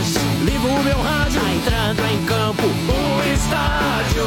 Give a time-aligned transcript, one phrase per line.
[0.00, 0.18] chance.
[0.44, 2.62] Ligo o meu rádio, tá entrando em campo.
[2.62, 4.24] O estádio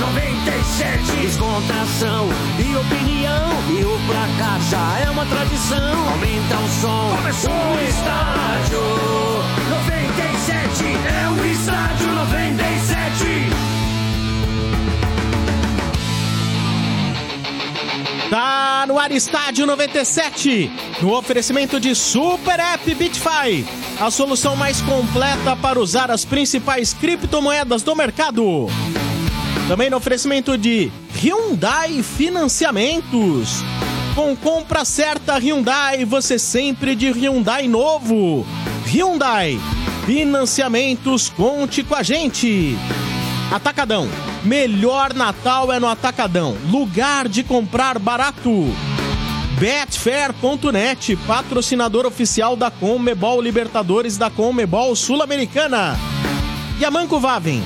[0.00, 1.16] 97.
[1.20, 2.28] Descontração
[2.58, 3.50] e opinião.
[3.70, 6.08] E o placar já é uma tradição.
[6.10, 7.16] Aumenta o som.
[7.16, 8.80] Começou o estádio
[9.70, 10.84] 97.
[10.84, 13.50] É o estádio 97.
[18.30, 20.70] Tá ar Estádio 97,
[21.02, 23.66] no oferecimento de Super App BitFi,
[24.00, 28.66] a solução mais completa para usar as principais criptomoedas do mercado.
[29.68, 33.62] Também no oferecimento de Hyundai Financiamentos.
[34.14, 38.46] Com compra certa Hyundai, você sempre de Hyundai novo.
[38.86, 39.58] Hyundai
[40.06, 42.76] Financiamentos, conte com a gente.
[43.52, 44.08] Atacadão.
[44.44, 46.56] Melhor Natal é no Atacadão.
[46.70, 48.66] Lugar de comprar barato.
[49.58, 55.96] Betfair.net, patrocinador oficial da Conmebol Libertadores da Conmebol Sul-Americana.
[56.78, 57.62] E a Manco Vaven,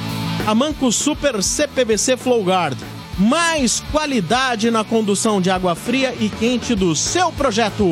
[0.47, 2.79] a Manco Super CPVC Flowguard.
[3.19, 7.85] Mais qualidade na condução de água fria e quente do seu projeto.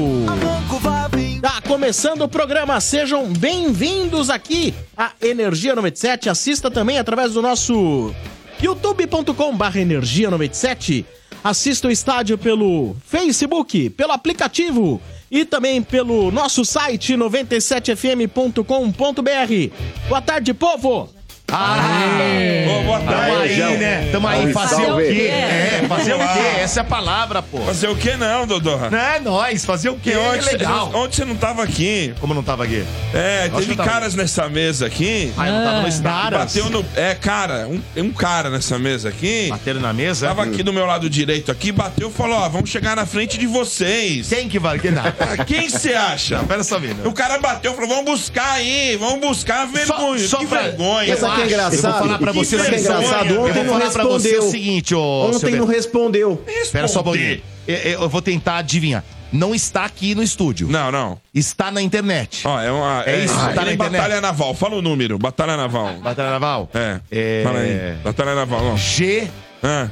[1.42, 6.30] Tá começando o programa, sejam bem-vindos aqui à Energia 97.
[6.30, 8.14] Assista também através do nosso
[8.62, 11.04] youtube.com barra energia 97.
[11.42, 15.00] Assista o estádio pelo Facebook, pelo aplicativo
[15.30, 20.08] e também pelo nosso site 97fm.com.br.
[20.08, 21.17] Boa tarde, povo!
[21.50, 23.62] Ô, boa Tamo tarde.
[23.62, 24.08] aí, né?
[24.12, 25.14] Tamo aí, fazer o Salve.
[25.14, 25.22] quê?
[25.28, 26.60] É, fazer o quê?
[26.60, 27.58] Essa é a palavra, pô.
[27.60, 28.76] Fazer o que não, Dodô?
[28.76, 30.14] Não é nóis, fazer o quê?
[30.14, 30.90] Ontem, É legal.
[30.94, 32.12] ontem você não tava aqui.
[32.20, 32.84] Como não tava aqui?
[33.14, 33.88] É, que teve eu tava.
[33.88, 35.32] caras nessa mesa aqui.
[35.38, 36.36] Ah, eu não tava no que estado.
[36.38, 36.84] bateu no.
[36.94, 39.48] É, cara, um, um cara nessa mesa aqui.
[39.48, 40.26] Bateram na mesa?
[40.28, 43.38] Tava aqui do meu lado direito aqui, bateu e falou: ó, vamos chegar na frente
[43.38, 44.28] de vocês.
[44.28, 44.78] Quem que vai?
[44.78, 44.98] Que não.
[45.38, 46.38] Ah, Quem você acha?
[46.44, 47.06] Pera só, Vina.
[47.08, 50.26] O cara bateu e falou: vamos buscar aí, vamos buscar vergonha.
[50.28, 51.12] só que vergonha.
[51.12, 51.74] Essa aqui é acho- engraçado.
[51.86, 52.80] Eu vou falar pra Que você o que é seguinte.
[52.84, 53.30] engraçado?
[53.34, 54.48] Eu Ontem vou não falar pra você respondeu.
[54.48, 55.26] o seguinte, ô.
[55.30, 56.44] Ontem não respondeu.
[56.46, 57.40] Espera só um pouquinho.
[57.66, 59.04] Eu, eu vou tentar adivinhar.
[59.30, 60.68] Não está aqui no estúdio.
[60.70, 61.20] Não, não.
[61.34, 62.40] Está na internet.
[62.46, 63.02] Ó, é uma.
[63.04, 64.00] É isso, ah, tá ele na é internet.
[64.00, 64.54] Batalha Naval.
[64.54, 65.18] Fala o número.
[65.18, 65.94] Batalha Naval.
[66.02, 66.70] Batalha Naval?
[66.72, 67.00] É.
[67.10, 67.40] É.
[67.44, 67.94] Fala aí.
[68.02, 68.76] Batalha Naval, ó.
[68.76, 69.28] G.
[69.62, 69.88] Ah.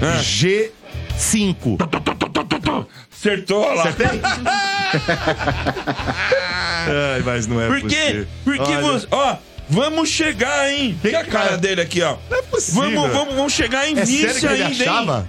[0.00, 0.20] Ah.
[0.22, 1.76] G5.
[3.12, 3.82] Acertou lá.
[3.82, 4.20] Acertei?
[6.88, 8.26] Ai, mas não é Por quê?
[8.44, 9.06] Porque você.
[9.10, 9.36] Ó,
[9.68, 10.98] vamos chegar, hein?
[11.02, 12.16] Tem a cara cara- dele aqui, ó.
[12.30, 12.82] Não é possível.
[12.82, 14.88] Vamos, vamos, vamos chegar em É vice sério que ele ainda, hein?
[14.90, 15.28] achava?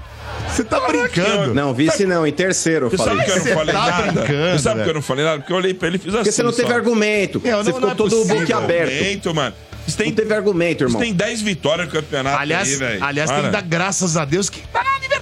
[0.49, 1.53] Você tá brincando.
[1.53, 4.11] Não, vice não, em terceiro eu Você sabe que eu não Você falei tá nada?
[4.11, 4.89] brincando, Você sabe que velho.
[4.89, 5.37] eu não falei nada?
[5.39, 6.17] Porque eu olhei pra ele e fiz assim.
[6.17, 6.75] Porque você não teve só.
[6.75, 7.39] argumento.
[7.39, 8.93] Você não- ficou não é todo boquiaberto.
[8.93, 9.55] Argumento, mano.
[9.85, 10.99] Você tem, Não teve argumento, irmão.
[10.99, 13.03] você tem 10 vitórias no campeonato Aliás, aí, velho.
[13.05, 14.81] aliás tem que dar graças a Deus que na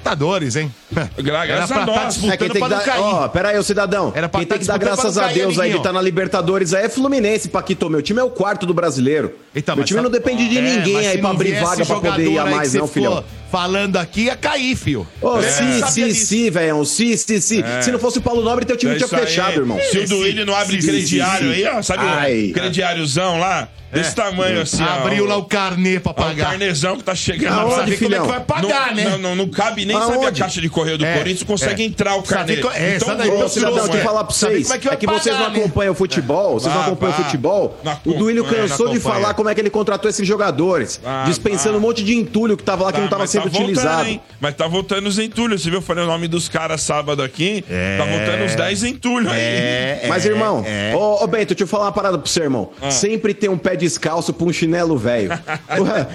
[0.09, 0.71] Libertadores, hein?
[1.17, 2.99] Gra- graças Era a pra tá É, quem tem pra que dar.
[2.99, 4.11] Ó, pera aí, cidadão.
[4.15, 5.77] Era pra quem tá tem que dar graças a Deus aí amiguinho.
[5.77, 7.89] estar na Libertadores aí é Fluminense, Paquito.
[7.89, 9.33] Meu time é o quarto do brasileiro.
[9.53, 12.27] Eita, Meu time tá- não depende de É, ninguém aí pra abrir vaga pra poder
[12.29, 13.23] ir a que mais, não, filhão.
[13.59, 15.07] Falando aqui ia cair, filho.
[15.21, 15.43] Ô, É.
[15.49, 16.83] sim, sim, sim, velhão.
[16.83, 17.63] Sim, sim, sim.
[17.81, 19.21] Se não fosse o Paulo Nobre, teu time É tinha isso aí.
[19.21, 19.79] fechado, irmão.
[19.91, 21.65] Se o Duílio não abre sim, crediário sim, sim.
[21.65, 22.49] aí, ó, sabe Ai.
[22.49, 23.69] o crediáriozão lá?
[23.93, 25.05] Desse tamanho assim, ó.
[25.05, 26.49] Abriu lá o carnê pra Ó, O pagar.
[26.49, 27.53] carnezão que tá chegando.
[27.59, 28.27] Aonde, Sabe Sabe como é que filhão?
[28.27, 29.03] vai pagar, não, né?
[29.11, 30.41] Não, não, não cabe nem saber a Aonde?
[30.41, 31.85] caixa de correio do É, Corinthians, consegue é.
[31.85, 32.57] entrar o Sabe carnê.
[32.57, 34.03] co- é, então, sabe daí, grosso, cidadão, deixa eu é.
[34.03, 34.63] falar pra Sabe vocês.
[34.67, 35.59] como é que É que vocês pagar, não né?
[35.59, 37.79] acompanham o futebol, vocês não Vá, acompanham o futebol.
[38.05, 40.99] O Duílio cansou de falar como é que ele contratou esses jogadores.
[41.01, 41.77] Vá, dispensando vá.
[41.77, 43.71] um monte de entulho que tava lá que Tá, não tava mas sendo tá voltando,
[43.79, 44.09] utilizado.
[44.09, 44.21] hein?
[44.39, 45.61] Mas tá voltando os entulhos.
[45.61, 45.79] Você viu?
[45.79, 47.63] Eu falei o nome dos caras sábado aqui.
[47.69, 47.97] É.
[47.97, 49.39] Tá voltando os 10 entulhos aí.
[49.39, 50.93] É, Mas, é, irmão, é.
[50.95, 52.71] ô, ô, Bento, deixa eu falar uma parada pro seu irmão.
[52.81, 52.91] Ah.
[52.91, 55.29] Sempre tem um pé descalço pra um chinelo velho.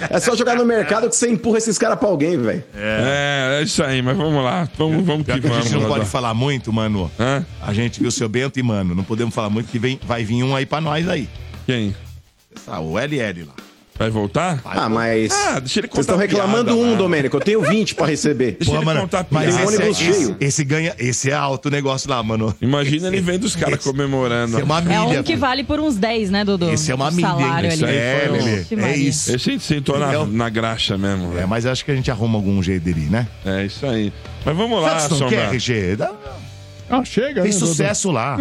[0.09, 2.63] É só jogar no mercado que você empurra esses caras pra alguém, velho.
[2.75, 4.67] É, é isso aí, mas vamos lá.
[4.77, 5.65] Vamos, vamos que que a vamos.
[5.65, 7.11] gente não pode falar muito, mano.
[7.19, 7.45] Hã?
[7.61, 10.23] A gente viu o seu Bento e, mano, não podemos falar muito que vem, vai
[10.23, 11.29] vir um aí pra nós aí.
[11.65, 11.95] Quem?
[12.67, 13.53] Ah, o LL lá.
[13.97, 14.59] Vai voltar?
[14.65, 15.31] Ah, mas.
[15.31, 16.97] Ah, deixa ele contar Vocês estão reclamando piada, um, mano.
[16.97, 17.37] Domênico.
[17.37, 18.53] Eu tenho 20 pra receber.
[18.53, 19.63] Deixa Pô, ele mano, contar mas piada.
[19.63, 20.37] Esse, ônibus é, esse, cheio.
[20.39, 22.55] esse ganha, esse é alto negócio lá, mano.
[22.59, 24.53] Imagina ele vendo os caras Esse- comemorando.
[24.53, 25.19] Esse é uma É milha.
[25.19, 26.71] um que vale por uns 10, né, Dudu?
[26.71, 27.33] Esse é uma O milha, hein?
[27.37, 27.95] salário Isso ali.
[27.95, 28.55] é, Lelê.
[28.57, 28.95] Vixe É Maria.
[28.97, 29.35] isso.
[29.35, 31.47] Esse a gente sentou na, na graxa mesmo, É, velho.
[31.47, 33.27] mas acho que a gente arruma algum jeito dele, né?
[33.45, 34.11] É isso aí.
[34.43, 35.27] Mas vamos lá, Sombra.
[35.29, 35.95] quer, RG?
[35.97, 36.11] Dá-
[36.89, 38.35] Ah, chega, Tem né, sucesso lá.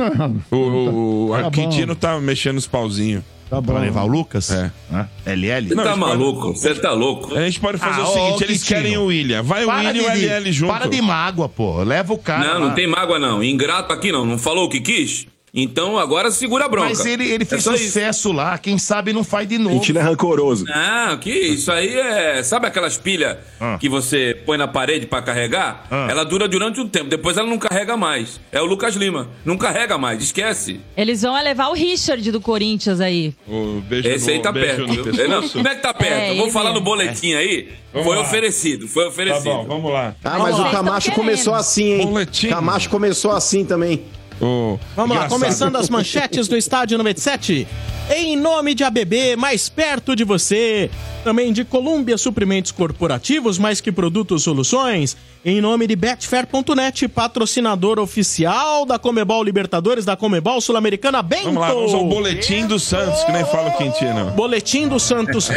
[0.51, 3.23] O, o, o Tá Arquitino tá mexendo os pauzinhos.
[3.51, 3.73] Tá bom.
[3.73, 4.49] Pra levar o Lucas?
[4.53, 4.71] É.
[4.93, 5.09] Hã?
[5.27, 5.75] LL?
[5.75, 6.53] Não, Tá maluco?
[6.57, 7.35] Você tá louco?
[7.37, 9.43] A gente pode fazer Ah, o ô, seguinte: eles querem o William.
[9.43, 10.73] Vai o William e o LL junto.
[10.73, 11.83] Para de mágoa, pô.
[11.83, 12.55] Leva o cara.
[12.55, 12.75] Não, não lá.
[12.75, 13.43] tem mágoa não.
[13.43, 14.25] Ingrato aqui não.
[14.25, 15.27] Não falou o que quis?
[15.53, 16.89] Então agora segura a bronca.
[16.91, 17.77] Mas ele, ele É fez isso.
[17.77, 19.77] sucesso lá, quem sabe não faz de novo.
[19.77, 20.65] Quintino é rancoroso.
[20.65, 22.43] Não, que isso aí é.
[22.43, 23.77] Sabe aquelas pilhas Ah.
[23.79, 25.87] que você põe na parede pra carregar?
[25.91, 26.07] Ah.
[26.11, 28.41] Ela dura durante um tempo, depois ela não carrega mais.
[28.53, 29.29] É o Lucas Lima.
[29.45, 30.81] Não carrega mais, esquece.
[30.97, 33.35] Eles vão levar o Richard do Corinthians aí.
[33.49, 35.29] O beijo Esse no- aí tá beijo perto.
[35.29, 36.13] Não, como é que tá perto?
[36.13, 37.69] É, Eu vou falar no boletim aí.
[37.93, 38.23] Vamos foi lá.
[38.23, 39.45] oferecido, foi Tá oferecido.
[39.45, 40.15] bom, vamos lá.
[40.23, 40.77] Ah, mas Vamos o.
[40.77, 42.07] Camacho começou assim, hein?
[42.07, 42.49] Boletim.
[42.49, 44.03] Camacho começou assim também.
[44.41, 47.69] Ô, Vamos lá, começando as manchetes do Estádio 97.
[48.17, 50.91] Em nome de ABB, mais perto de você.
[51.23, 55.17] Também de Colômbia Suprimentos Corporativos, mais que produtos soluções.
[55.43, 61.23] Em nome de Betfair.net, patrocinador oficial da Comebol Libertadores, da Comebol Sul-Americana.
[61.23, 61.45] Bento!
[61.45, 64.33] Vamos lá, vamos ao boletim do Santos, que nem fala o Quintino.
[64.33, 65.49] Boletim do Santos.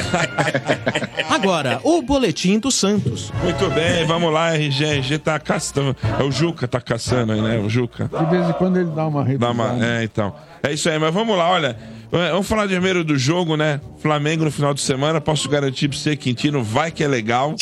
[1.29, 3.29] Agora, o Boletim do Santos.
[3.43, 4.85] Muito bem, vamos lá, RG.
[4.85, 5.93] RG tá caçando.
[6.17, 7.59] É o Juca tá caçando aí, né?
[7.59, 8.09] O Juca.
[8.09, 9.85] De vez em quando ele dá uma Dá uma...
[9.85, 10.33] É, então.
[10.63, 11.77] É isso aí, mas vamos lá, olha.
[12.13, 13.81] É, Vamos falar primeiro do jogo, né?
[13.97, 15.19] Flamengo no final de semana.
[15.19, 17.55] Posso garantir pra você, Quintino, vai que é legal.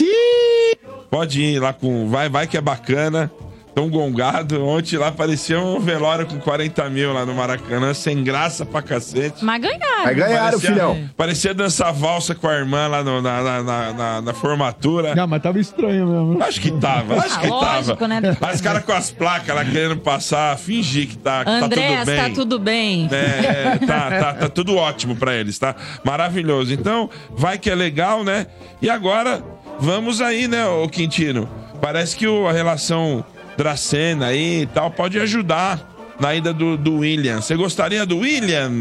[1.10, 2.10] Pode ir lá com.
[2.10, 3.32] Vai, vai que é bacana.
[3.74, 4.66] Tão gongado.
[4.68, 9.46] Ontem lá parecia um velório com 40 mil lá no Maracanã, sem graça pra cacete.
[9.46, 10.04] Mas ganharam.
[10.04, 11.10] Vai ganhar, Parecia- filhão.
[11.16, 15.16] Parecia dançar valsa com a irmã lá no- na, na, na, na- na formatura.
[15.16, 16.44] Não, mas tava estranho mesmo.
[16.44, 18.08] Acho que tava, acho Ah, que lógico, tava.
[18.22, 18.38] né?
[18.42, 22.00] Mas os caras com as placas lá querendo passar, fingir que tá, que tá Andréas,
[22.00, 22.18] tudo bem.
[22.30, 23.10] tá tudo bem.
[23.12, 25.76] É, tá, tá, tá tudo ótimo pra eles, tá?
[26.04, 26.74] Maravilhoso.
[26.74, 28.48] Então, vai que é legal, né?
[28.82, 29.42] E agora,
[29.80, 31.48] vamos aí, né, ô Quintino?
[31.82, 33.24] Parece que o- a relação
[33.62, 37.42] Dracena aí e tal pode ajudar na ida do, do William.
[37.42, 38.72] Você gostaria do William?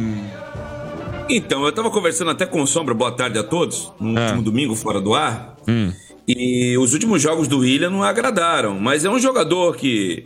[1.29, 4.23] Então, eu tava conversando até com o Sombra, boa tarde a todos, no Ah.
[4.23, 5.55] último domingo, fora do ar.
[6.27, 10.25] E os últimos jogos do William não agradaram, mas é um jogador que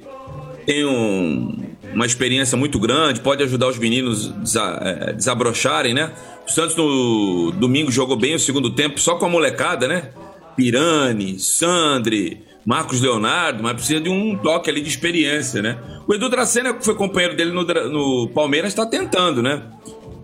[0.65, 1.59] tem um-
[1.93, 6.13] uma experiência muito grande, pode ajudar os meninos desa, eh, desabrocharem, né?
[6.49, 10.11] O Santos no domingo jogou bem o segundo tempo, só com a molecada, né?
[10.57, 15.79] Pirani, Sandri, Marcos Leonardo, mas precisa de um toque ali de experiência, né?
[16.07, 19.63] O Edu Dracena, que foi companheiro dele no, no Palmeiras, está tentando, né?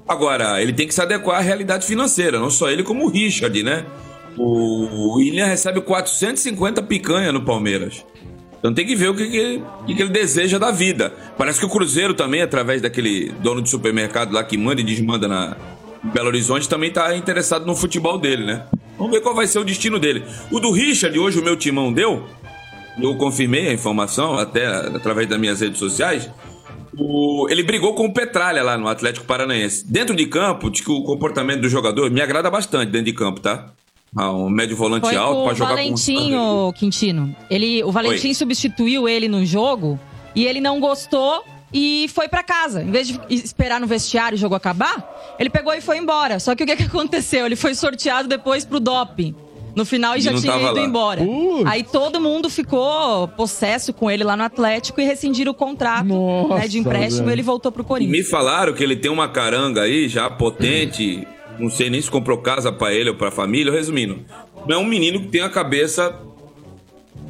[0.09, 3.63] Agora, ele tem que se adequar à realidade financeira, não só ele, como o Richard,
[3.63, 3.85] né?
[4.37, 8.05] O William recebe 450 picanha no Palmeiras.
[8.59, 11.13] Então tem que ver o que, que, que ele deseja da vida.
[11.37, 15.27] Parece que o Cruzeiro também, através daquele dono de supermercado lá que manda e desmanda
[15.27, 15.57] na
[16.03, 18.65] Belo Horizonte, também está interessado no futebol dele, né?
[19.01, 20.23] Vamos ver qual vai ser o destino dele.
[20.53, 22.27] O do Richard, hoje o meu timão deu,
[23.01, 26.31] eu confirmei a informação, até através das minhas redes sociais.
[26.99, 29.91] O- ele brigou com o Petralha lá no Atlético Paranaense.
[29.91, 33.41] Dentro de campo, diz que o comportamento do jogador me agrada bastante dentro de campo,
[33.41, 33.73] tá?
[34.15, 37.35] Ah, um médio volante Foi alto o jogar Valentim, com ô, Quintino.
[37.49, 38.35] Ele, o Valentim Oi.
[38.35, 39.99] substituiu ele no jogo
[40.35, 42.83] e ele não gostou e foi pra casa.
[42.83, 46.39] Em vez de esperar no vestiário o jogo acabar, ele pegou e foi embora.
[46.41, 47.47] Só que o que, que aconteceu?
[47.47, 49.35] Ele foi sorteado depois pro doping.
[49.77, 50.81] No final e já tinha ido lá.
[50.81, 51.25] embora.
[51.25, 51.65] Putz.
[51.67, 56.55] Aí todo mundo ficou possesso com ele lá no Atlético e rescindiram o contrato Nossa,
[56.57, 57.31] né, de empréstimo velho.
[57.31, 58.19] e ele voltou pro E Corinthians.
[58.19, 61.25] me falaram que ele tem uma caranga aí já potente.
[61.57, 63.73] Não sei nem se comprou casa pra ele ou pra família.
[63.73, 64.19] Resumindo,
[64.67, 66.19] não é um menino que tem a cabeça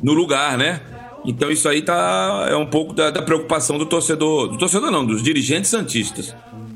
[0.03, 0.81] no lugar, né?
[1.25, 5.05] Então isso aí tá é um pouco da, da preocupação do torcedor, do torcedor não,
[5.05, 6.35] dos dirigentes santistas.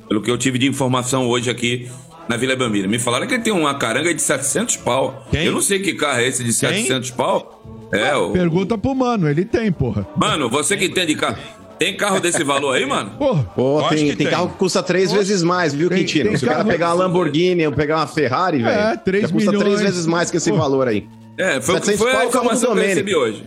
[0.08, 1.88] Pelo que eu tive de informação hoje aqui
[2.28, 2.88] na Vila Belmiro.
[2.88, 5.26] Me falaram que ele tem uma caranga de 700 pau.
[5.30, 5.44] Quem?
[5.46, 7.88] Eu não sei que carro é esse de 700 pau.
[7.92, 8.30] É, o...
[8.30, 10.06] Pergunta pro mano, ele tem, porra.
[10.16, 11.38] Mano, você que entende carro.
[11.78, 13.10] Tem carro desse valor aí, mano?
[13.18, 13.42] Porra.
[13.54, 14.26] Pô, tem, que tem tem.
[14.28, 16.28] carro que custa três vezes mais, viu, Tem- Quintino?
[16.30, 19.50] tem Se o cara pegar uma Lamborghini ou pegar uma Ferrari, velho, três já custa
[19.50, 19.64] milhões.
[19.66, 20.56] três vezes mais que esse Pô.
[20.56, 21.06] valor aí.
[21.36, 23.44] É, foi, 700 foi a informação que eu recebi hoje.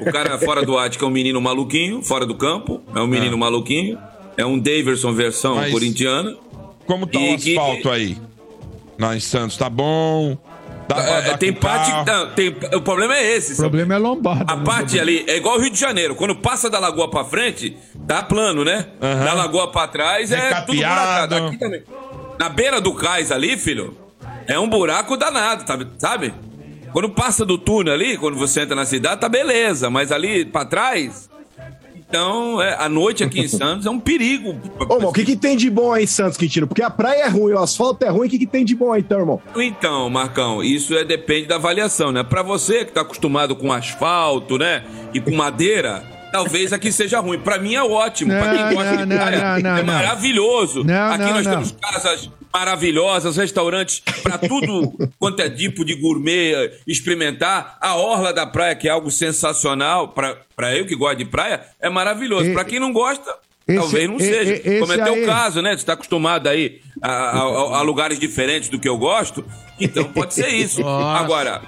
[0.00, 3.36] O cara fora do Ático é um menino maluquinho, fora do campo, é um menino
[3.38, 3.98] maluquinho.
[4.36, 6.36] É um Daverson versão Mas- corintiana.
[6.86, 8.16] Como tá E o que- asfalto aí?
[8.98, 10.36] Lá em Santos, tá bom?
[10.88, 11.90] Dá pra É, dar tem parte.
[12.10, 13.52] não, tem- o problema é esse.
[13.52, 13.68] O sabe?
[13.70, 14.52] problema é lombada.
[14.52, 14.64] A né?
[14.64, 16.14] parte ali é igual o Rio de Janeiro.
[16.14, 17.74] Quando passa da lagoa pra frente,
[18.06, 18.86] tá plano, né?
[19.00, 19.24] Aham.
[19.24, 21.28] Da lagoa pra trás é tudo Recapeado.
[21.28, 21.46] buracado.
[21.46, 21.82] Aqui também.
[22.38, 23.96] Na beira do cais ali, filho,
[24.46, 25.64] é um buraco danado,
[25.98, 26.34] sabe?
[26.94, 29.90] Quando passa do túnel ali, quando você entra na cidade, tá beleza.
[29.90, 31.28] Mas ali pra trás.
[31.96, 34.54] Então, é, a noite aqui em Santos é um perigo.
[34.78, 36.68] Ô, irmão, o que, que tem de bom aí em Santos, Quintino?
[36.68, 38.92] Porque a praia é ruim, o asfalto é ruim, o que, que tem de bom
[38.92, 39.42] aí, então, irmão?
[39.56, 42.22] Então, Marcão, isso é, depende da avaliação, né?
[42.22, 44.84] Pra você que tá acostumado com asfalto, né?
[45.12, 47.38] E com madeira, talvez aqui seja ruim.
[47.38, 48.30] Pra mim é ótimo.
[48.32, 49.94] pra Não, quem gosta não, de praia, não, não, é não.
[49.94, 50.82] maravilhoso.
[50.84, 51.52] Não, aqui não, nós não.
[51.52, 57.76] temos casas maravilhosas, restaurantes pra tudo quanto é tipo de gourmet eh, experimentar.
[57.80, 61.60] A orla da praia, que é algo sensacional, pra, pra eu que gosto de praia,
[61.80, 62.52] é maravilhoso.
[62.52, 63.32] Pra quem não gosta,
[63.66, 64.52] Esse- Talvez não seja.
[64.52, 65.74] e- esse Como é teu aí- caso, né?
[65.76, 69.42] Você tá acostumado aí a, a- a lugares diferentes do que eu gosto.
[69.80, 70.82] Então pode ser isso.
[70.82, 71.18] Nossa.
[71.24, 71.62] Agora,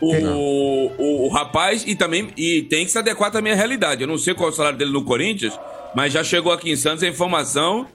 [0.00, 4.02] o, o, o rapaz e também e tem que se adequar também à realidade.
[4.02, 5.58] Eu não sei qual é o salário dele no Corinthians,
[5.94, 7.86] mas já chegou aqui em Santos a informação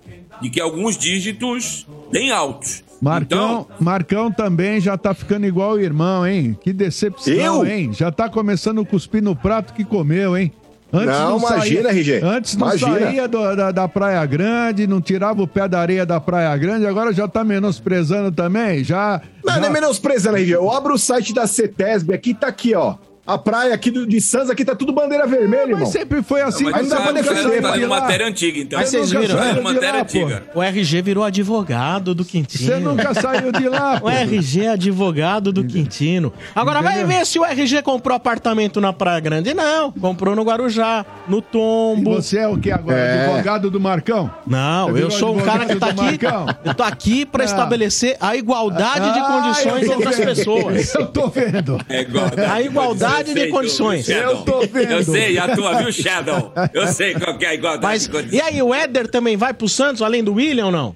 [0.41, 2.83] de que alguns dígitos bem altos.
[3.01, 6.57] Marcão, Marcão também já tá ficando igual o irmão, hein?
[6.61, 7.65] Que decepção, Eu?
[7.65, 7.91] hein?
[7.93, 10.51] Já tá começando a cuspir no prato que comeu, hein?
[10.91, 12.21] Não, imagina, RG.
[12.23, 12.99] Antes não Imagina.
[12.99, 16.85] saía do- da, da Praia Grande, não tirava o pé da areia da Praia Grande,
[16.85, 19.21] agora já tá menosprezando também, já...
[19.43, 19.59] Não, já...
[19.59, 20.51] não é menosprezando, RG.
[20.53, 22.95] Eu abro o site da CETESB aqui, tá aqui, ó.
[23.27, 25.79] A praia aqui do- de Santos, aqui tá tudo bandeira vermelha, irmão.
[25.79, 26.65] Mas sempre foi assim.
[26.65, 28.79] Mas Mas não dá pra defender, tá, matéria antiga, então.
[28.79, 29.53] Mas vocês viram?
[29.55, 30.43] de matéria lá, antiga.
[30.53, 32.67] O RG virou advogado do Quintino.
[32.67, 34.07] Você nunca saiu de lá, pô.
[34.07, 36.31] O RG é advogado do Quintino.
[36.55, 37.17] Agora vai Entendeu?
[37.19, 39.53] ver se o RG comprou apartamento na Praia Grande.
[39.55, 42.13] Não, comprou no Guarujá, no E Tombo.
[42.15, 42.97] você é o que agora?
[42.97, 43.25] É.
[43.27, 44.29] Advogado do Marcão?
[44.45, 46.01] Não, eu sou um cara que tá aqui.
[46.01, 46.45] Marcão?
[46.63, 47.45] Eu tô aqui pra Ah.
[47.45, 50.93] estabelecer a igualdade de Ah, condições eu tô entre as pessoas.
[50.95, 51.79] Eu tô vendo.
[51.89, 54.09] É igualdade, A igualdade de Eu sei, condições.
[54.09, 54.91] Eu tô vendo.
[54.91, 56.51] Eu sei, a tua, viu, Shadow?
[56.73, 58.33] Eu sei qual que é a igualdade Mas, de condições.
[58.33, 60.95] e aí, o Éder também vai pro Santos, além do William ou não?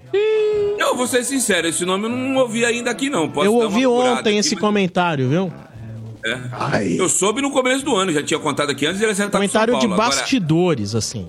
[0.77, 3.29] Eu vou ser sincero, esse nome eu não ouvi ainda aqui, não.
[3.29, 5.51] Posso eu ouvi ontem aqui, esse mas- comentário, viu?
[6.51, 6.95] Ai.
[6.99, 9.73] Eu soube no começo do ano, já tinha contado aqui antes de ele acertar Comentário
[9.73, 10.03] com de São Paulo.
[10.03, 11.27] Agora, bastidores, assim.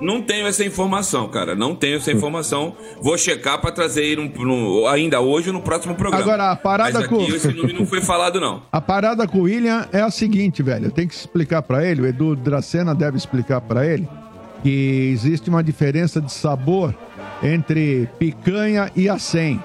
[0.00, 1.54] Não tenho essa informação, cara.
[1.54, 2.74] Não tenho essa informação.
[3.00, 6.22] Vou checar pra trazer aí no- no- ainda hoje ou no próximo programa.
[6.22, 8.62] Agora, a parada aqui com- esse nome não foi falado, não.
[8.70, 10.86] A parada com o William é a seguinte, velho.
[10.86, 14.08] Eu tenho que explicar pra ele, o Edu Dracena deve explicar pra ele,
[14.62, 16.94] que existe uma diferença de sabor
[17.42, 19.62] entre picanha e acém.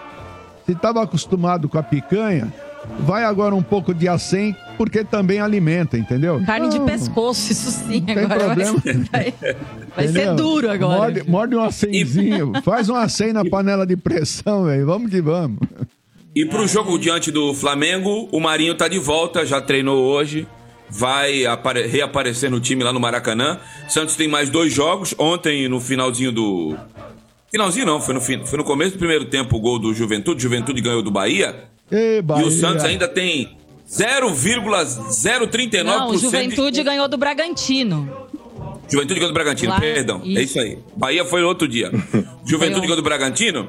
[0.65, 2.53] Se estava acostumado com a picanha,
[2.99, 6.41] vai agora um pouco de acém, porque também alimenta, entendeu?
[6.43, 7.99] Carne de pescoço, isso sim.
[7.99, 8.83] Não tem agora vai- problema.
[9.11, 9.33] Vai,
[9.95, 10.35] vai ser entendeu?
[10.35, 10.97] duro agora.
[10.97, 14.85] Morde, morde um acenzinho, faz um acém na panela de pressão, velho.
[14.87, 15.59] Vamos que vamos.
[16.35, 20.47] E pro jogo diante do Flamengo, o Marinho tá de volta, já treinou hoje.
[20.89, 23.59] Vai apare- reaparecer no time lá no Maracanã.
[23.87, 25.13] Santos tem mais dois jogos.
[25.19, 26.75] Ontem, no finalzinho do.
[27.51, 28.43] Finalzinho não, foi no, fin...
[28.45, 30.41] foi no começo do primeiro tempo o gol do Juventude.
[30.41, 31.65] Juventude ganhou do Bahia.
[31.91, 32.45] E Bahia.
[32.47, 33.57] o Santos ainda tem
[33.91, 38.29] 0,039% Não, o de- Juventude ganhou do Bragantino.
[38.89, 40.21] Juventude ganhou do Bragantino, Lá, perdão.
[40.23, 40.37] isso.
[40.39, 40.79] É isso aí.
[40.95, 41.91] Bahia foi outro dia.
[42.45, 43.67] Juventude ganhou do Bragantino.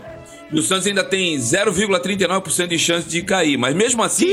[0.53, 3.57] E o Santos ainda tem 0,39% de chance de cair.
[3.57, 4.29] Mas mesmo assim,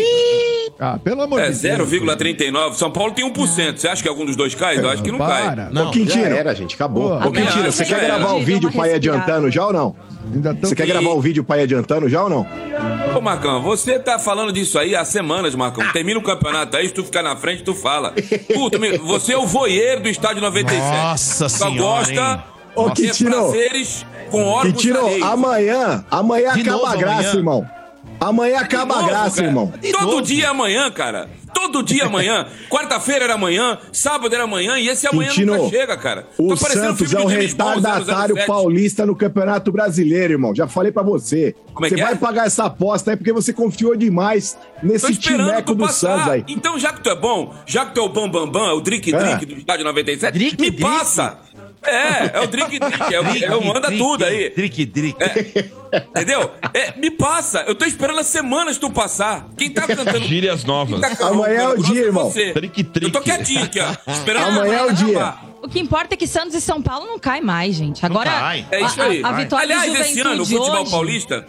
[0.77, 1.79] Ah, pelo amor é de Deus.
[1.89, 2.73] 0,39%.
[2.73, 3.77] São Paulo tem 1%.
[3.79, 4.77] Você acha que algum dos dois cai?
[4.77, 5.43] Eu acho que não cai.
[5.45, 5.69] Para.
[5.71, 6.23] Não, Ô, Quintino.
[6.23, 6.75] já era, gente.
[6.75, 7.19] Acabou.
[7.19, 9.19] Pô, Ô, Quintino, você que quer gravar o vídeo uma pra ir respirada.
[9.23, 9.95] adiantando já ou não?
[10.33, 12.45] Ainda tão Você quer E- gravar o vídeo pra ir adiantando já ou não?
[13.17, 15.85] Ô, Marcão, você tá falando disso aí há semanas, Marcão.
[15.91, 18.13] Termina o campeonato aí, se tu ficar na frente, tu fala.
[18.53, 20.81] Puta, você é o voyeur do estádio 97.
[20.81, 22.39] Nossa Só senhora, gosta hein?
[22.75, 23.31] Ô, de Quintino.
[23.31, 25.27] prazeres com órgãos Quintino, alheios.
[25.27, 27.35] amanhã, amanhã De acaba novo a graça, amanhã?
[27.35, 27.69] irmão.
[28.21, 29.47] Amanhã acaba a De novo, graça, cara.
[29.47, 29.73] irmão.
[29.93, 31.29] Todo dia é amanhã, cara.
[31.53, 32.47] Todo dia é amanhã.
[32.69, 36.27] Quarta-feira era amanhã, sábado era amanhã e esse amanhã Quintino, nunca chega, cara.
[36.37, 38.45] O Tá parecendo Santos filme é o retardatário 007.
[38.47, 40.53] paulista no Campeonato Brasileiro, irmão.
[40.53, 41.55] Já falei pra você.
[41.73, 42.15] Como é você que vai é?
[42.15, 46.17] pagar essa aposta aí porque você confiou demais nesse timeco do passar.
[46.17, 46.43] Santos aí.
[46.49, 48.73] Então, já que tu é bom, já que tu é o Bam Bam Bam, é
[48.73, 49.17] o Drink É.
[49.17, 50.81] Drink do estádio 97, Drink me Drink?
[50.81, 51.39] passa.
[51.83, 54.49] É, é o Drink Drink, é o, é o manda tudo aí.
[54.49, 55.17] Drique, drique.
[56.09, 56.51] Entendeu?
[56.73, 57.63] É, me passa.
[57.67, 59.47] Eu tô esperando as semanas tu passar.
[59.57, 60.19] Quem tá cantando.
[60.19, 60.99] Gírias novas.
[60.99, 62.29] Quem tá Amanhã é o cantando dia, irmão.
[62.29, 62.53] você.
[62.53, 63.07] Trique, trique.
[63.07, 64.11] Eu tô quietinho aqui, ó.
[64.11, 65.17] Esperando Amanhã é o dia.
[65.19, 65.49] acabar.
[65.61, 68.05] O que importa é que Santos e São Paulo não cai mais, gente.
[68.05, 68.65] Agora, cai.
[68.71, 69.21] É isso aí.
[69.23, 71.45] A, a vitória Aliás, do esse ano, o futebol hoje, paulista.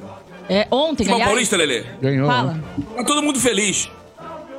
[0.49, 1.85] É, ontem, Futebol aliás, paulista, Lelê.
[2.01, 2.27] Ganhou.
[2.29, 2.61] Fala.
[2.97, 3.89] Tá todo mundo feliz.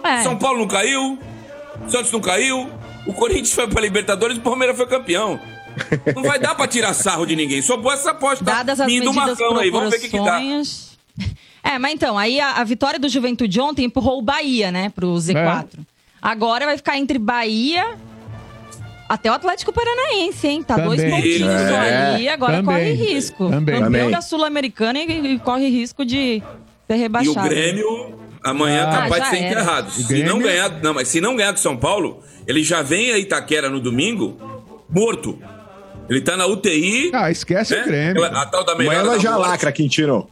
[0.04, 0.22] É.
[0.24, 1.20] São Paulo não caiu,
[1.88, 2.70] Santos não caiu,
[3.06, 5.40] o Corinthians foi pra Libertadores e o Palmeiras foi campeão.
[6.16, 7.62] Não vai dar pra tirar sarro de ninguém.
[7.62, 8.44] Só boa essa aposta.
[8.44, 10.40] Dadas as e do medidas Marcão aí, vamos ver o que, que dá.
[11.64, 15.08] É, mas então, aí a, a vitória do Juventude ontem empurrou o Bahia, né, pro
[15.14, 15.66] Z4.
[15.78, 15.82] É.
[16.22, 17.96] Agora vai ficar entre Bahia
[19.08, 20.64] até o Atlético Paranaense, hein?
[20.64, 21.16] Tá dois Também.
[21.16, 22.76] pontinhos só É, ali, agora também.
[22.76, 23.50] corre risco.
[23.50, 23.76] Também.
[23.76, 24.12] Campeão Também.
[24.12, 26.42] da Sul-Americana e, e corre risco de
[26.88, 27.40] ser E rebaixado.
[27.40, 29.46] o Grêmio amanhã Ah, capaz de ser era.
[29.52, 29.92] enterrado.
[29.92, 33.18] Se não ganhar, não, mas se não ganhar do São Paulo, ele já vem a
[33.20, 34.38] Itaquera no domingo
[34.90, 35.38] morto.
[36.12, 37.10] Ele tá na UTI.
[37.14, 37.82] Ah, esquece né?
[37.82, 38.24] o Grêmio.
[38.26, 39.50] A tal da melhora Amanhã nós da já morte.
[39.50, 40.28] lacra, Quintino.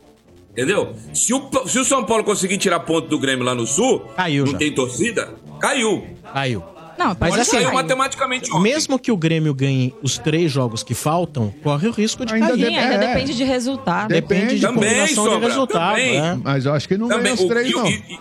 [0.52, 0.94] Entendeu?
[1.14, 4.44] Se o, se o São Paulo conseguir tirar ponto do Grêmio lá no Sul, Caiu
[4.46, 4.58] não já.
[4.58, 6.06] tem torcida, caiu.
[6.34, 6.62] Caiu.
[6.98, 8.62] Não, Mas pode assim, caiu matematicamente ontem.
[8.62, 12.48] Mesmo que o Grêmio ganhe os três jogos que faltam, corre o risco de Ainda
[12.50, 12.66] cair.
[12.66, 13.08] Sim, ainda É.
[13.08, 14.10] depende de resultado.
[14.10, 15.96] Depende de Também, combinação de Sombra, resultado.
[15.96, 16.20] também.
[16.20, 16.40] né?
[16.44, 17.88] Mas eu acho que não Também, ganha os o- três, e, não.
[17.88, 18.20] e- e-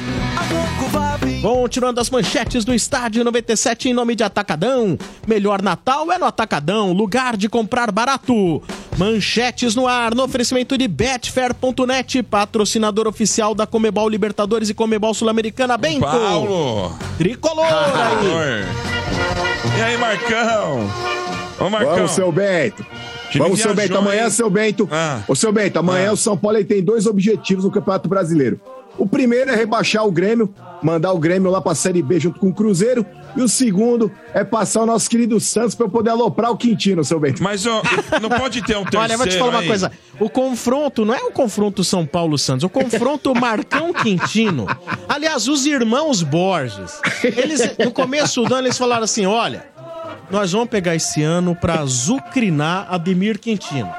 [1.42, 4.98] Continuando as manchetes do Estádio 97 em nome de Atacadão.
[5.26, 8.62] Melhor Natal é no Atacadão, lugar de comprar barato.
[8.98, 15.78] Manchetes no ar, no oferecimento de Betfair.net, patrocinador oficial da Comebol Libertadores e Comebol Sul-Americana.
[15.78, 16.02] Bento.
[16.02, 16.94] Paulo!
[17.18, 18.18] Tricolor aí.
[18.18, 19.78] Amor.
[19.78, 20.90] E aí, Marcão?
[21.58, 21.96] Ô, Marcão.
[21.96, 22.86] Vamos, seu Bento.
[23.36, 23.98] Vamos, seu Bento.
[23.98, 24.30] Amanhã, hein?
[24.30, 24.90] seu Bento.
[24.92, 25.22] Ah.
[25.26, 26.14] Ô, seu Bento, amanhã Ah.
[26.14, 28.60] o São Paulo tem dois objetivos no Campeonato Brasileiro.
[29.00, 32.50] O primeiro é rebaixar o Grêmio, mandar o Grêmio lá pra Série B junto com
[32.50, 33.06] o Cruzeiro.
[33.36, 37.04] E o segundo é passar o nosso querido Santos pra eu poder aloprar o Quintino,
[37.04, 37.42] seu Bento.
[37.42, 37.82] Mas ó,
[38.22, 39.68] não pode ter um terceiro Olha, eu vou te falar uma aí?
[39.68, 39.92] coisa.
[40.20, 44.68] O confronto não é o confronto São Paulo-Santos, o confronto Marcão Quintino.
[45.08, 49.66] Aliás, os irmãos Borges, eles, no começo do ano, eles falaram assim: olha,
[50.30, 53.90] nós vamos pegar esse ano pra azucrinar Ademir Quintino.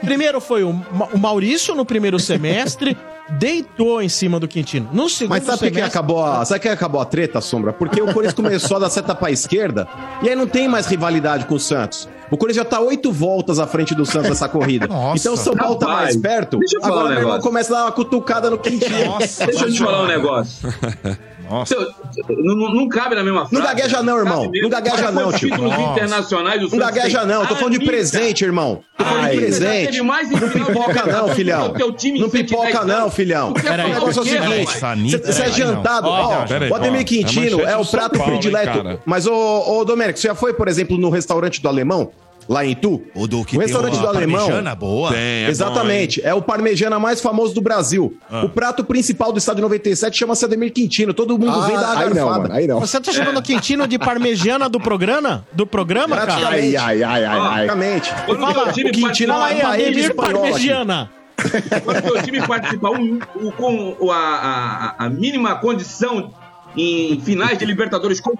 [0.00, 0.72] Primeiro foi o
[1.18, 2.96] Maurício no primeiro semestre,
[3.30, 4.88] deitou em cima do Quintino.
[4.92, 7.72] No segundo Mas sabe por que semestre- acabou a, sabe que acabou a treta, Sombra?
[7.72, 9.88] Porque o Corinthians começou a dar seta pra esquerda
[10.22, 12.08] e aí não tem mais rivalidade com o Santos.
[12.30, 14.86] O Corinthians já tá oito voltas à frente do Santos nessa corrida.
[14.86, 15.18] Nossa.
[15.18, 16.58] então o São Paulo tá mais perto.
[16.58, 19.18] deixa eu falar Agora um meu irmão começa a dar uma cutucada no Quintino.
[19.18, 20.68] Deixa eu te falar um negócio.
[21.48, 21.74] Nossa.
[21.74, 23.64] Seu- não, não- não cabe na mesma frase.
[23.64, 24.42] gagueja não, irmão.
[24.42, 24.62] Cabe mesmo.
[24.62, 25.48] Não gagueja não, tio.
[25.50, 25.92] títulos Nossa.
[25.92, 28.82] internacionais o Não gagueja não, tô falando de presente, irmão.
[28.96, 30.00] Tô falando de presente.
[30.02, 31.68] Não pipoca não, filhão.
[31.68, 31.74] Não
[32.30, 33.52] 110 pipoca não, filhão.
[33.52, 35.56] Quer O falar negócio é o seguinte, você é aí não.
[35.56, 36.08] jantado.
[36.08, 39.00] Ó, pera aí, o Ademir é Quintino é o prato predileto.
[39.04, 42.10] Mas, ô, ô Domênico, você já foi, por exemplo, no restaurante do Alemão?
[42.48, 43.02] Lá em Itu?
[43.14, 44.38] O do que o tem restaurante do Alemão.
[44.40, 45.10] parmegiana boa.
[45.12, 46.20] Tem, é Exatamente.
[46.24, 48.16] é o parmegiana mais famoso do Brasil.
[48.42, 51.14] O prato principal do estádio 97 chama-se Ademir Quintino.
[51.14, 52.40] Todo mundo vem Ah, uma aí não, garfada.
[52.40, 52.80] mano, aí não.
[52.80, 55.46] Você tá chamando o Quintino de parmegiana do programa?
[55.52, 56.34] Do programa, cara?
[56.48, 58.00] Ai, ai, ai, ai, ai.
[58.28, 60.42] O Fala, o Quintino Fala aí, Ademir espanhola aqui.
[60.50, 61.10] Parmegiana.
[61.82, 64.16] Quando o time participa um- o- com a,
[64.98, 66.32] a- a mínima condição
[66.76, 68.34] em finais de Libertadores com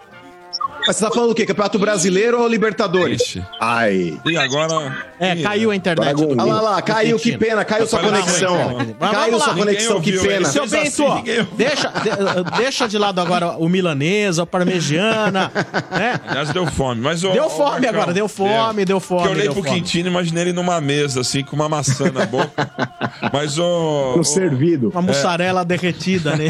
[0.87, 1.47] Mas você tá falando o quê?
[1.47, 3.23] Campeonato Brasileiro ou Libertadores?
[3.23, 3.45] Ixi.
[3.61, 4.19] Ai.
[4.27, 4.97] E agora.
[5.19, 6.15] É, caiu a internet.
[6.23, 8.57] Olha lá, lá, caiu, que pena, caiu sua conexão.
[9.01, 10.49] Caiu sua conexão, que pena.
[10.49, 11.25] Seu Bento, assim,
[11.57, 15.51] deixa, de- deixa de lado agora o milanesa, o parmegiana,
[15.91, 16.21] né?
[16.27, 17.01] Aliás, deu fome.
[17.01, 19.71] Mas, ô, Deu fome Marcão, agora, deu fome, deu fome, Que eu olhei pro fome.
[19.71, 22.71] Quintino e imaginei ele numa mesa, assim, com uma maçã na boca.
[23.33, 24.15] Mas, ô.
[24.17, 24.91] No servido.
[24.91, 26.49] Uma mussarela derretida, né?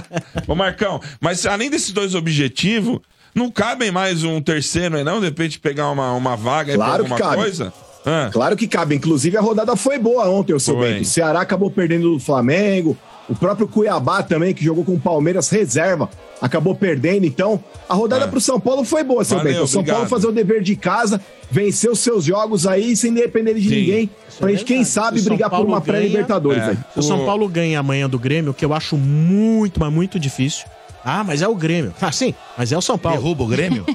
[0.46, 2.98] Ô, Marcão, mas além desses dois objetivos,
[3.34, 5.18] não cabem mais um terceiro aí, não?
[5.20, 7.42] De repente pegar uma, uma vaga aí Claro pra que alguma cabe.
[7.42, 7.72] coisa?
[8.06, 8.94] Ah, Claro que cabe.
[8.94, 10.78] Inclusive, a rodada foi boa ontem, o seu.
[10.78, 11.02] Bento.
[11.02, 12.96] O Ceará acabou perdendo do Flamengo.
[13.26, 16.10] O próprio Cuiabá também, que jogou com o Palmeiras reserva,
[16.42, 17.24] acabou perdendo.
[17.24, 18.28] Então, a rodada É.
[18.28, 19.64] pro São Paulo foi boa, seu Valeu, Bento.
[19.64, 19.96] O São obrigado.
[19.96, 21.18] Paulo fazer o dever de casa,
[21.50, 23.74] vencer os seus jogos aí sem depender de Sim.
[23.76, 24.10] ninguém.
[24.38, 26.76] Pra gente, quem sabe, o brigar por uma pré-Libertadores É.
[26.94, 30.66] o São Paulo ganha amanhã do Grêmio, que eu acho muito, mas muito difícil.
[31.04, 31.92] Ah, mas é o Grêmio.
[32.00, 33.18] Ah, sim, mas é o São Paulo.
[33.18, 33.84] Derruba o Grêmio?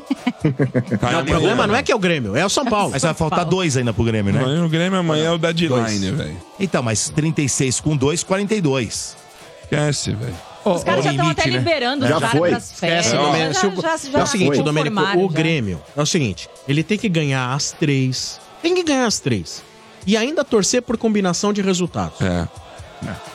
[1.12, 2.91] Não, o problema não é que é o Grêmio, é o São Paulo.
[2.91, 4.41] Mas vai faltar dois ainda pro Grêmio, né?
[4.41, 6.38] Amanhã o Grêmio amanhã é o deadline, velho.
[6.60, 9.17] Então, mas 36 com 2, 42.
[9.63, 10.36] Esquece, velho.
[10.65, 11.58] Os caras já estão limite, até né?
[11.58, 12.52] liberando os Já caras foi.
[12.52, 13.06] das férias.
[13.06, 15.38] Esquece, Já, já, já, já é o seguinte, se Domênico, o já.
[15.38, 18.39] Grêmio é o seguinte, ele tem que ganhar as três.
[18.62, 19.63] Tem que ganhar as três.
[20.06, 22.19] E ainda torcer por combinação de resultados.
[22.22, 22.48] É.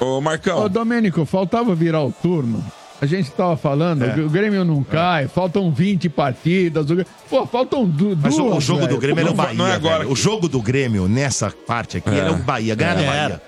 [0.01, 0.65] Ô, Marcão.
[0.65, 2.63] Ô, Domênico, faltava virar o turno.
[3.05, 4.15] A gente tava falando, É.
[4.21, 6.85] o Grêmio não cai, faltam 20 partidas.
[6.85, 8.57] o Grêmio- Pô, faltam du Mas o, duas.
[8.57, 8.95] o jogo velho.
[8.95, 9.55] do Grêmio era o Bahia.
[9.55, 12.19] não é agora O jogo do Grêmio, nessa parte aqui, É.
[12.19, 12.75] era o Bahia.
[12.75, 13.07] Ganhar na É.
[13.07, 13.43] Bahia.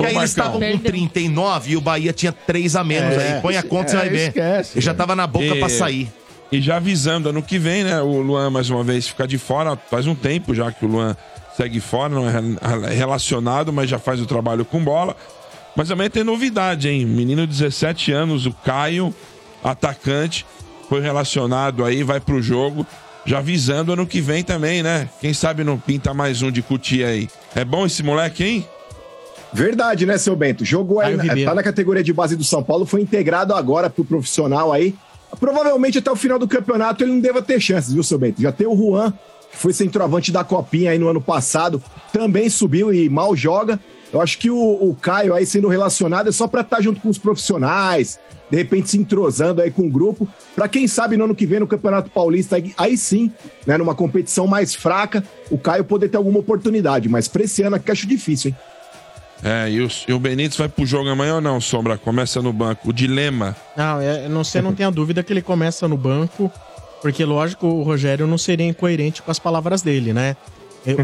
[0.00, 0.78] E aí eles estavam com Perdeu.
[0.78, 3.34] 39 e o Bahia tinha 3 a menos É.
[3.34, 3.40] aí.
[3.42, 4.28] Põe a conta, você É, vai ver.
[4.28, 4.98] esquece, Ele já velho.
[4.98, 6.08] tava na boca E- pra sair.
[6.50, 8.00] E já avisando, ano que vem, né?
[8.00, 9.76] O Luan, mais uma vez, fica de fora.
[9.90, 11.16] Faz um tempo já que o Luan
[11.56, 15.16] segue fora, não é re- relacionado, mas já faz o trabalho com bola.
[15.76, 17.06] Mas também tem novidade, hein?
[17.06, 19.14] Menino de 17 anos, o Caio,
[19.64, 20.44] atacante,
[20.88, 22.86] foi relacionado aí, vai pro jogo.
[23.24, 25.08] Já avisando ano que vem também, né?
[25.20, 27.28] Quem sabe não pinta mais um de cutia aí.
[27.54, 28.68] É bom esse moleque, hein?
[29.52, 30.64] Verdade, né, seu Bento?
[30.64, 34.04] Jogou aí, Caio tá na categoria de base do São Paulo, foi integrado agora pro
[34.04, 34.94] profissional aí.
[35.38, 38.40] Provavelmente até o final do campeonato ele não deva ter chances, viu, seu Bento?
[38.42, 39.12] Já tem o Juan,
[39.50, 41.82] que foi centroavante da Copinha aí no ano passado,
[42.12, 43.78] também subiu e mal joga.
[44.12, 47.08] Eu acho que o, o Caio aí sendo relacionado é só pra estar junto com
[47.08, 48.20] os profissionais,
[48.50, 51.60] de repente se entrosando aí com o grupo, pra quem sabe no ano que vem
[51.60, 53.32] no Campeonato Paulista, aí, aí sim,
[53.66, 57.76] né, numa competição mais fraca, o Caio poder ter alguma oportunidade, mas pra esse ano
[57.76, 58.56] aqui acho difícil, hein?
[59.44, 61.98] É, e o, e o Benítez vai pro jogo amanhã ou não, Sombra?
[61.98, 62.90] Começa no banco.
[62.90, 63.56] O dilema.
[63.76, 66.48] Não, é, não, você não tenha dúvida que ele começa no banco,
[67.00, 70.36] porque, lógico, o Rogério não seria incoerente com as palavras dele, né?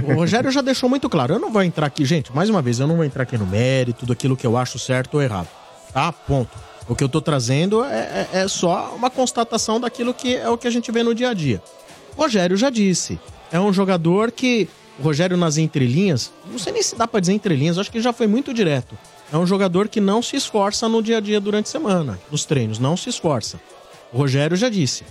[0.09, 1.35] O Rogério já deixou muito claro.
[1.35, 3.47] Eu não vou entrar aqui, gente, mais uma vez, eu não vou entrar aqui no
[3.47, 5.49] mérito daquilo que eu acho certo ou errado.
[5.93, 6.11] Tá?
[6.13, 6.51] Ponto.
[6.89, 10.57] O que eu tô trazendo é, é- é só uma constatação daquilo que é o
[10.59, 11.63] que a gente vê no dia a dia.
[12.17, 13.19] O Rogério já disse.
[13.53, 14.69] É um jogador que.
[14.99, 18.13] O Rogério nas entrelinhas, não sei nem se dá pra dizer entrelinhas, acho que já
[18.13, 18.99] foi muito direto.
[19.33, 22.45] É um jogador que não se esforça no dia a dia durante a semana, nos
[22.45, 23.61] treinos, não se esforça.
[24.13, 25.05] O Rogério já disse,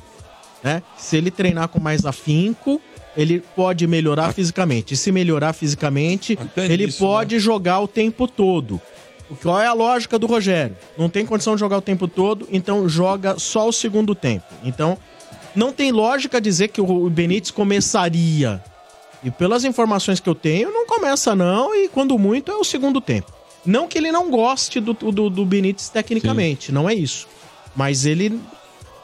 [0.62, 0.84] né?
[0.98, 2.82] Se ele treinar com mais afinco,
[3.18, 4.94] ele pode melhorar fisicamente.
[4.94, 8.80] E se melhorar fisicamente, Até ele nisso, pode jogar o tempo todo.
[9.30, 10.78] O- Qual é a lógica do Rogério?
[10.98, 14.46] Não tem condição de jogar o tempo todo, então joga só o segundo tempo.
[14.64, 14.98] Então,
[15.56, 18.64] não tem lógica dizer que o Benítez começaria.
[19.24, 23.02] E pelas informações que eu tenho, não começa não, e quando muito é o segundo
[23.02, 23.34] tempo.
[23.66, 27.28] Não que ele não goste do, do, do Benítez tecnicamente, não é isso.
[27.76, 28.40] Mas ele.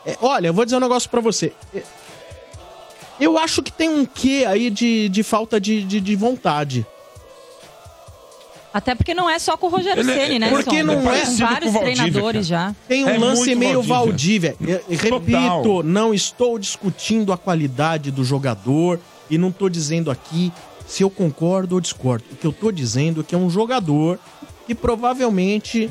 [0.05, 1.51] é, olha, eu vou dizer um negócio pra você.
[3.19, 6.85] É, Eu acho que tem um quê aí de, de falta de, de, de vontade.
[8.73, 10.49] Até porque não é só com o Rogério Ele é- Ceni, né?
[10.49, 12.75] porque não é São parecido vários Valdívia, treinadores já.
[12.87, 14.55] Tem um É lance meio Valdívia.
[14.59, 14.81] Valdívia.
[14.89, 18.99] Eu- eu Repito, não estou discutindo a qualidade do jogador
[19.29, 20.51] e não estou dizendo aqui
[20.87, 22.25] se eu concordo ou discordo.
[22.31, 24.17] O que eu estou dizendo é que é um jogador
[24.65, 25.87] que provavelmente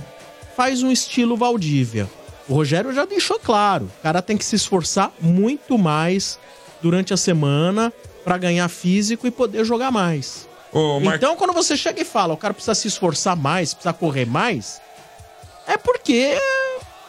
[0.56, 2.10] faz um estilo Valdívia.
[2.48, 6.36] O Rogério já deixou claro, o cara tem que se esforçar muito mais
[6.82, 7.92] durante a semana
[8.24, 10.48] para ganhar físico e poder jogar mais.
[10.72, 13.92] Ô, Mar- Então, quando você chega e fala, o cara precisa se esforçar mais, precisa
[13.92, 14.80] correr mais,
[15.66, 16.36] é porque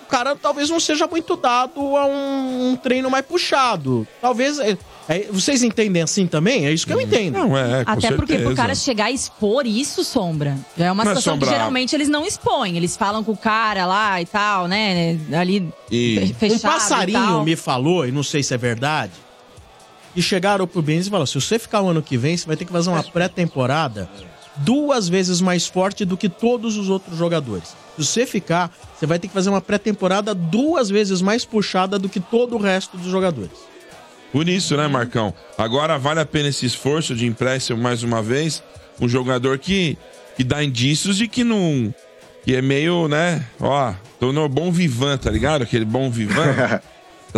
[0.01, 4.07] o cara talvez não seja muito dado a um, um treino mais puxado.
[4.21, 4.59] Talvez.
[4.59, 4.77] é-
[5.09, 6.65] é- vocês entendem assim também?
[6.65, 7.37] É isso que eu entendo.
[7.37, 11.11] Não, é, Até porque pro cara chegar a expor isso, Sombra, já é uma Não
[11.11, 12.77] é situação que geralmente eles não expõem.
[12.77, 15.17] Eles falam com o cara lá e tal, né?
[15.37, 16.71] Ali fe- fechado um e tal.
[16.73, 19.11] passarinho me falou, e não sei se é verdade,
[20.13, 22.55] que chegaram pro Benítez e falaram: se você ficar o ano que vem, você vai
[22.55, 24.09] ter que fazer uma pré-temporada
[24.57, 27.75] duas vezes mais forte do que todos os outros jogadores.
[27.97, 32.09] Se você ficar, você vai ter que fazer uma pré-temporada duas vezes mais puxada do
[32.09, 33.51] que todo o resto dos jogadores.
[34.31, 35.33] Por isso, né, Marcão?
[35.57, 38.63] Agora vale a pena esse esforço de empréstimo mais uma vez.
[38.99, 39.97] Um jogador que,
[40.35, 41.93] que dá indícios de que não.
[42.43, 43.45] Que é meio, né?
[43.59, 45.61] Ó, tô no bom vivan, tá ligado?
[45.61, 46.81] Aquele bom vivan.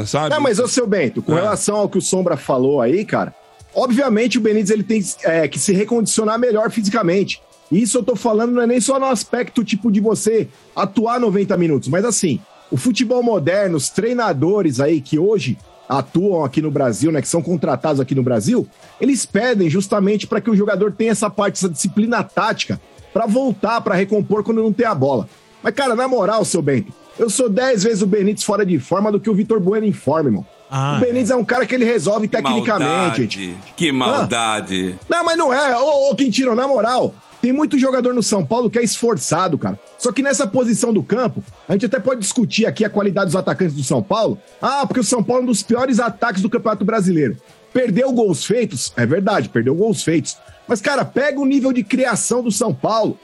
[0.06, 0.30] sabe?
[0.34, 1.36] Não, mas ô seu Bento, com Ah.
[1.36, 3.34] relação ao que o Sombra falou aí, cara,
[3.74, 7.42] obviamente o Benítez ele tem é, que se recondicionar melhor fisicamente.
[7.72, 11.56] Isso eu tô falando não é nem só no aspecto tipo de você atuar 90
[11.58, 12.40] minutos, mas assim,
[12.72, 17.42] o futebol moderno, os treinadores aí que hoje atuam aqui no Brasil, né, que são
[17.42, 18.68] contratados aqui no Brasil,
[19.00, 22.82] eles pedem justamente para que o jogador tenha essa parte, essa disciplina tática
[23.14, 25.28] para voltar, para recompor quando não tem a bola.
[25.62, 29.12] Mas cara, na moral, seu Bento, eu sou 10 vezes o Benítez fora de forma
[29.12, 30.45] do que o Vitor Bueno em forma, irmão.
[30.69, 33.58] Ah, o Benítez é um cara que ele resolve tecnicamente, Maldade, gente.
[33.75, 34.95] Que maldade.
[35.08, 35.78] Não, mas não é.
[35.78, 39.80] Ô, ô, Quintino, na moral, tem muito jogador no São Paulo que é esforçado, cara.
[39.97, 43.36] Só que nessa posição do campo, a gente até pode discutir aqui a qualidade dos
[43.36, 44.38] atacantes do São Paulo.
[44.62, 47.38] Ah, porque o São Paulo é um dos piores ataques do Campeonato Brasileiro.
[47.71, 48.91] Perdeu gols feitos?
[48.97, 50.38] É verdade, perdeu gols feitos.
[50.67, 53.19] Mas, cara, pega o nível de criação do São Paulo.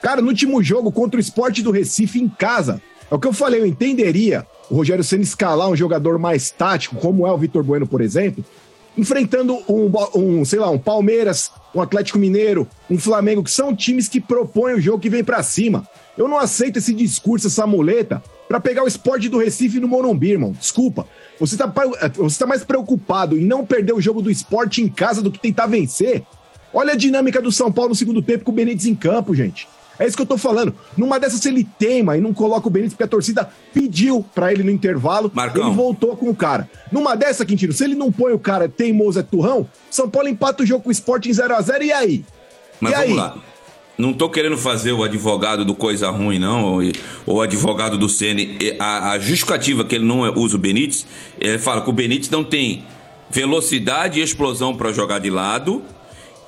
[0.00, 2.80] Cara, no último jogo contra o Esporte do Recife em casa,
[3.10, 6.96] é o que eu falei, eu entenderia o Rogério Senna escalar um jogador mais tático,
[6.96, 8.44] como é o Vitor Bueno, por exemplo,
[8.98, 14.08] enfrentando um, um, sei lá, um Palmeiras, um Atlético Mineiro, um Flamengo, que são times
[14.08, 15.86] que propõem o jogo que vem pra cima.
[16.16, 20.30] Eu não aceito esse discurso, essa muleta, pra pegar o esporte do Recife no Morumbi,
[20.30, 20.52] irmão.
[20.52, 21.06] Desculpa.
[21.38, 21.84] Você tá, pa-
[22.16, 25.38] você tá mais preocupado em não perder o jogo do esporte em casa do que
[25.38, 26.22] tentar vencer?
[26.72, 29.68] Olha a dinâmica do São Paulo no segundo tempo com o Benítez em campo, gente.
[29.98, 30.74] É isso que eu tô falando.
[30.96, 34.52] Numa dessas, se ele teima e não coloca o Benítez, porque a torcida pediu pra
[34.52, 35.66] ele no intervalo, Marcão.
[35.66, 36.68] ele voltou com o cara.
[36.92, 40.62] Numa dessa, Quintino, se ele não põe o cara teimoso é turrão, São Paulo empata
[40.62, 42.24] o jogo com o Sport em 0x0 e aí?
[42.80, 43.16] Mas e vamos aí?
[43.16, 43.36] lá.
[43.98, 46.82] Não tô querendo fazer o advogado do coisa ruim, não, ou,
[47.24, 48.58] o advogado do Ceni.
[48.60, 51.06] E A, a justificativa que ele não usa o Benítez,
[51.40, 52.84] ele fala que o Benítez não tem
[53.30, 55.82] velocidade e explosão para jogar de lado,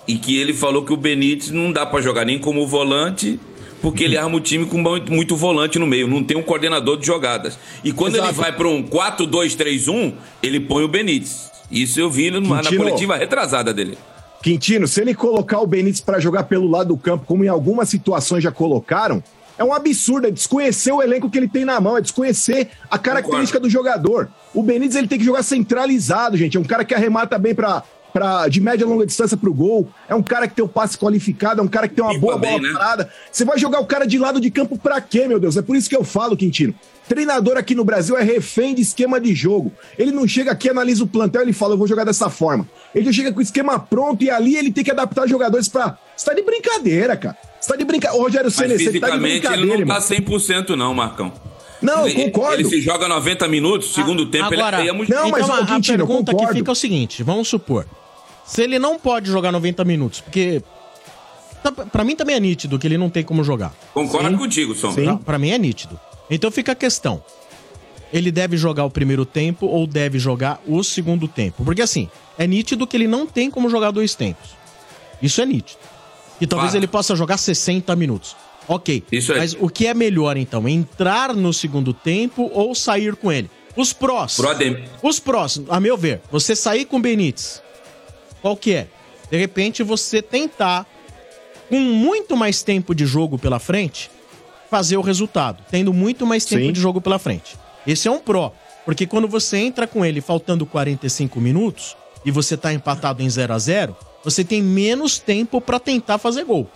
[0.09, 3.38] e que ele falou que o Benítez não dá para jogar nem como volante,
[3.83, 7.07] porque ele arma o time com muito, volante no meio, não tem um coordenador de
[7.07, 7.59] jogadas.
[7.85, 8.40] E quando ele Exato.
[8.40, 11.51] vai para um 4-2-3-1, ele põe o Benítez.
[11.71, 13.99] Isso eu vi na, na coletiva retrasada dele.
[14.42, 17.90] Quintino, se ele colocar o Benítez pra jogar pelo lado do campo, como em algumas
[17.90, 19.23] situações já colocaram,
[19.59, 22.97] é um absurdo, é desconhecer o elenco que ele tem na mão, é desconhecer a
[22.97, 24.31] característica do jogador.
[24.55, 26.57] O Benítez ele tem que jogar centralizado, gente.
[26.57, 29.88] É um cara que arremata bem pra, pra, de média e longa distância pro gol.
[30.09, 32.38] É um cara que tem o passe qualificado, é um cara que tem uma boa
[32.38, 32.79] bem, bola né?
[32.79, 33.11] parada.
[33.31, 35.57] Você vai jogar o cara de lado de campo pra quê, meu Deus?
[35.57, 36.75] É por isso que eu falo, Quintino.
[37.09, 39.73] Treinador aqui no Brasil é refém de esquema de jogo.
[39.99, 42.68] Ele não chega aqui, analisa o plantel e fala, eu vou jogar dessa forma.
[42.94, 45.68] Ele já chega com o esquema pronto e ali ele tem que adaptar os jogadores
[45.68, 45.97] pra.
[46.14, 47.37] Você tá de brincadeira, cara.
[47.59, 48.21] Você tá de brincadeira.
[48.21, 49.97] Ô, Rogério Senna, você tá de fisicamente ele brincadeira, não irmão.
[49.97, 51.33] tá 100% não, Marcão.
[51.81, 52.55] Não, eu ele, concordo.
[52.62, 55.11] Ele se joga 90 minutos, segundo tempo Agora, ele é muito...
[55.12, 57.87] Não, mas, então, a, a Quintino, pergunta que fica é o seguinte: vamos supor.
[58.45, 60.62] Se ele não pode jogar 90 minutos, porque.
[61.62, 63.75] tá- Pra mim também é nítido que ele não tem como jogar.
[63.93, 64.95] Concordo contigo, Som.
[64.95, 66.01] Pra, pra mim é nítido.
[66.31, 67.23] Então fica a questão.
[68.11, 71.62] Ele deve jogar o primeiro tempo ou deve jogar o segundo tempo?
[71.62, 74.51] Porque assim, é nítido que ele não tem como jogar dois tempos.
[75.21, 75.81] Isso é nítido.
[76.41, 76.79] E talvez Fato.
[76.79, 78.35] ele possa jogar 60 minutos.
[78.68, 79.02] Ok.
[79.11, 79.38] Isso aí.
[79.38, 80.68] Mas o que é melhor então?
[80.68, 83.50] Entrar no segundo tempo ou sair com ele?
[83.74, 84.37] Os prós.
[85.02, 87.62] Os prós, a meu ver, você sair com o Benítez.
[88.42, 88.88] Qual que é?
[89.31, 90.87] De repente você tentar,
[91.68, 94.11] com muito mais tempo de jogo pela frente,
[94.70, 95.62] fazer o resultado.
[95.70, 96.72] Tendo muito mais tempo Sim.
[96.72, 97.57] de jogo pela frente.
[97.87, 98.52] Esse é um pró.
[98.85, 103.52] Porque quando você entra com ele faltando 45 minutos e você tá empatado em 0
[103.52, 106.68] a 0 você tem menos tempo pra tentar fazer gol.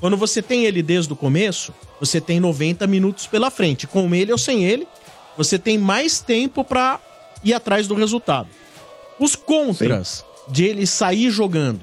[0.00, 3.86] Quando você tem ele desde o começo, você tem 90 minutos pela frente.
[3.86, 4.86] Com ele ou sem ele,
[5.36, 7.00] você tem mais tempo pra
[7.42, 8.48] ir atrás do resultado.
[9.18, 11.80] Os contras de ele sair jogando,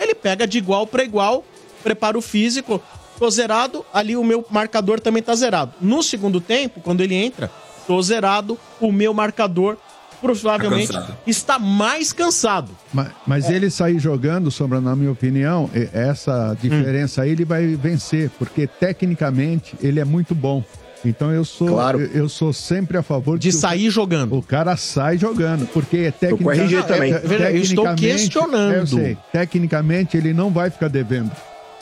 [0.00, 1.44] ele pega de igual para igual,
[1.82, 2.82] preparo físico,
[3.18, 5.74] tô zerado, ali o meu marcador também tá zerado.
[5.80, 7.50] No segundo tempo, quando ele entra,
[7.86, 9.78] tô zerado, o meu marcador
[10.26, 12.70] provavelmente Tá está mais cansado.
[12.92, 17.66] Mas, mas ele sair jogando, Sombra, na minha opinião, e- essa diferença aí ele vai
[17.76, 20.62] vencer, porque tecnicamente ele é muito bom.
[21.04, 22.00] Então eu sou Claro.
[22.00, 24.34] eu, eu sou sempre a favor De sair jogando.
[24.36, 26.12] O cara sai jogando, porque
[26.42, 27.12] com RG também.
[27.12, 28.74] é, Eu estou tecnicamente- questionando.
[28.74, 31.30] Eu sei, tecnicamente ele não vai ficar devendo.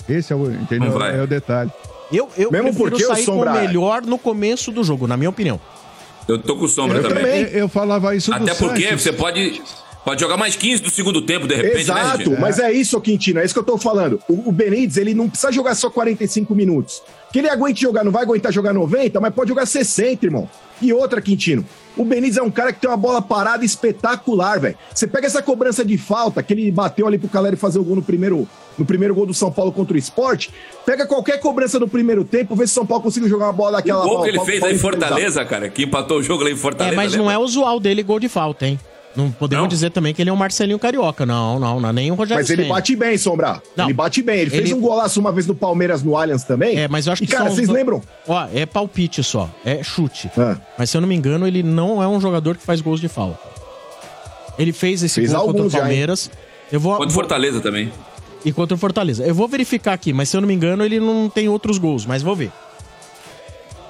[0.08, 1.00] Esse é o, entendeu?
[1.02, 1.70] É o detalhe.
[2.12, 5.06] Eu, eu Mesmo prefiro porque o sair Sombra- com o melhor no começo do jogo,
[5.06, 5.58] na minha opinião.
[6.26, 7.42] Eu tô com sombra também.
[7.42, 9.02] Eu, eu falava isso Até porque Sanches.
[9.02, 9.62] você pode,
[10.04, 12.40] pode jogar mais 15 do segundo tempo, de repente, né, Exato, RG?
[12.40, 14.18] mas é isso, Quintino, é isso que eu tô falando.
[14.28, 17.02] O, o Benítez, ele não precisa jogar só 45 minutos.
[17.32, 20.48] Que ele aguente jogar, não vai aguentar jogar 90, mas pode jogar 60, irmão.
[20.80, 21.64] E outra, Quintino,
[21.96, 24.76] o Benítez é um cara que tem uma bola parada espetacular, velho.
[24.92, 27.96] Você pega essa cobrança de falta que ele bateu ali pro Caleri fazer o gol
[27.96, 30.48] no primeiro, no primeiro gol do São Paulo contra o Sport,
[30.84, 33.72] pega qualquer cobrança do primeiro tempo, vê se o São Paulo conseguiu jogar uma bola
[33.72, 34.04] daquela...
[34.04, 36.54] O gol que ele fez lá em Fortaleza, cara, que empatou o jogo lá em
[36.54, 36.96] É, Fortaleza.
[36.96, 37.34] mas não lembra?
[37.34, 38.78] é usual dele gol de falta, hein?
[39.16, 41.24] Não podemos dizer também que ele é um Marcelinho Carioca.
[41.24, 43.62] Não, não, não é nem o Rogério Mas ele bate bem, Sombra.
[43.76, 43.84] Não.
[43.84, 44.40] Ele bate bem.
[44.40, 46.76] Ele, fez Ele- um golaço uma vez no Palmeiras no Allianz também.
[46.78, 48.02] É, mas eu acho E, que cara, são- vocês lembram?
[48.26, 50.28] Ó, é palpite só, é chute.
[50.76, 53.06] Mas se eu não me engano, ele não é um jogador que faz gols de
[53.08, 53.38] falta.
[54.58, 55.78] Ele fez esse Fez gol contra o alguns já?
[55.80, 56.30] Palmeiras.
[56.72, 57.92] Eu vou, Contra o Fortaleza também.
[58.44, 59.24] e contra o Fortaleza.
[59.24, 62.04] Eu vou verificar aqui, mas se eu não me engano, ele não tem outros gols,
[62.04, 62.50] mas vou ver.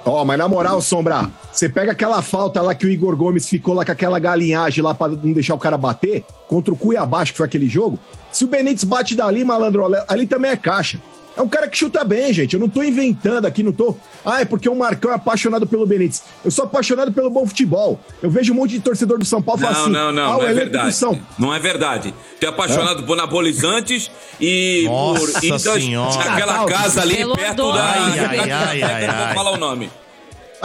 [0.05, 3.73] Ó, mas na moral, Sombra, você pega aquela falta lá que o Igor Gomes ficou
[3.73, 7.31] lá com aquela galinhagem lá pra não deixar o cara bater, contra o Cuiabá, que
[7.33, 7.97] foi aquele jogo.
[8.31, 10.99] Se o Benítez bate dali, malandro, ali também é caixa.
[11.37, 12.53] É um cara que chuta bem, gente.
[12.53, 13.93] Eu não tô inventando aqui, não tô.
[14.25, 16.23] Ah, é porque o Marcão é apaixonado pelo Benítez.
[16.45, 17.99] Eu sou apaixonado pelo bom futebol.
[18.23, 19.89] Eu vejo um monte de torcedor do São Paulo Não, assim.
[19.89, 20.93] não, não, ah, o não é verdade.
[20.93, 22.13] São Não é verdade.
[22.39, 26.17] Tu é apaixonado por anabolizantes e Nossa por e das- Senhora.
[26.25, 27.91] naquela casa ali Pelo perto da.
[27.91, 28.17] Deus.
[28.29, 29.33] Ai, ai, ai, Não vou ai.
[29.35, 29.89] falar o nome.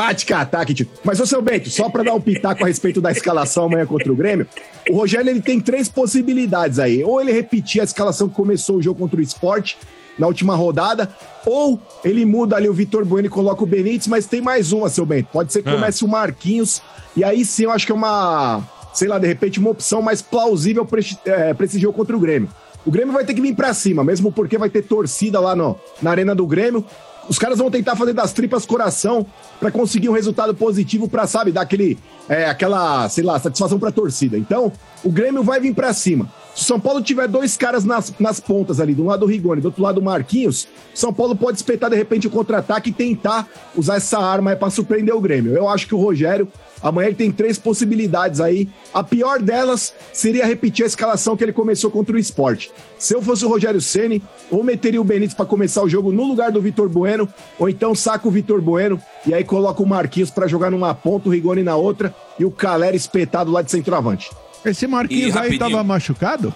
[0.02, 0.64] Ah, te catar.
[1.04, 4.10] Mas, ô seu Bento, só pra dar um pitaco a respeito da escalação amanhã contra
[4.10, 4.46] o Grêmio,
[4.88, 7.04] o Rogério ele tem três possibilidades aí.
[7.04, 9.74] Ou ele repetir a escalação que começou o jogo contra o Sport
[10.18, 11.08] na última rodada,
[11.46, 14.88] ou ele muda ali o Vitor Bueno e coloca o Benítez, mas tem mais uma,
[14.88, 15.28] seu Bento.
[15.32, 15.72] Pode ser que Ah.
[15.74, 16.80] comece o Marquinhos,
[17.16, 18.62] e aí sim eu acho que é uma,
[18.94, 22.20] sei lá, de repente uma opção mais plausível pra esse, é, esse jogo contra o
[22.20, 22.48] Grêmio.
[22.84, 25.78] O Grêmio vai ter que vir pra cima, mesmo porque vai ter torcida lá no,
[26.02, 26.84] na Arena do Grêmio.
[27.28, 29.24] Os caras vão tentar fazer das tripas coração
[29.58, 33.92] pra conseguir um resultado positivo pra, sabe, dar aquele, é, aquela, sei lá, satisfação pra
[33.92, 34.36] torcida.
[34.36, 34.72] Então,
[35.04, 36.30] o Grêmio vai vir pra cima.
[36.54, 39.60] Se o São Paulo tiver dois caras nas, nas pontas ali, um lado o Rigoni,
[39.60, 43.48] do outro lado o Marquinhos, São Paulo pode espetar de repente o contra-ataque e tentar
[43.76, 45.54] usar essa arma pra surpreender o Grêmio.
[45.54, 46.48] Eu acho que o Rogério,
[46.82, 48.68] amanhã ele tem três possibilidades aí.
[48.92, 52.70] A pior delas seria repetir a escalação que ele começou contra o esporte.
[52.98, 56.24] Se eu fosse o Rogério Ceni, ou meteria o Benítez pra começar o jogo no
[56.24, 60.30] lugar do Vitor Bueno, ou então saca o Vitor Bueno e aí coloca o Marquinhos
[60.30, 64.30] pra jogar numa ponta, o Rigoni na outra e o Calera espetado lá de centroavante.
[64.64, 66.52] Esse Marquinhos aí tava machucado?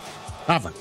[0.46, 0.72] Tava.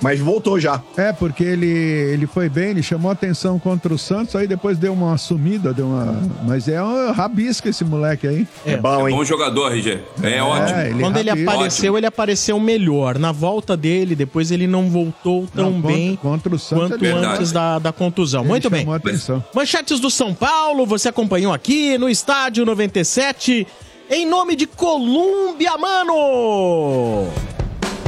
[0.00, 0.80] Mas voltou já.
[0.96, 4.92] É, porque ele, ele foi bem, ele chamou atenção contra o Santos, aí depois deu
[4.92, 6.16] uma sumida, deu uma.
[6.46, 8.46] Mas é um rabisco esse moleque aí.
[8.64, 9.98] É bom, É bom jogador, RG.
[10.22, 11.00] É, ótimo.
[11.00, 13.18] Quando ele apareceu, ele apareceu melhor.
[13.18, 17.04] Na volta dele, depois ele não voltou tão Não, contra- bem contra o Santos quanto
[17.04, 18.42] é antes da, da contusão.
[18.42, 18.86] Ele Muito bem.
[18.94, 19.42] atenção.
[19.52, 23.66] Manchetes do São Paulo, você acompanhou aqui no Estádio 97,
[24.10, 27.28] em nome de Colômbia, mano!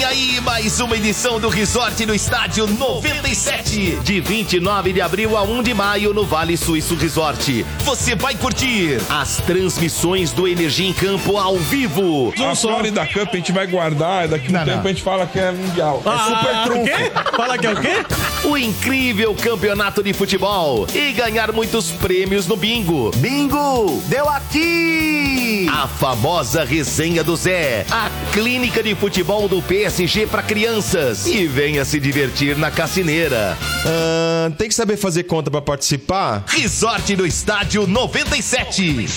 [0.00, 3.96] Vem aí mais uma edição do Resort no Estádio 97.
[4.02, 7.66] De 29 de abril a 1 de maio no Vale Suíço Resort.
[7.84, 12.32] Você vai curtir as transmissões do Energia em Campo ao vivo.
[12.42, 15.38] A Florida Cup a gente vai guardar, daqui a um tempo a gente fala que
[15.38, 16.02] é mundial.
[16.06, 16.80] Ah, é super trunfo.
[16.80, 17.36] o quê?
[17.36, 18.06] Fala que é o quê?
[18.44, 23.10] O incrível campeonato de futebol e ganhar muitos prêmios no bingo.
[23.16, 24.02] Bingo!
[24.06, 25.68] Deu aqui!
[25.70, 27.84] A famosa resenha do Zé.
[27.90, 31.26] A clínica de futebol do PSG para crianças.
[31.26, 33.58] E venha se divertir na cassineira.
[33.84, 36.44] Ah, tem que saber fazer conta pra participar?
[36.46, 39.08] Resort no Estádio 97.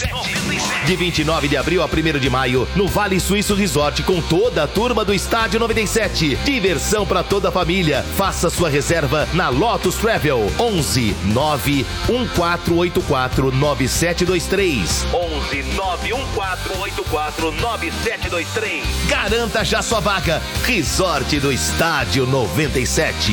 [0.88, 4.68] De 29 de abril a 1 de maio, no Vale Suíço Resort, com toda a
[4.68, 6.38] turma do Estádio 97.
[6.38, 8.04] Diversão para toda a família.
[8.18, 10.52] Faça sua reserva na Lotus Travel.
[10.58, 15.06] 11 9 1484 9723.
[15.14, 18.84] 11 91484 9723.
[19.08, 20.42] Garanta já sua vaga.
[20.64, 23.32] Resort do Estádio 97.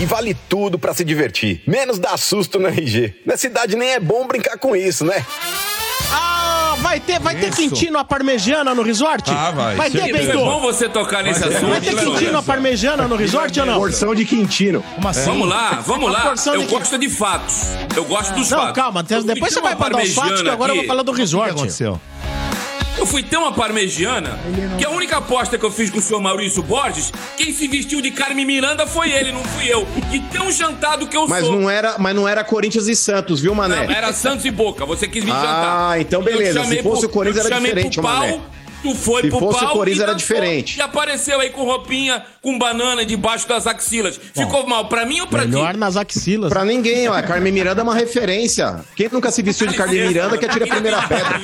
[0.00, 3.22] E vale tudo pra se divertir, menos dar susto no RG.
[3.26, 5.24] Na cidade nem é bom brincar com isso, né?
[6.12, 9.30] Ah, vai ter, vai ter quintino à parmegiana no resort?
[9.30, 9.74] Ah, vai.
[9.76, 10.12] Vai ter.
[10.12, 10.30] Bento?
[10.30, 11.66] É bom você tocar nesse assunto.
[11.70, 13.78] Vai ter quintino à parmegiana no resort ou não?
[13.78, 14.82] Porção de quintino.
[14.94, 15.24] Como assim?
[15.24, 16.34] Vamos lá, vamos lá.
[16.46, 17.62] Eu de- gosto de fatos.
[17.96, 18.74] Eu gosto dos Não, fatos.
[18.74, 20.84] calma, Eu fui depois você vai uma pra dar os fatos, que agora eu vou
[20.86, 21.50] falar do O que resort.
[21.50, 22.00] aconteceu?
[22.96, 24.38] Eu fui ter uma parmegiana,
[24.78, 28.00] que a única aposta que eu fiz com o senhor Maurício Borges, quem se vestiu
[28.00, 29.86] de Carmen Miranda foi ele, não fui eu.
[30.12, 31.58] E tão jantado que eu Mas sou.
[31.60, 33.86] não era, mas não era Corinthians e Santos, viu, Mané?
[33.86, 36.00] Não, era Santos e Boca, você quis me Ah, jantar.
[36.00, 36.64] então Eu beleza.
[36.64, 38.40] Se fosse o Corinthians era diferente, pro pau, Mané.
[38.84, 40.78] Tu foi Se pro fosse o pau Corinthians e era dançou, diferente.
[40.78, 44.20] E apareceu aí com roupinha, com banana debaixo das axilas.
[44.34, 45.48] Ficou mal pra mim ou pra ti?
[45.48, 46.50] Melhor nas axilas.
[46.50, 47.22] Pra ninguém, ó.
[47.22, 48.84] Carmen Miranda é uma referência.
[48.94, 51.40] Quem nunca se vestiu de Carmen Miranda que atira a primeira pedra.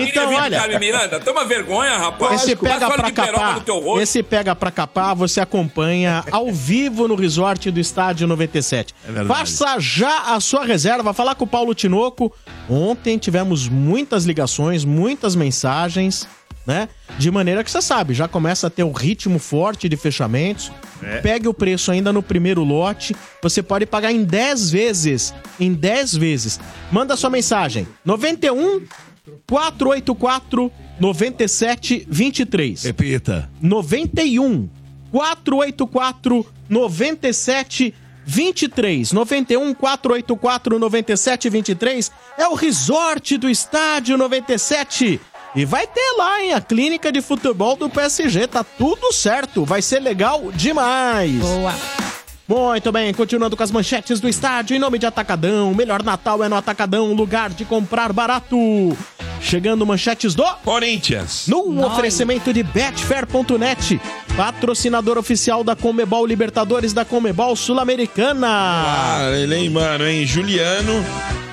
[0.00, 0.60] Então, olha.
[0.60, 2.44] Carmen Miranda, toma vergonha, rapaz.
[2.44, 3.64] Esse pega pra capar,
[4.00, 8.94] esse pega pra capar, você acompanha ao vivo no resort do Estádio 97.
[9.08, 9.40] verdade.
[9.40, 12.32] Faça já a sua reserva, falar com o Paulo Tinoco.
[12.70, 16.27] Ontem tivemos muitas ligações, muitas mensagens,
[16.68, 16.88] né?
[17.18, 20.70] De maneira que você sabe, já começa a ter o ritmo forte de fechamentos.
[21.22, 23.16] Pegue o preço ainda no primeiro lote.
[23.42, 25.32] Você pode pagar em 10 vezes.
[25.58, 26.60] Em 10 vezes.
[26.92, 27.88] Manda sua mensagem.
[28.04, 28.82] 91
[29.46, 32.84] 484 9723.
[32.84, 33.48] Repita.
[33.62, 34.68] 91
[35.10, 39.12] 484 9723.
[39.12, 45.18] 91 484 9723 é o resort do estádio 97.
[45.54, 48.46] E vai ter lá, hein, a clínica de futebol do PSG.
[48.46, 49.64] Tá tudo certo.
[49.64, 51.40] Vai ser legal demais.
[51.40, 51.74] Boa.
[52.48, 56.42] Muito bem, continuando com as manchetes do estádio, em nome de Atacadão, o melhor Natal
[56.42, 58.56] é no Atacadão, lugar de comprar barato.
[59.38, 61.46] Chegando manchetes do Corinthians.
[61.46, 64.00] no oferecimento de Betfair.net,
[64.34, 68.48] patrocinador oficial da Comebol Libertadores da Comebol Sul-Americana.
[68.48, 70.24] Ah, ele, hein, mano, hein?
[70.26, 71.04] Juliano,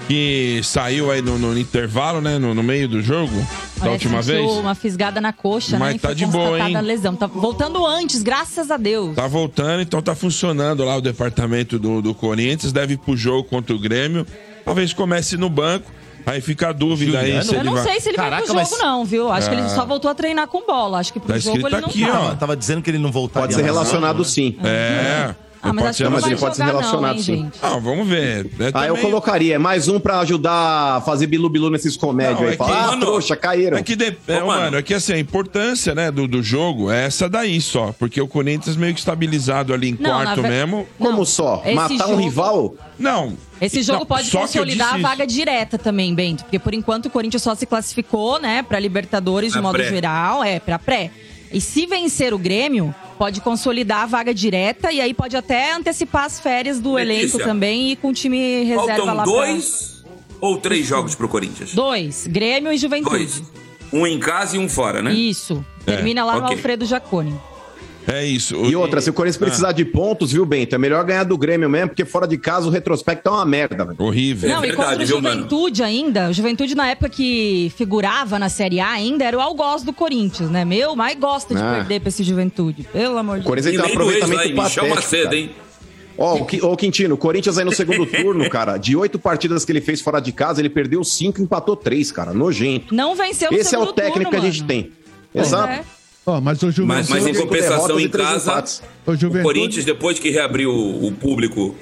[0.08, 2.38] que saiu aí no, no intervalo, né?
[2.38, 3.34] No, no meio do jogo,
[3.78, 4.52] da Olha, última vez.
[4.52, 6.00] uma fisgada na coxa, Mas né?
[6.00, 6.76] tá de boa, hein?
[6.76, 7.16] a lesão.
[7.16, 9.16] Tá voltando antes, graças a Deus.
[9.16, 12.72] Tá voltando, então tá funcionando lá o departamento do, do Corinthians.
[12.72, 14.28] Deve ir pro jogo contra o Grêmio.
[14.64, 15.92] Talvez comece no banco.
[16.28, 17.84] Aí fica a dúvida aí se Eu ele não vai.
[17.84, 19.32] sei se ele vai Caraca, pro jogo, mas- não, viu?
[19.32, 19.70] Acho que ele Ah.
[19.70, 20.98] só voltou a treinar com bola.
[20.98, 22.08] Acho que pro Tá jogo ele não aqui, tá.
[22.10, 22.14] ó.
[22.24, 23.48] Tava, tava dizendo que ele não voltaria.
[23.48, 24.58] Pode ser relacionado sim.
[24.64, 25.36] É.
[25.70, 27.16] Ah, mas Pode acho ser, que não mas vai ele pode ser jogar não, relacionado,
[27.18, 27.36] hein, sim.
[27.44, 27.58] gente?
[27.62, 28.46] Ah, vamos ver.
[28.60, 29.56] É Ah, eu também- colocaria.
[29.56, 32.54] É mais um pra ajudar a fazer bilu-bilu nesses comédios Não, aí.
[32.54, 33.78] é Falar, que- ah, Mano, trouxa, caíram.
[33.78, 34.16] É que, de...
[34.28, 34.62] é, Ô, mano.
[34.62, 37.94] mano, é que assim, a importância né, do, do jogo é essa daí só.
[37.98, 40.88] Porque o Corinthians meio que estabilizado ali em Não, na quarto ver- mesmo.
[41.00, 41.62] Como só?
[41.66, 42.76] esse Matar um jogo- rival?
[43.00, 43.34] Não.
[43.60, 46.44] Esse jogo Não, pode só que eu consolidar a disse vaga direta também, Bento.
[46.44, 49.88] Porque por enquanto o Corinthians só se classificou, né, pra Libertadores de modo pré.
[49.90, 51.10] geral, é, pra pré.
[51.56, 56.26] E se vencer o Grêmio, pode consolidar a vaga direta e aí pode até antecipar
[56.26, 60.04] as férias do Letícia, elenco também e com o time reserva Faltam lá pra- dois
[60.42, 61.74] ou três jogos pro Corinthians?
[61.74, 63.10] Dois, Grêmio e Juventude.
[63.16, 63.44] Dois.
[63.94, 65.14] Um em casa e um fora, né?
[65.14, 65.66] Isso.
[65.86, 66.56] Termina lá no ok.
[66.58, 67.34] Alfredo Jaconi.
[68.08, 68.56] É isso.
[68.66, 70.76] E outra, se o Corinthians precisar de pontos, viu, Bento?
[70.76, 73.84] É melhor ganhar do Grêmio mesmo, porque fora de casa o retrospecto é uma merda,
[73.84, 73.96] velho.
[74.00, 74.50] Horrível.
[74.50, 78.90] Não, e contra o Juventude ainda, o Juventude na época que figurava na Série A
[78.92, 80.64] ainda, era o algoz do Corinthians, né?
[80.64, 81.76] Meu, mas gosta de Ah.
[81.78, 84.54] perder pra esse Juventude, pelo amor de O Corinthians tem um aproveitamento hein?
[84.54, 84.96] Michel patético.
[84.96, 85.52] Macedo, hein?
[86.18, 89.66] Ó, o Qui- ô, Quintino, o Corinthians aí no segundo turno, cara, de oito partidas
[89.66, 92.34] que ele fez fora de casa, ele perdeu cinco e empatou três, cara.
[92.34, 92.94] Nojento.
[92.96, 94.68] Não venceu no Esse é o técnico turno, que a gente mano.
[94.68, 94.92] tem.
[95.34, 95.74] Exato.
[95.74, 95.84] é.
[96.26, 96.60] Ó, mas.
[96.62, 98.82] Mas, mas em compensação, em casa.
[99.06, 99.44] O o.
[99.44, 101.76] Corinthians, depois que reabriu o, o público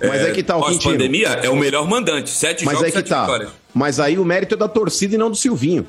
[0.00, 0.82] Mas é que tá, o Quintino.
[0.82, 2.30] pós-pandemia, é o melhor mandante.
[2.30, 3.22] Sete Mas jogos, aí que sete tá.
[3.22, 3.50] vitórias.
[3.74, 5.86] Mas aí o mérito é da torcida e não do Silvinho.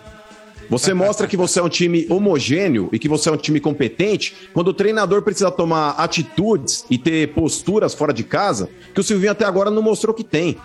[0.69, 4.35] Você mostra que você é um time homogêneo e que você é um time competente
[4.53, 9.31] quando o treinador precisa tomar atitudes e ter posturas fora de casa que o Silvinho
[9.31, 10.57] até agora não mostrou que tem.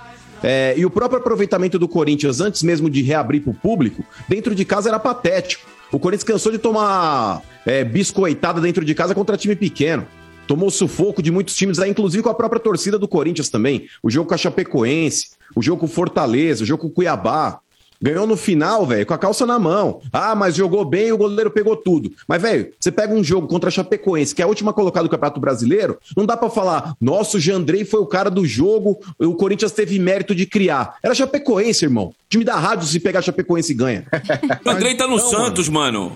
[0.43, 4.55] É, e o próprio aproveitamento do Corinthians, antes mesmo de reabrir para o público, dentro
[4.55, 5.74] de casa era patético.
[5.95, 10.05] O Corinthians cansou de tomar é, biscoitada dentro de casa contra time pequeno.
[10.45, 13.87] Tomou sufoco de muitos times, aí, inclusive com a própria torcida do Corinthians também.
[14.03, 17.61] O jogo com a Chapecoense, o jogo com o Fortaleza, o jogo com o Cuiabá.
[18.05, 20.03] Ganhou no final, velho, com a calça na mão.
[20.13, 22.13] Ah, mas jogou bem o goleiro pegou tudo.
[22.29, 25.11] Mas, velho, você pega um jogo contra a Chapecoense, que é a última colocada do
[25.11, 29.35] Campeonato Brasileiro, não dá pra falar, nossa, o Jandrei foi o cara do jogo, o
[29.37, 30.97] Corinthians teve mérito de criar.
[31.03, 32.15] Era Chapecoense, irmão.
[32.29, 34.05] Time da rádio, se pegar Chapecoense, ganha.
[34.67, 36.15] O Andrei tá no Santos, mano.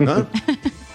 [0.00, 0.26] Hã?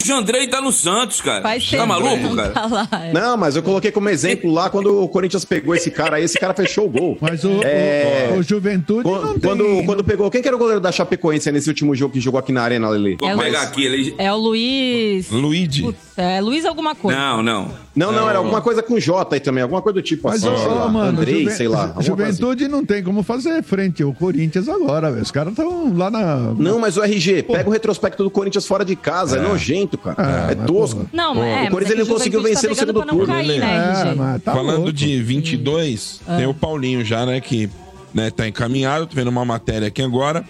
[0.02, 1.41] O Jandrei tá no Santos, cara.
[1.41, 2.50] Faz tá maluco, cara?
[2.52, 2.88] tá lá.
[3.14, 6.39] Não, mas eu coloquei como exemplo lá quando o Corinthians pegou esse cara aí, esse
[6.39, 7.18] cara fechou o gol.
[7.20, 8.30] Mas o, É.
[8.34, 9.50] o, o Juventude não Quando, tem...
[9.50, 12.39] quando, quando pegou, quem que era o goleiro da Chapecoense nesse último jogo que jogou
[12.39, 13.18] aqui na Arena, Lele?
[13.22, 13.84] É o- pegar aqui.
[13.84, 14.16] Ele...
[14.18, 15.30] É o Luiz.
[15.30, 15.84] Luigi.
[15.84, 17.18] Putz, é Luiz alguma coisa.
[17.20, 17.72] Não, não.
[17.96, 20.66] Não, não, era alguma coisa com J aí também, alguma coisa do tipo Mas, assim,
[20.68, 21.94] lá, ô, mano, Andrei, Juven- sei lá.
[21.96, 22.04] assim.
[22.08, 25.24] Juventude não tem como fazer frente ao Corinthians agora, velho.
[25.24, 26.36] Os caras estão lá na...
[26.58, 30.16] Não, mas o RG, pega o retrospecto do Corinthians fora de casa, é, nojento, cara.
[30.50, 31.10] É, É, mas, tosco.
[31.12, 33.10] Não, mas é, o mas Corinthians é ele não conseguiu Juventude vencer no tá brigando
[33.12, 33.34] segundo turno.
[33.48, 34.94] cair, né, É, mas tá Falando louco.
[34.94, 37.40] de 22, tem o Paulinho já, né?
[37.42, 37.70] Que
[38.14, 39.08] né, tá encaminhado.
[39.08, 40.44] Tô vendo uma matéria aqui agora.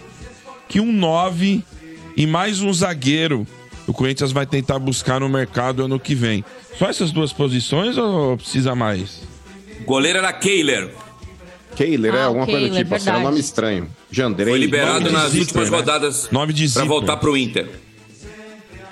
[0.68, 1.64] Que um 9
[2.16, 3.46] e mais um zagueiro
[3.90, 6.44] o Corinthians vai tentar buscar no mercado ano que vem.
[6.78, 9.22] Só essas duas posições ou precisa mais?
[9.84, 10.90] Goleiro era Kehler.
[11.76, 13.88] Kehler, é Ah, alguma o coisa do tipo assim, é um nome estranho.
[14.10, 14.48] Jandrei.
[14.50, 15.76] Foi liberado nas zíper, últimas né?
[15.76, 17.68] rodadas Nome de pra voltar pro Inter.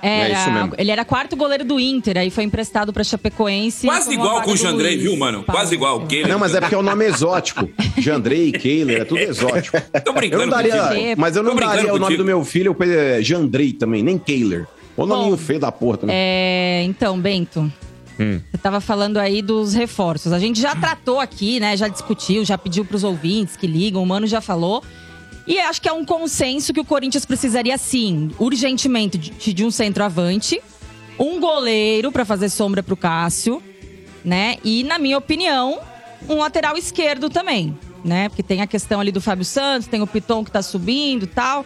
[0.00, 0.74] É isso Era, mesmo.
[0.78, 3.84] ele era quarto goleiro do Inter, aí foi emprestado pra Chapecoense.
[3.84, 5.42] Quase igual com o Jandrei, Luiz viu, mano?
[5.42, 5.60] Paulo.
[5.60, 6.06] Quase igual.
[6.06, 6.28] Kehler.
[6.28, 7.68] Não, mas é porque é um nome exótico.
[7.98, 9.76] Jandrei, Kehler, é tudo exótico.
[10.04, 11.20] Tô Eu brincando não daria, contigo.
[11.20, 12.18] mas eu não daria o nome contigo.
[12.22, 14.66] do meu filho é, Jandrei também, nem Kehler.
[15.02, 16.16] O nominho feio da porra também.
[16.16, 17.72] É, então, Bento.
[18.18, 18.40] Hum.
[18.50, 20.32] Você tava falando aí dos reforços.
[20.32, 21.76] A gente já tratou aqui, né?
[21.76, 24.82] Já discutiu, já pediu pros ouvintes que ligam, o Mano já falou.
[25.46, 29.70] E acho que é um consenso que o Corinthians precisaria, sim, urgentemente, de, de um
[29.70, 30.60] centroavante,
[31.18, 33.62] um goleiro pra fazer sombra pro Cássio,
[34.24, 34.56] né?
[34.62, 35.80] E, na minha opinião,
[36.28, 38.28] um lateral esquerdo também, né?
[38.28, 41.28] Porque tem a questão ali do Fábio Santos, tem o Piton que tá subindo e
[41.28, 41.64] tal.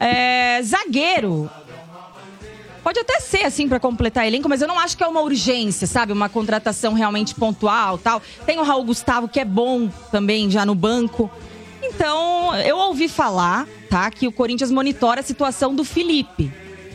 [0.00, 1.48] É, zagueiro,
[2.86, 5.88] Pode até ser, assim, pra completar elenco, mas eu não acho que é uma urgência,
[5.88, 6.12] sabe?
[6.12, 8.22] Uma contratação realmente pontual tal.
[8.46, 11.28] Tem o Raul Gustavo, que é bom também já no banco.
[11.82, 14.08] Então, eu ouvi falar, tá?
[14.08, 16.52] Que o Corinthians monitora a situação do Felipe.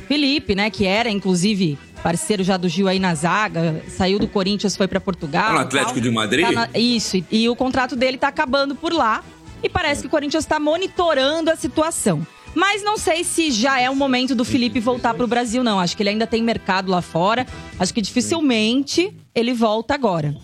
[0.08, 0.70] Felipe, né?
[0.70, 3.84] Que era, inclusive, parceiro já do Gil aí na zaga.
[3.89, 5.44] Saiu do Corinthians, foi pra Portugal.
[5.44, 5.66] Tá no tal.
[5.66, 6.46] Atlético de Madrid?
[6.46, 9.22] Tá na- Isso, e, e o contrato dele tá acabando por lá.
[9.62, 12.26] E parece que o Corinthians tá monitorando a situação.
[12.54, 15.80] Mas não sei se já é o momento do Felipe voltar pro Brasil, não.
[15.80, 17.47] Acho que ele ainda tem mercado lá fora.
[17.80, 20.36] Acho que dificilmente ele volta agora.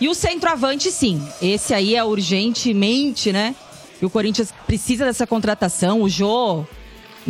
[0.00, 1.22] E o centroavante, sim.
[1.42, 3.54] Esse aí é urgentemente, né?
[4.00, 6.00] E o Corinthians precisa dessa contratação.
[6.00, 6.64] O Jô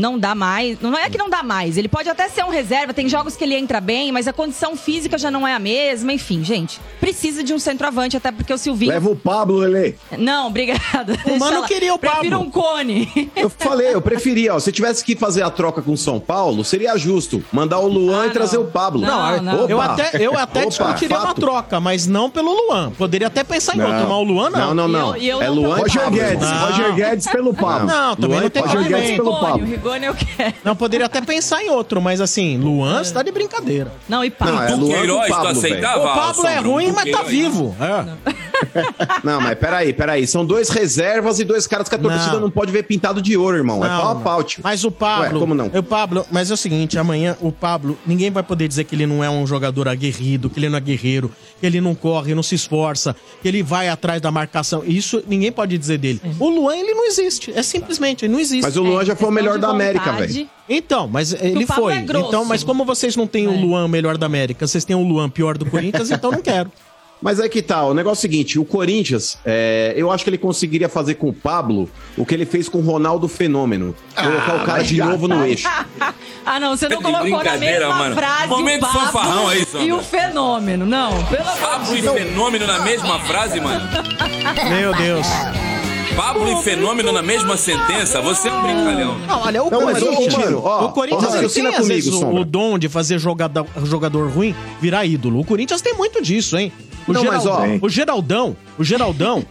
[0.01, 0.81] não dá mais.
[0.81, 1.77] Não é que não dá mais.
[1.77, 2.93] Ele pode até ser um reserva.
[2.95, 6.13] Tem jogos que ele entra bem, mas a condição física já não é a mesma.
[6.13, 6.81] Enfim, gente.
[6.99, 8.91] Precisa de um centroavante, até porque o Silvinho.
[8.93, 9.97] Leva o Pablo, Lele.
[10.19, 11.17] Não, obrigado.
[11.27, 12.47] O Mano queria o Prefiro Pablo.
[12.47, 13.31] um cone.
[13.37, 14.59] Eu falei, eu preferia, ó.
[14.59, 18.27] Se tivesse que fazer a troca com São Paulo, seria justo mandar o Luan Ah,
[18.27, 18.65] e trazer não.
[18.65, 19.01] o Pablo.
[19.03, 19.69] Não, não.
[19.69, 21.41] Eu até, eu até Opa, discutiria uma fato.
[21.41, 22.91] troca, mas não pelo Luan.
[22.93, 24.61] Poderia até pensar em outro, mas o Luan não.
[24.61, 25.17] Não, não, não.
[25.17, 26.11] E eu- e eu é não Luan Roger.
[26.11, 26.67] Guedes, Não.
[26.67, 27.87] Roger Guedes pelo Pablo.
[27.87, 28.89] Não, também Luan não tem Roger.
[28.89, 29.67] Guedes pelo Pablo.
[29.97, 30.55] Eu quero.
[30.65, 33.93] Não, poderia até pensar em outro, mas assim, Luan, você tá de brincadeira.
[34.09, 34.55] Não, e Pablo.
[34.57, 36.01] Não, é Tu Luan Queiroz, tu Pablo, aceitava?
[36.01, 37.77] O Pablo é ruim, Tu mas tá vivo.
[37.81, 38.41] É.
[39.25, 40.27] Não, mas peraí, peraí.
[40.27, 42.51] São dois reservas e dois caras que a torcida não, Não.
[42.51, 43.85] pode ver pintado de ouro, irmão.
[43.85, 44.61] é Não, pau a pau, tio.
[44.63, 45.35] Mas o Pablo.
[45.35, 45.67] Ué, como não?
[45.67, 49.07] O Pablo, mas é o seguinte, amanhã o Pablo, ninguém vai poder dizer que ele
[49.07, 51.31] não é um jogador aguerrido, que ele não é guerreiro,
[51.61, 54.83] que ele não corre, não se esforça, que ele vai atrás da marcação.
[54.85, 56.21] Isso ninguém pode dizer dele.
[56.39, 57.53] O Luan, ele não existe.
[57.55, 58.63] É simplesmente, ele não existe.
[58.63, 60.49] Mas o Luan já foi o melhor da América, velho.
[60.69, 61.95] Então, mas ele foi.
[61.95, 65.03] é então, mas como vocês não têm o Luan melhor da América, vocês têm o
[65.03, 66.71] Luan pior do Corinthians, então não quero.
[67.23, 70.31] Mas é que tá, o negócio é o seguinte, o Corinthians, é, eu acho que
[70.31, 73.95] ele conseguiria fazer com o Pablo o que ele fez com o Ronaldo Fenômeno.
[74.15, 75.35] Colocar o cara de já novo tá.
[75.35, 75.69] no eixo.
[76.43, 78.15] Ah, não, você não colocou na mesma mano.
[78.17, 79.87] frase Momento o Pablo fanfarrão aí, Sandra.
[79.87, 80.87] e o fenômeno.
[80.87, 83.87] Não, pelo amor Pablo e fenômeno na mesma frase, mano.
[84.71, 85.27] Meu Deus.
[86.21, 88.21] Pablo e fenômeno na mesma sentença?
[88.21, 89.19] Você é um brincalhão.
[89.21, 91.79] Não, olha, o Não, mas, ô, Corinthians, mano, ó, o Corinthians ó, ele raciocina tem,
[91.79, 92.41] às comigo, vezes, o, Sombra.
[92.43, 95.41] o dom de fazer jogador, jogador ruim virar ídolo.
[95.41, 96.71] O Corinthians tem muito disso, hein?
[97.09, 99.45] O, Não, mas, ó, o Geraldão, o Geraldão,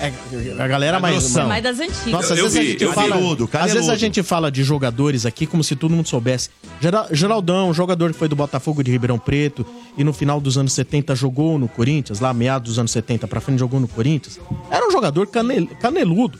[0.00, 1.14] é- é- a galera mais...
[1.16, 1.48] grossão.
[1.48, 2.06] Mais das antigas.
[2.06, 2.94] Nossa, às Eu vezes, a vi, gente eu vi.
[2.94, 3.98] fala, Caneludo, às vezes a caneludo.
[3.98, 6.50] gente fala de jogadores aqui como se todo mundo soubesse.
[6.80, 9.64] Gera- Geraldão, jogador que foi do Botafogo de Ribeirão Preto
[9.96, 13.40] e no final dos anos 70 jogou no Corinthians, lá meados dos anos 70 pra
[13.40, 14.38] frente jogou no Corinthians.
[14.70, 16.38] Era um jogador canel- caneludo,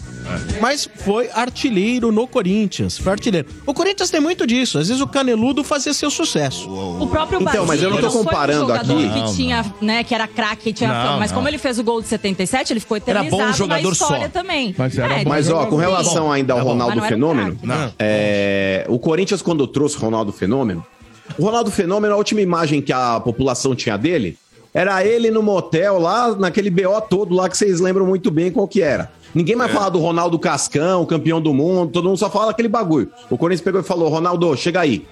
[0.60, 3.48] mas foi artilheiro no Corinthians, foi artilheiro.
[3.64, 6.68] O Corinthians tem muito disso, às vezes o caneludo fazia seu sucesso.
[6.68, 9.22] O próprio Então, mas eu não tô comparando foi um jogador aqui.
[9.22, 11.36] que tinha, né, que era craque, que tinha Não, fama, mas não.
[11.38, 14.22] como ele fez o gol de 77, ele ficou Era bom eternizado jogador na história
[14.24, 14.28] só.
[14.28, 14.74] também.
[14.76, 16.60] Mas era bom Mas, ó, com Bom, relação ainda ao.
[16.60, 17.58] Ronaldo um Fenômeno,
[17.98, 20.84] é, o Corinthians, quando trouxe o Ronaldo Fenômeno,
[21.38, 24.36] o Ronaldo Fenômeno, a última imagem que a população tinha dele,
[24.72, 28.68] era ele no motel lá, naquele BO todo lá que vocês lembram muito bem qual
[28.68, 29.10] que era.
[29.34, 29.58] Ninguém É.
[29.58, 33.10] vai falar do Ronaldo Cascão, campeão do mundo, todo mundo só fala aquele bagulho.
[33.30, 35.04] O Corinthians pegou e falou: Ronaldo, chega aí.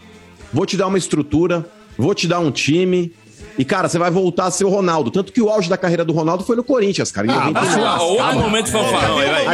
[0.52, 1.66] Vou te dar uma estrutura,
[1.98, 3.12] vou te dar um time.
[3.58, 5.10] E, cara, você vai voltar a ser o Ronaldo.
[5.10, 7.26] Tanto que o auge da carreira do Ronaldo foi no Corinthians, cara.
[7.30, 7.80] Ah, 99.
[7.84, 9.46] Ó, outro momento fanfarrão aí, vai.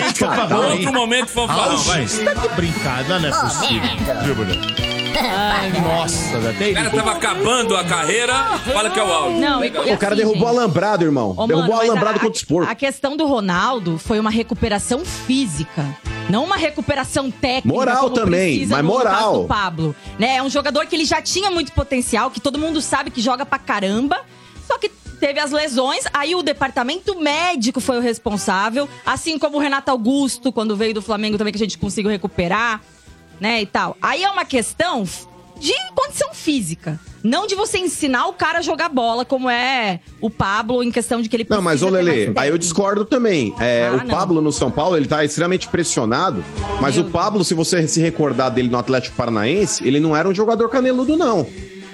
[0.72, 2.06] Outro momento fanfarrão, vai.
[2.06, 4.89] Você tá de brincadeira, não é possível.
[5.10, 5.88] Bruno?
[5.88, 8.34] Nossa, até O cara tava acabando a carreira,
[8.72, 9.38] fala que é o áudio.
[9.40, 11.34] Não, e, e O cara assim, derrubou gente, alambrado, irmão.
[11.36, 12.70] Ô, derrubou mano, mas alambrado a- contra os porcos.
[12.70, 15.84] A questão do Ronaldo foi uma recuperação física.
[16.28, 17.68] Não uma recuperação técnica.
[17.76, 19.42] Moral como também, precisa mas no caso moral.
[19.42, 19.96] do Pablo.
[20.18, 20.36] Né?
[20.36, 23.44] É um jogador que ele já tinha muito potencial, que todo mundo sabe que joga
[23.44, 24.20] pra caramba.
[24.66, 24.88] Só que
[25.18, 28.88] teve as lesões, aí o departamento médico foi o responsável.
[29.04, 32.80] Assim como o Renato Augusto, quando veio do Flamengo também, que a gente conseguiu recuperar,
[33.40, 33.62] né?
[33.62, 33.96] E tal.
[34.00, 35.04] Aí é uma questão
[35.58, 36.98] de condição física.
[37.22, 41.20] Não de você ensinar o cara a jogar bola, como é o Pablo, em questão
[41.20, 43.54] de que ele Não, mas ô Lele, aí eu discordo também.
[43.60, 44.06] É, Ah, o não.
[44.06, 46.42] Pablo no São Paulo, ele tá extremamente pressionado.
[46.80, 50.26] Mas Meu o Pablo, se você se recordar dele no Atlético Paranaense, ele não era
[50.26, 51.46] um jogador caneludo, não.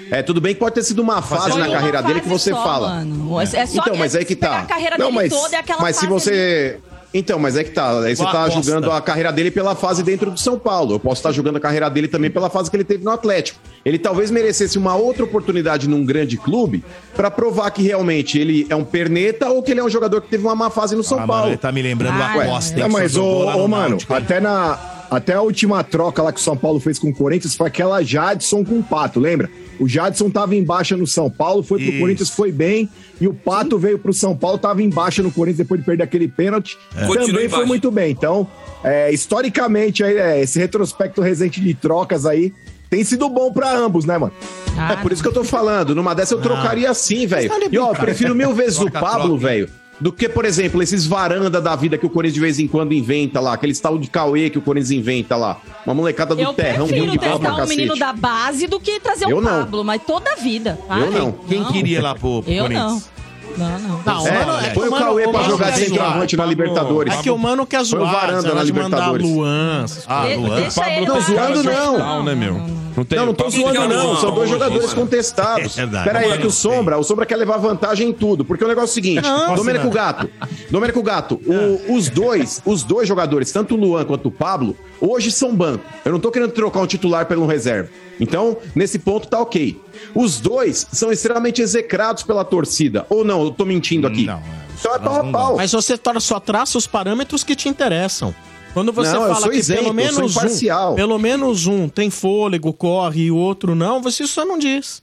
[0.09, 2.29] É, tudo bem que pode ter sido uma fase Foi na uma carreira dele que
[2.29, 2.89] você só, fala.
[2.89, 3.41] mano.
[3.41, 4.59] É só então, mas aí que tá.
[4.59, 6.79] a carreira não, dele mas, toda é aquela mas se fase você.
[7.13, 7.99] Então, mas é que tá.
[8.01, 8.61] Aí você tá aposta.
[8.61, 10.95] julgando a carreira dele pela fase dentro do São Paulo.
[10.95, 13.59] Eu posso estar julgando a carreira dele também pela fase que ele teve no Atlético.
[13.85, 16.83] Ele talvez merecesse uma outra oportunidade num grande clube
[17.15, 20.27] pra provar que realmente ele é um perneta ou que ele é um jogador que
[20.27, 21.49] teve uma má fase no São Ah, mano, Paulo.
[21.51, 24.77] ele tá me lembrando Ah, a hein, que mas, ô, ô, mano, até, na,
[25.09, 28.01] até a última troca lá que o São Paulo fez com o Corinthians foi aquela
[28.03, 29.49] Jadson com o Pato, lembra?
[29.79, 31.99] O Jadson tava em baixa no São Paulo, foi pro Isso.
[31.99, 32.89] Corinthians, foi bem,
[33.21, 36.03] e o Pato veio pro São Paulo, tava em baixa no Corinthians depois de perder
[36.03, 36.77] aquele pênalti.
[37.05, 38.11] Continua Também foi muito bem.
[38.11, 38.47] Então,
[38.83, 42.51] é, historicamente, aí, é, esse retrospecto recente de trocas aí
[42.89, 44.33] tem sido bom pra ambos, né, mano?
[44.77, 45.93] Ah, É por isso que eu tô falando.
[45.93, 47.51] Numa dessa eu trocaria sim, velho.
[47.71, 49.47] E ó, prefiro mil vezes o Troca, Pablo, troca.
[49.47, 49.69] velho,
[49.99, 52.93] do que, por exemplo, esses varanda da vida que o Corinthians de vez em quando
[52.93, 55.59] inventa lá, aquele tal de Cauê que o Corinthians inventa lá.
[55.85, 58.67] Uma molecada do Eu terrão, prefiro rio de bola pra testar um menino da base
[58.67, 59.63] do que trazer Eu um não.
[59.63, 60.77] Pablo, mas toda a vida.
[60.83, 61.31] Eu Ai, não.
[61.31, 62.91] Quem queria lá pro, pro Eu Corinthians?
[62.91, 63.16] não.
[63.57, 64.01] Não, não.
[64.05, 66.45] Não, É, mano, é que põe o mano- Cauê pra jogar centroavante zoar.
[66.45, 67.13] na Libertadores.
[67.13, 69.27] É que o mano quer Foi o zoar, Varanda na Libertadores.
[69.27, 69.85] Luan.
[70.07, 70.61] Ah, Luan.
[70.69, 70.81] tá
[71.13, 71.19] lá.
[71.19, 71.93] zoando, não.
[71.95, 72.61] Final, né, meu?
[72.97, 74.15] Não, tem, Não, não tô zoando, não.
[74.17, 75.77] São dois jogadores contestados.
[75.77, 76.03] É verdade.
[76.05, 78.43] Pera aí, é que o Sombra, o Sombra quer levar vantagem em tudo.
[78.43, 80.29] Porque o negócio é o seguinte: Domênico Gato,
[80.71, 85.31] Domênico Gato, o- os dois, os dois jogadores, tanto o Luan quanto o Pablo, hoje
[85.31, 85.83] são banco.
[86.03, 87.89] Eu não tô querendo trocar um titular pelo um reserva.
[88.19, 89.79] Então, nesse ponto tá ok.
[90.13, 93.05] Os dois são extremamente execrados pela torcida.
[93.09, 94.25] Ou não, eu tô mentindo aqui.
[94.25, 94.41] Não,
[94.79, 95.57] Então é pau a pau.
[95.57, 98.33] Mas você só traça os parâmetros que te interessam.
[98.73, 101.89] Quando você Não, eu fala sou que isento, pelo eu menos um, pelo menos um
[101.89, 105.01] tem fôlego, corre e o outro não, você só não diz.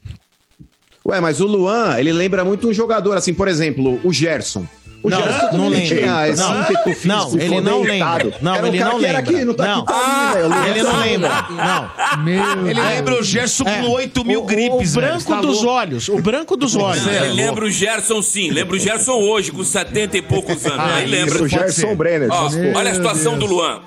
[1.04, 4.66] Ué, mas o Luan, ele lembra muito um jogador, assim, por exemplo, o Gerson.
[5.04, 5.86] O Não, Gerson não lembra.
[5.86, 8.32] tinha esse Não, físico não, ele não lembra.
[8.40, 9.18] Não, Era ele não lembra.
[9.18, 9.84] aqui, não tá Não.
[9.86, 10.66] aqui velho.
[10.70, 11.46] Ele não lembra.
[11.50, 12.24] Não.
[12.24, 15.06] Meu Ele lembra o Gerson com 8 mil O- gripes, O velho.
[15.08, 15.68] branco Você tá dos louco?
[15.78, 16.08] olhos.
[16.08, 17.06] O branco dos olhos.
[17.06, 20.78] Ele lembra o Gerson sim, lembra o Gerson hoje, com 70 e poucos anos.
[20.78, 21.42] Ah, Aí lembra.
[21.42, 22.30] O Gerson Brenner.
[22.32, 23.80] Ó, olha a situação do Luan.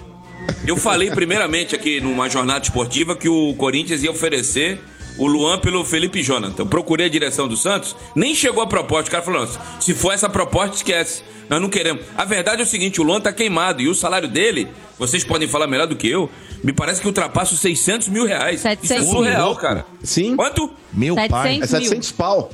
[0.67, 4.79] Eu falei primeiramente aqui numa jornada esportiva que o Corinthians ia oferecer
[5.17, 6.65] o Luan pelo Felipe Jonathan.
[6.65, 9.09] Procurei a direção do Santos, nem chegou a proposta.
[9.09, 11.23] O cara falou: "Nossa, se for essa proposta, esquece.
[11.49, 12.03] Nós não queremos.
[12.17, 15.47] A verdade é o seguinte: o Luan tá queimado e o salário dele, vocês podem
[15.47, 16.29] falar melhor do que eu,
[16.63, 18.61] me parece que ultrapassa os 600 mil reais.
[18.61, 19.55] 700 Isso é surreal, mil.
[19.55, 19.85] cara.
[20.03, 20.35] Sim.
[20.35, 20.71] Quanto?
[20.93, 21.59] Meu pai.
[21.61, 22.49] É 700 pau.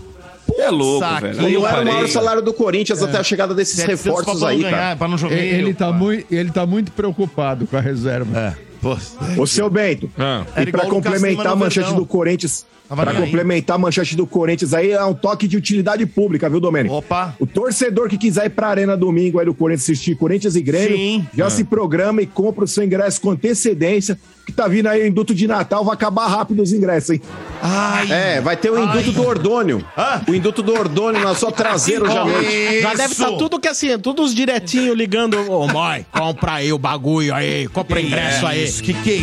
[0.58, 1.42] É louco, velho.
[1.60, 4.72] Não era o maior salário do Corinthians até a chegada desses 700 reforços aí, ganhar,
[4.78, 4.96] cara.
[4.96, 5.36] Pra não jogar.
[5.36, 8.38] Ele, ele Meu tá muito, ele tá muito preocupado com a reserva.
[8.40, 8.73] É.
[8.84, 8.98] Pô,
[9.42, 10.44] Ô, seu Bento, Ah.
[10.62, 12.66] e pra complementar a manchete do Corinthians,
[13.02, 13.18] Aí.
[13.18, 16.96] complementar a manchete do Corinthians aí, é um toque de utilidade pública, viu, Domênico?
[16.96, 17.36] Opa.
[17.40, 20.98] O torcedor que quiser ir pra Arena domingo aí do Corinthians assistir Corinthians e Grêmio,
[20.98, 21.28] Sim.
[21.36, 25.08] já se programa e compra o seu ingresso com antecedência, que tá vindo aí o
[25.08, 27.22] induto de Natal, vai acabar rápido os ingressos, hein?
[27.62, 28.12] Ai.
[28.12, 29.86] É, vai ter o induto do Ordônio.
[29.96, 30.22] Ah.
[30.28, 32.82] O induto do Ordônio na sua traseira hoje à noite.
[32.82, 33.38] Já deve estar Isso.
[33.38, 35.40] tudo que assim, todos direitinho ligando.
[35.50, 38.64] Ô, mãe, compra aí o bagulho aí, compra ingresso aí.
[38.64, 39.16] Isso, que que é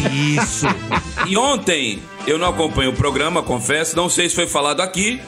[0.42, 0.66] isso?
[1.26, 5.20] E ontem, eu não acompanho o programa, confesso, não sei se foi falado aqui.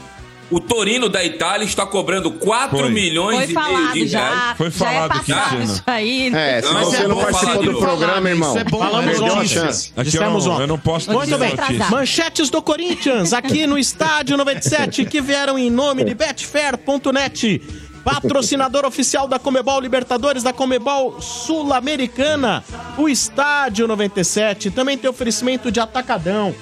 [0.51, 2.91] O Torino da Itália está cobrando 4 Foi.
[2.91, 4.19] milhões Foi e meio de já.
[4.29, 4.57] reais.
[4.59, 5.25] Foi já falado, é passado
[5.57, 5.65] Cristina.
[5.65, 6.31] isso aí.
[6.35, 8.79] É, se Não, você é não bom participou falar do programa, irmão, Isso é bom,
[8.79, 9.49] Falamos perdeu a ontem.
[9.49, 9.93] chance.
[9.97, 10.63] Aqui Dissemos eu não, ontem.
[10.65, 11.57] eu não posso Muito dizer bem.
[11.57, 11.87] notícia.
[11.91, 17.63] Manchetes do Corinthians, aqui no Estádio 97, que vieram em nome de Betfair.net.
[18.05, 22.65] Patrocinador oficial da Comebol Libertadores, da Comebol Sul-Americana.
[22.99, 26.55] O Estádio 97 também tem oferecimento de Atacadão.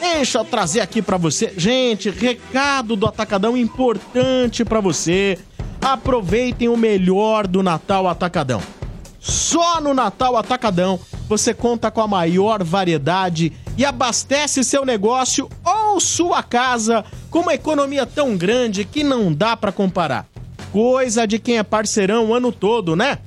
[0.00, 1.52] Deixa eu trazer aqui pra você.
[1.56, 5.38] Gente, recado do Atacadão importante pra você.
[5.80, 8.62] Aproveitem o melhor do Natal Atacadão.
[9.20, 16.00] Só no Natal Atacadão você conta com a maior variedade e abastece seu negócio ou
[16.00, 20.26] sua casa com uma economia tão grande que não dá pra comparar.
[20.72, 23.18] Coisa de quem é parceirão o ano todo, né?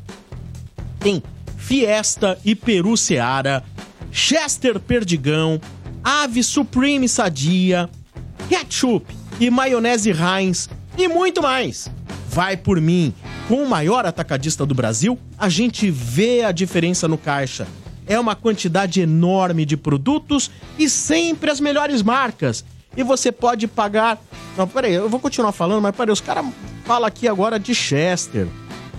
[1.00, 1.24] Tem
[1.58, 3.64] Fiesta e Peru Seara,
[4.12, 5.60] Chester Perdigão,
[6.04, 7.90] Ave Supreme Sadia,
[8.50, 9.06] ketchup
[9.40, 11.90] e maionese Heinz e muito mais.
[12.30, 13.14] Vai por mim.
[13.48, 17.68] Com o maior atacadista do Brasil, a gente vê a diferença no caixa.
[18.06, 22.64] É uma quantidade enorme de produtos e sempre as melhores marcas.
[23.00, 24.18] E você pode pagar.
[24.58, 26.46] Não, peraí, eu vou continuar falando, mas peraí, os caras
[26.84, 28.46] falam aqui agora de Chester.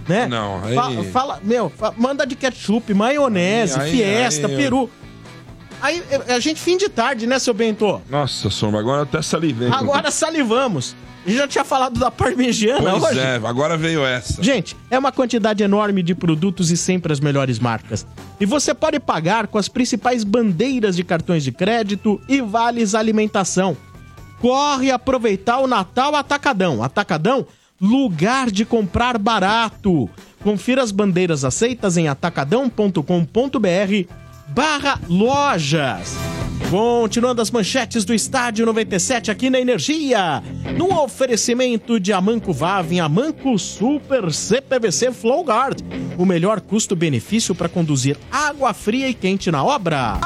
[0.08, 0.26] Né?
[0.26, 4.90] Não, aí- Fa- fala, meu, fa- manda de ketchup, maionese, Aí- aí- fiesta, aí peru.
[5.82, 8.00] Aí é, a gente fim de tarde, né, seu Bento?
[8.08, 9.68] Nossa, Sombra, agora eu até salivei.
[9.70, 10.96] Agora salivamos.
[11.24, 13.20] A gente já tinha falado da parmegiana Pois hoje.
[13.20, 14.42] é, agora veio essa.
[14.42, 18.06] Gente, é uma quantidade enorme de produtos e sempre as melhores marcas.
[18.40, 23.76] E você pode pagar com as principais bandeiras de cartões de crédito e vales alimentação.
[24.40, 26.82] Corre aproveitar o Natal Atacadão.
[26.82, 27.46] Atacadão,
[27.80, 30.08] lugar de comprar barato.
[30.42, 33.00] Confira as bandeiras aceitas em atacadão.com.br
[34.48, 36.16] barra lojas.
[36.70, 40.42] Continuando as manchetes do Estádio 97 aqui na Energia.
[40.76, 45.82] No oferecimento de Amanco Vavin, Amanco Super CPVC Flowguard.
[46.16, 50.18] O melhor custo-benefício para conduzir água fria e quente na obra.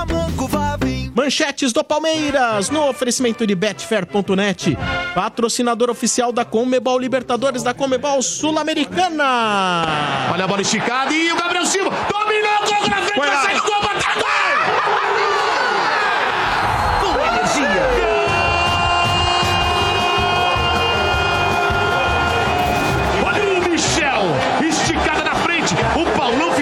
[1.15, 4.77] Manchetes do Palmeiras, no oferecimento de Betfair.net,
[5.15, 9.87] patrocinador oficial da Comebol Libertadores da Comebol Sul-Americana.
[10.33, 13.63] Olha a bola esticada e o Gabriel Silva dominou com o grafite, vai sair do
[13.63, 14.25] gol, bateu gol!
[17.01, 17.85] Com energia.
[23.25, 24.23] Olha o Michel,
[24.69, 25.75] esticada na frente.
[25.95, 26.54] O Paulão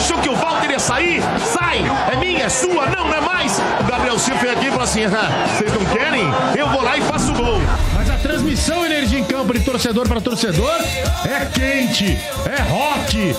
[0.00, 1.22] achou que o Walter ia sair.
[1.38, 3.60] Sai, é minha, é sua, não, não é mais.
[3.80, 6.24] O Gabriel Silva veio aqui e falou assim: "Ah, vocês não querem?
[6.56, 7.60] Eu vou lá e faço o gol.
[7.94, 10.72] Mas a transmissão Energia em Campo de torcedor para torcedor
[11.24, 13.36] é quente, é rock.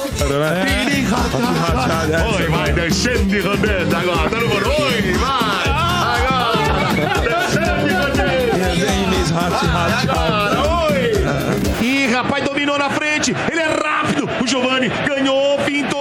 [2.37, 5.69] Oi, vai descendo de rodando agora, tá no oi, vai.
[6.17, 8.21] Agora, descendo de rodando.
[11.81, 14.29] Ih, rapaz, dominou na frente, ele é rápido.
[14.41, 16.00] O Giovani ganhou, pintou,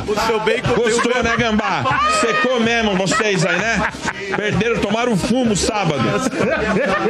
[0.00, 0.02] gambá?
[0.06, 1.84] O seu bacon tem Gostou, né, gambá?
[2.20, 3.88] Secou mesmo vocês aí, né?
[4.36, 6.02] Perderam, tomaram fumo sábado.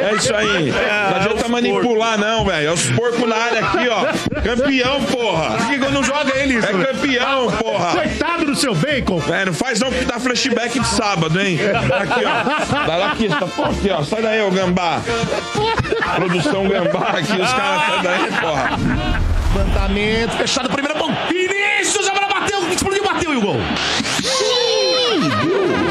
[0.01, 0.71] É isso aí.
[0.71, 2.69] Não adianta manipular, não, velho.
[2.69, 4.41] É os porcos na área aqui, ó.
[4.43, 5.57] Campeão, porra.
[5.57, 6.67] Por que que não joga ele isso?
[6.67, 7.93] É campeão, porra.
[7.93, 9.23] Coitado do seu bacon.
[9.33, 11.59] É, não faz não que dá flashback de sábado, hein?
[12.01, 12.87] Aqui, ó.
[12.87, 14.03] Dá lá aqui, tá, pô, aqui, ó.
[14.03, 15.01] Sai daí, ô gambá.
[16.17, 18.71] Produção gambá aqui, os caras saem daí, porra.
[19.57, 21.11] Levantamento, fechado, primeira mão.
[21.77, 23.57] Vinícius, a bola bateu, explodiu, bateu e o gol.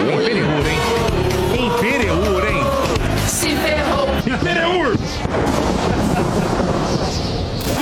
[0.09, 0.79] Impereur, hein?
[1.67, 2.63] Impereur, hein?
[3.27, 4.07] Se ferrou.
[4.25, 4.97] Impereur!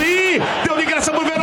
[0.03, 1.23] Ih, deu ligação pro.
[1.23, 1.42] Verão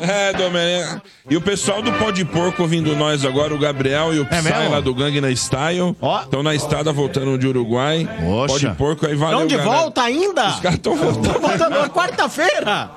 [0.00, 1.00] É, Domenech.
[1.28, 4.42] E o pessoal do Pó de Porco ouvindo nós agora, o Gabriel e o Psy
[4.42, 4.70] mesmo?
[4.70, 5.96] lá do Gangue na Style.
[6.24, 8.08] Estão na estrada voltando de Uruguai.
[8.24, 8.52] Poxa.
[8.52, 9.76] Pó de Porco aí valeu, Estão de galera.
[9.80, 10.48] volta ainda?
[10.48, 11.26] Os caras estão voltando.
[11.26, 12.90] Estão voltando na quarta-feira.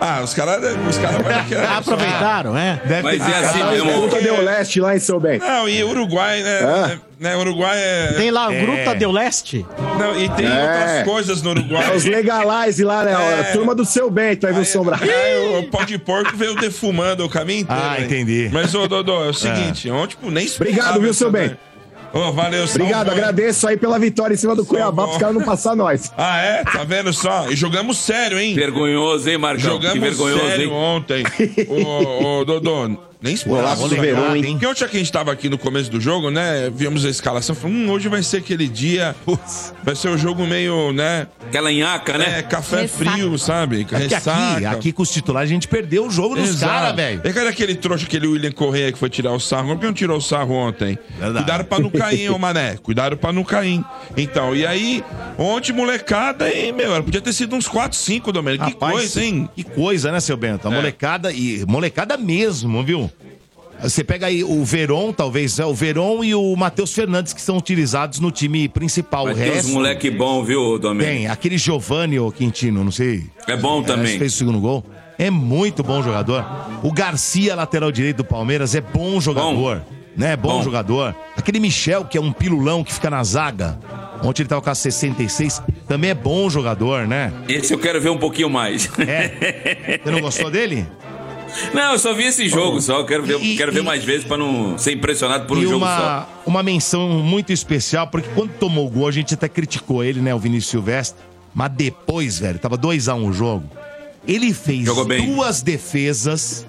[0.00, 2.80] Ah, os caras os cara vai é- Aproveitaram, é?
[3.02, 4.02] Mas é assim mesmo.
[4.02, 5.44] Puta deu leste lá em São Bento.
[5.44, 6.58] Não, e Uruguai, né?
[6.60, 6.98] É.
[7.18, 8.12] né Uruguai é.
[8.16, 8.60] Tem lá o é.
[8.60, 9.64] Gruta del Leste.
[9.98, 10.50] Não, e tem É.
[10.62, 11.90] outras coisas no Uruguai.
[11.90, 13.12] É os legalize lá, né?
[13.12, 13.40] É.
[13.40, 14.98] A turma do seu Bento, aí viu, Sombra?
[15.00, 17.82] Aí o pó de porco veio defumando o caminho inteiro.
[17.84, 18.50] Ah, entendi.
[18.52, 21.56] Mas, ô, Dodô, é o seguinte, ontem, tipo, nem Obrigado, viu, seu bem?
[22.14, 25.06] Ô, valeu, Obrigado, agradeço aí pela vitória em cima do Cuiabá, Salvou.
[25.08, 26.12] pros caras não passar nós.
[26.16, 26.62] Ah, é?
[26.62, 27.50] Tá vendo só?
[27.50, 28.54] E jogamos sério, hein?
[28.54, 29.78] Vergonhoso, hein, Marcão?
[29.80, 30.72] que Jogamos vergonhoso, sério hein?
[30.72, 31.24] ontem.
[31.68, 33.74] ô, ô, Dodô, nem esperava.
[33.74, 34.04] Golaço do
[34.36, 34.52] hein?
[34.52, 36.70] Porque ontem que a gente tava aqui no começo do jogo, né?
[36.74, 39.16] Vimos a escalação, falamos, hum, hoje vai ser aquele dia,
[39.82, 41.26] vai ser o jogo meio, né?
[41.48, 42.40] Aquela nhaca, né?
[42.40, 43.10] É, café Ressaca.
[43.10, 43.86] frio, sabe?
[43.90, 47.22] É aqui, aqui com os titulares a gente perdeu o jogo dos caras, velho.
[47.24, 49.68] E cadê aquele trouxa, aquele William Correia que foi tirar o sarro?
[49.68, 50.98] Por que não tirou o sarro ontem?
[51.18, 51.44] Verdade.
[51.44, 52.76] Cuidado pra não cair, ô mané.
[52.76, 53.82] Cuidado pra não cair.
[54.16, 55.02] Então, e aí,
[55.38, 58.66] ontem, molecada, e, meu, podia ter sido uns 4, 5, Domênico.
[58.66, 59.48] Que coisa, hein?
[59.56, 60.68] Que coisa, né, seu Bento?
[60.68, 60.74] A É.
[60.74, 63.10] molecada, e molecada mesmo, viu?
[63.82, 67.56] Você pega aí o Veron, talvez, é o Veron e o Matheus Fernandes, que são
[67.58, 69.26] utilizados no time principal.
[69.26, 69.72] Mas o tem uns resto.
[69.72, 71.16] moleque bom, viu, Domênico?
[71.16, 73.24] Tem, aquele Giovanni ou Quintino, não sei.
[73.46, 74.18] É bom Acho também.
[74.18, 74.84] fez o segundo gol.
[75.18, 76.44] É muito bom jogador.
[76.82, 79.82] O Garcia, lateral direito do Palmeiras, é bom jogador.
[80.16, 80.36] Né?
[80.36, 80.62] Bom, Bom.
[80.62, 81.12] jogador.
[81.36, 83.76] Aquele Michel, que é um pilulão que fica na zaga.
[84.22, 85.60] Ontem ele tava com a 66.
[85.88, 87.32] Também é bom jogador, né?
[87.48, 88.88] Esse eu quero ver um pouquinho mais.
[89.00, 89.98] É.
[90.04, 90.86] Você não gostou dele?
[91.72, 93.04] Não, eu só vi esse jogo só.
[93.04, 95.64] Quero ver, E- quero e- ver mais vezes pra não ser impressionado por um e
[95.64, 96.28] jogo uma, só.
[96.46, 100.34] uma menção muito especial, porque quando tomou o gol, a gente até criticou ele, né?
[100.34, 101.22] O Vinícius Silvestre.
[101.54, 103.68] Mas depois, velho, tava 2x1 o jogo.
[104.26, 104.86] Ele fez
[105.26, 106.66] duas defesas.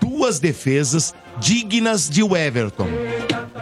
[0.00, 2.88] Duas defesas dignas de Everton.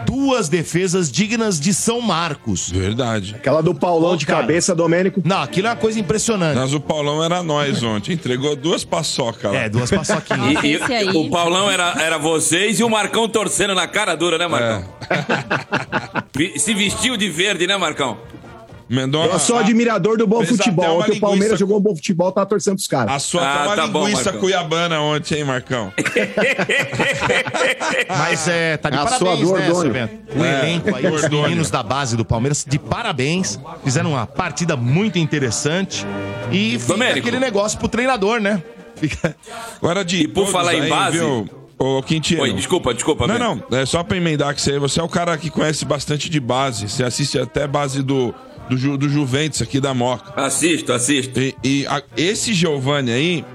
[0.05, 2.69] Duas defesas dignas de São Marcos.
[2.69, 3.35] Verdade.
[3.35, 4.41] Aquela do Paulão de cara.
[4.41, 5.21] cabeça, Domênico.
[5.23, 6.57] Não, aquilo é uma coisa impressionante.
[6.57, 8.13] Mas o Paulão era nós ontem.
[8.13, 9.57] Entregou duas paçocas lá.
[9.57, 10.61] É, duas paçoquinhas.
[10.63, 14.47] E, e o Paulão era, era vocês e o Marcão torcendo na cara dura, né,
[14.47, 14.85] Marcão?
[15.09, 16.57] É.
[16.59, 18.17] Se vestiu de verde, né, Marcão?
[18.91, 19.33] Mendonça.
[19.33, 20.97] Eu sou admirador do bom futebol.
[20.97, 23.15] uma Ontem o Palmeiras jogou um bom futebol, tá torcendo pros caras.
[23.15, 24.41] A sua Ah, tava tá bom, linguiça Marcão.
[24.41, 25.93] cuiabana ontem, hein, Marcão?
[28.09, 30.09] Mas é, tá de É a parabéns, sua dor, né?
[30.35, 33.59] O É, elenco aí, os meninos da base do Palmeiras, de parabéns.
[33.83, 36.05] Fizeram uma partida muito interessante.
[36.51, 37.19] E fica Domênico.
[37.19, 38.61] aquele negócio pro treinador, né?
[38.95, 39.35] Fica...
[39.81, 40.23] Agora de.
[40.23, 41.49] E por falar em aí, base- Viu?
[41.79, 42.43] Ô, Quintino.
[42.43, 43.25] Oi, desculpa, desculpa.
[43.25, 43.65] Não, Bento.
[43.71, 46.39] não, é só pra emendar que você, você é o cara que conhece bastante de
[46.39, 46.87] base.
[46.87, 48.35] Você assiste até base do,
[48.71, 50.33] do, Ju- do Juventus aqui da Moca.
[50.41, 51.39] Assisto, assisto.
[51.39, 53.45] E, e a- esse Giovanni aí,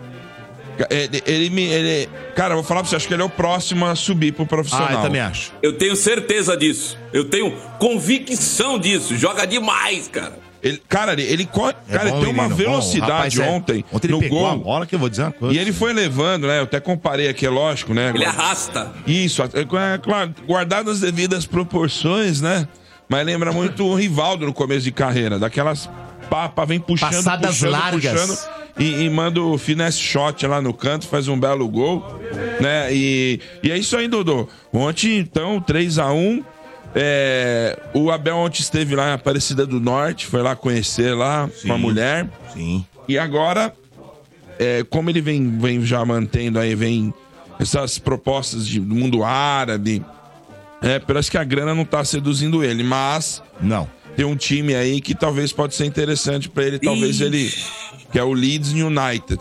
[0.90, 1.62] ele, ele me.
[1.62, 4.32] Ele, cara, eu vou falar pra você, acho que ele é o próximo a subir
[4.32, 4.88] pro profissional.
[4.90, 5.52] Ah, eu também acho.
[5.62, 6.98] Eu tenho certeza disso.
[7.14, 9.16] Eu tenho convicção disso.
[9.16, 10.38] Joga demais, cara.
[10.62, 11.74] Ele, cara, ele, ele corre.
[11.88, 13.48] É cara, bom, ele tem uma menino, velocidade Rapaz, é.
[13.48, 14.50] ontem, Ontem ele no pegou gol.
[14.50, 15.54] a bola que eu vou dizer uma coisa.
[15.54, 16.58] E ele foi levando, né?
[16.58, 18.10] Eu até comparei aqui, é lógico, né?
[18.14, 18.92] Ele arrasta.
[19.06, 19.64] Isso, é, é
[19.98, 22.66] claro, guardado as devidas proporções, né?
[23.08, 25.88] Mas lembra muito o Rivaldo no começo de carreira, daquelas
[26.28, 28.12] papa, vem puxando, Passadas puxando, largas.
[28.12, 32.20] puxando e, e manda o finesse shot lá no canto, faz um belo gol,
[32.60, 32.92] né?
[32.92, 34.48] E, e é isso aí, Dodô.
[34.72, 36.44] Ontem, então, 3 a 1
[36.94, 41.72] é, o Abel ontem esteve lá em Aparecida do Norte, foi lá conhecer lá com
[41.72, 42.26] a mulher.
[42.54, 42.84] Sim.
[43.06, 43.72] E agora,
[44.58, 47.12] é, como ele vem, vem já mantendo aí, vem
[47.60, 50.02] essas propostas de, do mundo árabe,
[50.86, 53.42] é, parece que a grana não tá seduzindo ele, mas.
[53.60, 53.88] Não.
[54.16, 57.52] Tem um time aí que talvez pode ser interessante pra ele, talvez ele.
[58.10, 59.38] Que é o Leeds United,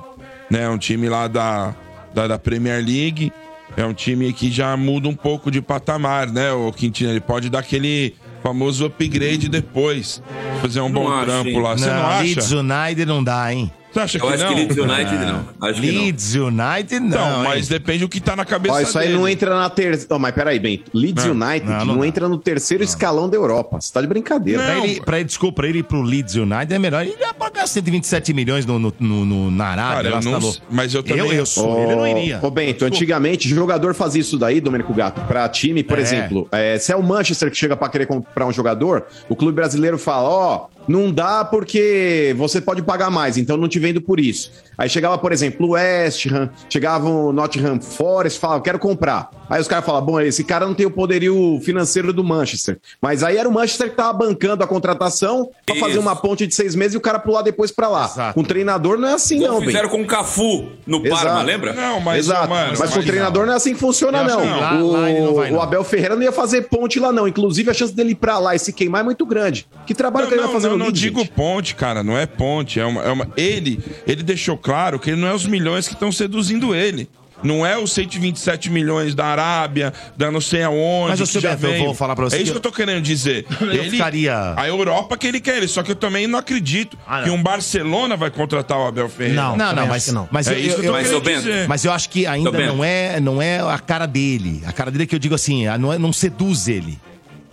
[0.49, 0.67] né?
[0.67, 1.73] Um time lá da,
[2.13, 3.31] da, da Premier League.
[3.77, 7.11] É um time que já muda um pouco de patamar, né, o Quintino?
[7.11, 10.21] Ele pode dar aquele famoso upgrade depois.
[10.61, 11.61] Fazer um Não bom acho, trampo hein?
[11.61, 11.77] lá.
[11.77, 12.21] Você não, acha?
[12.23, 13.71] Leeds United não dá, hein?
[13.95, 14.49] Você acha Eu que acho não?
[14.53, 15.45] que Leeds United não.
[15.69, 16.01] Acho que não.
[16.03, 17.09] Leeds United não.
[17.17, 17.43] Não, hein?
[17.45, 19.17] mas depende do que tá na cabeça Ó, isso aí dele.
[19.19, 20.19] não entra na terceira.
[20.19, 20.91] mas peraí, Bento.
[20.93, 21.31] Leeds Não.
[21.47, 22.07] United Não, não, não dá.
[22.07, 23.79] entra no terceiro escalão da Europa.
[23.79, 24.61] Você tá de brincadeira.
[24.63, 27.33] Pra ele, pra ele, desculpa, pra ele ir pro Leeds United é melhor ele ia
[27.33, 29.95] pagar 127 milhões no, no, no- no- na Arábia.
[29.95, 30.57] Cara, lá, eu você não tá louco.
[30.57, 32.39] s- mas eu também- Eu, eu sou, ele não iria.
[32.41, 36.01] Ô, Bento, antigamente, jogador fazia isso daí, Domênico Gato, pra time, por É.
[36.01, 39.53] exemplo, é, se é o Manchester que chega pra querer comprar um jogador, o clube
[39.55, 44.19] brasileiro fala, ó, não dá porque você pode pagar mais, então não te vendo por
[44.19, 44.51] isso.
[44.77, 49.29] Aí chegava, por exemplo, o West Ham, chegava o Nottingham Forest, falava, quero comprar.
[49.49, 52.79] Aí os caras falavam, bom, esse cara não tem o poderio financeiro do Manchester.
[53.01, 56.53] Mas aí era o Manchester que tava bancando a contratação pra fazer uma ponte de
[56.55, 58.05] seis meses e o cara pular depois pra lá.
[58.05, 58.33] Exato.
[58.33, 61.45] Com o treinador não é assim, Igual não, fizeram com o Cafu no Parma, Exato.
[61.45, 61.73] lembra?
[61.73, 62.49] Não, mas, Exato.
[62.49, 64.41] mano, mas com o treinador não é assim que funciona, não.
[64.41, 64.59] que não.
[64.59, 65.61] Lá- O, lá não vai, o não.
[65.61, 67.27] Abel Ferreira não ia fazer ponte lá, não.
[67.27, 69.67] Inclusive, a chance dele ir pra lá e se queimar é muito grande.
[69.85, 71.31] Que trabalho Não, que ele não, vai fazer não, no não Leeds, digo gente?
[71.31, 72.79] ponte, cara, não é ponte.
[72.79, 73.74] É uma, é uma- Ele,
[74.07, 77.09] ele deixou claro que ele não é os milhões que estão seduzindo ele.
[77.43, 81.19] Não é os 127 milhões da Arábia, da não sei aonde.
[81.19, 81.85] Mas, seu já Beto, eu veio.
[81.85, 83.45] vou falar pra você É isso que eu tô querendo dizer.
[83.61, 87.17] ele, ficaria- A Europa que ele quer, ele, só que eu também não acredito Ah,
[87.17, 87.23] não.
[87.25, 89.41] que um Barcelona vai contratar o Abel Ferreira.
[89.41, 89.57] Não.
[89.57, 90.27] Não, não, mas, não.
[90.31, 91.67] mas É eu, isso que eu eu- tô Mas, querendo dizer.
[91.67, 94.63] mas eu acho que ainda não é, não é a cara dele.
[94.65, 96.97] A cara dele é que eu digo assim, a- não, é- não seduz ele.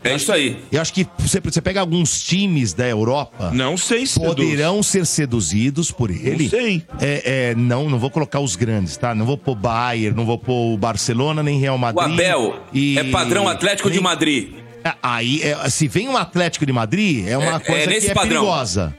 [0.04, 0.56] É isso aí.
[0.72, 5.06] Eu acho que você, você pega alguns times da Europa, Não sei se poderão ser
[5.06, 6.44] seduzidos por ele.
[6.44, 6.82] Não sei.
[7.00, 9.14] É, é, não, não vou colocar os grandes, tá?
[9.14, 12.04] Não vou pôr Bayern, não vou pôr o Barcelona, nem Real O Madrid.
[12.14, 14.54] Abel e- é padrão Atlético de nem- Madrid.
[14.84, 18.06] É, Aí, é, se vem um Atlético de Madrid, é uma É- coisa é nesse
[18.06, 18.40] que é padrão.
[18.42, 18.94] perigosa.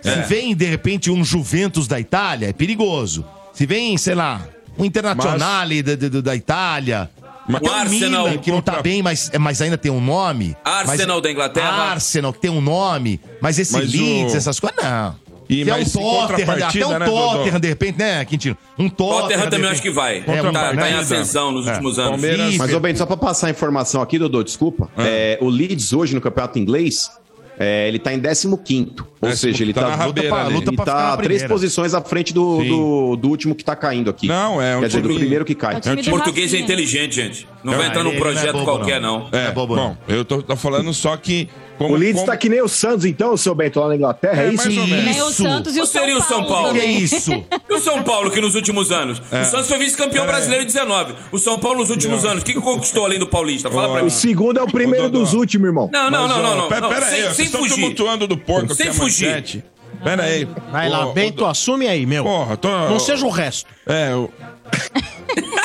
[0.00, 3.24] Se vem, de repente, um Juventus da Itália, é perigoso.
[3.52, 4.46] Se vem, sei lá,
[4.78, 7.10] um Internazionale da, da, da Itália.
[7.48, 10.56] Mas- O um Arsenal- Milan, que não tá bem, mas, mas ainda tem um nome.
[10.64, 11.68] Arsenal Mas- da Inglaterra.
[11.92, 13.20] Arsenal, que tem um nome.
[13.40, 15.16] Mas esse Mas o- Leeds, essas coisas, não.
[15.50, 18.54] E Que é um Tottenham, até um né, Tottenham, de repente, né, Quintino?
[18.78, 19.20] Um Tottenham.
[19.22, 19.72] Tottenham de também repente.
[19.72, 20.18] acho que vai.
[20.18, 21.70] É, tá, um tá em ascensão nos É.
[21.70, 22.10] últimos anos.
[22.20, 24.90] Palmeiras- Mas, ô Bento, só pra passar a informação aqui, Dodô, desculpa.
[24.94, 25.02] Ah.
[25.06, 27.10] É, o Leeds hoje no campeonato inglês,
[27.58, 29.00] é, ele tá em 15º.
[29.20, 32.00] Ou Décimo- seja, ele tá tá, na rabeira luta pra, Ele tá três posições à
[32.00, 34.28] frente do, do, do último que tá caindo aqui.
[34.28, 35.74] Não, é um Quer dizer, do primeiro que cai.
[35.74, 36.62] É o time É português é Rafinha.
[36.64, 37.48] inteligente, gente.
[37.64, 39.28] Não vai Ah, entrar num não é projeto bobo, qualquer, não.
[39.30, 39.38] não.
[39.38, 41.48] É, É bobo, bom, eu tô, tô falando só que.
[41.78, 44.42] Como, O Leeds como- tá que nem o Santos, então, seu Bento, lá na Inglaterra,
[44.42, 44.64] é, É, isso?
[44.66, 45.04] mais ou menos.
[45.04, 45.42] Nem o Isso.
[45.44, 46.48] Santos e o Ou seria São o São Paulo.
[46.64, 46.72] Paulo?
[46.74, 46.98] Que também.
[46.98, 47.44] isso?
[47.70, 49.22] E o São Paulo, que nos últimos anos?
[49.30, 49.42] É.
[49.42, 51.14] O Santos foi vice-campeão brasileiro em 19.
[51.30, 52.42] O São Paulo nos últimos anos.
[52.42, 53.70] O que, que conquistou além do Paulista?
[53.70, 54.10] Fala pra O mim.
[54.10, 55.88] segundo é o primeiro dos últimos, irmão.
[55.92, 56.68] Não, não, Mas, não, não, não.
[56.68, 57.74] Pera, não, pera sem, aí, sem vocês fugir.
[57.74, 59.26] tumultuando do porco Sem fugir.
[59.28, 59.64] manchete.
[60.02, 60.48] Pera aí.
[60.72, 62.24] Vai lá, Bento, assume aí, meu.
[62.24, 62.68] Porra, tô...
[62.68, 63.70] Não seja o resto.
[63.86, 64.30] É, eu...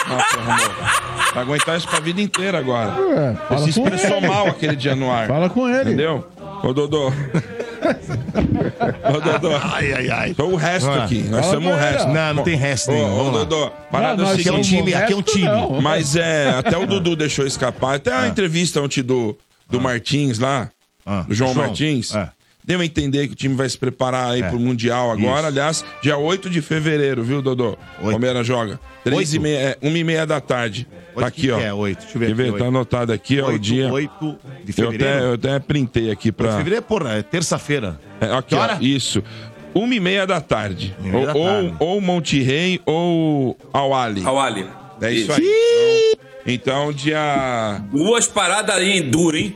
[0.07, 0.75] Nossa, amor.
[1.33, 2.91] Vai aguentar isso pra vida inteira agora.
[2.91, 4.27] É, fala Você se com expressou ele.
[4.27, 5.27] mal aquele dia no ar.
[5.27, 5.89] Fala com ele.
[5.89, 6.27] Entendeu?
[6.63, 7.07] Ô, Dodô.
[7.07, 7.11] Ô,
[9.19, 9.55] Dodô.
[9.61, 10.33] Ai, ai, ai.
[10.35, 11.03] Sou o resto Ah.
[11.03, 11.23] aqui.
[11.23, 12.07] Nós Fala somos o com ele, resto.
[12.09, 12.13] ó.
[12.13, 13.13] Não, não tem resto Ô, nenhum.
[13.13, 13.39] ô, Vamos lá.
[13.39, 14.77] Dodô, parada Não, é o Aqui é um seguinte.
[14.77, 15.45] time, aqui é um resto time.
[15.45, 15.81] não.
[15.81, 17.95] Mas é, até o Dudu deixou escapar.
[17.95, 19.37] Até a entrevista ontem do,
[19.69, 20.69] do Martins lá,
[21.05, 22.29] Ah, do João, João, Martins, é.
[22.63, 24.49] Deu a entender que o time vai se preparar aí É.
[24.49, 25.39] pro Mundial agora.
[25.39, 25.47] Isso.
[25.47, 27.77] Aliás, dia 8 de fevereiro, viu, Dodô?
[27.99, 28.11] Oito.
[28.11, 28.79] Palmeiras joga.
[29.03, 29.35] 3 Oito?
[29.35, 30.87] e meia, é, 1 e meia da tarde.
[31.09, 31.59] Oito, tá aqui, ó.
[31.59, 31.99] é oito?
[32.01, 32.57] Deixa eu ver Quer aqui, ver?
[32.57, 33.91] Tá anotado aqui, ó, o 8, dia.
[33.93, 35.25] 8 de Eu até, fevereiro.
[35.25, 36.51] eu até printei aqui pra.
[36.57, 37.99] Fevereiro é, porra, é terça-feira.
[38.19, 39.23] É, aqui, ó, isso.
[39.75, 40.95] Uma e meia da tarde.
[41.01, 41.73] Meia da ou, tarde.
[41.79, 44.23] ou, ou Monte Rei ou Awali.
[44.25, 44.67] Awali.
[45.01, 46.15] É isso aí.
[46.45, 47.81] Então, então, dia.
[47.91, 49.55] Duas paradas aí duro, hein?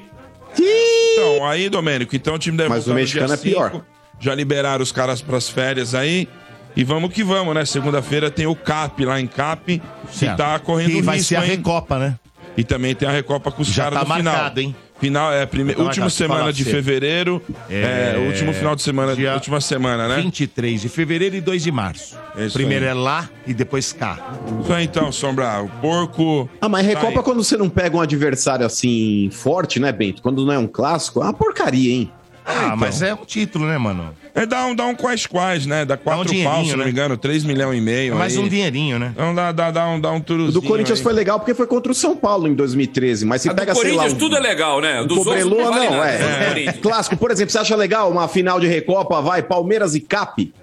[0.59, 3.71] Então, aí, Domênico, então o time deve Mas o no mexicano é pior.
[3.71, 3.85] cinco.
[4.19, 6.27] Já liberaram os caras pras férias aí.
[6.75, 7.65] E vamos que vamos, né?
[7.65, 9.81] Segunda-feira tem o CAP lá em CAP,
[10.11, 10.37] que Certo.
[10.37, 11.49] tá correndo Que vai risco, ser a hein?
[11.57, 12.15] Recopa, né?
[12.55, 14.33] E também tem a Recopa com os Já caras tá no final.
[14.33, 14.75] marcado, hein?
[14.99, 15.73] Final, é, prime...
[15.73, 16.71] Então, última semana de você.
[16.71, 17.41] fevereiro.
[17.69, 20.21] É, É, último final de semana, dia última semana, né?
[20.21, 22.17] 23 de fevereiro e 2 de março.
[22.37, 22.91] Isso Primeiro aí.
[22.91, 24.17] é lá e depois cá.
[24.61, 25.61] Isso aí então, Sombra.
[25.61, 26.49] O porco.
[26.59, 27.23] Ah, mas Tá Recopa aí.
[27.23, 30.21] quando você não pega um adversário assim forte, né, Bento?
[30.21, 32.11] Quando não é um clássico, é uma porcaria, hein?
[32.49, 34.15] Ah, mas é um título, né, mano?
[34.33, 35.83] É dar um, dá um quais quais, né?
[35.83, 36.85] Dá quatro dinheirinho, pau, se não né?
[36.85, 38.13] me engano, 3 milhões e meio.
[38.13, 38.43] É mais aí.
[38.43, 39.11] um dinheirinho, né?
[39.13, 41.03] Então dá, dá, dá um, dá um O turuzinho do Corinthians aí.
[41.03, 43.75] foi legal porque foi contra o São Paulo em 2013, mas se A do pega,
[43.75, 44.97] sei lá, Corinthians um- tudo é legal, né?
[44.97, 46.17] um outros Cobreloa, não vale não, é.
[46.17, 46.47] do é.
[46.47, 46.77] Corinthians.
[46.81, 50.53] Clássico, por exemplo, você acha legal uma final de Recopa, vai, Palmeiras e Cap?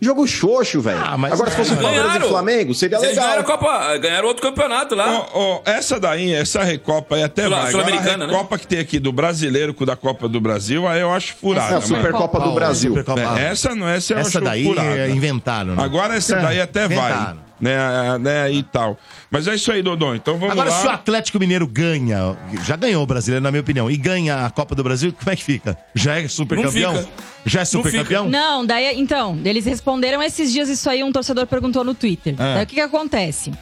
[0.00, 0.98] Jogo xoxo, velho.
[1.04, 2.26] Ah, mas Agora, se fosse Palmeiras Ganharam.
[2.26, 3.24] e Flamengo, seria Eles legal.
[3.24, 5.10] ganharam, a Copa, ganharam outro campeonato lá.
[5.12, 7.68] Ó, ó, essa daí, essa Recopa aí até Sul- vai.
[7.68, 8.26] Agora a né?
[8.26, 11.74] Recopa que tem aqui do brasileiro com da Copa do Brasil, aí eu acho furada.
[11.74, 11.80] É a.
[11.82, 12.94] Supercopa do Brasil.
[13.38, 14.88] É, essa não, essa eu Essa acho daí furada.
[14.88, 15.82] é, inventaram, né?
[15.84, 17.34] Agora essa daí até vai.
[17.60, 18.96] Né, né, e tal.
[19.30, 20.14] Mas é isso aí, Dodô.
[20.14, 20.80] Então vamos Agora, lá.
[20.80, 24.50] se o Atlético Mineiro ganha, já ganhou o brasileiro, na minha opinião, e ganha a
[24.50, 25.76] Copa do Brasil, como é que fica?
[25.94, 27.06] Já é super Não campeão?
[27.44, 28.02] Já é Não super fica.
[28.04, 28.28] campeão?
[28.28, 32.34] Não, daí, então, eles responderam esses dias isso aí, um torcedor perguntou no Twitter.
[32.38, 32.54] Ah.
[32.54, 33.52] Daí o que que acontece?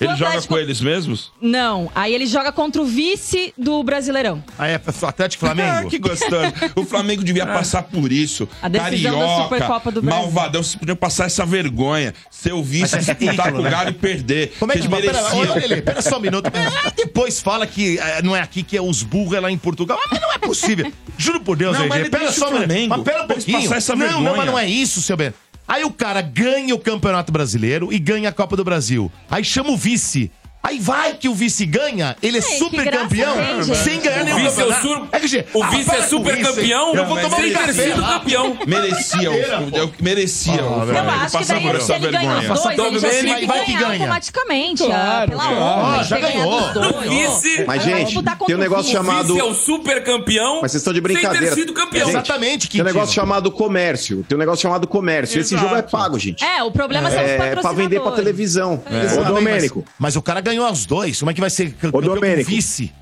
[0.00, 1.32] Ele O joga Atlético- com eles mesmos?
[1.40, 4.42] Não, aí ele joga contra o vice do Brasileirão.
[4.58, 5.90] Ah, é Atlético e Ah, Flamengo?
[5.90, 6.52] que gostoso.
[6.74, 8.48] O Flamengo devia passar por isso.
[8.62, 10.22] A decisão da Carioca, Supercopa do Brasil.
[10.22, 12.12] malvadão, vocês podiam passar essa vergonha.
[12.30, 13.70] Ser o vice, é disputar com o né?
[13.70, 14.52] Galo e perder.
[14.58, 15.38] Como é que Vocês pera, mereciam.
[15.40, 16.50] olha, Lelê, pera só um minuto.
[16.86, 19.56] Ah, depois fala que eh, não é aqui, que é os burros é lá em
[19.58, 19.98] Portugal.
[20.02, 20.92] Ah, mas não é possível.
[21.16, 22.10] Juro por Deus, Não, RG.
[22.10, 22.66] Pera só o um minuto.
[22.68, 23.62] Flamengo Mas pera um pouquinho.
[23.62, 25.36] passar essa não, não, mas não é isso, seu Bento.
[25.68, 29.10] Aí o cara ganha o Campeonato Brasileiro e ganha a Copa do Brasil.
[29.30, 30.30] Aí chama o vice.
[30.66, 34.24] Aí vai que o vice ganha, ele é que super campeão, tem, sem ganhar O
[34.24, 37.16] nenhum vice é o sur- RG, o ah, vice é com super campeão, Eu vou
[37.20, 38.08] tomar um sem lá.
[38.18, 38.58] campeão.
[38.66, 40.90] Merecia, o- eu merecia Ah, o.
[40.90, 43.72] Eu acho que passar daí, se ele ganha os dois, ele já Domênico, vai, que
[43.72, 43.92] ganhar ganha.
[43.92, 44.84] automaticamente.
[44.84, 46.60] Claro, ah, pela honra Ah, já ganhou.
[46.60, 50.60] O vice- Mas, gente, tem um o negócio chamado- Vice é o super campeão.
[50.62, 51.46] Mas vocês estão de Sem brincadeira.
[51.46, 52.08] ter sido campeão.
[52.08, 54.24] Exatamente, Tem um negócio chamado comércio.
[54.28, 55.40] Tem um negócio chamado comércio.
[55.40, 56.44] Esse jogo é pago, gente.
[56.44, 57.62] É, o problema são os É patrocinadores.
[57.62, 58.82] pra vender pra televisão.
[58.90, 59.84] Exatamente, Ô, Domênico.
[59.86, 61.18] Mas, mas o cara ganhou os dois.
[61.18, 62.50] Como é que vai ser campeão com Domênico.
[62.50, 62.92] vice?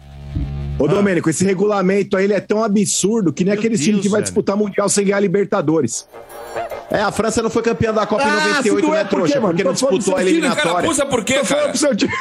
[0.79, 4.03] Ô, Domênico, esse regulamento aí ele é tão absurdo que nem Meu aquele time Deus,
[4.03, 4.25] que vai velho.
[4.25, 6.09] disputar Mundial sem ganhar Libertadores.
[6.95, 9.11] É, a França não foi campeã da Copa em Ah, 98, não né, é por
[9.11, 9.41] trouxa?
[9.41, 10.89] Porque não disputou a time, Cara, eliminatória.
[10.89, 11.69] puxa por quê, cara?
[11.71, 12.13] pro seu time.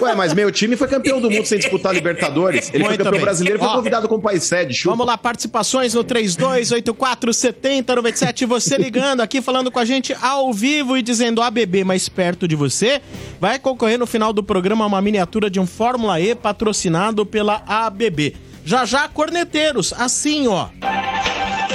[0.00, 2.70] Ué, mas meu time foi campeão do mundo sem disputar a Libertadores.
[2.72, 3.20] Ele foi campeão bem.
[3.20, 3.74] brasileiro e foi Ó.
[3.74, 4.72] convidado como país sede.
[4.72, 4.96] Chupa.
[4.96, 8.46] Vamos lá, participações no 32847097.
[8.46, 12.56] Você ligando aqui, falando com a gente ao vivo e dizendo ABB mais perto de
[12.56, 13.02] você.
[13.38, 18.34] Vai concorrer no final do programa uma miniatura de um Fórmula E patrocinado pela ABB.
[18.64, 20.68] Já já, corneteiros, assim ó.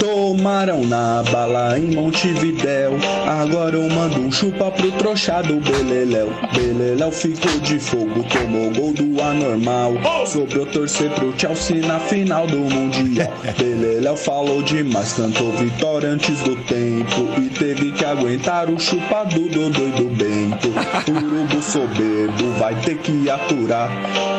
[0.02, 2.94] Tomaram na bala em Montevidéu.
[3.40, 6.34] Agora eu mando um chupa pro trouxa do Beleléu.
[6.56, 9.94] Beleléu ficou de fogo, tomou gol do anormal.
[10.26, 13.32] Sobrou torcer pro Chelsea na final do Mundial.
[13.60, 17.40] Beleléu falou demais, cantou vitória antes do tempo.
[17.40, 20.74] E teve que aguentar o chupa do Dodô e do Bento.
[21.12, 23.92] Urubu soberbo vai ter que aturar.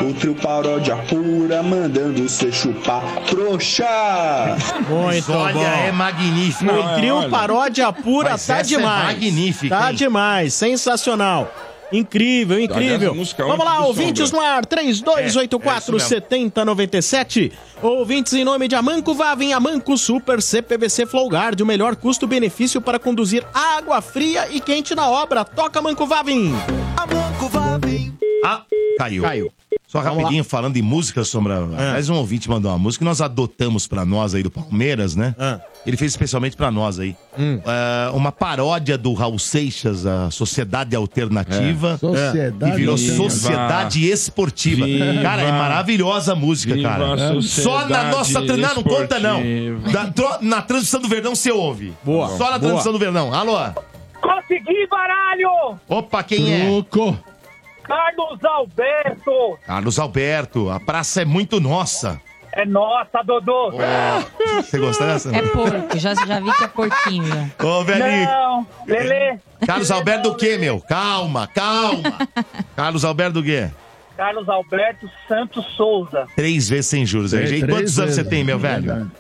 [0.05, 3.05] O trio paródia pura mandando cê chupar.
[3.29, 4.57] Trouxa!
[4.91, 5.75] Muito Olha, bom.
[5.85, 6.73] é magnífico.
[6.73, 7.29] O trio olha.
[7.29, 9.05] paródia pura Mas tá essa é demais.
[9.07, 9.97] magnífica, Tá hein?
[9.97, 11.53] demais, sensacional.
[11.93, 12.95] Incrível, incrível.
[12.95, 14.47] Aliás, música Vamos lá, ouvintes Sombra.
[14.47, 17.53] no ar, 32847097.
[17.83, 23.45] Ouvintes em nome de Amanco Vavem, Amanco Super CPVC Flowguard, o melhor custo-benefício para conduzir
[23.53, 25.45] água fria e quente na obra.
[25.45, 26.55] Toca Amanco Vavem.
[28.45, 28.63] Ah,
[28.99, 29.23] caiu.
[29.23, 29.53] Caiu.
[29.93, 31.59] Só Vamos rapidinho, falando em música, Sombra.
[31.77, 35.35] Aliás, um ouvinte mandou uma música que nós adotamos pra nós aí do Palmeiras, né?
[35.39, 35.61] Ah.
[35.87, 37.15] Ele fez especialmente pra nós aí.
[37.39, 37.61] Hum.
[37.67, 41.99] É, uma paródia do Raul Seixas, a Sociedade Alternativa.
[41.99, 43.31] Sociedade Que virou Alternativa.
[43.31, 44.87] Sociedade Esportiva.
[44.87, 45.23] Viva.
[45.23, 47.37] Cara, é maravilhosa a música, Viva cara.
[47.39, 48.41] a Só na nossa.
[48.41, 49.43] Não, não conta, não.
[49.93, 51.93] Da- tro- na transmissão do Verdão você ouve.
[52.03, 52.61] Boa, Só na boa.
[52.61, 53.35] transmissão do Verdão.
[53.35, 53.59] Alô?
[54.23, 55.77] Consegui, baralho!
[55.87, 56.71] Opa, quem é?
[57.85, 59.59] Carlos Alberto!
[59.67, 60.71] Carlos Alberto.
[60.71, 62.21] A praça é muito nossa.
[62.53, 63.73] É nossa, Dodô!
[64.57, 65.35] Você gostou dessa?
[65.35, 67.25] É porco, já, já vi que é porquinho.
[67.27, 67.67] Já.
[67.67, 68.27] Ô, velhinho.
[68.27, 69.39] Não, Lelê!
[69.67, 70.79] Carlos Alberto do quê, meu?
[70.81, 72.19] Calma, calma.
[72.77, 73.71] Carlos Alberto do quê?
[74.17, 76.27] Carlos Alberto Santos Souza.
[76.37, 77.57] Três vezes sem juros, RG.
[77.57, 78.83] E quantos anos você tem, meu velho?
[78.83, 79.11] Verdade.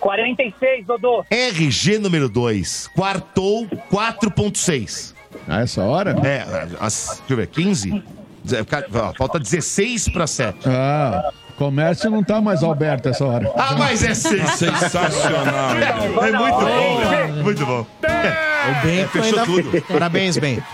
[0.00, 1.24] 46, Dodô.
[1.30, 5.14] RG número 2, quartou 4.6.
[5.46, 6.16] A essa hora?
[6.26, 6.44] É,
[6.80, 8.02] as, deixa eu ver, 15?
[8.44, 10.58] Deze- ó, Falta 16 para 7.
[10.68, 13.50] Ah, comércio não tá mais Alberto essa hora.
[13.56, 15.76] Ah, mas é sensacional.
[16.18, 17.34] É muito bom, velho.
[17.44, 17.86] Muito bom.
[18.00, 19.44] O Bento fechou ainda...
[19.46, 19.82] tudo.
[19.88, 20.64] Parabéns, Bento.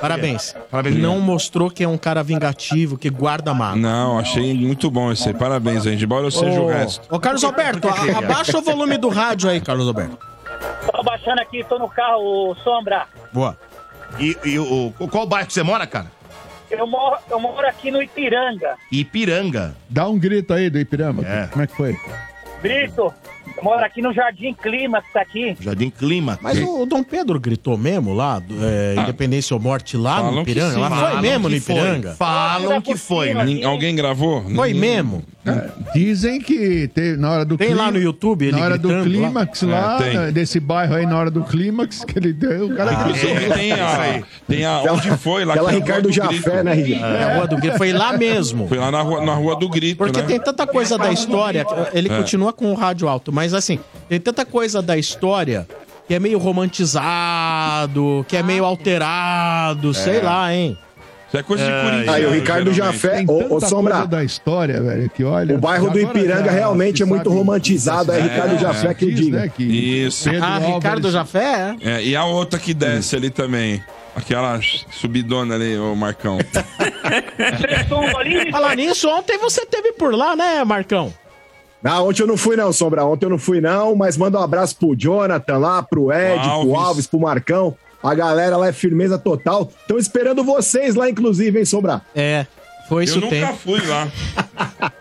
[0.00, 0.54] Parabéns.
[0.70, 3.76] Parabéns, Não mostrou que é um cara vingativo, que guarda mágoa.
[3.80, 5.34] Não, achei muito bom esse aí.
[5.34, 6.04] Parabéns, gente.
[6.04, 7.06] Embora eu seja o resto.
[7.14, 10.18] Ô, Carlos Alberto, a- abaixa o volume do rádio aí, Carlos Alberto.
[10.92, 13.06] Tô baixando aqui, tô no carro, Sombra.
[13.32, 13.56] Boa.
[14.18, 16.10] E, e o, qual bairro que você mora, cara?
[16.70, 18.76] Eu moro, eu moro aqui no Ipiranga.
[18.90, 19.76] Ipiranga.
[19.88, 21.26] Dá um grito aí do Ipiranga.
[21.26, 21.46] É.
[21.48, 21.96] Como é que foi?
[22.62, 23.12] Brito,
[23.56, 25.56] eu moro aqui no Jardim Clima, que tá aqui.
[25.60, 26.38] Jardim Clima.
[26.42, 30.34] Mas o, o Dom Pedro gritou mesmo lá, do, é, Independência ou Morte lá Falam
[30.36, 30.74] no que Ipiranga?
[30.74, 30.80] sim.
[30.80, 31.74] Lá foi Falam mesmo que no foi.
[31.74, 32.14] Ipiranga?
[32.14, 33.34] Falam que foi.
[33.34, 33.44] né?
[33.44, 34.42] Nin- Alguém gravou?
[34.42, 35.22] Foi Ninguém- mesmo.
[35.92, 39.04] Dizem que teve, na hora do Tem lá no YouTube ele Na hora do gritando
[39.20, 39.26] lá?
[39.26, 40.32] clímax lá, É, tem.
[40.32, 43.54] desse bairro aí, na hora do clímax que ele deu, o cara Inclusive gritou.
[43.56, 44.82] tem a, tem a.
[44.92, 45.54] Onde foi lá?
[45.54, 46.62] Aquela é Ricardo do Jafé, Grito.
[46.64, 47.16] né, Ricardo?
[47.16, 47.76] É, a Rua do Grito.
[47.76, 48.68] Foi lá mesmo.
[48.68, 50.26] Foi lá na rua, na rua do Grito, Porque né?
[50.28, 52.16] tem tanta coisa da história, ele É.
[52.16, 55.66] continua com o rádio alto, mas assim, tem tanta coisa da história
[56.06, 60.76] que é meio romantizado, que é meio alterado, sei lá, hein?
[61.28, 62.08] Isso é coisa de Corinthians.
[62.14, 62.72] Aí, o Ricardo.
[62.74, 65.54] Jafé, Tem ô, ô Sombra, coisa da história, velho, que olha...
[65.54, 68.12] o bairro do Ipiranga já realmente é muito romantizado.
[68.12, 69.38] É, É, Ricardo Jafé que diz, diga.
[69.40, 70.28] né, que Isso.
[70.28, 71.74] Pedro Ah, Ricardo Álvares- Jafé?
[71.80, 71.90] é?
[71.90, 73.82] É, e a outra que desce ali também.
[74.14, 74.60] Aquela
[74.90, 76.36] subidona ali, o Marcão.
[78.50, 81.10] Falar nisso, ontem você teve por lá, né, Marcão?
[81.82, 83.04] Não, ontem eu não fui não, Sombra.
[83.04, 86.50] Ontem eu não fui não, mas manda um abraço pro Jonathan lá, pro Ed, pro
[86.50, 86.74] Alves.
[86.74, 87.76] Alves, pro Marcão.
[88.02, 89.70] A galera lá é firmeza total.
[89.80, 92.02] Estão esperando vocês lá, inclusive, hein, Sombra?
[92.14, 92.46] É,
[92.88, 93.54] foi isso Eu nunca tempo.
[93.56, 94.08] fui lá.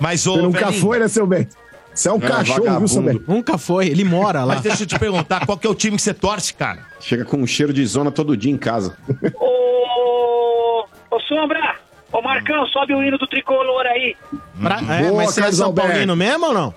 [0.00, 1.56] Mas, ô, Você nunca velhinho, foi, né, seu Bento?
[1.92, 2.78] Você é um cachorro, vagabundo.
[2.78, 3.24] viu, seu Bento?
[3.26, 4.54] Nunca foi, ele mora lá.
[4.54, 6.80] Mas deixa eu te perguntar, qual que é o time que você torce, cara?
[7.00, 8.96] Chega com um cheiro de zona todo dia em casa.
[9.34, 11.76] Ô, ô Sombra,
[12.12, 14.16] ô Marcão, sobe o hino do tricolor aí.
[14.62, 15.90] Pra- é, Boa, mas você é Carlos São Alberto.
[15.90, 16.74] Paulino mesmo ou não?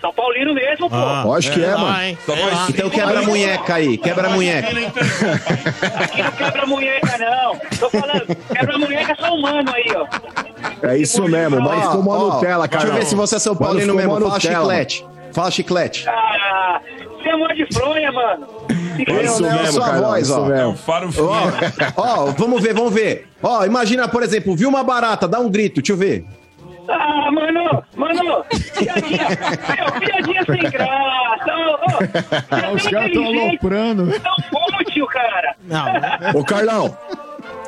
[0.00, 0.96] São Paulino mesmo, pô.
[0.96, 2.02] Ah, Lógico que é, lá, mano.
[2.02, 2.18] hein?
[2.26, 2.66] Só lá.
[2.68, 4.68] Então quebra a munheca aí, quebra a munheca.
[4.68, 7.56] Aqui não quebra munheca, não.
[7.78, 10.86] Tô falando, quebra munheca é só humano aí, ó.
[10.86, 12.82] É isso mesmo, mas ficou mó Ó, Nutella, cara.
[12.84, 14.10] Deixa eu ver se você é São Paulino ficou mesmo.
[14.12, 15.06] mó Fala Nutella, chiclete.
[15.34, 16.08] Fala chiclete.
[16.08, 16.80] Ah,
[17.18, 18.46] você é mó de fronha, mano.
[18.96, 20.00] É isso Eu, né, mesmo, sua cara.
[20.00, 20.38] voz, isso ó.
[20.38, 20.76] É um mesmo.
[20.76, 21.28] faro fino.
[21.28, 21.50] Ó,
[21.96, 23.28] ó, vamos ver, vamos ver.
[23.42, 26.24] Ó, imagina, por exemplo, viu uma barata, dá um grito, deixa eu ver.
[26.88, 28.44] Ah, mano, mano,
[28.78, 31.56] piadinha, meu, piadinha sem graça.
[31.56, 31.76] Ô,
[32.50, 34.04] Ah, Os é caras estão aloprando.
[34.04, 35.56] Não útil, cara.
[35.64, 36.96] Não, Ô, Carlão.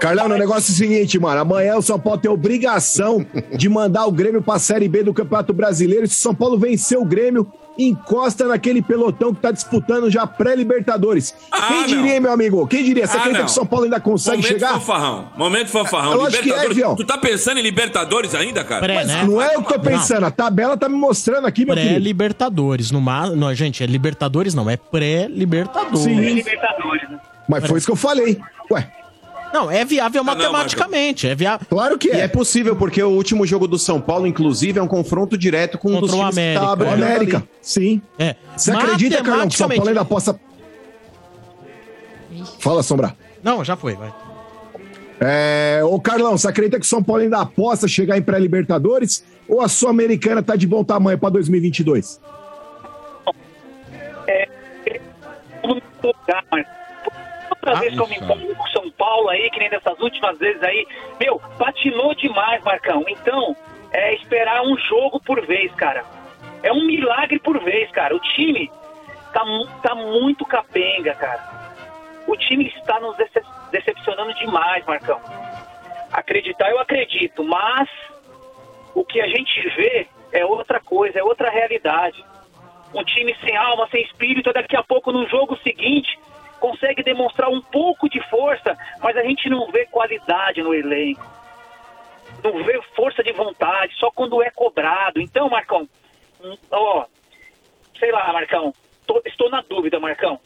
[0.00, 1.40] Carlão, o negócio é o seguinte, mano.
[1.40, 3.24] Amanhã o São Paulo tem obrigação
[3.56, 6.04] de mandar o Grêmio pra Série B do Campeonato Brasileiro.
[6.04, 10.26] E se o São Paulo vencer o Grêmio, encosta naquele pelotão que tá disputando já
[10.26, 11.34] pré-Libertadores.
[11.50, 11.86] Ah, Quem não.
[11.86, 12.66] diria, meu amigo?
[12.66, 13.06] Quem diria?
[13.06, 13.46] Você Ah, acredita não.
[13.46, 14.72] que o São Paulo ainda consegue Momento chegar?
[14.74, 15.28] fanfarrão.
[15.36, 16.12] Momento fanfarrão.
[16.12, 16.96] Eu acho que é, Libertadores.
[16.96, 18.80] Tu tá pensando em Libertadores ainda, cara?
[18.82, 19.24] Pré, né?
[19.26, 21.92] Não é eu que tô pensando, a tabela tá me mostrando aqui, meu querido.
[21.94, 22.90] Pré-Libertadores.
[22.90, 23.28] No ma...
[23.30, 26.00] não, gente, é Libertadores não, é pré-Libertadores.
[26.00, 26.20] Sim.
[26.20, 27.18] Libertadores, né?
[27.48, 28.38] Mas foi isso que eu falei.
[28.70, 28.90] Ué,
[29.56, 31.26] Não, é viável não, matematicamente.
[31.26, 31.66] É viável.
[31.70, 32.28] claro que E é é.
[32.28, 36.00] possível, porque o último jogo do São Paulo, inclusive, é um confronto direto com um
[36.00, 36.66] Contra dos o times que América.
[36.66, 37.48] tá O brigando América, ali.
[37.62, 38.02] sim.
[38.18, 38.36] É.
[38.56, 40.38] Você acredita, Carlão, que o São Paulo ainda possa...
[42.58, 43.16] Fala, Sombra.
[43.42, 44.12] Não, já foi, vai.
[45.20, 49.62] É, ô Carlão, você acredita que o São Paulo ainda aposta chegar em pré-Libertadores ou
[49.62, 52.20] a Sul-Americana tá de bom tamanho pra 2022?
[55.62, 56.66] Vamos empolgar, mas
[57.50, 60.38] Outra Ah, vez que eu me empolgo com São Paulo aí, que nem dessas últimas
[60.38, 60.86] vezes aí,
[61.20, 63.04] meu, patinou demais, Marcão.
[63.08, 63.56] Então,
[63.92, 66.04] é esperar um jogo por vez, cara.
[66.62, 68.14] É um milagre por vez, cara.
[68.14, 68.70] O time
[69.32, 69.42] tá,
[69.82, 71.56] tá muito capenga, cara.
[72.26, 75.20] O time está nos dece- decepcionando demais, Marcão.
[76.12, 77.88] Acreditar, eu acredito, mas
[78.94, 82.24] o que a gente vê é outra coisa, é outra realidade.
[82.94, 86.18] Um time sem alma, sem espírito, daqui a pouco no jogo seguinte
[86.70, 91.24] consegue demonstrar um pouco de força, mas a gente não vê qualidade no elenco.
[92.42, 95.20] Não vê força de vontade, só quando é cobrado.
[95.20, 95.88] Então, Marcão,
[96.42, 97.04] hum, ó,
[97.98, 98.72] sei lá, Marcão,
[99.06, 100.38] tô- estou na dúvida, Marcão.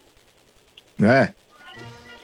[1.02, 1.32] É.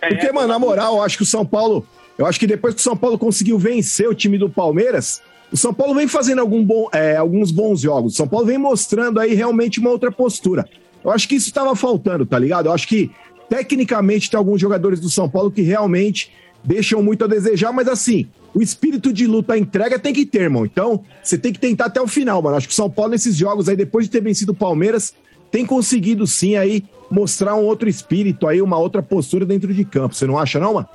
[0.02, 1.86] É, Porque, mano, na moral, eu acho que o São Paulo.
[2.18, 5.56] Eu acho que depois que o São Paulo conseguiu vencer o time do Palmeiras, o
[5.56, 8.12] São Paulo vem fazendo algum bom, é, alguns bons jogos.
[8.12, 10.68] O São Paulo vem mostrando aí realmente uma outra postura.
[11.04, 12.66] Eu acho que isso estava faltando, tá ligado?
[12.66, 13.10] Eu acho que,
[13.48, 16.32] tecnicamente, tem alguns jogadores do São Paulo que realmente
[16.62, 20.42] deixam muito a desejar, mas assim, o espírito de luta, a entrega tem que ter,
[20.42, 20.64] irmão.
[20.64, 22.56] Então, você tem que tentar até o final, mano.
[22.56, 25.14] Acho que o São Paulo, nesses jogos aí, depois de ter vencido o Palmeiras,
[25.50, 30.14] tem conseguido sim aí mostrar um outro espírito aí, uma outra postura dentro de campo.
[30.14, 30.88] Você não acha, não, mano?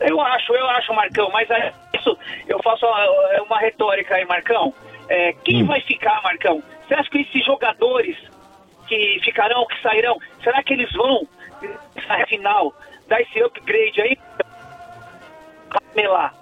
[0.00, 4.74] Eu acho, eu acho, Marcão, mas é isso, eu faço uma, uma retórica aí, Marcão.
[5.08, 6.62] É, quem vai ficar, Marcão?
[6.86, 8.16] Você acha que esses jogadores
[8.86, 11.26] que ficarão, que sairão, será que eles vão
[11.94, 12.74] nessa final,
[13.08, 14.18] dar esse upgrade aí,
[15.70, 16.34] ramelar.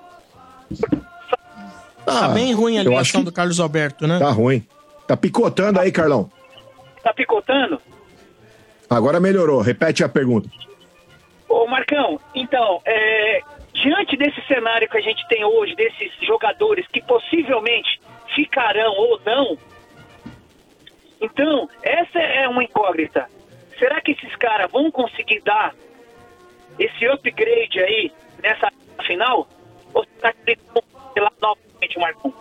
[2.05, 4.19] Tá bem ruim a eu acho ligação que do Carlos Alberto, né?
[4.19, 4.67] Tá ruim.
[5.07, 6.31] Tá picotando aí, Carlão.
[7.03, 7.81] Tá picotando?
[8.89, 9.61] Agora melhorou.
[9.61, 10.49] Repete a pergunta.
[11.49, 13.41] Ô Marcão, então, é,
[13.73, 18.01] diante desse cenário que a gente tem hoje, desses jogadores que possivelmente
[18.35, 19.59] ficarão ou não,
[21.23, 23.31] então, essa é uma incógnita.
[23.83, 25.75] Será que esses caras vão conseguir dar
[26.79, 28.71] esse upgrade aí nessa
[29.05, 29.49] final?
[29.93, 30.85] Ou será que eles vão
[31.17, 32.33] lá novamente, Marcão?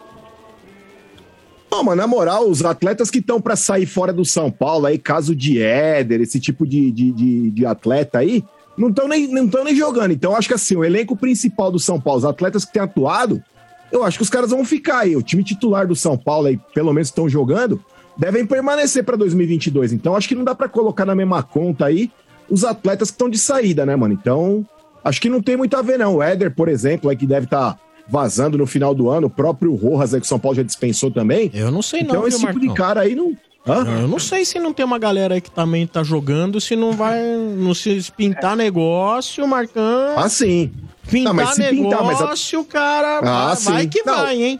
[1.71, 4.99] Não, mas na moral, os atletas que estão pra sair fora do São Paulo, aí,
[4.99, 8.43] caso de Éder, esse tipo de, de, de, de atleta aí,
[8.77, 10.11] não estão nem, nem jogando.
[10.11, 13.43] Então, acho que assim, o elenco principal do São Paulo, os atletas que têm atuado,
[13.91, 15.15] eu acho que os caras vão ficar aí.
[15.15, 17.83] O time titular do São Paulo aí, pelo menos estão jogando,
[18.17, 19.93] devem permanecer pra 2022.
[19.93, 22.11] Então, acho que não dá pra colocar na mesma conta aí
[22.49, 24.13] os atletas que estão de saída, né, mano?
[24.13, 24.65] Então,
[25.03, 26.15] acho que não tem muito a ver, não.
[26.17, 27.77] O Éder, por exemplo, aí que deve estar
[28.09, 31.09] vazando no final do ano, o próprio Rojas aí que o São Paulo já dispensou
[31.09, 31.49] também.
[31.53, 32.85] Eu não sei não, Então, viu, esse tipo de Marcão?
[32.85, 33.33] cara aí não.
[33.65, 33.85] Hã?
[34.01, 36.93] Eu não sei se não tem uma galera aí que também tá jogando, se não
[36.93, 37.21] vai.
[37.23, 40.17] Não se pintar negócio, Marcão.
[40.17, 40.71] Ah, sim.
[41.09, 43.71] Pintar Não, negócio, pintar, mas a- o cara Ah, vai, sim.
[43.71, 44.15] vai que Não.
[44.17, 44.59] vai, hein?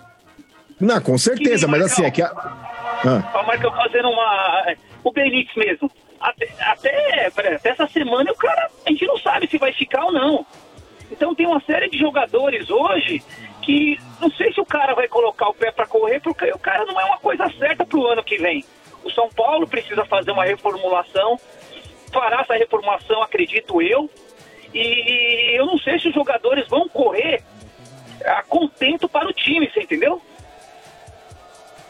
[0.80, 2.22] Não, com certeza, mas assim, é que.
[2.22, 2.30] A...
[3.06, 3.32] Ah.
[3.34, 4.76] Ó, Marcão fazendo uma.
[5.04, 5.92] O Benítez mesmo.
[6.20, 7.26] Até, até,
[7.56, 8.70] até essa semana o cara.
[8.86, 10.46] A gente não sabe se vai ficar ou não.
[11.12, 13.22] Então tem uma série de jogadores hoje
[13.62, 16.86] que não sei se o cara vai colocar o pé pra correr, porque o cara
[16.86, 18.64] não é uma coisa certa pro ano que vem.
[19.04, 21.40] O São Paulo precisa fazer uma reformulação,
[22.12, 24.10] fará essa reformulação, acredito eu.
[24.74, 27.44] E eu não sei se os jogadores vão correr
[28.26, 30.22] a contento para o time, você entendeu?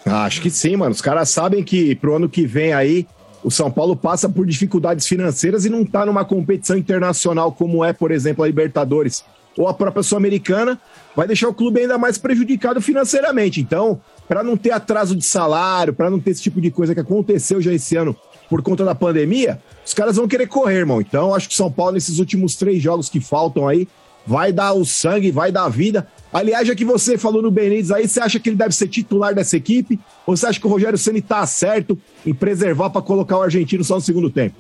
[0.06, 0.92] Ah, Acho que sim, mano.
[0.92, 3.08] Os caras sabem que pro ano que vem aí
[3.44, 7.92] o São Paulo passa por dificuldades financeiras e não tá numa competição internacional como é,
[7.92, 9.24] por exemplo, a Libertadores
[9.58, 10.80] ou a própria Sul-Americana,
[11.16, 13.60] vai deixar o clube ainda mais prejudicado financeiramente.
[13.60, 17.02] Então, para não ter atraso de salário, para não ter esse tipo de coisa que
[17.02, 18.16] aconteceu já esse ano
[18.50, 21.02] por conta da pandemia, os caras vão querer correr, irmão.
[21.02, 23.88] Então, acho que o São Paulo, nesses últimos três jogos que faltam aí,
[24.26, 26.08] vai dar o sangue, vai dar a vida.
[26.32, 29.36] Aliás, já que você falou no Benítez aí, você acha que ele deve ser titular
[29.36, 30.00] dessa equipe?
[30.26, 33.84] Ou você acha que o Rogério Ceni tá certo em preservar para colocar o argentino
[33.84, 34.56] só no segundo tempo?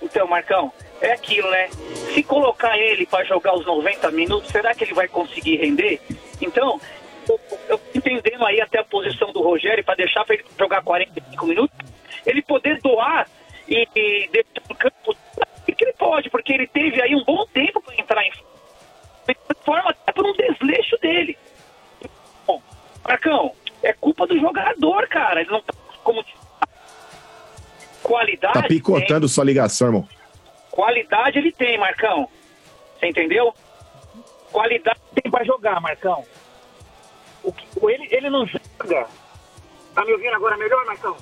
[0.00, 1.68] Então, Marcão, é aquilo, né?
[2.14, 6.00] Se colocar ele para jogar os 90 minutos, será que ele vai conseguir render?
[6.40, 6.80] Então,
[7.28, 11.46] eu, eu entendendo aí até a posição do Rogério para deixar para ele jogar 45
[11.46, 11.76] minutos,
[12.24, 13.28] ele poder doar
[13.68, 15.16] e, e deixar no campo
[15.78, 18.32] que ele pode, porque ele teve aí um bom tempo para entrar em
[19.68, 21.36] forma até por um desleixo dele.
[22.46, 22.62] Bom,
[23.06, 25.42] Marcão, é culpa do jogador, cara.
[25.42, 26.24] Ele não tá como
[28.02, 28.54] qualidade.
[28.54, 30.08] Tá picotando sua ligação, irmão.
[30.70, 32.28] Qualidade ele tem, Marcão.
[32.98, 33.54] Você entendeu?
[34.50, 36.24] Qualidade tem pra jogar, Marcão.
[37.42, 39.06] O que, ele, ele não joga.
[39.94, 41.16] Tá me ouvindo agora melhor, Marcão?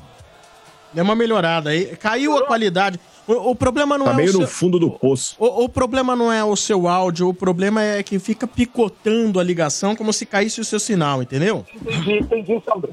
[0.92, 1.96] Deu uma melhorada aí.
[1.96, 2.98] Caiu a qualidade.
[3.26, 4.48] O, o problema não Tá é meio o no seu...
[4.48, 5.34] fundo do poço.
[5.38, 9.42] O, o problema não é o seu áudio, o problema é que fica picotando a
[9.42, 11.64] ligação como se caísse o seu sinal, entendeu?
[11.74, 12.90] Entendi, entendi, Sombra.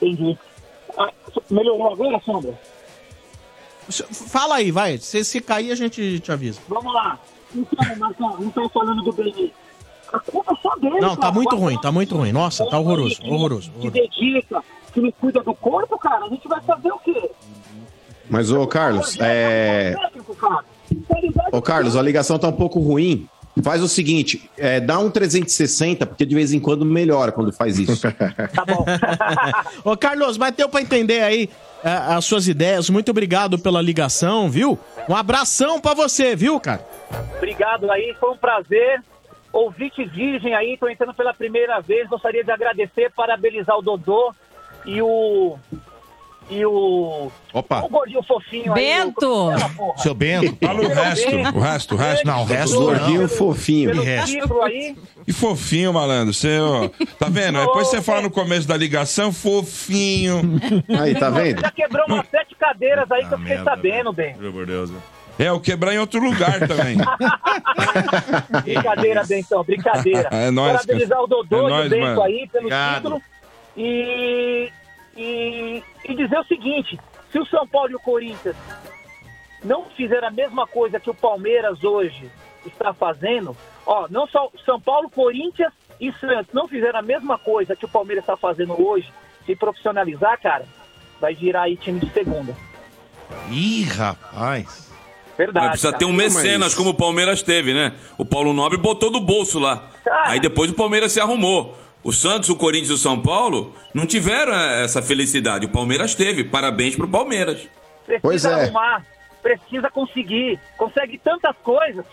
[0.00, 0.38] Entendi.
[0.98, 1.10] Ah,
[1.50, 2.58] melhorou agora, Sombra?
[4.10, 4.98] Fala aí, vai.
[4.98, 6.58] Se, se cair, a gente te avisa.
[6.68, 7.18] Vamos lá.
[7.54, 9.50] Então, Marcão, não tô falando do Benítez.
[10.12, 11.32] A culpa é só dele, Não, tá cara.
[11.32, 12.32] muito O ruim, tá muito ruim.
[12.32, 13.70] Nossa, tá horroroso, horroroso.
[13.80, 14.62] que dedica,
[14.96, 17.30] que não cuida do corpo, cara, a gente vai fazer o quê?
[18.30, 19.94] Mas, ô Carlos, é.
[20.40, 20.64] Cara.
[21.52, 23.28] Ô Carlos, a ligação tá um pouco ruim.
[23.62, 27.78] Faz o seguinte, é, dá um 360, porque de vez em quando melhora quando faz
[27.78, 28.06] isso.
[29.82, 31.48] Ô, Carlos, mas deu pra entender aí
[31.82, 32.90] é, as suas ideias.
[32.90, 34.78] Muito obrigado pela ligação, viu?
[35.08, 36.86] Um abração pra você, viu, cara?
[37.38, 39.02] Obrigado aí, foi um prazer.
[39.50, 42.06] Ouvinte virgem aí, tô entrando pela primeira vez.
[42.10, 44.34] Gostaria de agradecer, parabenizar o Dodô
[44.86, 45.56] e o.
[46.48, 47.28] E o.
[47.52, 47.82] Opa.
[47.84, 49.50] O gordinho fofinho Bento!
[49.50, 49.62] aí.
[49.78, 50.56] o- Seu Bento.
[50.64, 52.26] Fala o resto, o resto, o resto.
[52.26, 53.28] Não, o resto Gordinho não.
[53.28, 53.90] fofinho.
[53.90, 54.62] Pelo E resto?
[54.62, 54.96] aí.
[55.26, 56.32] E fofinho, malandro.
[56.32, 56.88] Você, ó,
[57.18, 57.58] tá vendo?
[57.58, 60.40] Depois você fala no começo da ligação, fofinho.
[61.00, 61.62] Aí, tá vendo?
[61.62, 64.90] Já quebrou umas sete cadeiras aí que eu fiquei merda, sabendo, amor de Deus.
[65.38, 66.96] É, o quebrar em outro lugar também.
[68.64, 70.28] Brincadeira, Bentão, brincadeira.
[70.32, 72.22] É nóis, Parabenizar o Dodô é e o nóis, Bento mano.
[72.22, 72.96] aí pelo Obrigado.
[72.96, 73.22] título.
[73.76, 74.72] E,
[75.16, 76.98] e, e dizer o seguinte:
[77.30, 78.56] se o São Paulo e o Corinthians
[79.64, 82.30] não fizeram a mesma coisa que o Palmeiras hoje
[82.64, 87.76] está fazendo, ó, não só São Paulo, Corinthians e Santos não fizeram a mesma coisa
[87.76, 89.12] que o Palmeiras está fazendo hoje,
[89.44, 90.66] se profissionalizar, cara,
[91.20, 92.54] vai virar aí time de segunda.
[93.50, 94.86] Ih, rapaz.
[95.36, 95.66] Verdade.
[95.66, 96.22] Mas precisa ter um cara.
[96.22, 97.92] mecenas como o Palmeiras teve, né?
[98.16, 99.90] O Paulo Nobre botou do bolso lá.
[100.24, 101.76] Aí depois o Palmeiras se arrumou.
[102.06, 105.66] O Santos, o Corinthians e o São Paulo não tiveram eh, essa felicidade.
[105.66, 106.44] O Palmeiras teve.
[106.44, 107.68] Parabéns pro Palmeiras.
[108.06, 108.62] Precisa Pois é.
[108.62, 109.04] arrumar,
[109.42, 110.56] precisa conseguir.
[110.78, 112.04] Consegue tantas coisas.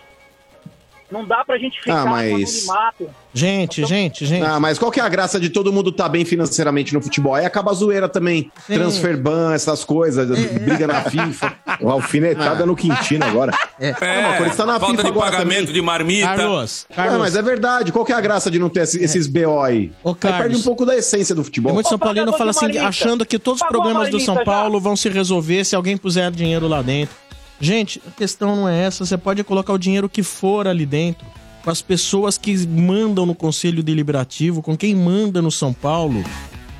[1.14, 3.10] Não dá pra gente ficar Ah, mas- no anonimato.
[3.36, 4.46] Gente, gente, gente.
[4.46, 7.34] Ah, mas qual que é a graça de todo mundo estar bem financeiramente no futebol?
[7.34, 8.52] Aí acaba a zoeira também.
[8.68, 8.74] Sim.
[8.76, 10.28] Transfer ban, essas coisas,
[10.60, 11.54] briga na FIFA.
[11.82, 13.52] Uma alfinetada no Quintino agora.
[13.80, 15.74] É, Ah, mas o Corinthians tá na falta FIFA de agora pagamento também.
[15.74, 16.28] de marmita.
[16.28, 17.20] Carlos, Ah, Carlos.
[17.20, 17.92] mas é verdade.
[17.92, 19.92] Qual que é a graça de não ter esse- esses BO aí?
[20.04, 21.70] Ô, Aí perde um pouco da essência do futebol.
[21.72, 24.44] Tem muito São Paulino fala assim, achando que todos os problemas do São.
[24.44, 27.16] Paulo vão se resolver se alguém puser dinheiro lá dentro.
[27.64, 29.06] Gente, a questão não é essa.
[29.06, 31.26] Você pode colocar o dinheiro que for ali dentro,
[31.64, 36.22] com as pessoas que mandam no Conselho Deliberativo, com quem manda no São Paulo.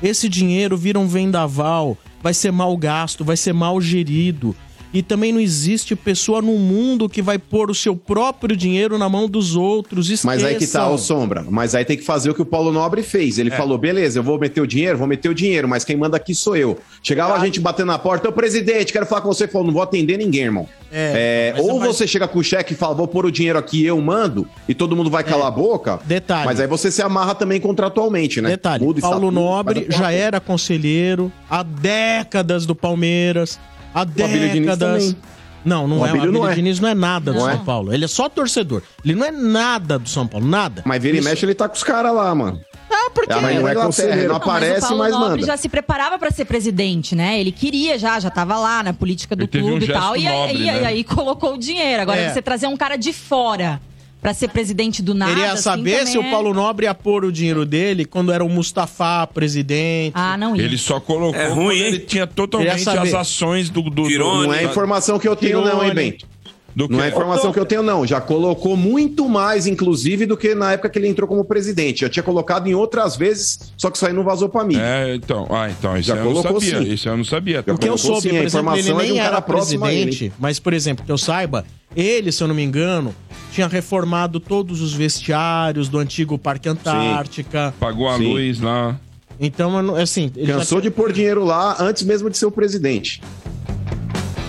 [0.02, 4.54] Esse dinheiro vira um vendaval, vai ser mal gasto, vai ser mal gerido.
[4.94, 9.08] E também não existe pessoa no mundo que vai pôr o seu próprio dinheiro na
[9.08, 10.22] mão dos outros.
[10.24, 10.94] Mas aí que tá, Esqueçam.
[10.94, 11.44] ô Sombra.
[11.50, 13.38] Mas aí tem que fazer o que o Paulo Nobre fez.
[13.38, 16.16] Ele falou: beleza, eu vou meter o dinheiro, vou meter o dinheiro, mas quem manda
[16.16, 16.78] aqui sou eu.
[17.02, 19.44] Chegava a gente batendo na porta, ô presidente, quero falar com você.
[19.44, 20.68] Ele Falou: não vou atender ninguém, irmão.
[20.92, 23.32] É, É, ou é mais- você chega com o cheque e fala: vou pôr o
[23.32, 25.98] dinheiro aqui, eu mando, e todo mundo vai calar a boca.
[26.04, 26.44] Detalhe.
[26.46, 28.50] Mas aí você se amarra também contratualmente, né?
[28.50, 33.58] Detalhe, Muda Paulo Nobre já era conselheiro há décadas do Palmeiras,
[33.94, 34.78] há décadas.
[34.78, 35.16] também.
[35.64, 36.08] Não, não O é.
[36.10, 36.54] O Abílio não é.
[36.54, 37.56] Diniz não é nada do Não São é?
[37.64, 37.94] Paulo.
[37.94, 38.82] Ele é só torcedor.
[39.02, 40.82] Ele não é nada do São Paulo, nada.
[40.84, 42.60] Mas vira Isso- e mexe, ele tá com os caras lá, mano.
[42.90, 45.28] Ah, porque Ah, mas não é conselheiro, não Não, mas o aparece, Paulo mas Nobre
[45.40, 45.46] manda.
[45.46, 47.40] já se preparava pra ser presidente, né?
[47.40, 50.16] Ele queria já, já tava lá na política do Ele teve um clube e tal.
[50.16, 50.86] E aí, nobre, e aí- né?
[50.86, 52.02] aí colocou o dinheiro.
[52.02, 52.32] Agora É.
[52.32, 53.80] você trazer um cara de fora
[54.24, 55.34] pra ser presidente do nada.
[55.34, 58.32] Queria assim, saber também se o é- Paulo Nobre ia pôr o dinheiro dele quando
[58.32, 60.14] era o Mustafa presidente.
[60.14, 60.62] Ah, não ia.
[60.62, 63.82] Ele só colocou É ruim, ele tinha totalmente as ações do...
[63.82, 64.38] do, Tirone.
[64.40, 65.92] do Não é informação que eu tenho, não, hein.
[65.92, 66.26] Bento?
[66.74, 68.06] do Não é informação que eu tenho, não.
[68.06, 72.00] Já colocou muito mais, inclusive, do que na época que ele entrou como presidente.
[72.00, 74.76] Já tinha colocado em outras vezes, só que isso aí não vazou pra mim.
[74.76, 76.82] É, então, ah, então, isso Já eu não colocou, sabia.
[76.82, 76.92] sim.
[76.94, 77.62] Isso eu não sabia.
[77.66, 79.42] O que eu soube, sim, a por exemplo, ele informação é nem um cara era
[79.42, 81.64] presidente, mas, por exemplo, que eu saiba,
[81.94, 83.14] ele, se eu não me engano,
[83.54, 87.72] tinha reformado todos os vestiários do antigo Parque Antártica.
[87.78, 88.32] Pagou a Sim.
[88.32, 88.98] luz lá.
[89.38, 92.50] Então, não- assim, ele já Cansou de pôr dinheiro lá antes mesmo de ser o
[92.50, 93.22] presidente.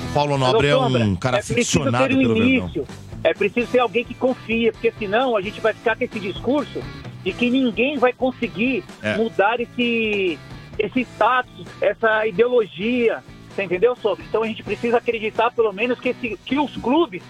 [0.09, 2.87] O Paulo Nobre é Sombra, um cara é preciso aficionado ter um pelo início.
[3.23, 6.79] É preciso ter alguém que confia, porque senão a gente vai ficar com esse discurso
[7.23, 9.17] de que ninguém vai conseguir É.
[9.17, 10.39] mudar esse,
[10.79, 13.23] esse status, essa ideologia.
[13.53, 14.25] Você entendeu, Sobre?
[14.27, 17.21] Então a gente precisa acreditar, pelo menos, que, esse, que os clubes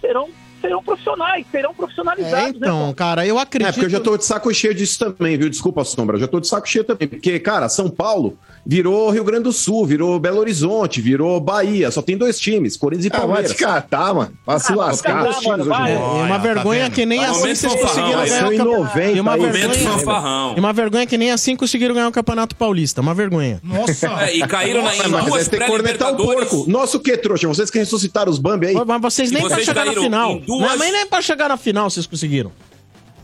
[0.00, 0.28] serão,
[0.60, 2.52] serão profissionais, serão É, profissionalizados.
[2.52, 2.94] né, então, Sombra?
[2.94, 3.72] cara, eu É, acredito...
[3.74, 5.48] porque eu já tô de saco cheio disso também, viu?
[5.48, 7.06] Desculpa, Sombra, eu já tô de saco cheio também.
[7.08, 8.36] Porque, cara, São Paulo
[8.66, 11.90] virou Rio Grande do Sul, virou Belo Horizonte, virou Bahia.
[11.90, 13.52] Só tem dois times, Corinthians e Ah, vai Palmeiras.
[13.52, 14.32] te catar, mano.
[14.44, 15.22] Vai se Ah, vai lascar.
[15.30, 15.92] times mano, hoje vai.
[15.92, 16.94] É, e uma tá vergonha vendo?
[16.94, 20.54] que nem Mas assim vocês conseguiram ganhar o em campe- 90 E uma vergonha...
[20.56, 23.00] E uma vergonha que nem assim conseguiram ganhar o Campeonato Paulista.
[23.00, 23.60] Uma vergonha.
[23.62, 24.06] Nossa!
[24.22, 26.48] É, e caíram na, Mas em duas aí tem que cornetar o pré-libertadores.
[26.50, 26.70] porco.
[26.70, 27.46] Nosso que, trouxa?
[27.48, 28.74] Vocês que ressuscitaram os Bambi aí?
[28.86, 30.40] Mas vocês nem E pra chegar na final.
[30.48, 32.50] Duas- Não, mas nem pra chegar na final vocês conseguiram.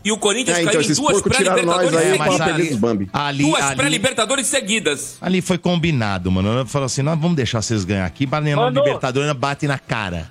[0.03, 3.09] E o Corinthians É, então caiu em duas pré-libertadores É, pra seguidas.
[3.11, 5.17] ali, Duas pré-libertadores seguidas.
[5.19, 6.59] ali foi combinado, mano.
[6.59, 8.83] Eu falo assim, nós vamos deixar vocês ganhar aqui, para nenhuma Mano.
[8.83, 10.29] Libertadores bate na cara.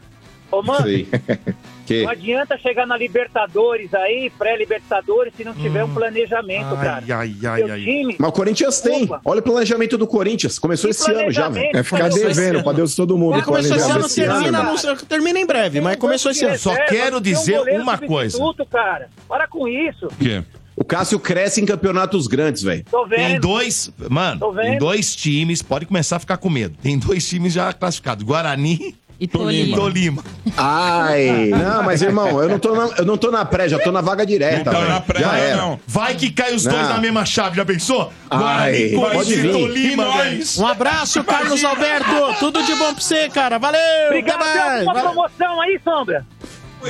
[0.52, 0.86] Ô, mano.
[1.84, 2.02] que?
[2.02, 7.04] não adianta chegar na Libertadores aí, pré-Libertadores, se não tiver um planejamento, cara.
[7.08, 7.80] Ai, ai, ai, ai.
[7.80, 9.04] time, Mas o Corinthians tem.
[9.04, 9.20] Opa.
[9.24, 10.58] Olha o planejamento do Corinthians.
[10.58, 11.76] Começou Que esse ano já, velho.
[11.76, 12.64] É ficar devendo ano.
[12.64, 13.32] pra Deus de todo mundo.
[13.36, 14.76] Mas começou esse ano, esse ano, termina, irmão.
[14.84, 16.58] não, termina em breve, mas começou esse ano.
[16.58, 18.38] Só quero um dizer goleiro uma coisa.
[18.70, 19.08] cara.
[19.28, 20.06] Para com isso.
[20.06, 20.42] O quê?
[20.76, 22.84] O Cássio cresce em campeonatos grandes, velho.
[22.90, 23.16] Tô vendo.
[23.18, 26.76] Tem dois, mano, tem dois times, pode começar a ficar com medo.
[26.82, 29.76] Tem dois times já classificados, Guarani E Tolima.
[29.76, 30.24] Tolima.
[30.56, 31.48] Ai.
[31.48, 34.00] Não, mas irmão, eu não tô na, eu não tô na pré, já tô na
[34.00, 35.56] vaga direta, Não tá na pré, Já era.
[35.56, 35.80] não.
[35.86, 36.88] Vai que cai os dois Não.
[36.90, 38.12] na mesma chave, já pensou?
[38.30, 39.52] Ai, Guarani, pode vir.
[39.52, 40.06] Tolima, E
[40.36, 40.58] nós?
[40.58, 42.34] Um abraço, Carlos Alberto.
[42.38, 43.58] Tudo de bom pra você, cara.
[43.58, 43.80] Valeu.
[44.08, 46.26] Obrigado, tem alguma promoção aí, Sombra?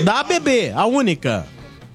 [0.03, 1.47] Da ABB, a única.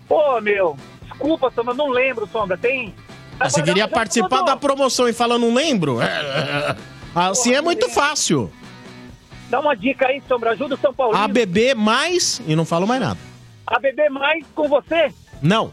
[0.07, 0.77] Pô, meu,
[1.09, 2.57] desculpa, Sombra, não lembro, Sombra.
[2.57, 2.93] Tem.
[3.39, 6.01] Ah, você queria participar da promoção e fala, não lembro?
[6.01, 6.75] É.
[7.15, 8.51] Assim é muito fácil.
[9.49, 11.15] Dá uma dica aí, Sombra, ajuda o São Paulo.
[11.15, 13.19] ABB mais e não falo mais nada.
[13.65, 15.11] A bebê mais com você?
[15.41, 15.71] Não,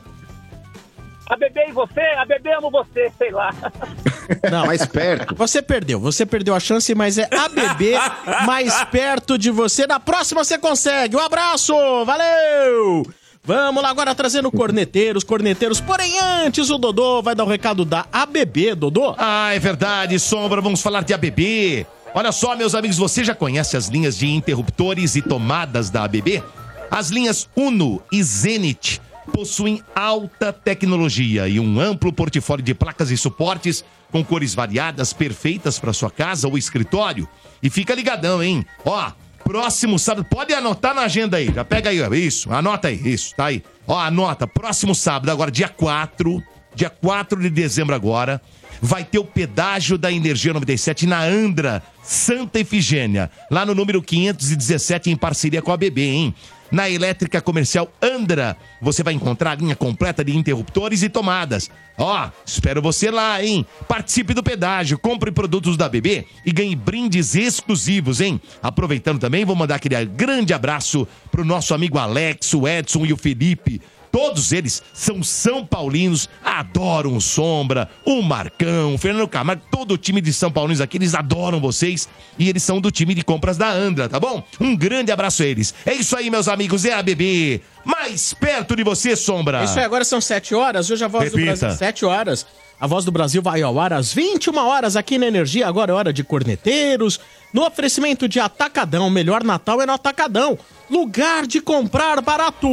[1.28, 2.00] A bebê e você?
[2.18, 3.52] A bebê amo você, sei lá.
[4.50, 4.66] não.
[4.66, 5.34] Mais perto.
[5.34, 7.94] Você perdeu, você perdeu a chance, mas é ABB
[8.46, 9.86] mais perto de você.
[9.86, 11.16] Na próxima você consegue.
[11.16, 11.74] Um abraço,
[12.04, 13.02] valeu!
[13.42, 15.80] Vamos lá agora trazendo corneteiros, corneteiros.
[15.80, 19.14] Porém, antes o Dodô vai dar o recado da ABB, Dodô.
[19.16, 21.86] Ah, é verdade, Sombra, vamos falar de ABB.
[22.16, 26.43] Olha só, meus amigos, você já conhece as linhas de interruptores e tomadas da ABB?
[26.90, 33.18] As linhas Uno e Zenit possuem alta tecnologia e um amplo portfólio de placas e
[33.18, 37.28] suportes com cores variadas, perfeitas para sua casa ou escritório.
[37.62, 38.64] E fica ligadão, hein?
[38.82, 39.12] Ó,
[39.44, 43.44] próximo sábado, pode anotar na agenda aí, já pega aí, isso, anota aí, isso, tá
[43.44, 43.62] aí.
[43.86, 46.43] Ó, anota, próximo sábado, agora dia 4,
[46.74, 48.40] dia 4 de dezembro agora,
[48.80, 55.10] vai ter o pedágio da Energia 97 na Andra, Santa Efigênia, lá no número 517
[55.10, 56.34] em parceria com a BB, hein?
[56.70, 61.70] Na elétrica comercial Andra, você vai encontrar a linha completa de interruptores e tomadas.
[61.96, 63.64] Ó, espero você lá, hein?
[63.86, 68.40] Participe do pedágio, compre produtos da BB e ganhe brindes exclusivos, hein?
[68.62, 73.16] Aproveitando também, vou mandar aquele grande abraço pro nosso amigo Alex, o Edson e o
[73.16, 73.80] Felipe.
[74.16, 79.98] Todos eles são São Paulinos, adoram o Sombra, o Marcão, o Fernando Camargo, todo o
[79.98, 83.59] time de São Paulinos aqui, eles adoram vocês e eles são do time de compras
[83.59, 84.43] da Andra, tá bom?
[84.59, 85.74] Um grande abraço a eles.
[85.84, 87.60] É isso aí, meus amigos, é a BB.
[87.86, 89.62] Mais perto de você, Sombra.
[89.62, 90.90] Isso aí, agora são 7 horas.
[90.90, 91.56] Hoje a Voz do Repita.
[91.56, 92.44] Brasil, 7 horas.
[92.80, 95.68] A Voz do Brasil vai ao ar às 21 horas aqui na Energia.
[95.68, 97.20] Agora é hora de corneteiros.
[97.54, 99.08] No oferecimento de Atacadão.
[99.08, 100.58] Melhor Natal é no Atacadão.
[100.90, 102.68] Lugar de comprar barato.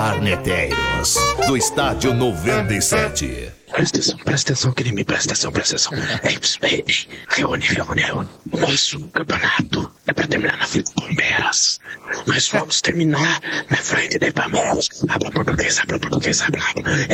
[0.00, 1.16] Arneteiros,
[1.48, 3.61] do Estádio 97.
[3.72, 5.92] Presta atenção, presta atenção, crime, presta atenção, presta atenção.
[6.24, 6.38] Ei,
[6.70, 8.28] ei, ei, reúne, reúne, reúne.
[8.52, 11.80] O nosso campeonato é pra terminar na frente do Palmeiras.
[12.26, 13.40] Nós vamos terminar
[13.70, 14.88] na frente de Palmeiras.
[15.08, 16.60] Habla português, habla português, habla.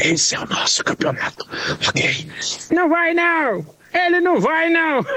[0.05, 1.47] Esse é o nosso campeonato,
[1.89, 2.28] ok?
[2.72, 3.78] Não vai não!
[3.94, 5.01] Ele não vai não!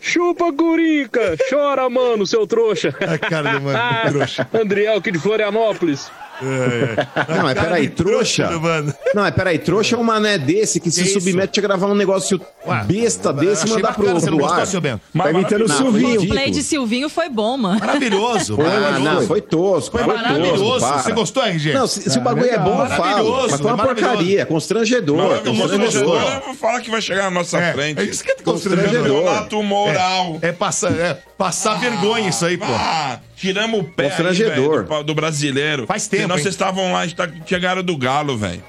[0.00, 1.36] Chupa Curica!
[1.50, 2.94] Chora, mano, seu trouxa!
[3.00, 3.78] A cara do mano,
[4.10, 4.48] trouxa.
[4.54, 6.10] Andriel aqui de Florianópolis.
[6.42, 8.50] Não, mas peraí, trouxa.
[9.14, 11.20] Não, mas peraí, trouxa é um mané desse que se isso?
[11.20, 12.40] submete a gravar um negócio
[12.86, 14.66] besta desse e mandar pro, gostou, ar.
[14.66, 15.00] seu Bento?
[15.16, 16.28] Tá imitando o O Silvinho.
[16.28, 17.78] play de Silvinho foi bom, mano.
[17.80, 19.96] Maravilhoso, Ah, não, foi tosco.
[19.98, 20.80] Foi tosco, maravilhoso.
[20.80, 20.98] para.
[21.02, 21.72] Você gostou, RG?
[21.72, 22.98] Não, se, se o bagulho é bom, eu falo.
[23.00, 24.12] Maravilhoso, Mas foi uma maravilhoso.
[24.12, 25.42] porcaria, é constrangedor.
[25.42, 26.20] Constrangedor.
[26.60, 28.00] falar que vai chegar na nossa frente.
[28.00, 29.48] É isso que é constrangedor.
[29.64, 30.38] Moral.
[30.42, 32.66] É, é passar, é passar vergonha isso aí, pô.
[33.44, 35.86] Tiramos o pé aí, velho, do, do brasileiro.
[35.86, 36.42] Faz tempo, Senão hein?
[36.42, 38.62] vocês estavam lá, tá- chegaram do Galo, velho.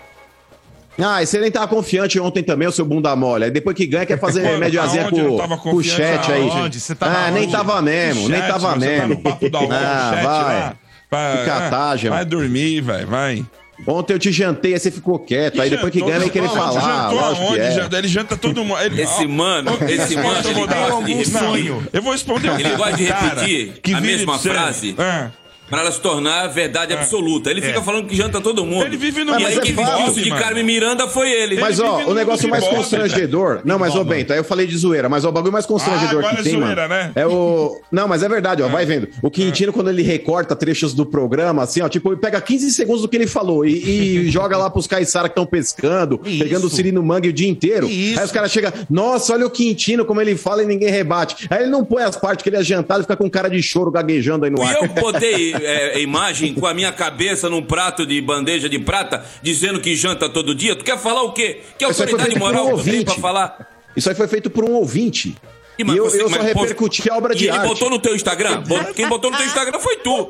[0.99, 3.45] Ah, e você nem tava confiante ontem também, o seu bunda mole.
[3.45, 6.49] Aí depois que ganha, quer fazer eu com, com o chat aí.
[6.97, 9.07] Tava ah, nem tava mesmo, nem tava tá mesmo.
[9.07, 10.59] no papo da UOL, ah, chat vai.
[10.59, 10.75] lá.
[11.11, 12.29] Vai, Que catagem, vai mano.
[12.29, 13.45] dormir, velho, vai.
[13.87, 15.61] Ontem eu te jantei, aí você ficou quieto.
[15.61, 16.79] Aí depois que ganha, vem querer falar.
[16.79, 17.59] Jantou aonde?
[17.59, 17.71] é.
[17.71, 18.79] Janta- Ele janta todo mundo.
[18.81, 21.89] Ele- Esse mano, ó, esse mano, eu vou ele gosta de repetir.
[21.93, 25.29] Eu vou responder Ele gosta de repetir a mesma frase É.
[25.69, 27.49] pra ela se tornar verdade absoluta.
[27.49, 28.85] Ele fica falando que janta todo mundo.
[28.85, 30.41] Ele vive no E mas aí é quem fato, viu isso de mano.
[30.41, 31.59] Carmen Miranda foi ele.
[31.59, 33.61] Mas ó, o negócio mais constrangedor.
[33.63, 36.23] Não, mas ô Bento, aí eu falei de zoeira, mas ó, o bagulho mais constrangedor
[36.23, 37.03] Ah, agora que é tem, zoeira, mano.
[37.03, 37.11] né?
[37.15, 37.79] É o.
[37.91, 39.07] Não, mas é verdade, ó, vai vendo.
[39.21, 43.01] O Quintino, quando ele recorta trechos do programa, assim, ó, tipo, ele pega 15 segundos
[43.01, 46.69] do que ele falou e, e joga lá pros caiçara que estão pescando, pegando o
[46.69, 47.87] siri no mangue o dia inteiro.
[47.87, 51.47] Aí os caras chegam, nossa, olha o Quintino, como ele fala e ninguém rebate.
[51.49, 53.61] Aí ele não põe as partes que ele é jantado e fica com cara de
[53.63, 54.75] choro gaguejando aí no E ar.
[54.75, 59.23] eu botei é, a imagem com a minha cabeça num prato de bandeja de prata,
[59.41, 60.75] dizendo que janta todo dia.
[60.75, 61.61] Tu quer falar o quê?
[61.77, 63.05] Que autoridade moral um tu tem ouvinte.
[63.05, 63.69] pra falar?
[63.95, 65.35] Isso aí foi feito por um ouvinte.
[65.77, 67.67] E, E mas eu, você- eu só repercuti a obra E de ele arte.
[67.67, 68.63] botou no teu Instagram?
[68.95, 70.29] Quem botou no teu Instagram foi tu.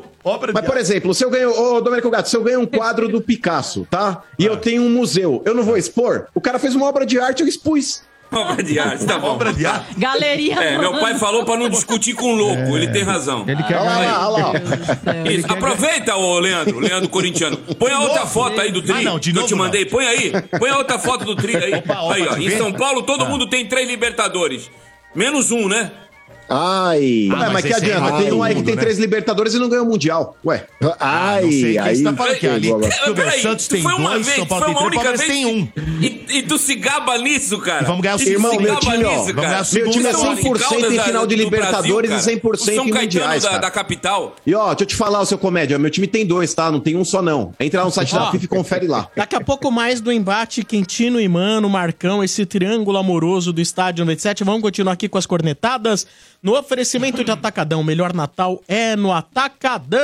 [0.53, 3.21] Mas, por exemplo, se eu ganho, ô Domênico Gato, se eu ganho um quadro do
[3.21, 4.23] Picasso, tá?
[4.39, 6.25] E eu tenho um museu, eu não vou expor?
[6.33, 8.01] O cara fez uma obra de arte, eu expus.
[8.31, 9.27] Obra de arte, tá bom.
[9.29, 9.95] Obra de arte.
[9.97, 10.55] Galeria.
[10.55, 13.45] É, meu pai falou pra não discutir com louco, ele tem razão.
[13.47, 14.27] Ele quer Olha lá, ganhar.
[14.27, 14.51] lá.
[15.31, 17.57] Isso, aproveita, ô Leandro, Leandro Corintiano.
[17.57, 19.83] Põe a outra foto aí do tri Ah, não, de que eu te mandei.
[19.85, 19.91] não.
[19.91, 20.31] Põe aí.
[20.59, 21.75] Põe a outra foto do tri aí.
[21.75, 22.33] Opa, opa, aí, ó.
[22.35, 22.57] eu Em.
[22.57, 23.29] São Paulo, todo Ah.
[23.29, 24.69] mundo tem três Libertadores.
[25.15, 25.91] Menos um, né?
[26.49, 27.29] Ai.
[27.31, 28.15] Ah, mas, mas que aí adianta?
[28.15, 28.81] é Tem um aí que mundo, tem né?
[28.81, 30.37] três Libertadores e não ganhou o Mundial.
[30.45, 30.65] Ué.
[30.99, 32.03] Ai, não sei quem aí.
[32.03, 32.69] tá falando que é ali.
[33.15, 35.17] Peraí, Santos tu tem foi uma dois, vez, São Paulo foi tem uma três, única
[35.17, 35.31] Palmeiras vez.
[35.31, 36.01] tem um.
[36.03, 37.83] E, e tu se gaba nisso, cara.
[37.83, 39.61] E vamos ganhar o E tu Irmão, se meu time, ó, nisso, cara.
[39.61, 39.85] o segundo.
[39.85, 41.59] Meu time é São 100% Caldas em final de do Brasil,
[41.99, 42.31] Libertadores cara.
[42.31, 43.61] e 100% O São em mundiais, da, cara.
[43.61, 44.35] da capital.
[44.45, 45.77] E ó, deixa eu te falar, o seu comédia.
[45.79, 46.71] Meu time tem dois, tá?
[46.71, 47.53] Não tem um só, não.
[47.59, 48.31] Entra lá no site da.
[48.31, 49.07] FIFA e confere lá.
[49.15, 54.05] Daqui a pouco mais do embate Quintino e Mano, Marcão, esse triângulo amoroso do estádio
[54.05, 54.43] 97.
[54.43, 56.05] Vamos continuar aqui com as cornetadas.
[56.45, 59.97] No oferecimento de Atacadão, melhor Natal é no Atacadão.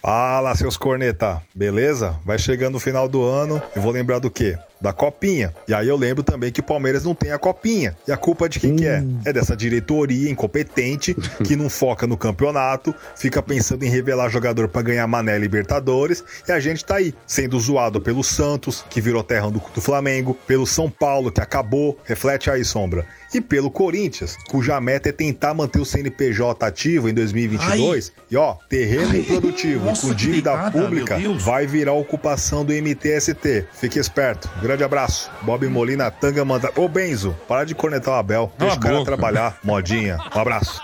[0.00, 2.18] Fala, seus corneta, beleza?
[2.24, 4.56] Vai chegando o final do ano e vou lembrar do quê?
[4.82, 5.54] Da copinha.
[5.68, 7.96] E aí eu lembro também que o Palmeiras não tem a copinha.
[8.06, 9.02] E a culpa de quem que é?
[9.24, 11.14] É dessa diretoria incompetente
[11.44, 16.24] que não foca no campeonato, fica pensando em revelar jogador pra ganhar Mané Libertadores.
[16.48, 20.36] E a gente tá aí, sendo zoado pelo Santos, que virou terra do, do Flamengo,
[20.46, 21.96] pelo São Paulo, que acabou.
[22.04, 23.06] Reflete aí, Sombra.
[23.34, 28.12] E pelo Corinthians, cuja meta é tentar manter o CNPJ ativo em 2022.
[28.30, 33.66] E ó, terreno improdutivo Nossa, com dívida pegada, pública vai virar ocupação do MTST.
[33.72, 34.50] Fique esperto.
[34.60, 35.30] Grande abraço.
[35.42, 36.70] Bob Molina Tanga manda.
[36.76, 38.52] Ô Benzo, para de cornetar o Abel.
[38.58, 39.04] Deixa o cara boca.
[39.06, 39.58] trabalhar.
[39.62, 40.18] Modinha.
[40.34, 40.80] Um abraço.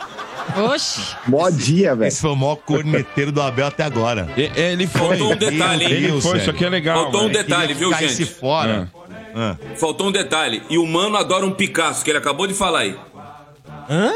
[0.56, 1.15] Oxi.
[1.27, 2.09] Modinha, velho.
[2.09, 4.28] Esse foi o maior corneteiro do Abel até agora.
[4.36, 5.01] E- Ele foi.
[5.19, 5.93] Faltou um detalhe, hein?
[5.93, 7.02] Ele foi, isso aqui é legal.
[7.05, 8.24] Faltou um detalhe, viu, gente?
[8.24, 8.90] fora.
[9.77, 10.62] Faltou um detalhe.
[10.70, 12.97] E o Mano adora um Picasso, que ele acabou de falar aí.
[13.90, 14.12] Hã?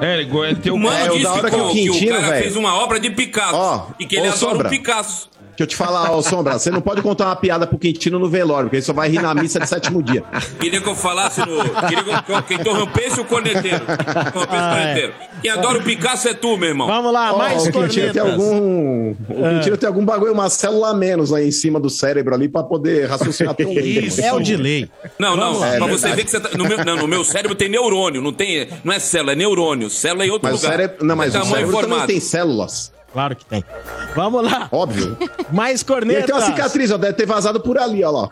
[0.00, 1.72] É, ele, ele tem O o Mano É, disse da hora que, que o o-
[1.72, 2.42] que o Quintino, cara velho.
[2.44, 3.54] fez uma obra de Picasso.
[3.56, 4.68] Ó, e que ele adora Sombra.
[4.68, 5.28] um Picasso.
[5.56, 8.28] Deixa eu te falar, ô Sombra, você não pode contar uma piada pro Quintino no
[8.28, 10.22] velório, porque ele só vai rir na missa de sétimo dia.
[10.60, 11.46] Queria que eu falasse no.
[11.88, 13.82] Queria que eu, que eu interrompesse o corneteiro.
[13.82, 14.84] Interrompesse o Ah, é.
[14.84, 15.12] corneteiro.
[15.40, 16.86] Quem adora o Picasso é tu, meu irmão.
[16.86, 19.10] Vamos lá, Ó, mais o Quintino tem algum.
[19.12, 22.48] O Quintino tem algum bagulho, uma célula a menos aí em cima do cérebro ali
[22.48, 23.72] pra poder raciocinar tão.
[23.72, 24.20] Isso.
[24.20, 24.90] É o delay.
[25.18, 25.66] Não, não, Vamos lá.
[25.68, 26.16] pra É você verdade.
[26.16, 26.50] ver que você tá.
[26.56, 28.68] No meu, não, no meu cérebro tem neurônio, não tem.
[28.84, 29.88] Não é célula, é neurônio.
[29.88, 30.78] Célula é em outro Mas o lugar.
[30.78, 31.04] cérebro.
[31.06, 32.06] Não, mas é o tamanho cérebro também formado.
[32.08, 32.92] tem células.
[33.16, 33.64] Claro que tem.
[34.14, 34.68] Vamos lá.
[34.70, 35.16] Óbvio.
[35.50, 36.26] Mais E ele cornetas.
[36.26, 36.98] tem uma cicatriz, ó.
[36.98, 38.28] Deve ter vazado por ali, ó lá.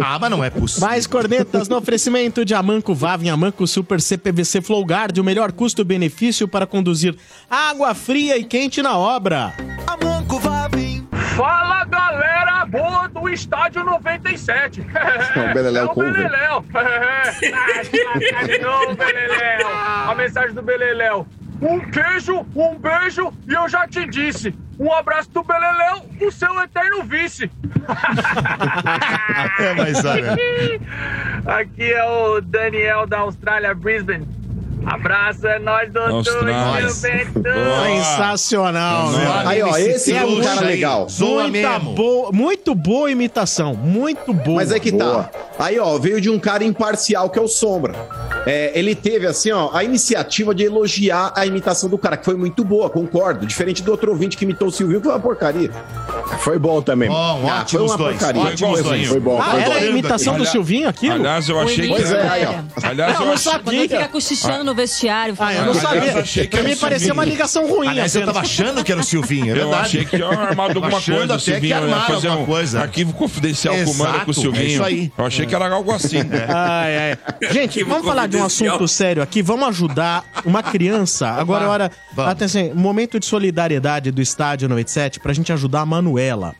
[0.00, 0.86] Ah, mas não é possível.
[0.88, 6.64] Mais cornetas no oferecimento de Amanco Vavem, Amanco Super CPVC Flowguard, o melhor custo-benefício para
[6.64, 7.16] conduzir
[7.50, 9.52] água fria e quente na obra.
[11.36, 14.86] Fala galera boa do estádio 97.
[15.34, 15.94] É o Beleléu É o.
[15.96, 16.64] Beleléu.
[16.72, 19.68] Ah, de novo, Beleléu.
[20.08, 21.26] A mensagem do Beleléu.
[21.64, 24.54] Um queijo, um beijo e eu já te disse.
[24.78, 27.50] Um abraço do Beleléu, o seu eterno vice.
[29.58, 30.32] É, mas olha.
[31.58, 34.26] Aqui é o Daniel da Austrália, Brisbane.
[34.86, 36.48] Abraço, é nóis, doutor.
[36.48, 36.88] Austrália.
[36.90, 39.42] Sensacional, né?
[39.46, 41.08] Aí, ó, esse é um cara muito- legal.
[41.08, 44.56] Zoa Muita boa, muito boa imitação, muito boa.
[44.56, 45.24] Mas é que Boa.
[45.24, 45.30] tá.
[45.58, 47.94] Aí, ó, veio de um cara imparcial que é o Sombra.
[48.46, 52.34] É, ele teve, assim, ó, a iniciativa de elogiar a imitação do cara, que foi
[52.36, 53.46] muito boa, concordo.
[53.46, 55.70] Diferente do outro ouvinte que imitou o Silvio, que foi uma porcaria.
[56.40, 57.08] Foi bom também.
[57.08, 58.16] Bom, Ah, ótimo os dois.
[58.16, 58.42] porcaria.
[58.42, 59.40] Ótimo, Foi, foi bom.
[59.40, 59.76] Ah, foi era bom.
[59.76, 61.14] a imitação do Silvinho aquilo?
[61.14, 61.94] Aliás, eu achei que.
[61.94, 62.88] Pois é, aí, ó.
[62.88, 63.52] Aliás, Eu eu não achei.
[63.52, 64.08] Quando ele fica sabia.
[64.08, 65.34] cochichando no vestiário.
[65.38, 66.18] Ah, eu não sabia.
[66.18, 67.14] achei que Pra mim parecia Silvinho.
[67.14, 67.88] uma ligação ruim.
[67.88, 68.34] Aliás, eu apenas.
[68.34, 69.82] tava achando que era o Silvinho, é Eu verdade.
[69.82, 71.20] achei que tinha armado alguma coisa.
[71.20, 72.80] O até que Silvinho ia armaram fazer alguma um coisa.
[72.82, 74.64] arquivo confidencial com o Mano com Exato, o Silvinho.
[74.64, 75.12] é isso aí.
[75.16, 76.18] Eu achei que era algo assim.
[76.48, 76.96] Ai,
[77.42, 77.50] ai.
[77.52, 79.40] Gente, vamos falar de um assunto sério aqui.
[79.42, 81.28] Vamos ajudar uma criança.
[81.28, 81.90] Agora, é hora.
[82.14, 82.32] Vamos.
[82.32, 86.54] Atenção, momento de solidariedade do estádio 97 pra gente ajudar a Manuela.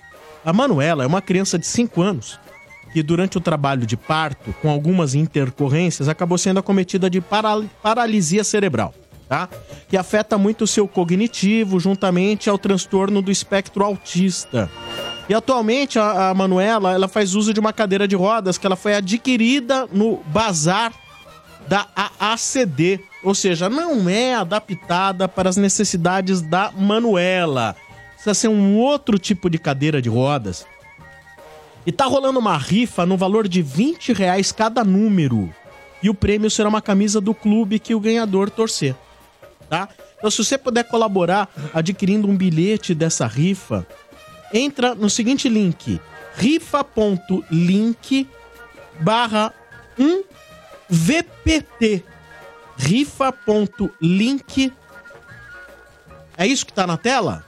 [0.45, 2.39] A Manuela é uma criança de 5 anos
[2.95, 8.45] que, durante o trabalho de parto, com algumas intercorrências, acabou sendo acometida de paral- paralisia
[8.45, 8.95] cerebral.
[9.29, 9.49] Tá?
[9.89, 14.71] Que afeta muito o seu cognitivo, juntamente ao transtorno do espectro autista.
[15.29, 18.77] E atualmente a, a Manuela ela faz uso de uma cadeira de rodas que ela
[18.77, 20.93] foi adquirida no bazar
[21.66, 27.75] da AACD, ou seja, não é adaptada para as necessidades da Manuela.
[28.12, 30.65] Precisa ser um outro tipo de cadeira de rodas.
[31.86, 35.52] E tá rolando uma rifa no valor de 20 reais cada número.
[36.02, 38.94] E o prêmio será uma camisa do clube que o ganhador torcer.
[39.69, 39.89] Tá?
[40.16, 43.86] Então, se você puder colaborar adquirindo um bilhete dessa rifa,
[44.52, 46.01] entra no seguinte link:
[46.36, 48.28] rifa.link
[49.01, 49.52] barra
[50.90, 52.02] 1VPT.
[52.77, 54.73] Rifa.link.
[56.36, 57.44] É isso que tá na tela?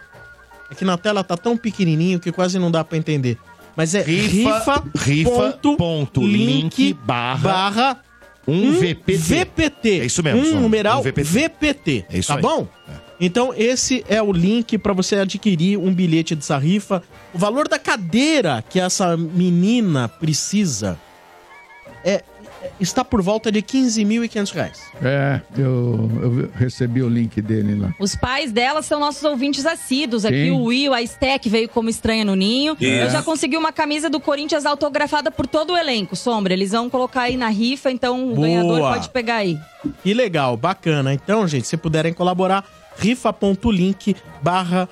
[0.70, 3.38] É que na tela tá tão pequenininho que quase não dá pra entender.
[3.76, 8.00] Mas é Rifa- rifa.link barra barra
[8.48, 9.16] 1VPT.
[9.16, 10.00] VPT.
[10.00, 11.24] É isso mesmo, Um numeral Um VPT.
[11.24, 12.04] VPT.
[12.10, 12.42] É isso tá aí.
[12.42, 12.66] bom?
[13.18, 17.02] Então, esse é o link para você adquirir um bilhete dessa rifa.
[17.34, 20.98] O valor da cadeira que essa menina precisa
[22.04, 22.22] é,
[22.80, 24.82] está por volta de 15.500 reais.
[25.02, 27.94] É, eu, eu recebi o link dele lá.
[27.98, 30.24] Os pais dela são nossos ouvintes assíduos.
[30.24, 30.50] Aqui Sim.
[30.50, 32.76] o Will, a Stek veio como estranha no ninho.
[32.80, 33.04] É.
[33.04, 36.52] Eu já consegui uma camisa do Corinthians autografada por todo o elenco, Sombra.
[36.52, 38.46] Eles vão colocar aí na rifa, então o Boa.
[38.46, 39.58] ganhador pode pegar aí.
[40.02, 41.12] Que legal, bacana.
[41.12, 42.64] Então, gente, se puderem colaborar,
[42.98, 44.88] rifa.link barra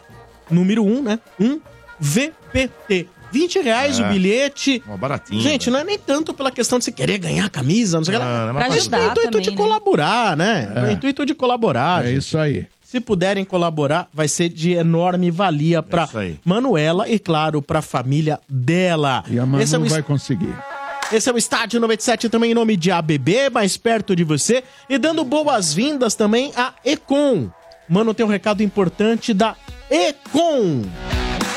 [0.51, 1.19] número 1, né?
[1.41, 1.61] 1
[1.99, 3.09] VPT.
[3.35, 4.03] 20 reais É.
[4.03, 4.81] o bilhete.
[4.89, 5.41] Ó, baratinho.
[5.41, 8.15] Gente, não é nem tanto pela questão de você querer ganhar a camisa, não sei
[8.15, 8.47] o que lá.
[8.47, 9.57] não, mas Mas isso é o ajudar intuito também, de né?
[9.57, 10.73] colaborar, né?
[10.77, 10.81] É.
[10.83, 12.05] o intuito de colaborar.
[12.05, 12.19] É gente.
[12.19, 12.67] isso aí.
[12.85, 16.39] Se puderem colaborar, vai ser de enorme valia isso aí.
[16.45, 19.25] Manuela e, claro, pra família dela.
[19.29, 20.55] E a Manu Esse é o vai conseguir.
[21.13, 24.63] Esse é o Estádio 97, também em nome de ABB, mais perto de você.
[24.89, 27.51] E dando boas-vindas também a Econ.
[27.89, 29.57] Mano, tem um recado importante da
[29.91, 30.83] Econ.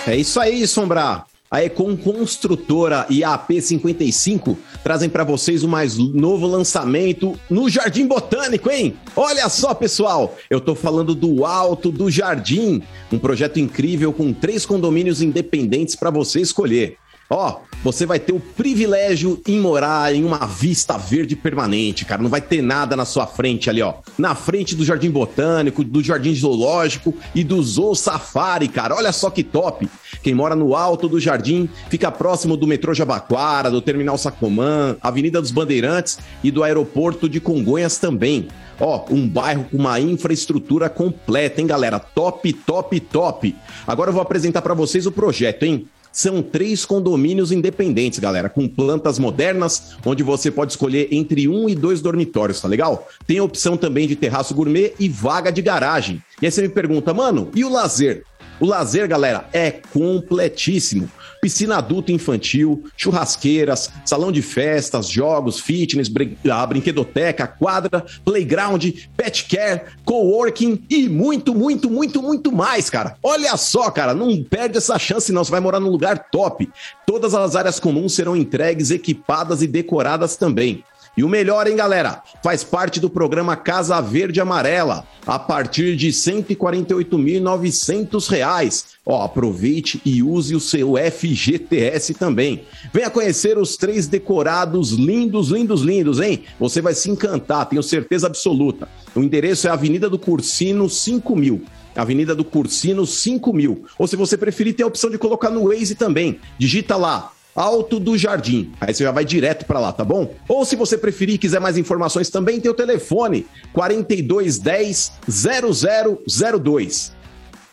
[0.07, 1.23] É isso aí, Sombra.
[1.49, 8.05] A Econ Construtora e a AP55 trazem para vocês o mais novo lançamento no Jardim
[8.05, 8.97] Botânico, hein?
[9.15, 14.65] Olha só, pessoal, eu tô falando do Alto do Jardim, um projeto incrível com três
[14.65, 16.97] condomínios independentes para você escolher.
[17.29, 22.21] Ó, você vai ter o privilégio em morar em uma vista verde permanente, cara.
[22.21, 23.95] Não vai ter nada na sua frente ali, ó.
[24.17, 28.95] Na frente do Jardim Botânico, do Jardim Zoológico e do Zoo Safari, cara.
[28.95, 29.89] Olha só que top.
[30.23, 35.41] Quem mora no alto do jardim fica próximo do metrô Jabaquara, do Terminal Sacomã, Avenida
[35.41, 38.47] dos Bandeirantes e do aeroporto de Congonhas também.
[38.79, 41.99] Ó, um bairro com uma infraestrutura completa, hein, galera?
[41.99, 43.55] Top, top, top.
[43.85, 45.87] Agora eu vou apresentar para vocês o projeto, hein?
[46.11, 51.75] São três condomínios independentes, galera, com plantas modernas, onde você pode escolher entre um e
[51.75, 53.07] dois dormitórios, tá legal?
[53.25, 56.21] Tem a opção também de terraço gourmet e vaga de garagem.
[56.41, 58.23] E aí você me pergunta, mano, e o lazer?
[58.59, 61.09] O lazer, galera, é completíssimo.
[61.41, 66.11] Piscina adulta e infantil, churrasqueiras, salão de festas, jogos, fitness,
[66.51, 68.85] a brinquedoteca, quadra, playground,
[69.15, 73.15] pet care, coworking e muito, muito, muito, muito mais, cara.
[73.21, 76.69] Olha só, cara, não perde essa chance não, você vai morar num lugar top.
[77.05, 80.83] Todas as áreas comuns serão entregues, equipadas e decoradas também.
[81.17, 82.21] E o melhor, hein, galera?
[82.43, 88.85] Faz parte do programa Casa Verde Amarela, a partir de 148.900 reais.
[89.03, 92.65] Ó, aproveite e use o seu FGTS também.
[92.93, 96.43] Venha conhecer os três decorados lindos, lindos, lindos, hein?
[96.59, 98.87] Você vai se encantar, tenho certeza absoluta.
[99.15, 101.63] O endereço é Avenida do Cursino 5000.
[101.95, 103.85] Avenida do Cursino 5000.
[103.97, 106.39] Ou se você preferir, tem a opção de colocar no Waze também.
[106.59, 108.71] Digita lá Alto do Jardim.
[108.79, 110.31] Aí você já vai direto pra lá, tá bom?
[110.47, 117.17] Ou se você preferir e quiser mais informações também, tem o telefone 4210 0002.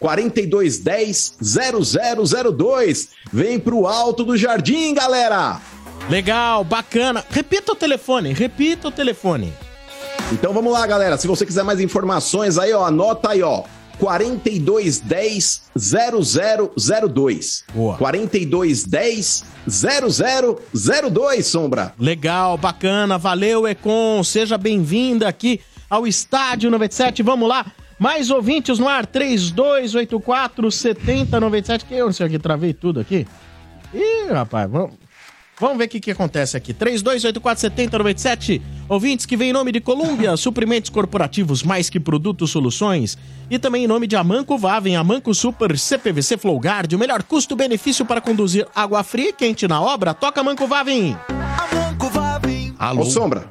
[0.00, 3.08] 4210 0002.
[3.30, 5.60] Vem pro Alto do Jardim, galera!
[6.08, 7.24] Legal, bacana.
[7.30, 9.52] Repita o telefone, repita o telefone.
[10.32, 11.18] Então vamos lá, galera.
[11.18, 13.64] Se você quiser mais informações aí, ó, anota aí, ó.
[13.98, 17.64] 4210 0002.
[17.74, 17.96] Boa.
[17.96, 21.94] 4210 0002, Sombra.
[21.98, 24.22] Legal, bacana, valeu, Econ.
[24.22, 27.22] Seja bem-vinda aqui ao Estádio 97.
[27.22, 27.66] Vamos lá.
[27.98, 31.84] Mais ouvintes no ar, 3284 7097.
[31.84, 33.26] Que eu não sei aqui, travei tudo aqui.
[33.92, 35.03] Ih, rapaz, vamos.
[35.60, 36.74] Vamos ver o que, que acontece aqui.
[36.74, 38.60] 32847097.
[38.88, 43.16] Ouvintes que vem em nome de Colômbia, suprimentos corporativos mais que produtos, soluções.
[43.50, 48.20] E também em nome de Amanco Vaven, Amanco Super CPVC Flowguard, o melhor custo-benefício para
[48.20, 50.12] conduzir água fria e quente na obra.
[50.12, 51.16] Toca Amanco Vaven.
[52.78, 53.02] Alô?
[53.02, 53.48] Ô, Sombra.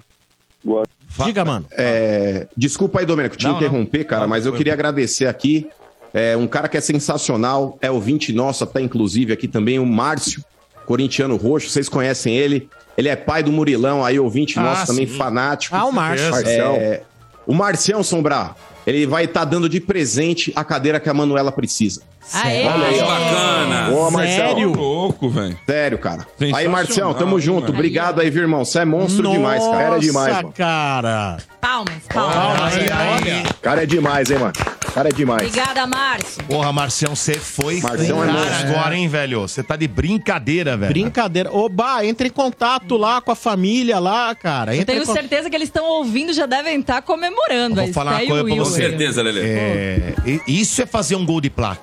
[1.25, 1.65] Diga, mano.
[1.71, 3.57] É, desculpa aí, Domênico, te Não, não.
[3.59, 5.67] interromper, cara, Não, mas eu queria agradecer aqui.
[6.13, 10.43] É, um cara que é sensacional, é ouvinte nosso, até inclusive aqui também, o Márcio,
[10.85, 12.69] corintiano roxo, vocês conhecem ele.
[12.97, 15.17] Ele é pai do Murilão, aí ouvinte Ah, nosso também, sim.
[15.17, 15.75] fanático.
[15.75, 16.29] Ah, o Márcio.
[16.29, 16.75] Marcião.
[16.75, 17.01] É,
[17.47, 18.55] o Marcião Sombrar,
[18.85, 22.01] ele vai estar dando de presente a cadeira que a Manuela precisa.
[22.31, 22.65] Aê!
[22.67, 22.99] Olha aí.
[23.01, 23.89] Bacana.
[23.89, 24.49] Boa, Marcelo.
[24.49, 24.73] Sério?
[24.73, 25.57] louco, velho.
[25.65, 26.25] Sério, cara.
[26.55, 27.71] Aí, Marcião, tamo junto.
[27.71, 28.63] Obrigado aí, viu, irmão?
[28.63, 29.71] Você é monstro demais, cara.
[29.73, 30.53] Nossa, Era demais, mano.
[30.55, 31.37] cara.
[31.59, 32.73] Palmas, palmas.
[32.75, 33.43] Olha.
[33.61, 34.53] Cara é demais, hein, mano?
[34.93, 35.47] Cara é demais.
[35.47, 36.43] Obrigada, Márcio.
[36.43, 38.69] Porra, Marcião, você foi Marcião é cara monstro.
[38.69, 39.41] agora, hein, velho?
[39.41, 40.91] Você tá de brincadeira, velho.
[40.91, 41.51] Brincadeira.
[41.51, 44.75] Oba, entre em contato lá com a família lá, cara.
[44.75, 47.79] Eu Entre tenho certeza que eles estão ouvindo já devem estar comemorando.
[47.79, 48.81] Eu vou falar uma coisa pra você.
[48.81, 49.41] Com certeza, Lelê.
[49.43, 50.13] É,
[50.47, 51.81] isso é fazer um gol de placa.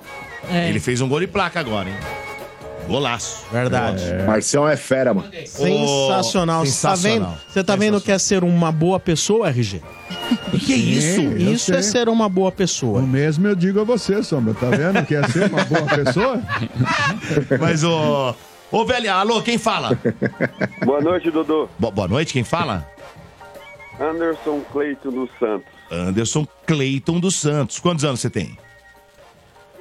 [0.49, 0.69] É.
[0.69, 1.95] Ele fez um gol de placa agora, hein?
[2.91, 3.45] Golaço.
[3.51, 4.03] Verdade.
[4.27, 5.29] Marcião é fera, mano.
[5.45, 6.65] Sensacional.
[6.65, 7.03] Você tá vendo?
[7.25, 7.37] sensacional.
[7.47, 9.81] Você tá vendo que é ser uma boa pessoa, RG?
[10.65, 11.21] Que isso?
[11.21, 11.91] eu Isso é sei.
[12.01, 13.01] ser uma boa O pessoa.
[13.01, 14.53] mesmo eu digo a você, Sombra.
[14.53, 16.41] Tá vendo que é ser uma boa pessoa?
[17.59, 18.35] Mas, ô...
[18.71, 19.97] Ô, velho, alô, quem fala?
[20.85, 21.69] Boa noite, Dudu.
[21.77, 22.87] Bo- boa noite, quem fala?
[23.99, 25.67] Anderson Cleiton dos Santos.
[25.91, 27.79] Anderson Cleiton dos Santos.
[27.79, 28.57] Quantos anos você tem?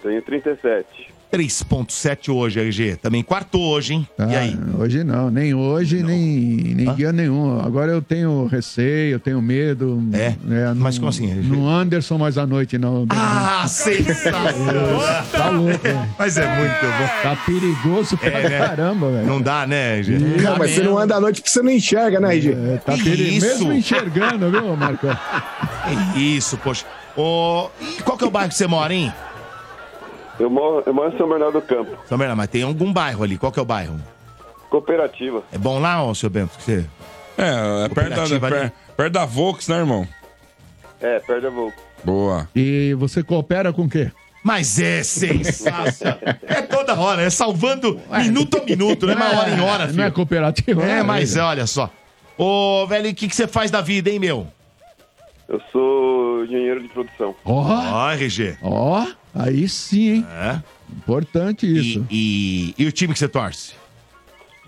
[0.02, 0.86] Tenho 37.
[1.32, 2.97] 3.7 hoje, RG.
[2.97, 4.09] Também quartou hoje, hein?
[4.18, 4.59] E Ah, aí?
[4.77, 6.27] Hoje não, nem hoje, nem,
[6.74, 6.94] nem Hã?
[6.97, 7.60] dia nenhum.
[7.60, 10.02] Agora eu tenho receio, eu tenho medo.
[10.12, 10.35] É?
[10.74, 11.32] Mas como assim?
[11.32, 13.06] No Anderson mais à noite, não.
[13.10, 14.98] Ah, sensacional!
[15.31, 16.09] Tá louco, velho.
[16.18, 17.22] Mas é muito bom.
[17.22, 18.59] Tá perigoso pra É, né?
[18.59, 19.27] caramba, velho.
[19.28, 20.18] Não dá, né, RG?
[20.43, 22.52] Não, mas você não anda à noite porque você não enxerga, né, RG?
[22.55, 23.47] É, tá perigoso.
[23.47, 25.16] Mesmo enxergando, viu, Marcão?
[26.16, 26.85] Isso, poxa.
[27.16, 29.12] Ô, e qual que é o bairro que você mora, hein?
[30.40, 31.90] Eu moro, eu moro em São Bernardo do Campo.
[32.08, 33.36] São Bernardo, mas tem algum bairro ali.
[33.38, 34.00] Qual que é o bairro?
[34.70, 35.42] Cooperativa.
[35.52, 36.52] É bom lá, ô, seu Bento?
[36.58, 36.84] Você...
[37.38, 38.56] É, é perto da, Cooperativa ali.
[38.56, 40.06] per- perto da Volks, né, irmão?
[41.00, 41.80] É, perde a Volks.
[42.02, 42.48] Boa.
[42.56, 44.10] E você coopera com o quê?
[44.42, 46.18] Mas é sensacional.
[46.46, 49.98] É toda hora, é salvando minuto a minuto, não é uma hora em hora, filho.
[49.98, 50.82] Não é cooperativa?
[50.82, 51.90] É, mas olha só.
[52.38, 54.46] Ô, velho, o que, que você faz da vida, hein, meu?
[55.46, 57.34] Eu sou engenheiro de produção.
[57.44, 58.56] Ó, Ó, RG.
[58.62, 59.04] ó,
[59.35, 60.27] aí sim, hein?
[60.28, 60.62] É.
[60.90, 62.07] Importante isso.
[62.11, 63.74] E, e o time que você torce?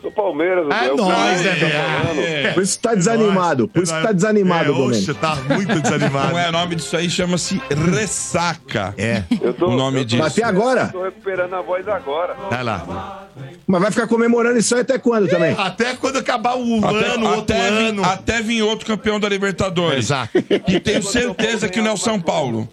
[0.02, 2.54] Sou Palmeiras, É o nóis, né, tá velho?
[2.54, 3.68] Por isso que tá desanimado.
[3.68, 6.32] Por isso que tá desanimado, É, oxe, tá muito desanimado.
[6.32, 8.92] Não é, o nome disso aí chama-se ressaca.
[8.98, 9.22] É.
[9.40, 10.22] Eu tô, O nome eu tô- disso.
[10.24, 10.88] Até agora.
[10.88, 12.34] Tô recuperando a voz agora.
[12.50, 13.28] Vai lá.
[13.66, 15.54] Mas vai ficar comemorando isso aí até quando também?
[15.56, 18.04] Até quando acabar o Até, ano, outro até, vir, ano.
[18.04, 20.06] até vir outro campeão da Libertadores.
[20.06, 20.30] Exato.
[20.68, 22.68] E tenho certeza que não é o São Paulo.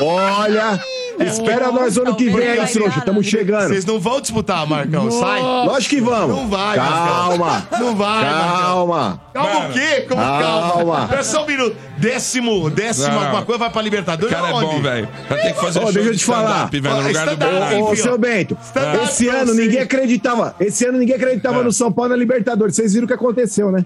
[0.00, 0.80] Olha,
[1.18, 3.00] espera nós ano que vem aí, trouxa.
[3.00, 3.68] Tamo chegando.
[3.68, 5.40] Vocês não vão disputar, Marcão, sai.
[5.40, 6.36] Lógico que vamos.
[6.36, 7.36] Não vai, Calma.
[7.46, 7.80] Marcão.
[7.80, 9.20] Não vai, Marcão.
[9.32, 9.50] Calma.
[9.50, 10.00] Calma o quê?
[10.08, 10.72] Como calma?
[10.72, 11.02] Calma.
[11.04, 11.76] Espera só um minuto.
[11.98, 13.20] Décimo, décimo Não.
[13.22, 14.34] alguma coisa vai pra Libertadores?
[14.34, 15.08] cara é bom, velho.
[15.28, 16.48] Vai ter que fazer Ô, show deixa eu de te falar.
[16.66, 17.52] stand-up, velho, no lugar do stand-up.
[17.52, 17.84] Bernardo.
[17.84, 20.54] Ô, seu Bento, Stand-up esse pra ano ninguém acreditava.
[20.58, 22.74] Esse ano ninguém acreditava no São Paulo na Libertadores.
[22.74, 23.84] Vocês viram o que aconteceu, né?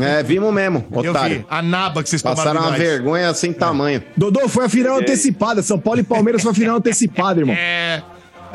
[0.00, 1.38] É, vimos mesmo, Eu otário.
[1.40, 2.80] vi a naba que vocês tomaram Passaram de uma nós.
[2.80, 4.02] vergonha sem tamanho.
[4.16, 5.62] Dodô, foi a final antecipada.
[5.62, 7.54] São Paulo e Palmeiras foi a final antecipada, irmão.
[7.56, 8.02] É.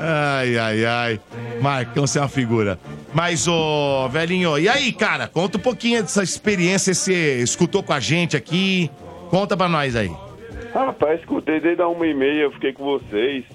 [0.04, 1.20] Ai, ai, ai.
[1.62, 2.80] Marcão, você é uma figura.
[3.14, 5.28] Mas, ô, velhinho, e aí, cara?
[5.28, 8.90] Conta um pouquinho dessa experiência que você escutou com a gente aqui.
[9.30, 10.12] Conta pra nós aí.
[10.74, 13.46] Rapaz, escutei desde a uma e meia, eu fiquei com vocês.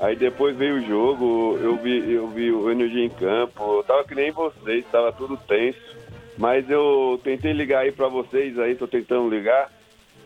[0.00, 4.02] Aí depois veio o jogo, eu vi, eu vi o Energia em campo, eu tava
[4.02, 5.78] que nem vocês, tava tudo tenso.
[6.36, 9.70] Mas eu tentei ligar aí pra vocês aí, tô tentando ligar,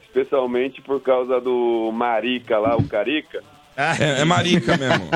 [0.02, 3.42] especialmente por causa do Marica lá, o Carica.
[3.76, 5.06] É, é marica mesmo.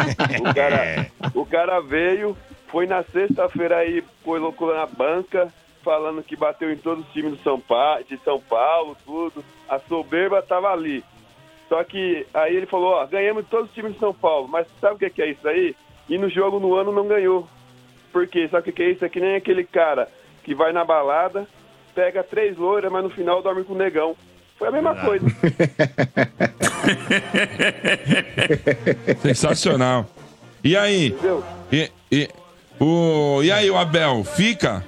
[0.41, 2.37] O cara, o cara veio,
[2.69, 5.49] foi na sexta-feira aí, colocou na banca,
[5.83, 9.45] falando que bateu em todos os times do São pa de São Paulo, tudo.
[9.69, 11.03] A soberba tava ali.
[11.69, 14.97] Só que aí ele falou, ó, ganhamos todos os times de São Paulo, mas sabe
[14.97, 15.75] o que que é isso aí?
[16.09, 17.49] E no jogo no ano não ganhou.
[18.13, 18.49] Por quê?
[18.49, 19.05] Sabe o que que é isso?
[19.05, 20.09] É que nem aquele cara
[20.43, 21.47] que vai na balada,
[21.95, 24.17] pega três loiras, mas no final dorme com o negão.
[24.61, 25.27] Foi a mesma coisa.
[29.23, 30.07] Sensacional.
[30.63, 31.17] E aí?
[31.73, 32.29] E, e,
[32.79, 34.85] o, e aí, o Abel, fica?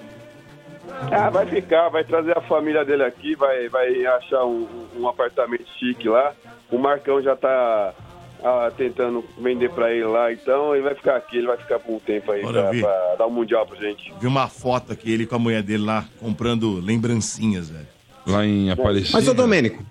[1.11, 5.65] Ah, vai ficar, vai trazer a família dele aqui, vai, vai achar um, um apartamento
[5.79, 6.35] chique lá.
[6.71, 7.95] O Marcão já tá
[8.45, 11.95] ah, tentando vender pra ele lá, então ele vai ficar aqui, ele vai ficar por
[11.95, 12.83] um tempo aí Bora pra, ver.
[12.83, 14.13] pra dar um mundial pra gente.
[14.21, 18.02] Vi uma foto aqui, ele com a mulher dele lá, comprando lembrancinhas, velho.
[18.27, 19.11] Lá em Aparecida.
[19.13, 19.83] Mas, ô Domênico,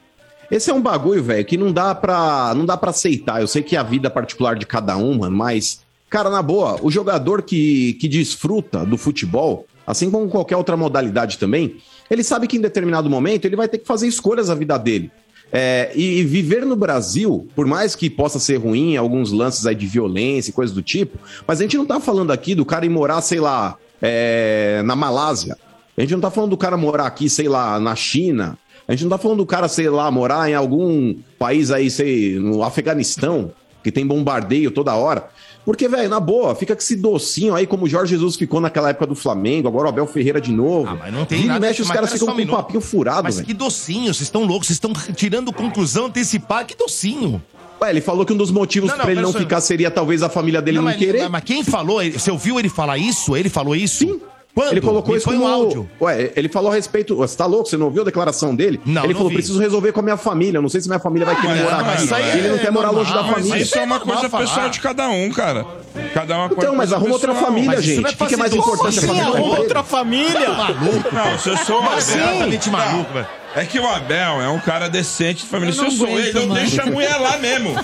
[0.50, 3.42] esse é um bagulho, velho, que não dá pra, não dá pra aceitar.
[3.42, 6.78] Eu sei que é a vida particular de cada um, mano, mas, cara, na boa,
[6.82, 11.78] o jogador que, que desfruta do futebol, assim como qualquer outra modalidade também,
[12.10, 15.10] ele sabe que em determinado momento ele vai ter que fazer escolhas na vida dele.
[15.54, 19.76] É, e, e viver no Brasil, por mais que possa ser ruim, alguns lances aí
[19.76, 22.86] de violência e coisas do tipo, mas a gente não tá falando aqui do cara
[22.86, 25.58] ir morar, sei lá, é, na Malásia.
[25.98, 28.58] A gente não tá falando do cara morar aqui, sei lá, na China.
[28.88, 32.40] A gente não tá falando do cara, sei lá, morar em algum país aí, sei,
[32.40, 33.52] no Afeganistão,
[33.84, 35.28] que tem bombardeio toda hora.
[35.64, 38.90] Porque, velho, na boa, fica com esse docinho aí, como o Jorge Jesus ficou naquela
[38.90, 40.90] época do Flamengo, agora o Abel Ferreira de novo.
[40.90, 42.56] Ah, mas não tem Vira e nada mexe, os caras ficam um com um minuto.
[42.56, 43.46] papinho furado, Mas velho.
[43.48, 46.66] que docinho, vocês estão loucos, vocês estão tirando conclusão antecipada.
[46.66, 47.42] Que docinho.
[47.80, 49.92] Ué, ele falou que um dos motivos Não, não, pra ele não só- ficar seria
[49.92, 51.30] talvez a família dele não, mas, querer.
[51.30, 52.02] mas quem falou?
[52.12, 53.36] Você ouviu ele falar isso?
[53.38, 54.00] Ele falou isso?
[54.00, 54.20] Sim.
[54.54, 54.72] Quando?
[54.72, 55.90] Ele colocou Me isso como um áudio.
[56.02, 57.16] Ué, ele falou a respeito.
[57.16, 57.70] Você tá louco?
[57.70, 58.82] Você não ouviu a declaração dele?
[58.86, 59.36] Não, ele não falou: vi.
[59.36, 60.58] preciso resolver com a minha família.
[60.58, 62.38] Eu não sei se minha família vai querer morar aqui.
[62.38, 63.62] ele não é quer morar normal, longe da família.
[63.62, 65.66] Isso é uma coisa pessoal de cada um, cara.
[66.14, 66.64] Cada uma coisa.
[66.64, 68.06] Então, mas arruma outra família, gente.
[68.06, 69.00] é O que, que é mais importante?
[69.00, 69.08] A doce.
[69.08, 69.60] família Arruma?
[69.60, 70.50] Outra família?
[70.50, 71.16] Maluco.
[71.16, 71.82] Não, eu sou.
[71.82, 73.41] Completamente maluco, velho.
[73.56, 75.72] É que o Abel é um cara decente de família.
[75.72, 77.76] Eu Se eu não sou aguento ele, eu deixo a mulher lá mesmo.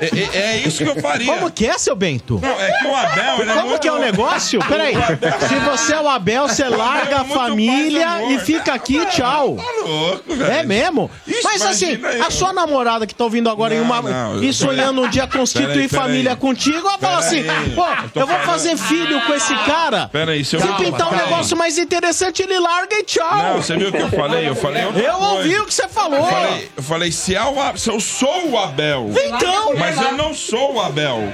[0.00, 1.26] É, é- é isso que eu faria.
[1.32, 2.38] Como que é, seu Bento?
[2.42, 3.40] Não, é que o Abel.
[3.40, 4.58] Ele é Como muito- que é o negócio?
[4.66, 4.94] Peraí.
[5.48, 9.04] Se você é o Abel, você larga a é paz e família e fica aqui,
[9.06, 9.56] tchau.
[9.56, 10.50] Tá louco, velho.
[10.50, 11.10] É mesmo?
[11.26, 14.00] Ixi, Mas assim, aí, a sua namorada que tá ouvindo agora em Não, uma.
[14.02, 16.04] não, e sonhando um dia constituir Peraí, peraí.
[16.06, 17.44] família contigo, ela fala assim:
[17.74, 17.84] pô,
[18.14, 20.08] tô eu vou falando- fazer filho com esse cara.
[20.10, 23.36] Peraí, se eu Se Calma, pintar um negócio mais interessante, ele larga e tchau.
[23.36, 24.48] Não, você viu o que eu falei?
[24.48, 25.32] Eu falei outra Eu coisa.
[25.34, 26.18] ouvi o que você falou.
[26.18, 29.10] Eu falei, eu falei se, é o, A- se eu sou o Abel.
[29.24, 29.74] Então.
[29.76, 31.32] Mas eu não sou o Abel.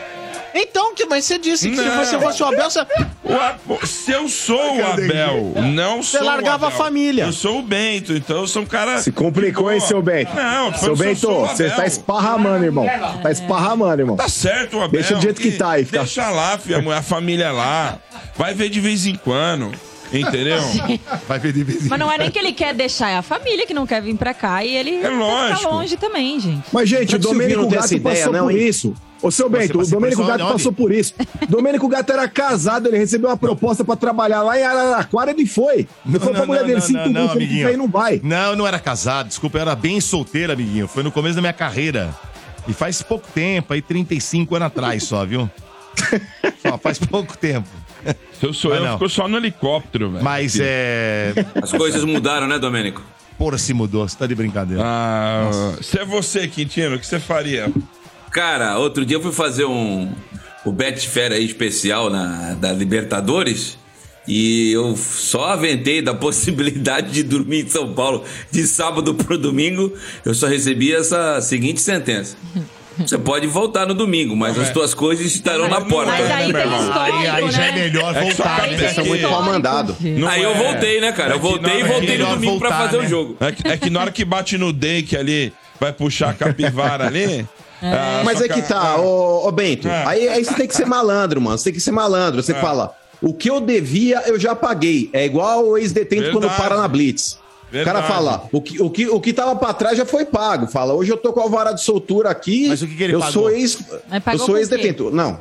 [0.54, 2.04] Então, que, mas você disse que se Não.
[2.04, 2.80] você fosse o Abel, você...
[3.22, 6.78] O A- se eu sou o Abel, não Você sou largava o a Abel.
[6.84, 7.24] família.
[7.24, 8.98] Eu sou o Bento, então eu sou um cara.
[9.00, 10.34] Se complicou, hein, seu Bento?
[10.34, 12.86] Não, seu Bento, você tá esparramando, irmão.
[13.22, 14.16] Tá esparramando, irmão.
[14.16, 15.00] Tá certo, o Abel.
[15.00, 15.84] Deixa do jeito que tá aí.
[15.84, 15.98] Fica...
[15.98, 17.98] Deixa lá, filha, a família lá.
[18.36, 19.70] Vai ver de vez em quando.
[20.12, 20.58] Entendeu?
[21.28, 23.66] Vai ver de vez Mas não é nem que ele quer deixar, é a família
[23.66, 25.58] que não quer vir pra cá e ele É lógico.
[25.58, 26.64] fica longe também, gente.
[26.72, 28.68] Mas, gente, Será o Domênico não tem Gato essa ideia, passou não, por hein?
[28.68, 28.94] isso.
[29.20, 31.12] Ô, seu Bento, o você Domênico Gato passou por isso.
[31.48, 35.88] Domênico Gato era casado, ele recebeu uma proposta pra trabalhar lá em Araraquara, ele foi.
[36.06, 37.68] Ele foi pra mulher dele, sinto muito, ele amiguinho.
[37.68, 38.20] aí, não vai.
[38.22, 40.86] Não, não era casado, desculpa, eu era bem solteiro, amiguinho.
[40.86, 42.14] Foi no começo da minha carreira.
[42.68, 45.50] E faz pouco tempo, aí 35 anos atrás só, viu?
[46.62, 47.66] Só faz pouco tempo.
[48.38, 48.92] Se eu sou Mas eu, não.
[48.92, 50.24] ficou só no helicóptero, velho.
[50.24, 51.32] Mas é.
[51.60, 53.02] As coisas mudaram, né, Domênico?
[53.36, 54.82] Porra, se mudou, você tá de brincadeira.
[54.84, 57.72] Ah, se é você, Quintino, o que você faria?
[58.30, 60.12] Cara, outro dia eu fui fazer um
[60.64, 63.78] o Betfair aí especial na da Libertadores
[64.26, 69.92] e eu só aventei da possibilidade de dormir em São Paulo de sábado pro domingo.
[70.24, 72.36] Eu só recebi essa seguinte sentença.
[72.98, 76.10] Você pode voltar no domingo, mas as tuas coisas estarão na porta.
[76.12, 77.78] Mas aí tem histórico, Aí, aí já é né?
[77.84, 78.84] melhor É que só voltar, cabe- né?
[78.86, 79.96] é que- Muito Pau mandado.
[80.00, 81.30] Não Aí eu é- voltei, né, cara?
[81.30, 83.04] é Eu que voltei e voltei no domingo pra fazer né?
[83.06, 83.36] o jogo.
[83.40, 87.06] É que, é que na hora que bate no Dake ali, vai puxar a capivara
[87.06, 87.46] ali.
[87.82, 89.86] ah, Mas só é que tá, ô, ô Bento.
[89.88, 90.04] É.
[90.06, 91.56] Aí, aí você tem que ser malandro, mano.
[91.56, 92.42] Você tem que ser malandro.
[92.42, 92.92] Você fala,
[93.22, 95.08] o que eu devia, eu já paguei.
[95.12, 96.60] É igual o ex-detento quando Verdade.
[96.62, 97.38] para na Blitz.
[97.68, 98.06] O cara Verdade.
[98.08, 100.66] fala, o que, o, que, o que tava pra trás já foi pago.
[100.66, 102.68] Fala, hoje eu tô com o alvará de soltura aqui.
[102.68, 103.32] Mas o que que ele eu pagou?
[103.32, 103.78] sou ex.
[104.32, 104.60] Eu sou com o quê?
[104.60, 105.10] ex-detento.
[105.10, 105.40] Não.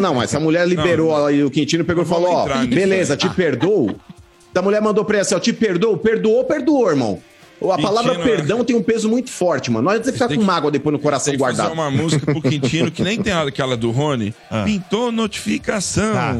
[0.00, 1.26] Não, mas essa mulher liberou Não, não.
[1.26, 2.68] aí o Quintino pegou e falou: ó, nisso.
[2.68, 3.94] beleza, te perdoo.
[4.54, 7.20] A mulher mandou pra ele assim: ó, te perdoo, perdoou, perdoou, irmão.
[7.62, 8.36] A palavra Quintino, é.
[8.36, 9.84] perdão tem um peso muito forte, mano.
[9.84, 11.72] Não adianta você ficar Tem com que- mágoa depois no coração Tem que fazer guardado.
[11.74, 14.34] uma música pro Quintino que nem tem aquela do Rony.
[14.50, 14.62] Ah.
[14.64, 16.34] Pintou notificação Tá,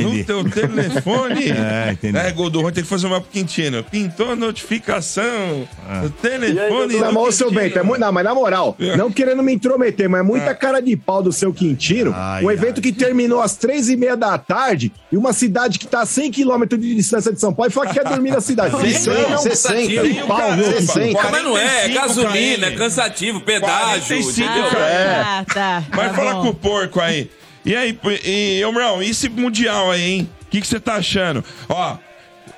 [0.00, 1.50] no teu telefone.
[1.50, 2.16] É, entendi.
[2.16, 3.84] É, gol do Rony, tem que fazer uma pro Quintino.
[3.84, 6.02] Pintou notificação Ah.
[6.02, 6.96] no telefone.
[6.98, 7.50] Mas o seu.
[7.50, 8.96] Bento, é muito, não, mas na moral, É.
[8.96, 12.12] não querendo me intrometer, mas é muita cara de pau do seu Quintino.
[12.16, 12.82] Ai, um evento ai.
[12.82, 16.30] que terminou às três e meia da tarde e uma cidade que tá a 100
[16.30, 18.74] quilômetros de distância de São Paulo e fala que quer dormir na cidade.
[18.74, 19.94] Aí é um você sente,
[20.26, 24.06] cara mas não é, é 45 gasolina, é cansativo, pedágio.
[24.06, 24.70] 45 entendeu?
[24.70, 24.76] km.
[25.24, 25.84] Ah, tá.
[25.92, 26.42] Vai tá falar bom.
[26.42, 27.30] com o porco aí.
[27.64, 30.30] E aí, e, e, e esse Mundial aí, hein?
[30.42, 31.42] O que que você tá achando?
[31.68, 31.96] Ó,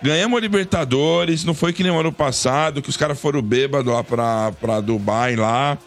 [0.02, 3.93] ganhamos a Libertadores, não foi que nem o ano passado, que os caras foram bêbados
[3.93, 5.78] lá pra, pra Dubai lá.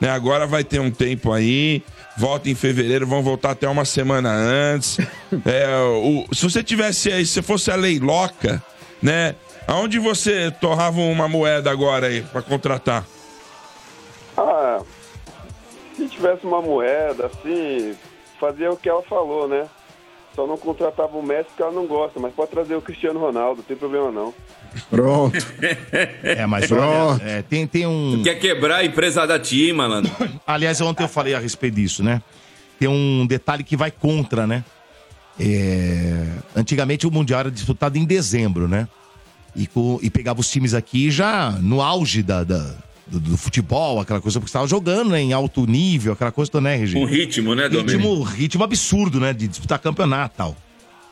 [0.00, 0.10] Né?
[0.10, 1.82] Agora vai ter um tempo aí.
[2.16, 4.98] Volta em fevereiro, vão voltar até uma semana antes.
[5.46, 8.62] É, o- se você tivesse aí, se fosse a leiloca,
[9.00, 9.34] né?
[9.66, 13.04] Aonde você torrava uma moeda agora aí pra contratar?
[14.36, 14.80] Ah,
[15.96, 17.94] se tivesse uma moeda assim,
[18.40, 19.66] fazia o que ela falou, né?
[20.34, 23.58] Só não contratava o Messi porque ela não gosta, mas pode trazer o Cristiano Ronaldo,
[23.58, 24.32] não tem problema não.
[24.88, 25.36] Pronto.
[26.22, 26.82] É, mas Pronto.
[26.82, 28.22] olha, é, tem, tem um.
[28.22, 30.10] Quer quebrar a empresa da TIM, malandro?
[30.46, 32.22] Aliás, ontem eu falei a respeito disso, né?
[32.78, 34.64] Tem um detalhe que vai contra, né?
[35.38, 36.26] É,
[36.56, 38.88] Antigamente o Mundial era disputado em dezembro, né?
[39.54, 42.74] E, co- e pegava os times aqui já no auge da, da-
[43.06, 46.76] do, do futebol, aquela coisa, porque estava jogando né, em alto nível, aquela coisa né,
[46.76, 46.96] Regi?
[46.96, 47.92] Um ritmo, né, Domênico?
[48.08, 49.32] ritmo, ritmo absurdo, né?
[49.34, 50.56] De disputar campeonato e tal.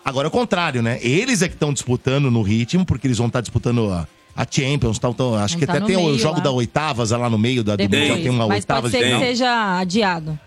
[0.03, 0.99] Agora é o contrário, né?
[1.03, 4.99] Eles é que estão disputando no ritmo, porque eles vão estar disputando a, a Champions,
[4.99, 5.35] tal, tal.
[5.37, 6.45] acho que tá até tem o meio jogo lá.
[6.45, 9.13] da oitavas lá no meio da, do Mundial, tem uma mas pode oitavas ser de
[9.13, 10.39] que seja adiado.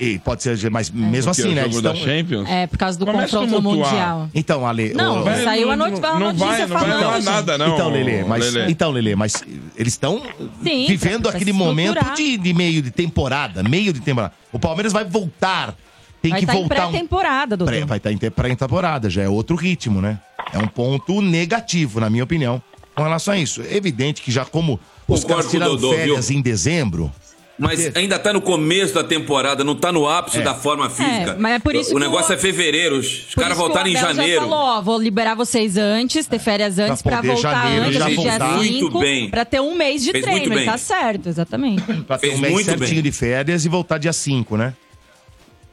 [0.00, 1.64] E, e pode ser, mas mesmo Porque assim, o né?
[1.64, 2.48] jogo da Champions?
[2.48, 3.90] É, por causa do Começa confronto tumultuar.
[3.92, 4.30] mundial.
[4.34, 4.94] Então, Ale.
[4.94, 7.02] Não, o- Vai, saiu a, não- not não- a não notícia vai- não vai falando.
[7.02, 7.24] falar gente.
[7.26, 7.74] nada, não.
[7.74, 8.70] Então, Lelê, mas, Lelê.
[8.70, 9.44] então, Lelê, mas
[9.76, 10.22] eles estão
[10.62, 14.32] Sim, vivendo pra- pra aquele momento de, de meio de temporada, meio de temporada.
[14.50, 15.74] O Palmeiras vai voltar.
[16.22, 17.74] Tem Vai que estar em voltar um pré-temporada, doutor.
[17.74, 20.18] Pré- vai estar em te- pré-temporada, já é outro ritmo, né?
[20.54, 22.62] É um ponto negativo, na minha opinião,
[22.94, 23.60] com relação a isso.
[23.60, 26.38] É evidente que já como os Concordo caras tiraram Dodô, férias viu?
[26.38, 27.12] em dezembro,
[27.56, 30.42] Mas ainda tá no começo da temporada, não tá no ápice É.
[30.42, 31.36] da forma física.
[31.38, 34.40] mas é por isso o que negócio o- é fevereiro, os caras voltaram em janeiro.
[34.42, 38.04] Já falou, ó, vou liberar vocês antes, ter férias antes Pra voltar janeiro antes já
[38.06, 38.58] do dia voltar.
[38.58, 39.30] 5, Muito bem.
[39.30, 40.40] pra ter um mês de Fez treino.
[40.46, 40.66] muito bem.
[40.66, 41.82] tá certo, exatamente.
[42.02, 43.02] pra ter Fez um mês muito certinho bem.
[43.02, 44.74] de férias e voltar dia 5, né?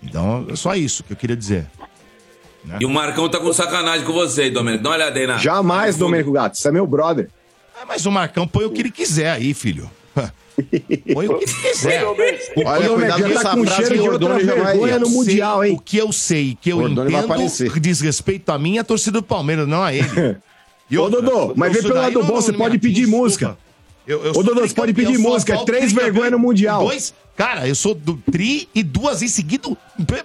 [0.04, 1.66] Então, é só isso que eu queria dizer.
[2.80, 4.84] E o Marcão tá com sacanagem com você, Domênico.
[4.84, 5.38] Dá uma olhada aí na.
[5.40, 6.58] Jamais, Domênico Gato.
[6.60, 7.28] Você é meu brother.
[7.76, 9.90] Ah, mas o Marcão põe o que ele quiser aí, filho.
[11.14, 12.04] Põe o que quiser.
[12.06, 15.00] Olha, Ô, cuidado Domênico, com essa frase que o Ordônio já vai...
[15.00, 15.74] no Mundial, hein?
[15.74, 18.84] O que eu sei, que eu O Ordônio entendo, diz respeito a mim e a
[18.84, 20.38] torcida do Palmeiras, não a ele.
[20.90, 23.58] E Ô, Dodô, mas vem pelo lado bom, você pode pedir música.
[24.06, 26.84] Eu, eu Ô, Dodô, você pode pedir música, é três tricampeão, vergonha no Mundial.
[26.84, 29.70] Dois, cara, eu sou do tri e duas em seguida,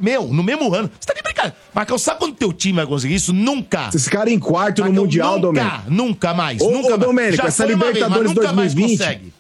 [0.01, 0.91] meu, no mesmo ano.
[0.99, 1.57] Você tá de brincadeira.
[1.73, 3.33] Marcão, sabe quando teu time vai conseguir isso?
[3.33, 3.89] Nunca.
[3.89, 5.83] Esses caras em quarto no Marcão, Mundial, nunca, Domênico.
[5.89, 7.01] Nunca mais, Ô, nunca ô mais.
[7.01, 8.99] Domênico, Já essa uma vez, mas Libertadores nunca mais 2020.
[8.99, 9.36] consegue.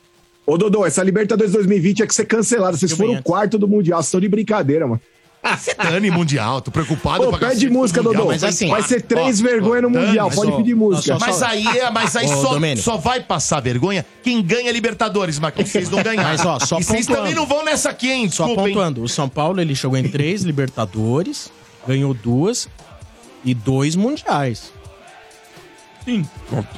[0.47, 2.77] Ô, Dodô, essa Libertadores 2020 é que ser cancelada.
[2.77, 3.98] Vocês foram o quarto do Mundial.
[3.98, 5.01] Vocês estão de brincadeira, mano.
[5.43, 8.32] Ah, você dane Mundial, tô preocupado Ô, pra pede música, Mundial, Dodô.
[8.32, 10.28] mas assim, vai ser três ó, vergonha no ó, Mundial.
[10.28, 11.16] dane, Pode ó, pedir música.
[11.20, 12.82] Mas aí, é- mas aí Ô, só, Domênico.
[12.85, 15.64] só vai passar vergonha quem ganha Libertadores, Marcão.
[15.64, 16.31] Vocês não ganharam.
[16.31, 17.23] Mas, ó, só e vocês pontuando.
[17.23, 18.28] também não vão nessa aqui, hein?
[18.28, 18.74] Só Desculpa, hein?
[18.74, 21.48] pontuando, o São Paulo ele chegou em três Libertadores,
[21.86, 22.68] ganhou duas
[23.44, 24.73] e dois Mundiais.
[26.07, 26.24] Sim,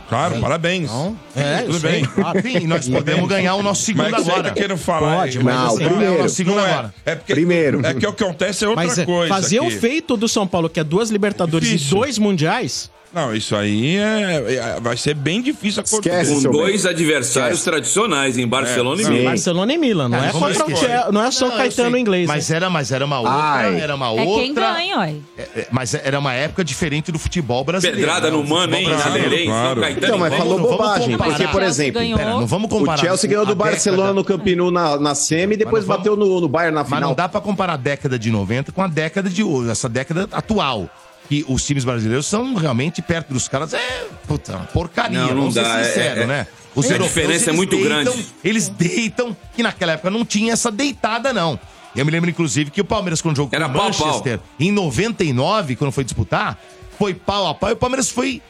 [0.09, 0.90] claro, parabéns.
[1.36, 2.02] é, tudo bem.
[2.06, 2.40] claro.
[2.40, 4.42] Sim, nós podemos ganhar o nosso segundo mas agora.
[4.44, 5.16] Mas que querendo falar.
[5.18, 6.18] Pode, mas não, assim, não, primeiro.
[6.18, 6.94] é, o segundo não é, agora.
[7.05, 7.86] é porque, Primeiro.
[7.86, 9.34] É que o que acontece é outra Mas é, coisa.
[9.34, 9.76] fazer o aqui.
[9.78, 11.88] feito do São Paulo, que é duas Libertadores Difícil.
[11.98, 16.43] e dois Mundiais, Não, isso aí é, é- vai ser bem difícil acontecer.
[16.43, 19.10] Com dois adversários tradicionais em Barcelona e Sim.
[19.12, 19.30] Milan.
[19.30, 22.01] Barcelona e Milan, não é, como contra o não é só Não, Caetano sei.
[22.01, 22.26] inglês.
[22.28, 22.56] Mas né?
[22.56, 23.80] era, mas era uma outra, Ai.
[23.80, 24.43] era uma É outra.
[24.43, 25.16] quem ganha, olha.
[25.39, 27.98] É, é, mas era uma época diferente do futebol brasileiro.
[28.01, 28.36] Pedrada né?
[28.36, 28.85] no O mano, hein?
[28.89, 29.44] brasileiro.
[29.47, 29.80] Claro.
[29.80, 30.12] Caetano.
[30.12, 31.16] Não, mas Vamos- falou vamos bobagem.
[31.16, 32.18] Porque, por exemplo, ganhou.
[32.18, 32.98] Pera, não vamos o comparar.
[32.98, 36.48] Chelsea ganhou do Barcelona no Camp Nou na, na semi e depois bateu no, no
[36.48, 37.14] Bayern na Mas não final.
[37.14, 40.89] dá pra comparar a década de 90 com a década de hoje, essa década atual.
[41.28, 43.74] Que os times brasileiros são realmente perto dos caras.
[43.74, 45.18] É, puta, uma porcaria.
[45.20, 46.46] Não, não vamos ser dá, é- sincero, é- né?
[46.74, 48.26] Os a diferença é muito deitam- grande.
[48.44, 51.59] Eles deitam, que naquela época não tinha essa deitada, não.
[51.96, 54.06] Eu me lembro, inclusive, que o Palmeiras, quando jogou Era com o pau a pau.
[54.06, 56.59] Manchester, em 99, quando foi disputar,
[56.98, 58.40] foi pau a pau e o Palmeiras foi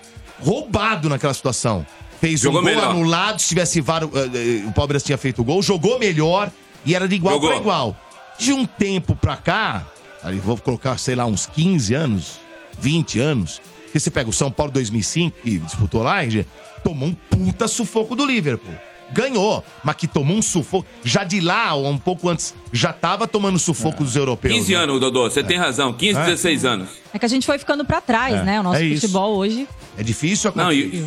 [0.41, 1.85] roubado naquela situação.
[2.21, 2.91] Fez Jogou um gol melhor.
[2.91, 6.51] anulado, se tivesse VAR, eh, eh, o Palmeiras tinha feito o gol, jogou melhor
[6.85, 7.97] e era de igual para igual.
[8.39, 9.87] De um tempo pra cá,
[10.23, 12.41] aí vou colocar, sei lá, uns 15 anos,
[12.81, 13.61] 20 anos,
[13.93, 16.47] que você pega o São Paulo 2005, que disputou lá, RG,
[16.85, 18.75] tomou um puta sufoco do Liverpool.
[19.11, 20.87] Ganhou, mas que tomou um sufoco.
[21.03, 24.55] Já de lá, ou um pouco antes, já tava tomando sufoco dos europeus.
[24.55, 24.79] 15 né?
[24.81, 25.95] anos, Dodô, você tem razão.
[25.95, 26.25] 15, É.
[26.27, 26.89] 16 anos.
[27.13, 28.61] É que a gente foi ficando pra trás, É, né?
[28.61, 29.67] O nosso é futebol hoje.
[29.97, 30.97] É difícil Não, acontecer.
[30.97, 31.07] e,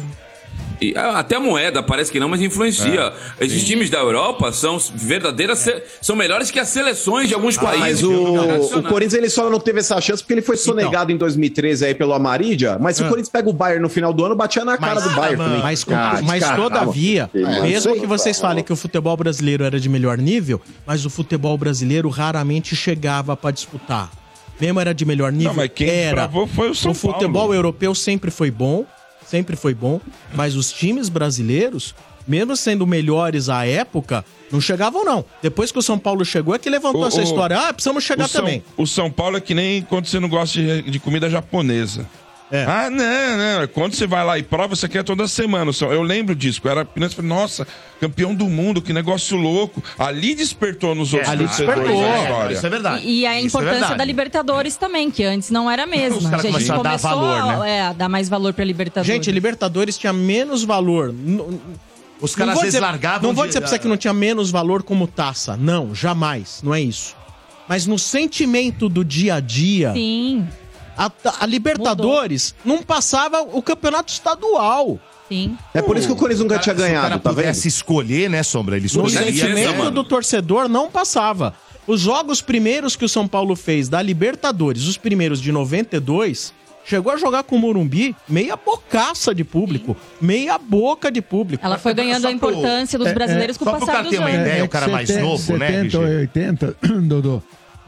[0.81, 3.13] e até a moeda parece que não, mas influencia.
[3.39, 3.45] É.
[3.45, 5.59] Esses times da Europa são verdadeiras.
[5.59, 8.01] se- São melhores que as seleções de alguns Ah, países.
[8.01, 11.17] mas o, o Corinthians ele só não teve essa chance porque ele foi sonegado em
[11.17, 12.79] 2013 aí pelo Amarídia.
[12.79, 15.11] Mas se o Corinthians pega o Bayern no final do ano, batia na cara do
[15.11, 15.59] Bayern também.
[15.61, 16.63] Mas, com- Ah, mas descartável.
[16.63, 18.01] todavia, É, mesmo sei.
[18.01, 22.09] que vocês falem que o futebol brasileiro era de melhor nível, mas o futebol brasileiro
[22.09, 24.09] raramente chegava pra disputar.
[24.59, 26.27] Mesmo era de melhor nível, mas quem era.
[26.55, 27.53] foi o São futebol Paulo.
[27.53, 28.83] europeu sempre foi bom,
[29.31, 30.01] sempre foi bom,
[30.33, 31.95] mas os times brasileiros,
[32.27, 35.23] mesmo sendo melhores à época, não chegavam não.
[35.41, 37.57] Depois que o São Paulo chegou é que levantou O- essa o- história.
[37.57, 38.61] Ah, precisamos chegar o São, também.
[38.75, 42.05] O São Paulo é que nem quando você não gosta de, de comida japonesa.
[42.51, 42.65] É.
[42.65, 42.99] Ah, não,
[43.61, 43.67] não.
[43.69, 45.71] Quando você vai lá e prova, você quer toda semana.
[45.81, 46.59] Eu lembro disso.
[46.63, 47.65] Eu era criança e falei, nossa,
[47.99, 49.81] campeão do mundo, que negócio louco.
[49.97, 52.03] Ali despertou nos outros ali torcedores despertou.
[52.03, 52.53] a É, história.
[52.55, 53.05] Isso é verdade.
[53.07, 53.97] E, e a Isso é importância verdade.
[53.97, 56.17] da Libertadores também, que antes não era a mesma.
[56.17, 57.69] a gente começaram a dar começou valor, né?
[57.71, 59.07] é, a dar mais valor pra Libertadores.
[59.07, 61.09] Gente, Libertadores tinha menos valor.
[61.09, 61.47] Os Não
[62.37, 63.29] caras vou às vezes dizer- largavam.
[63.29, 65.55] Não vou de- dizer pra você que não tinha menos valor como taça.
[65.57, 66.61] Não, jamais.
[66.63, 67.15] Não é isso.
[67.67, 70.45] Mas no sentimento do dia a dia, Sim,
[70.97, 74.99] a, a Libertadores não passava o campeonato estadual.
[75.29, 75.57] sim.
[75.73, 77.37] É por isso que o Corinthians nunca tinha Se o cara ganhado, tá vendo?
[77.37, 78.75] pudesse escolher, né, Sombra?
[78.75, 79.31] Ele No escolheria.
[79.45, 79.91] sentimento mano.
[79.91, 81.53] do torcedor não passava.
[81.87, 86.53] Os jogos primeiros que o São Paulo fez da Libertadores, os primeiros de 92,
[86.85, 89.97] chegou a jogar com o Morumbi meia bocaça de público.
[90.21, 91.65] Meia boca de público.
[91.65, 93.91] Ela foi ganhando Só a pro- importância dos é, brasileiros com o só pro passar
[93.93, 94.41] cara dos ter uma anos.
[94.47, 96.17] ideia, o cara mais 70, novo, né, 70 ou RG?
[96.21, 96.75] 80,
[97.07, 97.41] Dodô.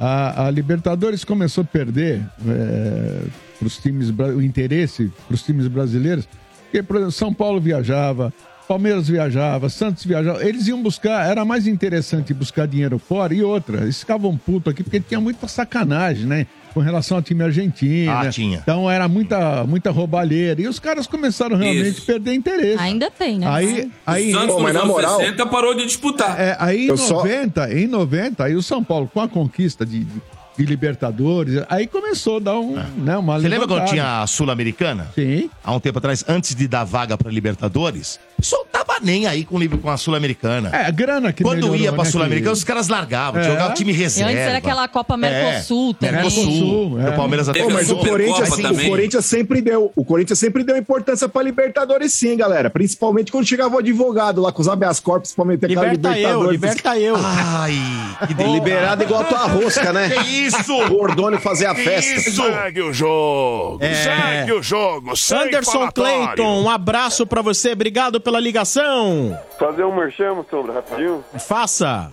[0.06, 3.22] A, a Libertadores começou a perder é,
[3.58, 6.28] pros times, o interesse para os times brasileiros.
[6.64, 8.34] Porque, por exemplo, São Paulo viajava,
[8.68, 10.46] Palmeiras viajava, Santos viajava.
[10.46, 13.84] Eles iam buscar, era mais interessante buscar dinheiro fora e outra.
[13.84, 16.48] Eles ficavam putos aqui porque tinha muita sacanagem, né?
[16.74, 18.12] Com relação ao time argentino.
[18.12, 18.30] Ah, né?
[18.32, 18.58] tinha.
[18.64, 20.62] Então era muita, muita roubalheira.
[20.62, 22.02] E os caras começaram realmente Isso.
[22.04, 22.80] a perder interesse.
[22.82, 23.48] Ainda tem, né?
[23.48, 26.40] Aí, aí, o Santos Pô, mas na moral- 60 parou de disputar.
[26.40, 29.86] é, aí em Eu só- 90, em 90, aí o São Paulo, com a conquista
[29.86, 30.22] de, de,
[30.58, 33.42] de Libertadores, aí começou a dar um, né, uma É.
[33.42, 35.08] Você lembra quando tinha a Sul-Americana?
[35.16, 35.50] Sim.
[35.64, 38.20] Há um tempo atrás, antes de dar vaga pra Libertadores,
[38.52, 40.70] não tava nem aí com, o livro- com a Sul-Americana.
[40.74, 43.44] É, a grana que Quando melhorou, ia pra né, Sul-Americana, que- os caras largavam, É.
[43.44, 44.32] jogava o time E reserva.
[44.32, 46.16] antes era aquela Copa Mercosul É, também.
[46.16, 47.02] Mercosul.
[47.02, 47.10] É.
[47.10, 49.92] O Palmeiras até Pô, mas o Corinthians, assim, o Corinthians sempre deu.
[49.96, 52.70] O Corinthians sempre deu importância pra Libertadores, sim, galera.
[52.70, 56.52] Principalmente quando chegava o advogado lá com os habeas corpus pra meter aquela eu, Libertadores.
[56.52, 57.16] liberta eu.
[57.18, 57.74] Ai,
[58.28, 58.54] que delícia.
[58.54, 60.10] Liberado igual a tua rosca, né?
[60.10, 60.74] Que isso?
[60.74, 62.32] O Ordônio fazer a festa.
[62.32, 63.78] Segue o jogo.
[63.82, 63.94] É.
[63.94, 65.14] Segue o jogo.
[65.34, 65.90] Anderson.
[65.94, 69.30] Clayton, um abraço pra você, obrigado pela ligação.
[69.30, 69.40] merchan.
[69.60, 71.24] Fazer um merchan, Sombra, rapidinho.
[71.40, 72.12] Faça.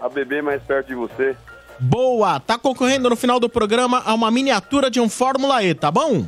[0.00, 1.36] A bebê mais perto de você.
[1.78, 5.90] Boa, tá concorrendo no final do programa a uma miniatura de um Fórmula E, tá
[5.90, 6.26] bom?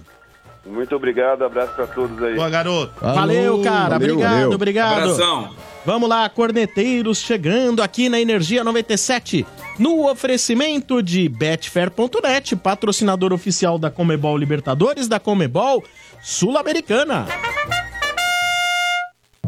[0.64, 2.34] Muito obrigado, abraço pra todos aí.
[2.34, 2.92] Boa, garoto.
[3.00, 3.90] Valeu, cara.
[3.90, 4.52] valeu, obrigado, valeu.
[4.52, 4.98] obrigado.
[4.98, 5.54] Abração.
[5.84, 9.46] Vamos lá, corneteiros chegando aqui na Energia 97,
[9.78, 15.84] no oferecimento de Betfair.net, patrocinador oficial da Comebol Libertadores, da Comebol
[16.20, 17.26] Sul-Americana.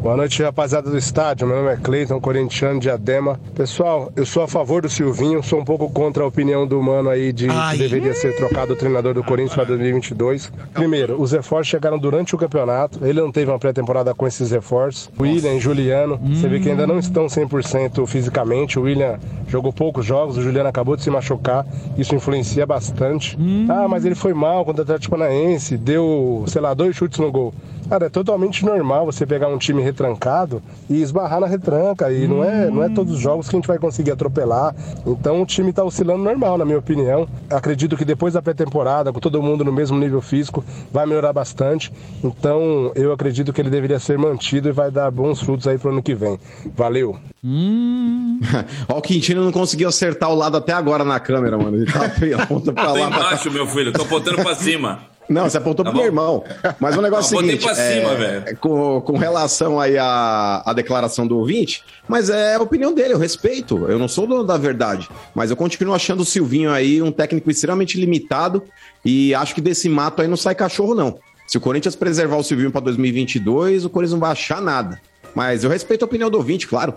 [0.00, 1.46] Boa noite, rapaziada do estádio.
[1.46, 3.38] Meu nome é Cleiton, corintiano de Adema.
[3.54, 7.10] Pessoal, eu sou a favor do Silvinho, sou um pouco contra a opinião do mano
[7.10, 7.72] aí de Ai.
[7.76, 10.52] que deveria ser trocado o treinador do Corinthians para 2022.
[10.72, 13.04] Primeiro, os reforços chegaram durante o campeonato.
[13.04, 15.10] Ele não teve uma pré-temporada com esses reforços.
[15.18, 18.78] William e Juliano, você vê que ainda não estão 100% fisicamente.
[18.78, 19.18] O William
[19.48, 21.66] jogou poucos jogos, o Juliano acabou de se machucar.
[21.98, 23.36] Isso influencia bastante.
[23.68, 27.32] Ah, mas ele foi mal contra o Atlético Paranaense, deu, sei lá, dois chutes no
[27.32, 27.52] gol.
[27.88, 32.10] Cara, é totalmente normal você pegar um time retrancado e esbarrar na retranca.
[32.12, 34.74] E não, é, não é todos os jogos que a gente vai conseguir atropelar.
[35.06, 37.26] Então o time tá oscilando normal, na minha opinião.
[37.50, 41.92] Acredito que depois da pré-temporada, com todo mundo no mesmo nível físico, vai melhorar bastante.
[42.22, 45.90] Então eu acredito que ele deveria ser mantido e vai dar bons frutos aí pro
[45.90, 46.38] ano que vem.
[46.76, 47.16] Valeu!
[48.88, 51.76] Ó, o Quintino não conseguiu acertar o lado até agora na câmera, mano.
[51.76, 52.04] Ele tá
[52.42, 53.10] aponta pra Tô lá.
[53.10, 53.16] Cá.
[53.16, 53.92] embaixo, meu filho.
[53.92, 55.00] Tô apontando pra cima.
[55.28, 56.42] Não, você apontou Tá pro meu bom.
[56.42, 56.44] irmão.
[56.80, 57.74] Mas o negócio é o Apontei seguinte.
[57.76, 58.56] cima, é, velho.
[58.58, 63.18] Com, com relação aí à, à declaração do ouvinte, mas é a opinião dele, eu
[63.18, 63.86] respeito.
[63.88, 65.08] Eu não sou dono da verdade.
[65.34, 68.62] Mas eu continuo achando o Silvinho aí um técnico extremamente limitado
[69.04, 71.18] e acho que desse mato aí não sai cachorro, não.
[71.46, 75.00] Se o Corinthians preservar o Silvinho pra 2022, o Corinthians não vai achar nada.
[75.34, 76.94] Mas eu respeito a opinião do ouvinte, claro.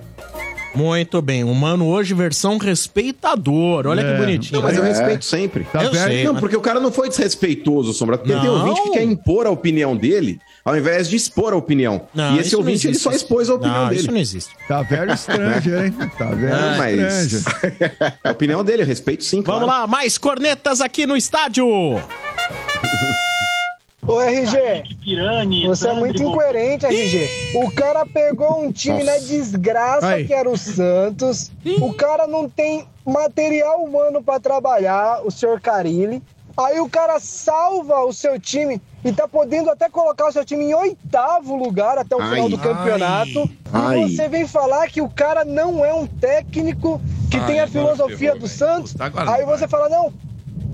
[0.73, 3.85] Muito bem, o mano hoje versão respeitador.
[3.87, 4.11] Olha É.
[4.13, 4.61] que bonitinho.
[4.61, 5.67] Não, mas eu respeito sempre.
[5.73, 8.17] eu sei, não, mas- porque o cara não foi desrespeitoso, Sombra.
[8.17, 8.59] Porque tem Não.
[8.67, 12.07] ouvinte que quer impor a opinião dele ao invés de expor a opinião.
[12.13, 13.99] Não, e esse ouvinte ele só expôs a opinião Não, dele.
[14.01, 14.51] isso não existe.
[14.67, 15.93] Tá velho Stranger, hein?
[16.17, 20.79] Tá velho Não, mas é a opinião dele, eu respeito sim, Vamos lá, mais cornetas
[20.79, 21.65] aqui no estádio.
[24.07, 24.83] Ô RG,
[25.67, 27.55] você é muito incoerente, RG.
[27.55, 30.25] O cara pegou um time na desgraça Aí.
[30.25, 31.51] que era o Santos.
[31.79, 36.21] O cara não tem material humano pra trabalhar, o senhor Carilli.
[36.57, 40.65] Aí o cara salva o seu time e tá podendo até colocar o seu time
[40.65, 42.29] em oitavo lugar até o Ai.
[42.29, 43.49] final do campeonato.
[43.71, 44.03] Ai.
[44.03, 47.67] E você vem falar que o cara não é um técnico que Ai, tem a
[47.67, 48.47] filosofia ferrou, do.
[48.47, 48.95] Santos.
[48.99, 50.11] Aí você fala, não,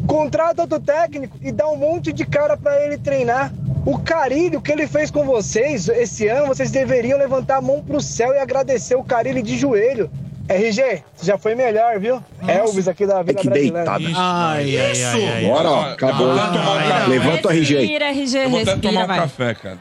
[0.08, 3.54] contrata outro técnico e dá um monte de cara pra ele treinar.
[3.86, 8.02] O Carilho, que ele fez com vocês esse ano, vocês deveriam levantar a mão pro
[8.02, 10.10] céu e agradecer o Carilho de joelho.
[10.50, 12.24] RG, já foi melhor, viu?
[12.48, 13.98] Elvis aqui da Vila que Brasileira.
[13.98, 14.04] deitada.
[14.18, 15.46] Ai, ai, ai, ai.
[15.46, 16.28] Bora, ó, acabou.
[16.30, 17.08] Tomar um café.
[17.08, 17.76] Levanta o RG.
[17.78, 19.20] Respira, RG, Eu vou até respira, tomar um vai.
[19.20, 19.78] café, cara.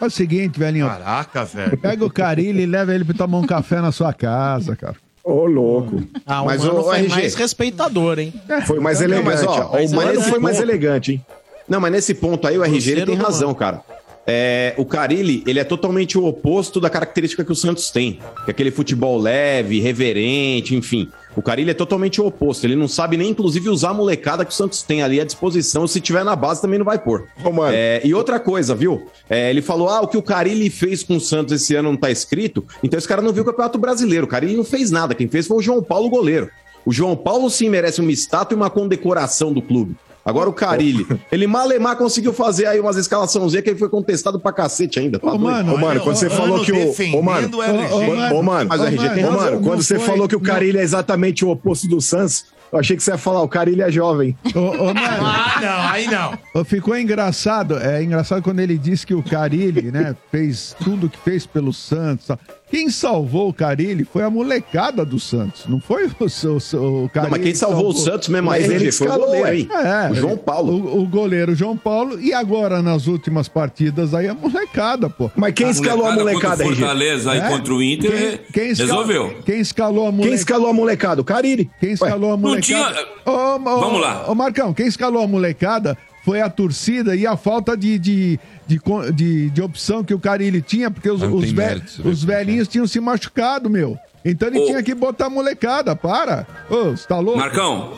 [0.00, 0.86] É o seguinte, velhinho.
[0.88, 1.76] Caraca, velho.
[1.78, 4.96] Pega o Carilho e leva ele pra tomar um café na sua casa, cara.
[5.22, 6.02] Ô, louco.
[6.26, 7.08] Ah, o Mas, mano ô, foi RG.
[7.08, 8.32] mais respeitador, hein?
[8.66, 9.24] Foi mais elegante.
[9.26, 11.24] mas, ó, mas o Mano foi mais elegante, hein?
[11.68, 13.58] Não, mas nesse ponto aí o RG ele tem razão, mano.
[13.58, 13.80] cara.
[14.26, 18.14] É, o Carilli, ele é totalmente o oposto da característica que o Santos tem.
[18.44, 21.08] Que é aquele futebol leve, reverente, enfim.
[21.36, 22.64] O Carilli é totalmente o oposto.
[22.64, 25.86] Ele não sabe nem, inclusive, usar a molecada que o Santos tem ali à disposição.
[25.86, 27.28] Se tiver na base, também não vai pôr.
[27.42, 27.72] Mano.
[27.72, 29.06] É, e outra coisa, viu?
[29.28, 31.96] É, ele falou: ah, o que o Carilli fez com o Santos esse ano não
[31.96, 32.64] tá escrito.
[32.82, 34.26] Então esse cara não viu o Campeonato Brasileiro.
[34.26, 35.14] O Carilli não fez nada.
[35.14, 36.50] Quem fez foi o João Paulo, goleiro.
[36.84, 39.96] O João Paulo sim merece uma estátua e uma condecoração do clube.
[40.24, 44.52] Agora o Carilli, ele malemar conseguiu fazer aí umas escalaçãozinhas que ele foi contestado pra
[44.52, 45.18] cacete ainda.
[45.18, 45.42] Tá Ô, doido?
[45.44, 47.16] mano, Ô, mano, quando você falou que o.
[47.18, 47.48] Ô, mano.
[47.48, 47.94] defendendo o RG.
[47.94, 48.36] Ô, mano.
[48.36, 49.44] Ô, mano, Mas o RG tem Ô, razão.
[49.44, 52.96] mano, quando você falou que o Carilho é exatamente o oposto do Santos, eu achei
[52.96, 54.36] que você ia falar, o Carilho é jovem.
[54.54, 56.06] Ô, ô, mano, Ah, não, aí
[56.54, 56.64] não.
[56.64, 57.78] ficou engraçado.
[57.78, 62.28] É engraçado quando ele disse que o Carilli, né, fez tudo que fez pelo Santos.
[62.70, 65.66] Quem salvou o Carilli foi a molecada do Santos.
[65.66, 67.22] Não foi o, seu, o Carilli.
[67.24, 69.44] Não, mas quem que salvou o Santos mesmo Mas aí, ele foi o escalou, goleiro
[69.46, 69.50] ué.
[69.50, 69.68] aí.
[70.08, 70.72] É, o João Paulo.
[70.72, 72.20] O, o goleiro João Paulo.
[72.20, 75.30] E agora, nas últimas partidas, aí a molecada, pô.
[75.34, 76.76] Mas quem escalou a molecada, o RG?
[76.80, 77.38] Fortaleza É?
[77.38, 79.34] e contra o Inter, Quem, quem esca- resolveu.
[79.44, 80.28] Quem escalou a molecada?
[80.28, 81.20] Quem escalou a molecada?
[81.20, 81.70] O Carilli.
[81.80, 82.62] Quem escalou a molecada?
[82.94, 84.24] tinha- Ô, ô, Vamos lá.
[84.28, 88.80] Ô, Marcão, quem escalou a molecada foi a torcida e a falta de, de, de,
[89.14, 92.68] de, de opção que o Carilli tinha, porque os, Não os, ve- mérito, os velhinhos
[92.68, 93.96] tinham se machucado, meu.
[94.24, 94.66] Então ele Ô.
[94.66, 96.46] tinha que botar a molecada, para.
[96.68, 97.38] Ô, você tá louco?
[97.38, 97.92] Marcão,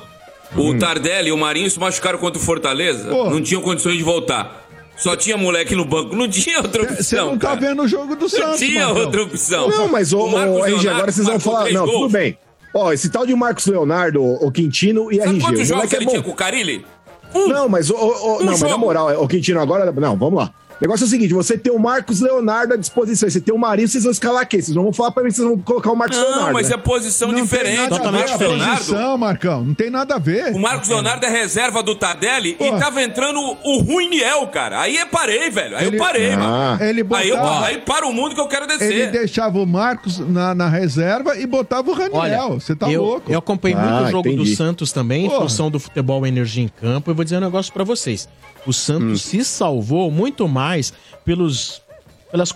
[0.56, 3.08] o Tardelli e o Marinho se machucaram contra o Fortaleza.
[3.08, 3.28] Pô.
[3.30, 4.60] Não tinham condições de voltar.
[4.96, 6.14] Só tinha moleque no banco.
[6.14, 6.96] Não tinha outra opção.
[7.02, 7.60] Você não tá cara.
[7.60, 9.02] vendo o jogo do Não Santos, tinha Marcão.
[9.04, 9.68] outra opção.
[9.68, 11.70] Não, mas o, O Marcos o RG, Leonardo agora vocês vão falar.
[11.72, 11.98] Não, gols.
[12.02, 12.38] tudo bem.
[12.74, 15.40] Ó, esse tal de Marcos Leonardo, o Quintino e Sabe RG.
[15.40, 16.10] quantos O jogos é ele bom.
[16.12, 16.86] tinha com o Carilli?
[17.34, 19.90] Não, mas, o, o- o- Um não, mas na moral, o Quintino agora.
[19.92, 20.50] Não, vamos lá.
[20.82, 23.58] O negócio é o seguinte: você tem o Marcos Leonardo à disposição, você tem o
[23.58, 24.60] Marinho, vocês vão escalar quem?
[24.60, 26.52] Vocês vão falar pra mim que vocês vão colocar o Marcos Não, Leonardo.
[26.54, 26.74] mas né?
[26.74, 27.76] é posição diferente.
[27.88, 29.64] Nada a O ver Marcos a Leonardo, posição, Marcão.
[29.64, 30.52] Não tem nada a ver.
[30.52, 34.80] o Marcos Leonardo é reserva do Tardelli e tava entrando o Ruiniel, cara.
[34.80, 35.76] Aí eu parei, velho.
[35.76, 36.36] Aí Ele- eu parei, Ah.
[36.36, 36.82] mano.
[36.82, 39.10] Ele Aí, eu, botava- aí para o mundo que eu quero Ele descer.
[39.12, 42.54] deixava o Marcos na, na reserva e botava o Raniel.
[42.58, 43.30] Você tá eu, louco.
[43.30, 44.50] Eu acompanhei Ah, muito o jogo entendi.
[44.50, 47.08] do Santos também, em função do futebol energia em campo.
[47.08, 48.28] Eu vou dizer um negócio pra vocês.
[48.66, 50.92] O Santos se salvou muito mais
[51.24, 51.82] pelos,
[52.30, 52.52] pelas,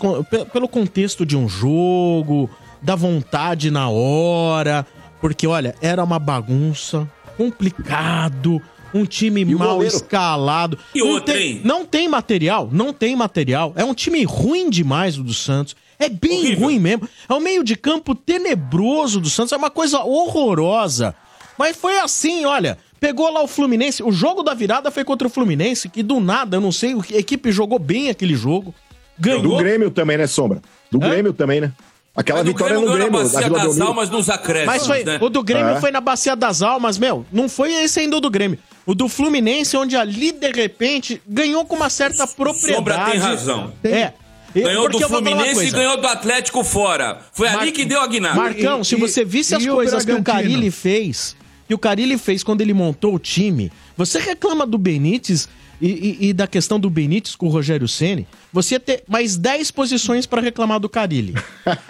[0.53, 2.49] pelo contexto de um jogo,
[2.81, 4.85] da vontade na hora.
[5.19, 8.61] Porque, olha, era uma bagunça, complicado,
[8.93, 10.77] um time o mal escalado.
[10.93, 11.61] E não outra, tem, hein?
[11.63, 13.73] não tem material, não tem material.
[13.75, 15.75] É um time ruim demais o do Santos.
[15.99, 17.09] É bem ruim mesmo.
[17.27, 19.51] É um meio de campo tenebroso do Santos.
[19.51, 21.15] É uma coisa horrorosa.
[21.57, 22.77] Mas foi assim, olha.
[22.99, 24.01] Pegou lá o Fluminense.
[24.03, 27.17] O jogo da virada foi contra o Fluminense, que do nada, eu não sei, a
[27.17, 28.73] equipe jogou bem aquele jogo.
[29.19, 29.41] Ganhou.
[29.41, 30.61] Do Grêmio também, né, Sombra?
[30.91, 31.71] Do Grêmio também, né?
[32.15, 33.87] Aquela o vitória Grêmio no ganhou na Grêmio, da Bacia Vila das Belmiro.
[33.87, 35.17] Almas nos acréscimos, Mas foi, né?
[35.21, 35.79] o do Grêmio É.
[35.79, 37.23] foi na Bacia das Almas, meu.
[37.31, 38.57] Não foi esse ainda o do Grêmio.
[38.87, 42.75] O do Fluminense, onde ali, de repente, ganhou com uma certa propriedade.
[42.75, 43.71] Sombra tem razão.
[43.83, 44.13] É.
[44.55, 47.19] Ganhou Porque do Fluminense e ganhou do Atlético fora.
[47.31, 48.35] Foi ali Mar- que deu a guinada.
[48.35, 50.23] Marcão, se você visse as e o coisas que o?
[50.23, 51.35] Carilli fez,
[51.67, 55.49] que o Carilli fez quando ele montou o time, você reclama do Benítez
[55.81, 55.87] e,
[56.21, 59.69] e- e da questão do Benítez com o Rogério Ceni, você ia ter mais 10
[59.71, 61.35] posições pra reclamar do Carilli.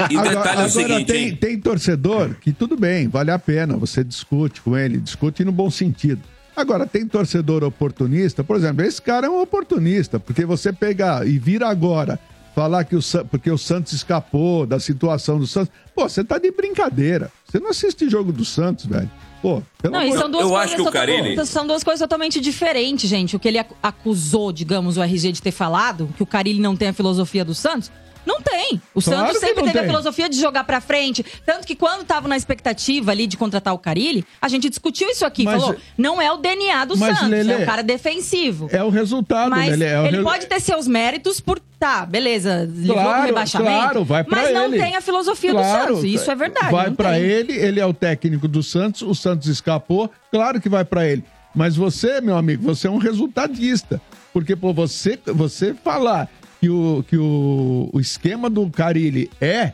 [0.09, 3.39] E o agora, detalhe é o seguinte, tem, tem torcedor que tudo bem, vale a
[3.39, 6.21] pena, você discute com ele, discute no bom sentido.
[6.55, 11.37] Agora, tem torcedor oportunista, por exemplo, esse cara é um oportunista, porque você pegar e
[11.37, 12.19] vir agora
[12.55, 12.99] falar que o,
[13.29, 17.31] porque o Santos escapou da situação do Santos, pô, você tá de brincadeira.
[17.45, 19.09] Você não assiste jogo do Santos, velho.
[19.41, 21.83] Pô, pelo Não, e amor- são duas, Eu coisas acho que o Carille- são duas
[21.83, 23.35] coisas totalmente diferentes, gente.
[23.35, 26.75] O que ele ac- acusou, digamos, o RG de ter falado, que o Carilli não
[26.75, 27.91] tem a filosofia do Santos.
[28.27, 28.81] Não tem.
[28.93, 29.89] O Claro Santos sempre não teve a tem.
[29.89, 31.25] filosofia de jogar pra frente.
[31.45, 35.25] Tanto que quando tava na expectativa ali de contratar o Carilli, a gente discutiu isso
[35.25, 35.45] aqui.
[35.45, 38.67] Mas- falou, não é o DNA do Santos, Lelê, é um cara defensivo.
[38.71, 41.59] É o resultado, Mas Lelê, é o ele re- pode ter seus méritos por.
[41.79, 42.67] Tá, beleza.
[42.85, 43.71] pro Claro, rebaixamento.
[43.79, 44.79] claro, vai pra mas não ele.
[44.79, 46.03] tem a filosofia Claro, do Santos.
[46.11, 46.71] Isso é verdade.
[46.71, 47.21] Vai não pra tem.
[47.21, 51.23] ele, ele é o técnico do Santos, o Santos escapou, claro que vai pra ele.
[51.55, 54.01] Mas você, meu amigo, você é um resultadista.
[54.33, 56.27] Porque, pô, você, você falar
[56.59, 59.73] que o, que o, o esquema do Carilli é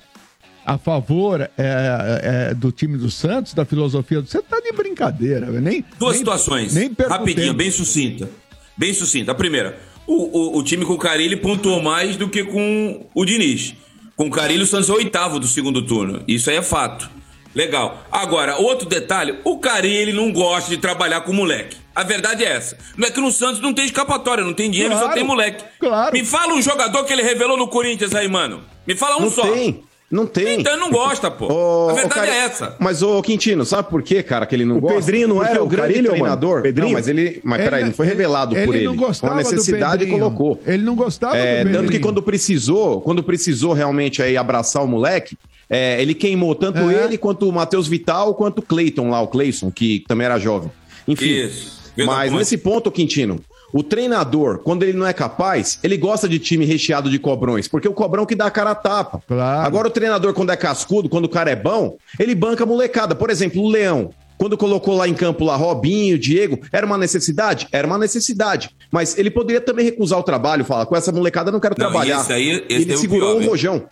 [0.65, 5.47] a favor é, é, do time do Santos, da filosofia do Você tá de brincadeira,
[5.59, 6.73] nem Duas nem- situações.
[6.73, 8.29] Nem Rapidinho, bem sucinta.
[8.77, 9.31] Bem sucinta.
[9.31, 9.77] A primeira,
[10.07, 13.75] o, o, o time com o Carilli pontuou mais do que com o Diniz.
[14.15, 16.23] Com o Carilli, o Santos é o oitavo do segundo turno.
[16.27, 17.09] Isso aí é fato.
[17.55, 18.03] Legal.
[18.11, 21.77] Agora, outro detalhe: o Carilli não gosta de trabalhar com moleque.
[21.95, 22.75] A verdade é essa.
[22.97, 25.63] Não é que no Santos não tem escapatória, não tem dinheiro, Claro, só tem moleque.
[25.79, 26.11] claro.
[26.13, 28.61] Me fala um jogador que ele revelou no Corinthians aí, mano.
[28.87, 29.43] Me fala um Não só.
[29.43, 30.59] tem, não tem.
[30.59, 31.53] Então ele não gosta, pô.
[31.53, 32.75] Ô, a verdade é essa.
[32.79, 34.97] Mas, ô Quintino, sabe por quê, cara, que ele não O gosta?
[35.01, 36.17] Pedrinho não Porque era o o grande Carilho, mano?
[36.23, 36.61] treinador.
[36.63, 36.87] Pedrinho?
[36.87, 37.39] Não, mas ele.
[37.43, 38.85] Mas Ele- peraí, não foi ele- revelado ele por ele.
[38.85, 40.59] não gostava Uma do necessidade colocou.
[40.65, 44.87] Ele não gostava É, do tanto que quando precisou, quando precisou realmente aí abraçar o
[44.87, 45.37] moleque,
[45.69, 47.05] é, ele queimou tanto É.
[47.05, 50.71] ele quanto o Matheus Vital, quanto o Cleiton lá, o Cleison, que também era jovem.
[51.07, 51.25] Enfim.
[51.25, 51.81] Isso.
[52.05, 52.35] Mas é?
[52.35, 53.39] nesse ponto, Quintino,
[53.71, 57.87] o treinador, quando ele não é capaz, ele gosta de time recheado de cobrões, porque
[57.87, 59.21] o cobrão que dá a cara a tapa.
[59.63, 63.13] Agora o treinador, quando é cascudo, quando o cara é bom, ele banca a molecada.
[63.15, 64.09] Por exemplo, o Leão.
[64.35, 67.67] Quando colocou lá em campo lá Robinho, Diego, era uma necessidade?
[67.71, 68.71] Era uma necessidade.
[68.91, 71.85] Mas ele poderia também recusar o trabalho, falar, com essa molecada eu não quero Não,
[71.89, 72.19] trabalhar.
[72.21, 73.83] esse aí- esse ele o segurou pior, o rojão.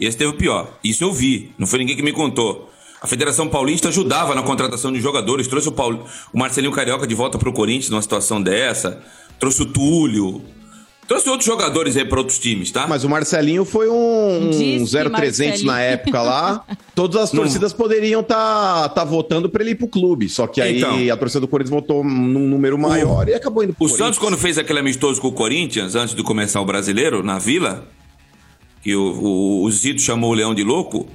[0.00, 0.78] Esse teve o pior.
[0.82, 1.52] Isso eu vi.
[1.58, 2.70] Não foi ninguém que me contou.
[3.00, 5.48] A Federação Paulista ajudava na contratação de jogadores.
[5.48, 6.04] Trouxe o, Paul...
[6.32, 9.02] o Marcelinho Carioca de volta pro Corinthians numa situação dessa.
[9.40, 10.40] Trouxe o Túlio.
[11.08, 12.86] Trouxe outros jogadores aí para outros times, tá?
[12.86, 16.64] Mas o Marcelinho foi um, um Disse 0300 na época lá.
[16.94, 17.42] Todas as Não.
[17.42, 20.28] torcidas poderiam estar tá, votando pra ele ir pro clube.
[20.28, 21.12] Só que aí Então.
[21.12, 24.06] a torcida do Corinthians votou num número maior e acabou indo pro O Corinthians.
[24.06, 27.84] Santos, quando fez aquele amistoso com o Corinthians, antes de começar o brasileiro, na Vila,
[28.82, 31.06] que o, o, o Zito chamou o Leão de louco,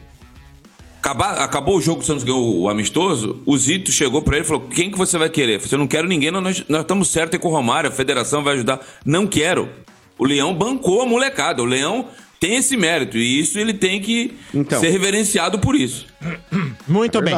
[1.02, 4.48] acaba- acabou o jogo, o Santos ganhou o amistoso, o Zito chegou pra ele e
[4.48, 5.61] falou, quem que você vai querer?
[5.72, 8.44] Eu não quero ninguém, não, nós, nós estamos certos aí com o Romário, a federação
[8.44, 8.80] vai ajudar.
[9.06, 9.69] Não quero.
[10.18, 12.07] O Leão bancou a molecada, o Leão
[12.39, 14.80] tem esse mérito, e isso ele tem que Então.
[14.80, 16.07] ser reverenciado por isso.
[16.88, 17.35] Muito bem.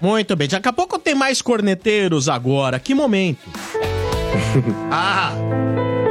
[0.00, 0.48] Muito bem.
[0.48, 2.78] Daqui a pouco tem mais corneteiros agora.
[2.78, 3.38] Que momento.
[4.90, 5.32] ah!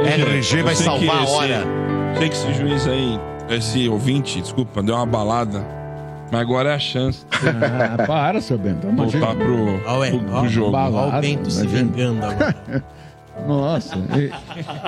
[0.04, 1.66] RG vai salvar a hora.
[2.18, 3.18] Sei que esse juiz aí,
[3.50, 5.64] esse ouvinte, desculpa, deu uma balada.
[6.32, 7.24] Mas agora é a chance.
[7.32, 8.86] Ah, para, seu Bento.
[8.86, 10.76] Voltar pro, Ó, ué, pro, pro ó, jogo.
[10.76, 12.84] ó o Bento se vingando agora.
[13.48, 13.96] Nossa.
[13.96, 14.30] e-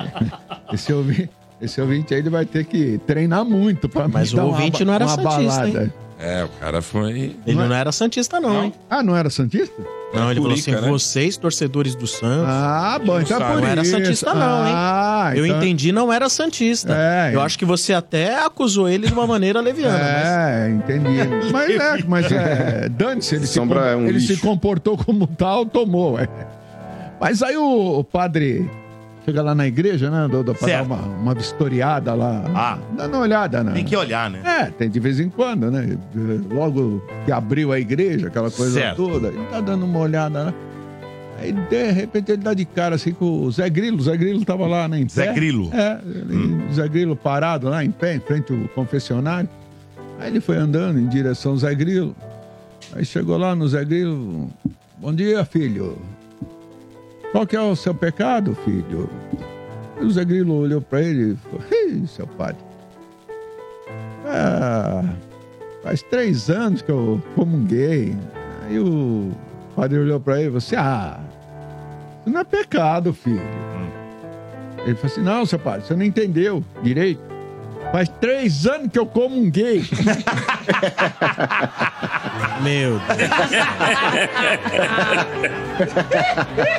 [0.73, 1.29] Esse, ouvi-
[1.61, 4.55] Esse ouvinte aí ele vai ter que treinar muito pra Mas me o dar uma
[4.57, 5.83] ouvinte ba- não era uma santista, balada.
[5.83, 5.93] hein?
[6.25, 7.35] É, o cara foi.
[7.45, 8.73] Ele não, era Santista, não, hein?
[8.89, 9.73] Ah, não era Santista?
[10.13, 10.81] Não, ele falou assim: né?
[10.89, 12.45] vocês, torcedores do Santos.
[12.47, 13.83] Ah, bom, então é não, por não era.
[13.83, 14.73] Santista, não, hein?
[14.73, 16.93] Ah, Eu então- entendi, não era Santista.
[16.95, 17.43] É, Eu é.
[17.43, 19.99] acho que você até acusou ele de uma maneira leviana.
[19.99, 21.51] É, entendi.
[21.51, 22.87] Mas é, mas é.
[22.89, 26.17] Dane-se, ele, se, com- é um ele se comportou como tal, tomou.
[26.17, 26.27] é.
[27.19, 28.69] Mas aí o, o padre
[29.25, 30.85] chega lá na igreja, né, Dodô, pra dar Certo.
[30.85, 32.43] uma, uma vistoriada lá.
[32.53, 32.77] Ah.
[32.95, 33.71] Dando uma olhada, né?
[33.73, 34.41] Tem que olhar, né?
[34.45, 35.97] É, tem de vez em quando, né?
[36.51, 38.97] Logo que abriu a igreja, aquela coisa Certo.
[38.97, 40.53] toda, ele tá dando uma olhada, né?
[41.39, 43.97] Aí, de repente, ele dá de cara assim com o Zé Grilo.
[43.97, 45.09] O Zé Grilo tava lá, né, em pé.
[45.25, 45.69] Zé Grilo?
[45.73, 49.49] É, ele- Zé Grilo parado lá em pé, em frente ao confessionário.
[50.19, 52.15] Aí ele foi andando em direção ao Zé Grilo.
[52.95, 54.49] Aí chegou lá no Zé Grilo.
[54.97, 55.97] Bom dia, filho.
[57.33, 59.09] Qual que é o seu pecado, filho?
[59.99, 62.63] E o Zé Grilo olhou pra ele e falou: Ih, seu padre.
[64.27, 65.03] Ah,
[65.81, 68.15] faz três anos que eu comunguei.
[68.67, 69.31] Aí o
[69.75, 71.19] padre olhou pra ele e falou assim: Ah,
[72.21, 73.41] isso não é pecado, filho.
[74.85, 77.32] Ele falou assim: Não, seu padre, você não entendeu direito.
[77.93, 79.83] Faz três anos que eu comunguei.
[82.63, 82.99] Meu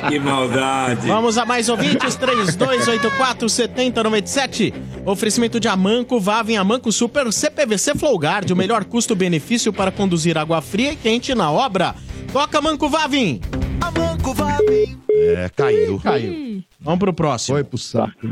[0.09, 1.07] Que maldade.
[1.07, 4.73] Vamos a mais ouvintes, 3284-7097.
[5.05, 10.91] Oferecimento de Amanco, Vavem Amanco Super CPVC Flowguard, o melhor custo-benefício para conduzir água fria
[10.91, 11.95] e quente na obra.
[12.33, 13.39] Toca Amanco Vavem.
[13.79, 14.97] Amanco Vavem.
[15.09, 15.97] É, caiu.
[15.97, 16.61] Caiu.
[16.77, 17.55] Vamos pro próximo.
[17.55, 18.27] Foi pro saco.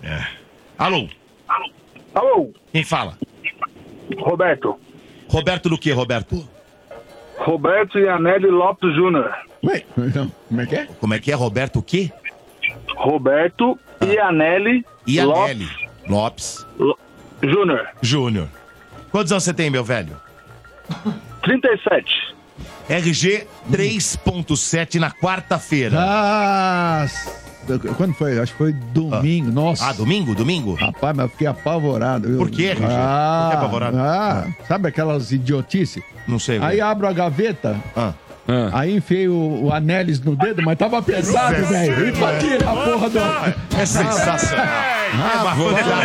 [0.00, 0.24] É.
[0.78, 1.08] Alô?
[2.14, 2.52] Alô?
[2.72, 3.16] Quem fala?
[4.18, 4.78] Roberto.
[5.28, 6.46] Roberto do que, Roberto?
[7.38, 9.32] Roberto Ianelli Lopes Júnior.
[9.64, 10.86] Ué, não, como é que é?
[11.00, 12.10] Como é que é, Roberto o quê?
[12.96, 15.68] Roberto Ianelli Ianelli
[16.08, 16.66] Lopes
[17.42, 17.88] Júnior.
[18.02, 18.48] Júnior.
[19.10, 20.16] Quantos anos você tem, meu velho?
[21.42, 22.34] 37.
[22.88, 25.96] RG 3.7 na quarta-feira.
[25.98, 27.06] Ah,
[27.96, 28.38] quando foi?
[28.38, 29.50] Acho que foi domingo.
[29.50, 29.86] Nossa.
[29.88, 30.34] Ah, domingo?
[30.34, 30.74] Domingo?
[30.74, 32.28] Rapaz, mas eu fiquei apavorado.
[32.36, 32.84] Por quê, RG?
[32.88, 33.98] Ah, Por que apavorado?
[33.98, 36.02] Ah, sabe aquelas idiotices?
[36.26, 36.56] Não sei.
[36.58, 36.86] Aí velho.
[36.86, 38.12] abro a gaveta, Ah.
[38.72, 39.70] aí enfiei o, o
[40.24, 42.08] no dedo, mas tava pesado, velho.
[42.08, 43.18] E pra tirar a porra do...
[43.78, 44.66] É sensacional.
[45.12, 45.54] Ah,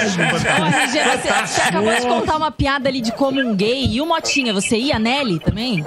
[0.01, 4.05] RG, você, você acabou de contar uma piada ali de como um gay e o
[4.05, 4.53] Motinha.
[4.53, 5.85] Você ia nele também?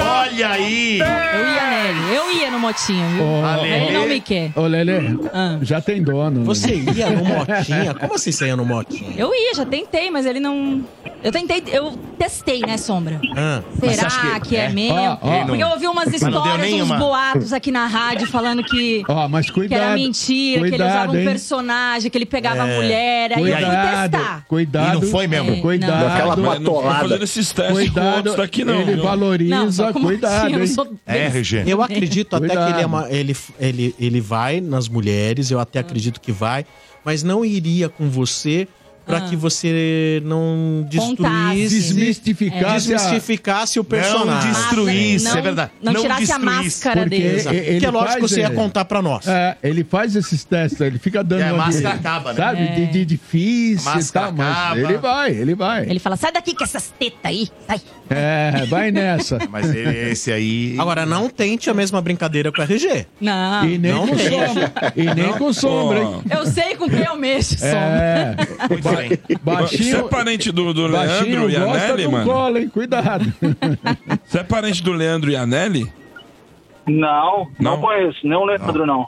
[0.00, 0.98] Olha aí!
[0.98, 1.06] Eu
[1.48, 2.16] ia nele.
[2.16, 3.24] Eu ia no Motinha, viu?
[3.24, 4.50] Ô, Ele não me quer.
[4.56, 4.98] Ô, Lelê,
[5.32, 5.58] Ah.
[5.62, 6.40] já tem dono.
[6.40, 6.44] né?
[6.44, 7.94] Você ia no Motinha?
[7.94, 9.12] Como assim você ia no Motinha?
[9.16, 10.82] Eu ia, já tentei, mas ele não.
[11.22, 13.20] Eu tentei, eu testei, né, Sombra?
[13.36, 14.68] Ah, Mas você Será acha que, que- é, é?
[14.68, 14.94] mesmo?
[14.98, 15.44] Ó, ó.
[15.46, 16.96] Porque eu ouvi umas Mas não deu histórias, uns nenhuma.
[16.96, 19.80] boatos aqui na rádio falando que, Ó, mas que cuidado.
[19.80, 21.24] era mentira, que ele cuidado, usava um hein?
[21.24, 22.76] personagem, que ele pegava a É.
[22.76, 23.32] mulher.
[23.32, 24.44] Aí eu fui Cuidado, testar.
[24.48, 24.88] cuidado.
[24.98, 25.52] E não foi mesmo?
[25.52, 26.06] É, Cuidado.
[26.06, 27.00] Aquela Mas não fica patolada.
[27.00, 28.80] fazendo esses testes com Cuidado, outros daqui, não.
[28.80, 29.02] ele viu?
[29.04, 30.66] valoriza, Não, só com cuidado, Motinha, eu hein?
[30.68, 31.64] sou É, RG.
[31.66, 32.66] Eu acredito até Cuidado.
[32.66, 36.64] que ele, é uma- ele, ele, ele vai nas mulheres, eu até acredito que vai,
[37.04, 38.66] mas não iria com você
[39.08, 39.20] pra Ah.
[39.22, 41.68] que você não destruísse.
[41.78, 44.52] Desmistificasse a- desmistificasse o Não personagem.
[44.52, 45.70] destruísse, Não- é verdade.
[45.82, 47.36] não tirasse a máscara Porque dele.
[47.36, 47.56] Exato.
[47.56, 49.26] ele que é lógico que você ia é, contar pra nós.
[49.26, 52.36] É, ele faz esses testes, ele fica dando E a uma máscara de- acaba, né?
[52.38, 52.66] Sabe, É.
[52.72, 54.78] de, de difícil A e máscara tal, mas acaba.
[54.80, 55.82] ele vai, ele vai.
[55.90, 57.80] Ele fala, sai daqui com essas tetas aí, sai.
[58.10, 59.38] É, vai nessa.
[59.50, 60.76] Mas ele- esse aí.
[60.78, 63.04] Agora, não tente a mesma brincadeira com o RG.
[63.20, 64.72] Não, E nem Não com sombra.
[64.96, 66.22] E nem com sombra, hein?
[66.30, 67.76] eu sei com quem eu mexo, Sombra.
[67.76, 68.36] É,
[68.98, 69.08] Bem.
[69.08, 72.58] Você é baixinho, parente do, do baixinho Leandro gosta Ianelli, do mano?
[72.58, 72.68] hein?
[72.68, 73.32] Cuidado.
[74.24, 75.90] Você é parente do Leandro Ianelli?
[76.86, 77.80] Não, não, Não?
[77.80, 78.18] conheço.
[78.24, 79.06] Nem o Leandro, não.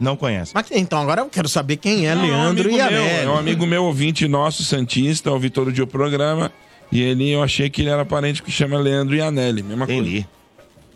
[0.00, 0.52] Não conhece.
[0.54, 3.04] Mas, então, agora eu quero saber quem é Não, Leandro é um e amigo meu.
[3.06, 6.52] É um amigo meu, ouvinte nosso, Santista, ouvi todo dia o programa.
[6.92, 9.62] E ele, eu achei que ele era parente que chama Leandro Ianelli.
[9.62, 10.00] Mesma coisa.
[10.00, 10.26] Entendi.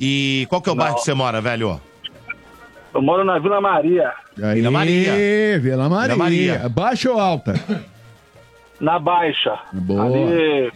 [0.00, 1.80] E qual que é o bairro que você mora, velho?
[2.94, 5.12] Eu moro na Vila Maria, Aí, Vila Maria.
[5.60, 6.14] Vila Maria.
[6.14, 6.68] Vila Maria.
[6.68, 7.55] Baixa ou alta?
[8.80, 9.59] Na Baixa.
[9.72, 10.05] Boa.
[10.05, 10.72] Ali,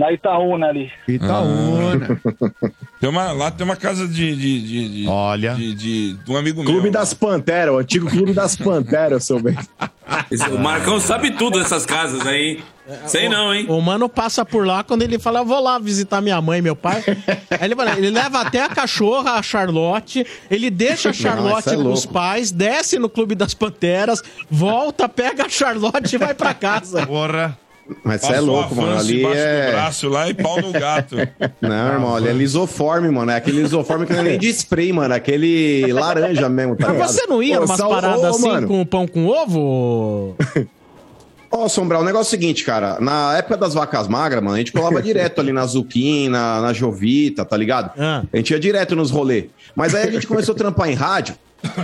[0.00, 0.90] na Itaúna ali.
[1.06, 2.20] Itaúna.
[2.98, 4.34] Tem uma, lá tem uma casa de.
[4.34, 5.54] de, de, de Olha.
[5.54, 6.70] De, de- de um amigo meu.
[6.72, 9.56] Clube das Panteras, o antigo Clube das Panteras, seu bem.
[10.52, 12.60] O Marcão sabe tudo dessas casas aí.
[13.06, 13.66] Sei não, hein?
[13.68, 16.62] O mano passa por lá quando ele fala, eu vou lá visitar minha mãe e
[16.62, 17.04] meu pai.
[17.50, 21.74] Aí ele, fala, ele leva até a cachorra, a Charlotte, ele deixa a Charlotte Nossa,
[21.74, 24.20] é com os pais, desce no Clube das Panteras,
[24.50, 27.06] volta, pega a Charlotte e vai pra casa.
[27.06, 27.56] Porra.
[28.04, 28.98] Mas você é louco, mano.
[28.98, 29.72] Ali do é.
[29.72, 31.16] braço lá e pau no gato.
[31.60, 33.30] Não, irmão, ali é lisoforme, mano.
[33.30, 35.14] É aquele lisoforme que não é nem de spray, mano.
[35.14, 37.12] É aquele laranja mesmo, tá Mas ligado?
[37.12, 38.68] você não ia Ô, numas sal- paradas assim mano.
[38.68, 40.36] com pão com ovo?
[41.52, 42.98] Ó, Sombral, o negócio é o seguinte, cara.
[43.00, 46.72] Na época das vacas magras, mano, a gente colava direto ali na Zuquim, na, na
[46.72, 47.90] Jovita, tá ligado?
[47.98, 48.22] Ah.
[48.32, 49.46] A gente ia direto nos rolê.
[49.74, 51.34] Mas aí a gente começou a trampar em rádio.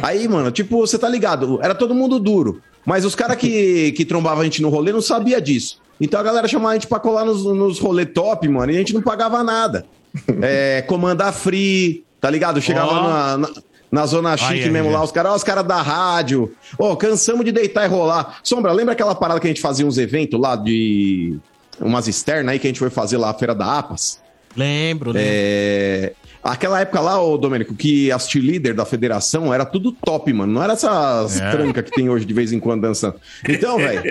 [0.02, 1.58] Aí, mano, tipo, você tá ligado?
[1.60, 2.62] Era todo mundo duro.
[2.84, 5.80] Mas os caras que, que trombavam a gente no rolê não sabia disso.
[6.00, 8.78] Então a galera chamava a gente pra colar nos, nos rolê top, mano, e a
[8.78, 9.86] gente não pagava nada.
[10.40, 12.58] É, comandar free, tá ligado?
[12.60, 13.02] Chegava Ó.
[13.02, 13.48] na, na,
[13.92, 14.94] na zona chique Ai, mesmo ai.
[14.94, 16.54] lá, os caras, ó, os caras da rádio.
[16.78, 18.38] Ô, cansamos de deitar e rolar.
[18.42, 21.38] Sombra, lembra aquela parada que a gente fazia uns eventos lá de.
[21.78, 24.18] umas externas aí que a gente foi fazer lá a Feira da APAS?
[24.56, 25.22] Lembro, lembro.
[25.22, 26.12] É.
[26.46, 30.52] Aquela época lá, ô Domênico, que as líder da federação era tudo top, mano.
[30.52, 31.50] Não era essas É.
[31.50, 33.16] trancas que tem hoje de vez em quando dançando.
[33.48, 34.02] Então, velho,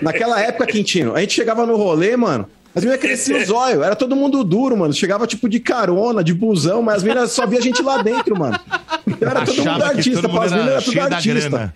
[0.00, 2.46] naquela época, Quintino, a gente chegava no rolê, mano.
[2.74, 4.94] As meninas cresciam os olhos, era todo mundo duro, mano.
[4.94, 8.38] Chegava tipo de carona, de busão, mas as meninas só via a gente lá dentro,
[8.38, 8.58] mano.
[9.06, 11.48] Então era todo mundo artista, todo mundo pô, as meninas era tudo artista.
[11.50, 11.74] grana.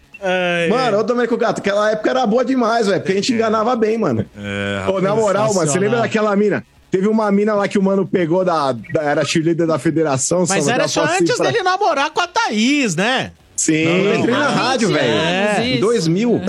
[0.71, 3.99] Mano, ô Domênico Gato, aquela época era boa demais, velho, porque a gente enganava bem,
[3.99, 4.25] mano.
[4.37, 6.65] É, Ô, na moral, mano, você lembra daquela mina?
[6.91, 8.73] Teve uma mina lá que o mano pegou da.
[8.73, 10.45] da- era cheerleader da federação.
[10.49, 13.33] Mas era só antes pra- dele namorar com a Thaís, né?
[13.57, 15.13] Sim, Não, eu entrei na mas- rádio, velho.
[15.13, 16.41] É, Em 2000.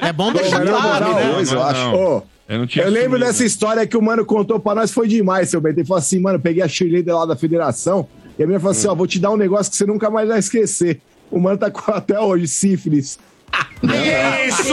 [0.00, 1.32] É bom Pô, deixar na claro, moral, né?
[1.32, 1.90] Dois, eu acho.
[1.96, 3.26] Ô, Eu não tinha eu lembro assumido.
[3.26, 5.78] dessa história que o mano contou pra nós, foi demais, seu Bento.
[5.80, 8.06] Ele falou assim, mano, peguei a cheerleader lá da federação,
[8.38, 10.28] e a menina falou assim, ó, vou te dar um negócio que você nunca mais
[10.28, 11.00] vai esquecer.
[11.30, 13.18] O mano tá com até hoje, sífilis.
[13.82, 14.72] Isso!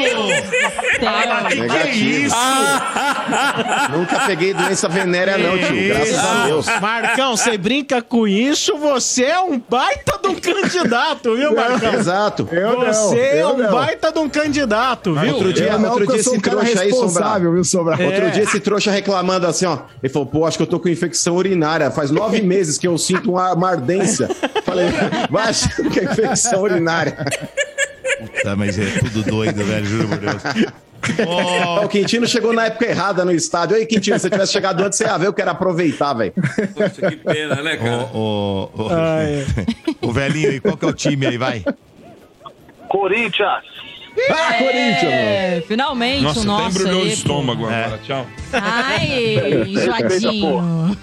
[1.02, 2.26] Ah, que que é Negativo.
[2.28, 2.36] isso?
[3.92, 5.88] Nunca peguei doença venérea, não, tio.
[5.88, 6.66] Graças a Deus.
[6.80, 11.94] Marcão, você brinca com isso, você é um baita de um candidato, viu, Marcão?
[11.94, 12.48] Exato.
[12.52, 13.72] Eu não, Você é eu um não.
[13.72, 15.34] baita de um candidato, viu?
[15.36, 16.92] Outro dia, Eu não, outro dia esse um trouxa aí,
[17.40, 18.00] viu, Sobral?
[18.06, 19.80] Outro dia esse trouxa reclamando assim, ó.
[20.04, 21.90] Ele falou, pô, acho que eu tô com infecção urinária.
[21.90, 24.30] Faz nove meses que eu sinto uma, uma ardência.
[24.64, 24.88] Falei,
[25.30, 27.18] vai achando que é infecção urinária.
[28.44, 30.44] Tá, mas é tudo doido, velho, juro por Deus.
[31.26, 33.78] Ó, O Quintino chegou na época errada no estádio.
[33.78, 36.34] Aí, Quintino, se você tivesse chegado antes, você ia ver, eu quero aproveitar, velho.
[36.74, 38.10] Poxa, que pena, né, cara?
[38.14, 41.64] Ô, ô, ô, ô, velhinho, e qual que é o time aí, vai?
[42.90, 43.64] Corinthians.
[44.30, 45.04] Ah, Corinthians.
[45.04, 48.00] É, finalmente Nossa, o nosso embrulhou o aí, estômago agora.
[48.04, 48.28] Tchau.
[48.52, 50.98] Ai, Joadinho.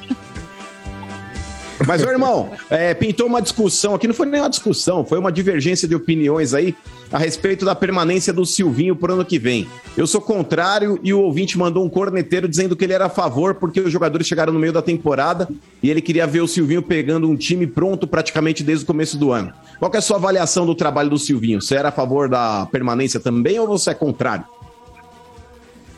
[1.87, 5.31] Mas, meu irmão, é, pintou uma discussão aqui, não foi nem uma discussão, foi uma
[5.31, 6.75] divergência de opiniões aí
[7.17, 9.67] a respeito da permanência do Silvinho pro ano que vem.
[9.97, 13.55] Eu sou contrário e o ouvinte mandou um corneteiro dizendo que ele era a favor
[13.55, 15.49] porque os jogadores chegaram no meio da temporada
[15.83, 19.33] e ele queria ver o Silvinho pegando um time pronto praticamente desde o começo do
[19.33, 19.51] ano.
[19.79, 21.63] Qual é a sua avaliação do trabalho do Silvinho?
[21.63, 24.45] Você era a favor da permanência também ou você é contrário?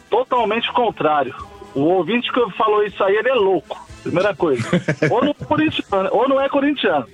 [0.09, 1.35] Totalmente contrário.
[1.74, 3.77] O ouvinte que falou isso aí, ele é louco.
[4.05, 4.65] Primeira coisa.
[5.11, 7.07] Ou não é ou não é corintiano.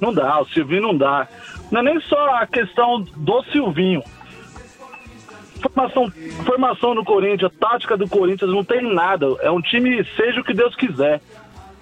[0.00, 1.26] Não dá, o Silvinho não dá.
[1.74, 4.00] Não é nem só a questão do Silvinho.
[5.60, 6.12] Formação,
[6.46, 9.26] formação do Corinthians, tática do Corinthians, não tem nada.
[9.40, 11.20] É um time, seja o que Deus quiser.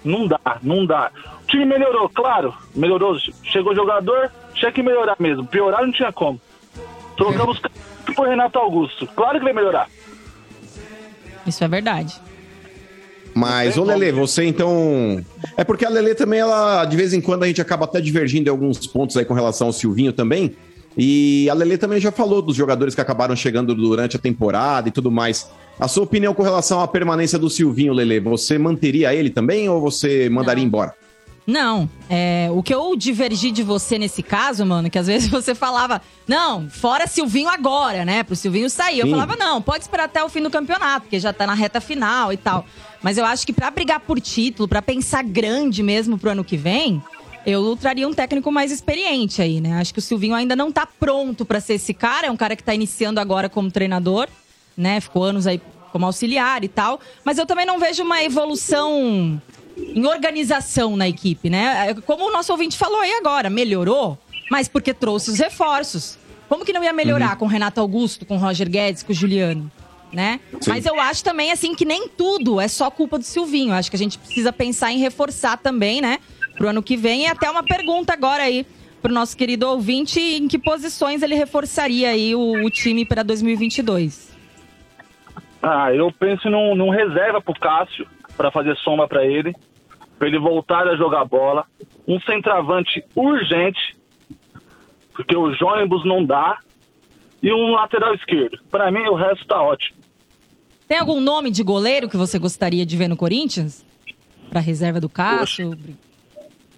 [0.03, 1.11] Não dá, não dá.
[1.43, 3.19] O time melhorou, claro, melhorou.
[3.43, 5.45] Chegou jogador, tinha que melhorar mesmo.
[5.45, 6.41] Piorar não tinha como.
[7.15, 7.61] Trocamos
[8.15, 9.05] por Renato Augusto.
[9.05, 9.87] Claro que vai melhorar.
[11.45, 12.19] Isso é verdade.
[13.33, 15.23] Mas, ô Lele, você então.
[15.57, 18.47] É porque a Lele também, ela, de vez em quando, a gente acaba até divergindo
[18.47, 20.55] em alguns pontos aí com relação ao Silvinho também.
[20.95, 24.91] E a Lele também já falou dos jogadores que acabaram chegando durante a temporada e
[24.91, 25.49] tudo mais.
[25.79, 29.81] A sua opinião com relação à permanência do Silvinho, Lele, você manteria ele também ou
[29.81, 30.93] você mandaria embora?
[31.45, 35.53] Não, é, o que eu divergi de você nesse caso, mano, que às vezes você
[35.53, 38.23] falava, não, fora Silvinho agora, né?
[38.23, 38.99] Pro Silvinho sair.
[38.99, 39.11] Eu Sim.
[39.11, 42.31] falava, não, pode esperar até o fim do campeonato, porque já tá na reta final
[42.31, 42.65] e tal.
[43.03, 46.55] Mas eu acho que pra brigar por título, pra pensar grande mesmo pro ano que
[46.57, 47.01] vem,
[47.45, 49.73] eu traria um técnico mais experiente aí, né?
[49.79, 52.55] Acho que o Silvinho ainda não tá pronto pra ser esse cara, é um cara
[52.55, 54.27] que tá iniciando agora como treinador,
[54.77, 55.01] né?
[55.01, 55.59] Ficou anos aí
[55.91, 56.99] como auxiliar e tal.
[57.25, 59.39] Mas eu também não vejo uma evolução
[59.77, 61.89] em organização na equipe, né?
[61.89, 64.17] É, Como o nosso ouvinte falou aí agora, melhorou,
[64.49, 66.17] mas porque trouxe os reforços.
[66.47, 67.37] Como que não ia melhorar Uhum.
[67.37, 69.69] com o Renato Augusto, com o Roger Guedes, com o Juliano?
[70.13, 70.39] Né?
[70.61, 70.69] Sim.
[70.69, 73.73] Mas eu acho também, assim, que nem tudo é só culpa do Silvinho.
[73.73, 76.19] Acho que a gente precisa pensar em reforçar também, né?
[76.55, 77.23] Pro ano que vem.
[77.23, 78.63] E até uma pergunta agora aí
[79.01, 84.33] pro nosso querido ouvinte: em que posições ele reforçaria aí o, o time para 2022?
[85.61, 89.53] Ah, eu penso num, num reserva pro Cássio, pra fazer sombra pra ele,
[90.19, 91.65] pra ele voltar a jogar bola.
[92.07, 93.95] Um centroavante urgente,
[95.13, 96.59] porque o Joimbos não dá.
[97.41, 98.57] E um lateral esquerdo.
[98.71, 99.97] Pra mim, o resto tá ótimo.
[100.87, 103.85] Tem algum nome de goleiro que você gostaria de ver no Corinthians?
[104.49, 105.77] Pra reserva do Cássio?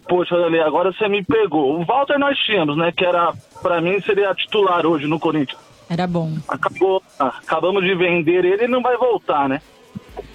[0.08, 1.80] Poxa, Ale, agora você me pegou.
[1.80, 2.92] O Walter nós tínhamos, né?
[2.92, 5.60] Que era, pra mim, seria titular hoje no Corinthians.
[5.90, 6.38] Era bom.
[6.48, 9.62] Acabou, acabamos de vender ele e não vai voltar, né?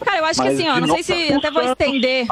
[0.05, 2.27] Cara, eu acho que Mas assim, ó, não sei se o até vou estender.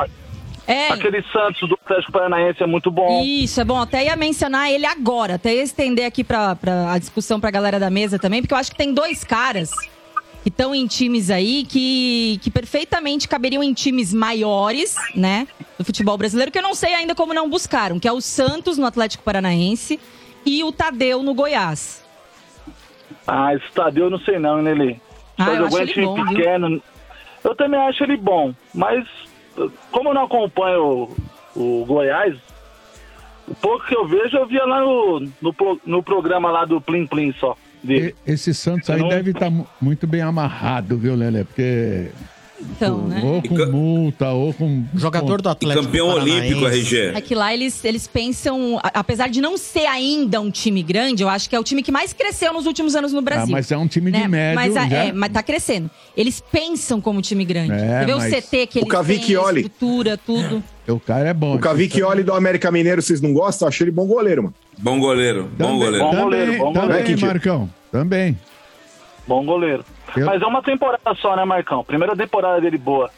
[0.67, 0.93] É.
[0.93, 3.23] Aquele Santos do Atlético Paranaense é muito bom.
[3.25, 3.81] Isso, é bom.
[3.81, 7.81] Até ia mencionar ele agora, até ia estender aqui pra, pra a discussão pra galera
[7.81, 9.71] da mesa também, porque eu acho que tem dois caras
[10.49, 15.47] que estão em times aí que, que perfeitamente caberiam em times maiores, né?
[15.79, 18.79] Do futebol brasileiro, que eu não sei ainda como não buscaram, que é o Santos
[18.79, 20.01] no Atlético Paranaense
[20.47, 22.03] e o Tadeu no Goiás.
[23.27, 24.97] Ah, esse Tadeu eu não sei não, né, Lê?
[25.37, 26.27] Ah, eu jogou acho ele time bom, viu?
[26.29, 26.83] pequeno.
[27.45, 29.07] Eu também acho ele bom, mas
[29.93, 30.83] como eu não acompanho
[31.55, 32.35] o, o Goiás,
[33.47, 37.07] o pouco que eu vejo eu via lá no, no, no programa lá do Plim
[37.07, 37.55] Plim só.
[38.27, 39.51] Esse Santos aí Eu não- deve estar
[39.81, 41.45] muito bem amarrado, viu, Lelé?
[41.45, 42.09] Porque.
[42.61, 43.21] Então, né?
[43.25, 44.85] Ou com multa, ou com.
[44.95, 47.13] Jogador do Atlético campeão olímpico, RG.
[47.15, 51.29] É que lá eles, eles pensam, apesar de não ser ainda um time grande, eu
[51.29, 53.47] acho que é o time que mais cresceu nos últimos anos no Brasil.
[53.49, 54.29] Ah, mas é um time de né?
[54.29, 54.55] médio.
[54.57, 54.97] Mas, a- já.
[55.05, 55.89] é, mas tá crescendo.
[56.17, 57.73] Eles pensam como time grande.
[57.73, 60.63] É, Você vê mas- o CT que O eles têm, a estrutura, tudo.
[60.89, 61.55] O cara é bom.
[61.55, 63.67] O Cavicchioli do América Mineiro, vocês não gostam?
[63.67, 64.55] Eu achei ele bom goleiro, mano.
[64.79, 65.99] Bom goleiro, bom goleiro.
[66.05, 67.07] Bom Também, goleiro, bom também, goleiro.
[67.07, 67.27] Quintino?
[67.29, 67.71] Marcão.
[67.93, 68.39] Também.
[69.27, 69.85] Bom goleiro.
[70.17, 71.85] Eu- Mas é uma temporada só, né, Marcão?
[71.85, 73.11] Primeira temporada dele boa.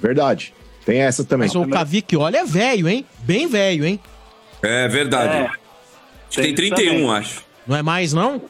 [0.00, 0.52] Verdade.
[0.84, 1.48] Tem essa também.
[1.48, 3.04] Mas o Cavicchioli é velho, hein?
[3.20, 3.98] Bem velho, hein?
[4.62, 5.32] É verdade.
[5.32, 5.40] É.
[5.46, 5.58] Acho
[6.30, 7.10] que tem Tem 31, também.
[7.16, 7.42] acho.
[7.66, 8.40] Não é mais, não?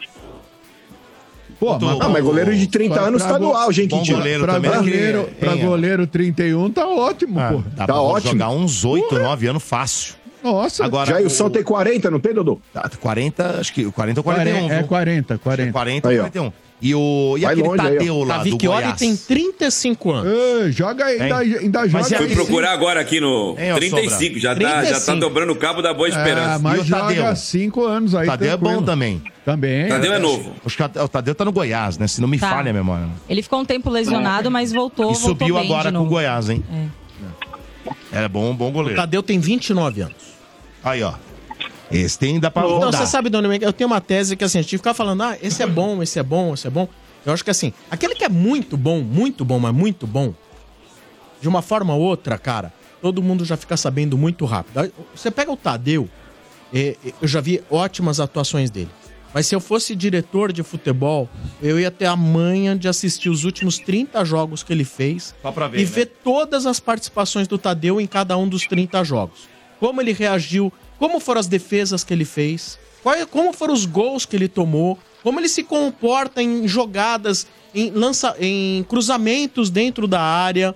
[1.59, 4.19] Pô, Do- Ah, mas goleiro de 30 Pra- anos pra tá no auge, hein, Quintino?
[4.19, 7.59] goleiro Pra também, goleiro, aquele- pra hein, goleiro 31 tá ótimo, Ah, pô.
[7.69, 8.33] dá Tá pra ótimo.
[8.33, 10.17] jogar uns 8, 9 anos fácil.
[10.43, 12.61] Nossa, Agora, Jailson tem 40, não tem, Dodô?
[12.75, 14.71] Tá, 40, acho que 40 ou 41.
[14.71, 14.87] é viu?
[14.87, 15.73] 40, 40.
[15.73, 16.23] 40 Aí, ó.
[16.25, 16.53] 41.
[16.81, 17.99] E, o, e Vai aquele longe aí, ó.
[17.99, 18.99] Tadeu lá do Cavicchioli Goiás?
[18.99, 20.75] tem 35 anos.
[20.75, 24.39] Joga aí, ainda, ainda joga Mas é- Fui procurar agora aqui no Hein, ó, 35,
[24.39, 25.19] já tá, já tá 35.
[25.21, 26.59] dobrando o cabo da Boa Ah, Esperança.
[26.59, 27.37] E mas o joga Tadeu?
[27.37, 28.27] 5 anos aí.
[28.27, 28.81] Tadeu é tranquilo.
[28.81, 29.23] bom também.
[29.43, 29.89] Também.
[29.89, 30.53] Tadeu é novo.
[30.67, 32.07] Acho que o Tadeu tá no Goiás, né?
[32.07, 32.51] Se não me Tá.
[32.51, 33.07] falha a memória.
[33.27, 35.07] Ele ficou um tempo lesionado, mas voltou.
[35.13, 36.11] E voltou subiu bem agora de com o novo.
[36.11, 36.63] Goiás, hein?
[38.13, 38.97] É bom, bom O goleiro.
[38.97, 40.15] Tadeu tem 29 anos.
[40.85, 41.15] Aí, ó.
[41.91, 42.93] Esse tem dá pra Então, rodar.
[43.01, 45.63] você sabe, Dona eu tenho uma tese que assim, a gente fica falando, ah, esse
[45.63, 46.89] é bom, esse é bom, esse é bom.
[47.25, 50.35] Eu acho que assim, aquele que é muito bom, muito bom, mas muito bom,
[51.41, 54.93] de uma forma ou outra, cara, todo mundo já fica sabendo muito rápido.
[55.15, 56.09] Você pega o Tadeu,
[56.73, 58.91] é, é, eu já vi ótimas atuações dele.
[59.35, 61.29] Mas se eu fosse diretor de futebol,
[61.61, 65.53] eu ia ter a manha de assistir os últimos 30 jogos que ele fez Só
[65.53, 65.87] pra ver, e né?
[65.91, 69.41] ver todas as participações do Tadeu em cada um dos 30 jogos.
[69.79, 73.85] Como ele reagiu, como foram as defesas que ele fez, qual é- como foram os
[73.87, 80.07] gols que ele tomou, como ele se comporta em jogadas, em, lança, em cruzamentos dentro
[80.07, 80.75] da área.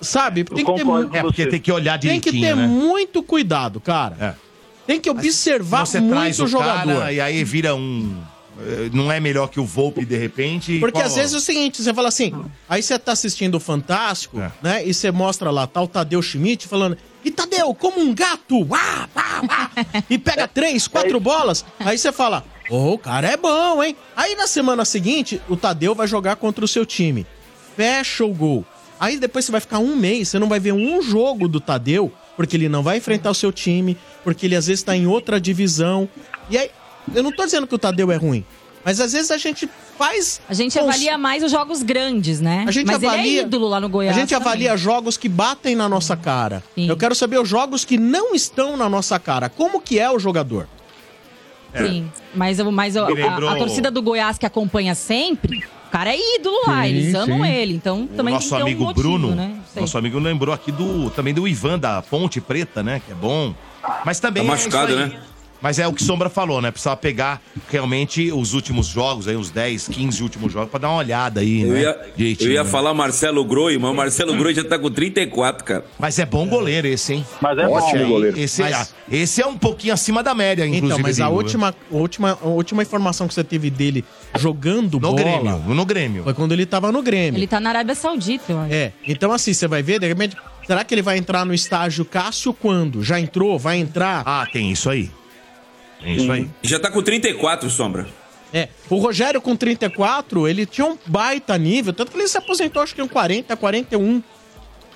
[0.00, 0.44] Sabe?
[0.44, 2.66] Tem que ter, É, porque tem que olhar tem que direitinho, ter né?
[2.66, 4.16] muito cuidado, cara.
[4.20, 4.46] É.
[4.86, 6.98] Tem que observar Você muito traz o o jogador.
[6.98, 8.14] cara e aí vira um...
[8.60, 10.78] eh, Não é melhor que o Volpe de repente.
[10.78, 12.32] Porque Qual- às vezes é o seguinte, você fala assim,
[12.68, 14.50] aí você tá assistindo o Fantástico, É.
[14.62, 14.86] né?
[14.86, 19.08] E você mostra lá, tá o Tadeu Schmidt falando, e Tadeu, como um gato, uá,
[19.16, 19.70] uá, uá",
[20.08, 21.64] e pega três, quatro bolas.
[21.80, 23.96] Aí você fala, ô, o cara é bom, hein?
[24.16, 27.26] Aí na semana seguinte, o Tadeu vai jogar contra o seu time.
[27.76, 28.64] Fecha o gol.
[28.98, 32.10] Aí depois você vai ficar um mês, você não vai ver um jogo do Tadeu,
[32.36, 35.38] porque ele não vai enfrentar o seu time, porque ele às vezes tá em outra
[35.40, 36.08] divisão.
[36.48, 36.70] E aí,
[37.14, 38.44] eu não tô dizendo que o Tadeu é ruim,
[38.84, 39.68] mas às vezes a gente
[39.98, 40.40] faz.
[40.48, 42.64] A gente cons- avalia mais os jogos grandes, né?
[42.66, 44.16] a gente mas avalia, ele é ídolo lá no A Goiás.
[44.16, 44.46] gente também.
[44.48, 46.62] avalia jogos que batem na nossa cara.
[46.76, 49.48] Eu quero saber os jogos que não estão na nossa cara.
[49.48, 50.68] Como que é o jogador?
[51.76, 55.58] Sim, mas, eu- mas eu- Me a, lembrou- a torcida do Goiás que acompanha sempre,
[55.88, 57.46] o cara é ídolo lá, Sim, eles amam sim.
[57.50, 57.74] ele.
[57.74, 59.56] Então O também nosso tem amigo um motivo, Bruno, né?
[59.74, 63.02] Nosso amigo lembrou aqui do também do Ivan da Ponte Preta, né?
[63.04, 63.54] Que é bom.
[64.06, 65.08] Mas também Tá é machucado, isso aí.
[65.10, 65.20] né?
[65.60, 66.70] Mas é o que Sombra falou, né?
[66.70, 70.98] Precisava pegar realmente os últimos jogos, aí, uns 10, 15 últimos jogos, pra dar uma
[70.98, 71.80] olhada aí, Eu né?
[71.82, 72.70] ia, Direitinho, eu ia né?
[72.70, 75.84] falar Marcelo Groi, mas o Marcelo Groi já tá com 34, cara.
[75.98, 77.26] Mas é bom goleiro esse, hein?
[77.40, 78.08] Mas é Esse bom.
[78.08, 78.38] goleiro.
[78.38, 80.86] Esse, Mas- ah, esse é um pouquinho acima da média, inclusive.
[80.86, 84.04] Então, mas a última, a última, a última informação que você teve dele
[84.38, 86.24] jogando No bola Grêmio, no Grêmio.
[86.24, 87.38] foi quando ele tava no Grêmio.
[87.38, 88.72] Ele tá na Arábia Saudita, eu acho.
[88.74, 90.36] É, então assim, você vai ver, de repente,
[90.66, 93.02] será que ele vai entrar no estágio Cássio quando?
[93.02, 93.58] Já entrou?
[93.58, 94.22] Vai entrar?
[94.26, 95.10] Ah, tem isso aí.
[96.00, 96.48] Tem isso aí.
[96.62, 98.06] Já tá com 34, Sombra.
[98.52, 102.82] É, o Rogério com 34, ele tinha um baita nível, tanto que ele se aposentou
[102.82, 104.22] acho que com 40, 41,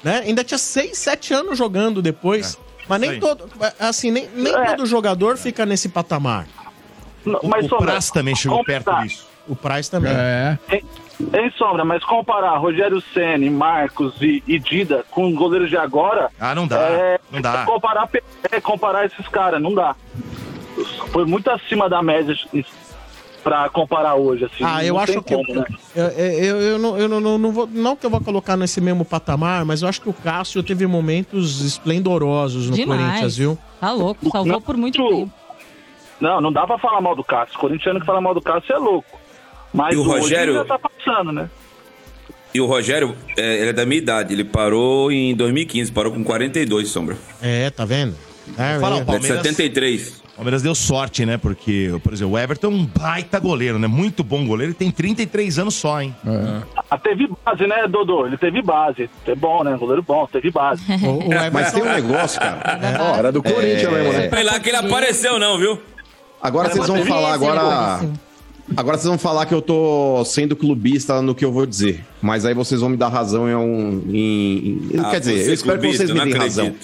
[0.05, 0.23] né?
[0.27, 2.59] Ainda tinha 6, 7 anos jogando depois.
[2.89, 3.49] Mas nem todo,
[3.79, 4.65] assim, nem, nem É.
[4.75, 6.47] todo jogador fica nesse patamar.
[7.25, 9.03] Não, O, mas, o Sombra, Praz também chegou como perto tá?
[9.03, 9.29] disso.
[9.47, 10.13] O Price também.
[10.13, 10.59] É.
[10.71, 10.85] Em,
[11.35, 16.31] em sombra, mas comparar Rogério Ceni, Marcos e, e Dida com goleiros de agora.
[16.39, 16.79] Ah, não dá.
[16.81, 17.65] É, não dá.
[17.65, 18.09] Comparar,
[18.51, 19.95] é, comparar esses caras, não dá.
[21.13, 22.35] Foi muito acima da média
[23.43, 24.63] pra comparar hoje, assim.
[24.65, 25.35] Ah, eu não acho que.
[25.35, 25.65] como, né?
[25.95, 27.67] Eu, eu, eu, não, eu não, não, não vou.
[27.67, 30.87] Não que eu vou colocar nesse mesmo patamar, mas eu acho que o Cássio teve
[30.87, 33.01] momentos esplendorosos no Demais.
[33.01, 33.59] Corinthians, viu?
[33.81, 35.31] Tá louco, salvou por muito tempo.
[36.21, 37.59] Não, não dá pra falar mal do Cássio.
[37.59, 39.19] Corintiano que fala mal do Cássio é louco.
[39.73, 41.49] Mas E o hoje Rogério- já tá passando, né?
[42.53, 44.35] E o Rogério, é, ele é da minha idade.
[44.35, 47.17] Ele parou em 2015, parou com 42, Sombra.
[47.41, 48.15] É, tá vendo?
[48.59, 49.03] É, Fala, é.
[49.03, 50.20] o Palmeiras- 73.
[50.41, 51.37] O Palmeiras deu sorte, né?
[51.37, 53.87] Porque, por exemplo, o Everton é um baita goleiro, né?
[53.87, 54.71] Muito bom goleiro.
[54.71, 56.17] Ele tem 33 anos só, hein?
[56.91, 58.27] Ah, teve base, né, Dodô?
[58.27, 59.11] Ele teve base.
[59.27, 59.77] É bom, né?
[59.77, 60.83] Goleiro bom, teve base.
[61.53, 62.59] Mas tem um negócio, cara.
[63.01, 64.31] Ó, era do Corinthians mesmo, né?
[64.31, 65.79] Foi lá que ele apareceu, não, viu?
[66.41, 68.01] Agora Era vocês vão falar, agora.
[68.77, 72.05] Agora vocês vão falar que eu tô sendo clubista no que eu vou dizer.
[72.23, 74.03] Mas aí vocês vão me dar razão em um.
[74.09, 76.75] Em, em- Ah, quer dizer, eu espero que clubista, vocês me não deem razão.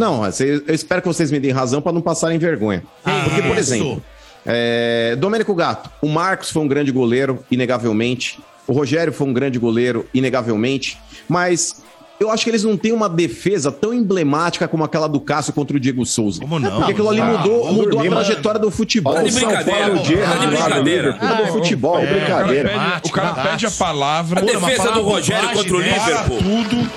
[0.00, 2.82] Não, vocês- eu espero que vocês me deem razão pra não passarem vergonha.
[3.02, 4.02] Porque, por exemplo,
[4.44, 8.38] é, Domênico Gato, o Marcos foi um grande goleiro, inegavelmente.
[8.66, 10.98] O Rogério foi um grande goleiro, inegavelmente.
[11.28, 11.82] Mas
[12.20, 15.76] eu acho que eles não têm uma defesa tão emblemática como aquela do Cássio contra
[15.76, 16.40] o Diego Souza.
[16.40, 16.76] Como não?
[16.76, 19.14] Porque aquilo ali Ah, mudou, vamos mudou dormir, a trajetória do futebol.
[19.14, 19.80] Tá de O São brincadeira.
[19.86, 21.10] Paulo, o Gerrard, Tá de brincadeira.
[21.12, 22.68] Liverpool, do futebol, É, brincadeira.
[22.68, 24.40] O cara, pede, o cara pede a palavra.
[24.40, 26.38] A defesa do Rogério contra o Liverpool.
[26.38, 26.88] tudo.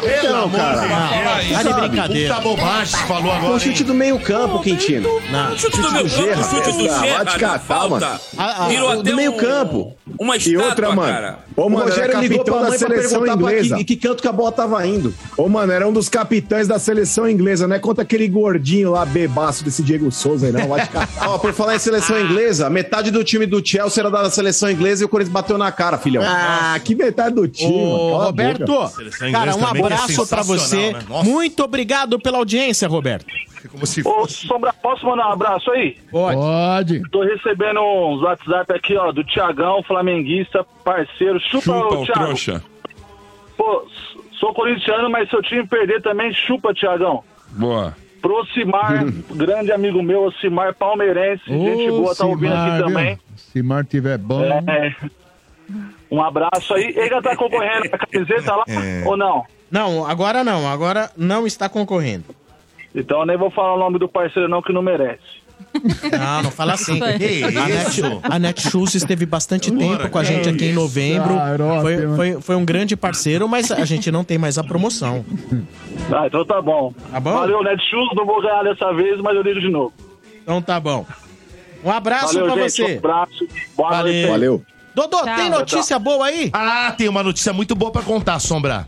[0.52, 0.82] Cara.
[0.82, 1.54] Não, isso.
[1.54, 2.36] Tá de brincadeira.
[2.36, 3.54] Puta bobagem falou Foi agora.
[3.56, 5.10] o chute do meio campo, Quintino.
[5.32, 5.58] Não.
[5.58, 8.06] Chute do meu campo, chute do Ah, vai te catar, mano.
[8.38, 9.94] Ah, Virou Ah, até do meio um- campo.
[10.20, 11.14] Uma E estátua, outra, mano.
[11.14, 11.40] cara.
[11.56, 13.38] O mano, Rogério ligou pra da mãe pra seleção perguntar
[13.78, 15.11] pra que canto que a bola tava indo.
[15.38, 19.06] Ô, mano, era um dos capitães da seleção inglesa, não é contra aquele gordinho lá,
[19.06, 20.68] bebaço desse Diego Souza aí, não.
[20.68, 21.10] Vai catar.
[21.30, 25.04] Ó, por falar em seleção inglesa, metade do time do Chelsea era da seleção inglesa
[25.04, 26.24] e o Corinthians bateu na cara, filhão.
[26.26, 27.74] Ah, que metade do time.
[27.74, 28.92] Ô, Roberto, boca.
[29.32, 30.94] Cara, um é abraço pra você.
[30.94, 31.00] né?
[31.24, 33.26] Muito obrigado pela audiência, Roberto.
[33.70, 35.96] Como se Ô, Sombra, posso mandar um abraço aí?
[36.10, 36.36] Pode.
[36.38, 37.10] Pode.
[37.10, 41.40] Tô recebendo uns WhatsApp aqui, ó, do Tiagão, flamenguista, parceiro.
[41.40, 42.24] Chupa, Chupa ô, o Thiago.
[42.26, 42.64] trouxa.
[43.56, 43.86] Pô,
[44.42, 47.24] sou corintiano, mas se o time perder também, chupa, Tiagão.
[47.52, 47.96] Boa.
[48.22, 52.86] Pro Ocimar, grande amigo meu, Ocimar palmeirense, gente Ô, boa, tá ouvindo aqui viu?
[52.88, 53.20] também.
[53.36, 54.44] Se Mar tiver bom.
[54.44, 54.94] É,
[56.12, 56.94] um abraço aí.
[56.96, 59.04] Ele já tá concorrendo com a camiseta lá É.
[59.08, 59.46] ou não?
[59.72, 60.70] Não, agora não.
[60.70, 62.26] Agora não está concorrendo.
[62.94, 65.41] Então eu nem vou falar o nome do parceiro não, que não merece.
[66.18, 67.00] Não, não fala assim.
[67.00, 68.20] Que A Net, isso?
[68.24, 71.34] a Netshoes esteve bastante tempo com a gente aqui em novembro.
[71.36, 75.26] Xarope, Foi, foi, foi um grande parceiro, mas a gente não tem mais a promoção.
[76.14, 76.94] Ah, então tá bom.
[77.12, 77.32] Tá bom?
[77.32, 79.94] Valeu, Netshoes, não vou ganhar dessa vez, mas eu ligo de novo.
[80.42, 81.06] Então tá bom.
[81.86, 82.94] Um abraço Valeu, pra gente, você.
[82.96, 83.48] um abraço.
[83.78, 84.14] Boa Valeu.
[84.14, 84.28] noite.
[84.30, 84.64] Valeu.
[84.94, 85.36] Dodô, Tchau.
[85.36, 86.50] tem notícia boa aí?
[86.52, 88.86] Ah, tem uma notícia muito boa pra contar, Sombra.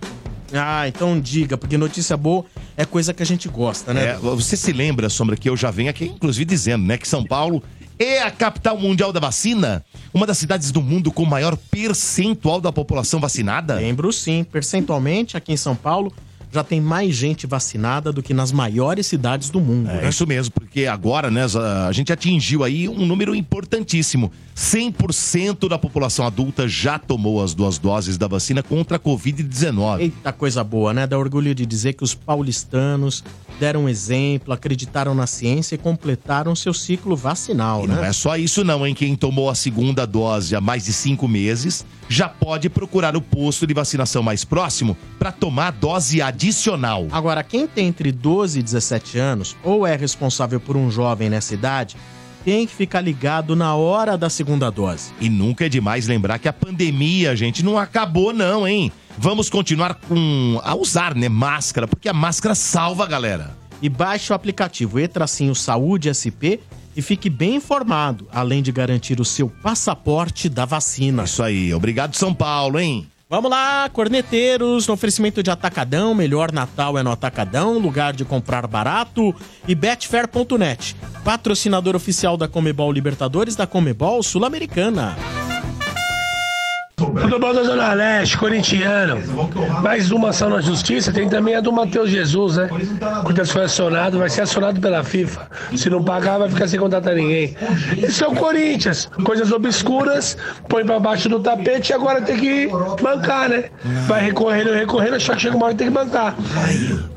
[0.53, 2.45] Ah, então diga, porque notícia boa
[2.77, 4.09] é coisa que a gente gosta, né?
[4.09, 7.25] É, você se lembra, Sombra, que eu já venho aqui, inclusive, dizendo, né, que São
[7.25, 7.63] Paulo
[7.97, 9.83] é a capital mundial da vacina?
[10.13, 13.75] Uma das cidades do mundo com maior percentual da população vacinada?
[13.75, 16.13] Lembro sim, percentualmente aqui em São Paulo
[16.53, 19.89] já tem mais gente vacinada do que nas maiores cidades do mundo.
[19.89, 20.09] É né?
[20.09, 21.45] isso mesmo, porque agora, né,
[21.87, 24.31] a gente atingiu aí um número importantíssimo.
[24.55, 29.99] 100% da população adulta já tomou as duas doses da vacina contra a Covid-19.
[29.99, 31.07] Eita coisa boa, né?
[31.07, 33.23] Dá orgulho de dizer que os paulistanos
[33.59, 37.95] deram um exemplo, acreditaram na ciência e completaram seu ciclo vacinal, E né?
[37.95, 38.93] não é só isso não, hein?
[38.93, 43.65] Quem tomou a segunda dose há mais de cinco meses já pode procurar o posto
[43.65, 47.07] de vacinação mais próximo para tomar dose adicional.
[47.11, 51.55] Agora, quem tem entre 12 e 17 anos ou é responsável por um jovem nessa
[51.55, 51.97] idade,
[52.45, 55.11] tem que ficar ligado na hora da segunda dose.
[55.19, 58.91] E nunca é demais lembrar que a pandemia, gente, não acabou não, hein?
[59.17, 63.57] Vamos continuar com a usar, né, máscara, porque a máscara salva, galera.
[63.81, 66.61] E baixe o aplicativo E-Tracinho Saúde SP
[66.95, 71.23] e fique bem informado, além de garantir o seu passaporte da vacina.
[71.23, 73.07] Isso aí, obrigado São Paulo, hein?
[73.29, 78.67] Vamos lá, corneteiros, no oferecimento de Atacadão, melhor Natal é no Atacadão, lugar de comprar
[78.67, 79.33] barato
[79.67, 85.17] e Betfair.net, patrocinador oficial da Comebol Libertadores da Comebol Sul-Americana.
[87.15, 89.21] Futebol da Zona Leste, corintiano.
[89.81, 92.69] Mais uma ação na justiça, tem também a do Matheus Jesus, né?
[93.21, 95.47] Corinthians foi acionado, vai ser acionado pela FIFA.
[95.75, 97.55] Se não pagar, vai ficar sem contratar ninguém.
[97.97, 99.09] Isso é o Corinthians.
[99.23, 102.69] Coisas obscuras, põe pra baixo do tapete e agora tem que
[103.01, 103.65] bancar, né?
[104.07, 106.35] Vai recorrendo, recorrendo, só que chega uma hora tem que bancar.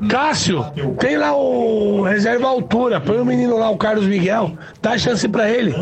[0.08, 0.64] Cássio,
[0.98, 4.52] tem lá o reserva altura, põe o menino lá, o Carlos Miguel,
[4.82, 5.74] dá chance pra ele.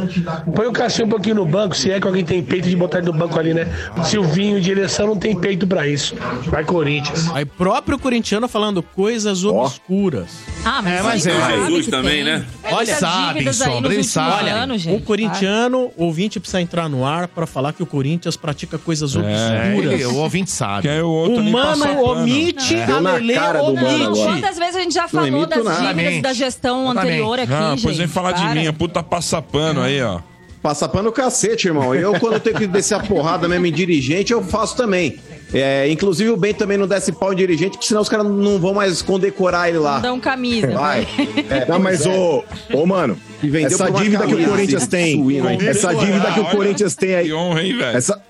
[0.54, 2.98] Põe o Cássio um pouquinho no banco, se é que alguém tem peito de botar
[2.98, 3.66] ele no banco ali, né?
[4.04, 6.14] Silvinho, direção, não tem peito pra isso.
[6.46, 7.30] Vai Corinthians.
[7.34, 10.28] Aí próprio corintiano falando coisas obscuras.
[10.64, 11.56] Ah, mas É, mas ele é.
[11.66, 12.24] Jesus também, tem.
[12.24, 12.44] né?
[12.62, 17.72] É, Olha, sabem, Sombra, eles anos, o corintiano, ouvinte precisa entrar no ar pra falar
[17.72, 19.92] que o Corinthians pratica coisas obscuras.
[19.92, 20.82] ele- o ouvinte sabe.
[20.82, 22.22] Que é o outro O nem mano passa pano.
[22.22, 22.84] omite, É.
[22.84, 22.88] a
[23.34, 24.22] cara do mano omite.
[24.24, 25.94] Quantas vezes a gente já falou das nada.
[25.94, 27.82] dívidas da gestão anterior aqui, Ah, gente?
[27.82, 28.54] pois vem falar de Para.
[28.54, 30.20] mim, a puta passapano aí, ó.
[30.64, 31.94] Passa pano cacete, irmão.
[31.94, 35.18] Eu, quando tenho que descer a porrada mesmo em dirigente, eu faço também.
[35.52, 38.58] É, inclusive o Ben também não desce pau em dirigente, porque senão os caras não
[38.58, 39.96] vão mais condecorar ele lá.
[39.96, 40.68] Não dão camisa.
[40.68, 41.06] Vai.
[41.50, 45.22] É, Não, mas, ô, ô, mano, vendeu essa dívida que o Corinthians tem.
[45.22, 45.50] suíno.
[45.50, 47.26] Essa dívida que o Corinthians tem aí.
[47.26, 47.98] Que honra, hein, velho?
[47.98, 48.22] Essa.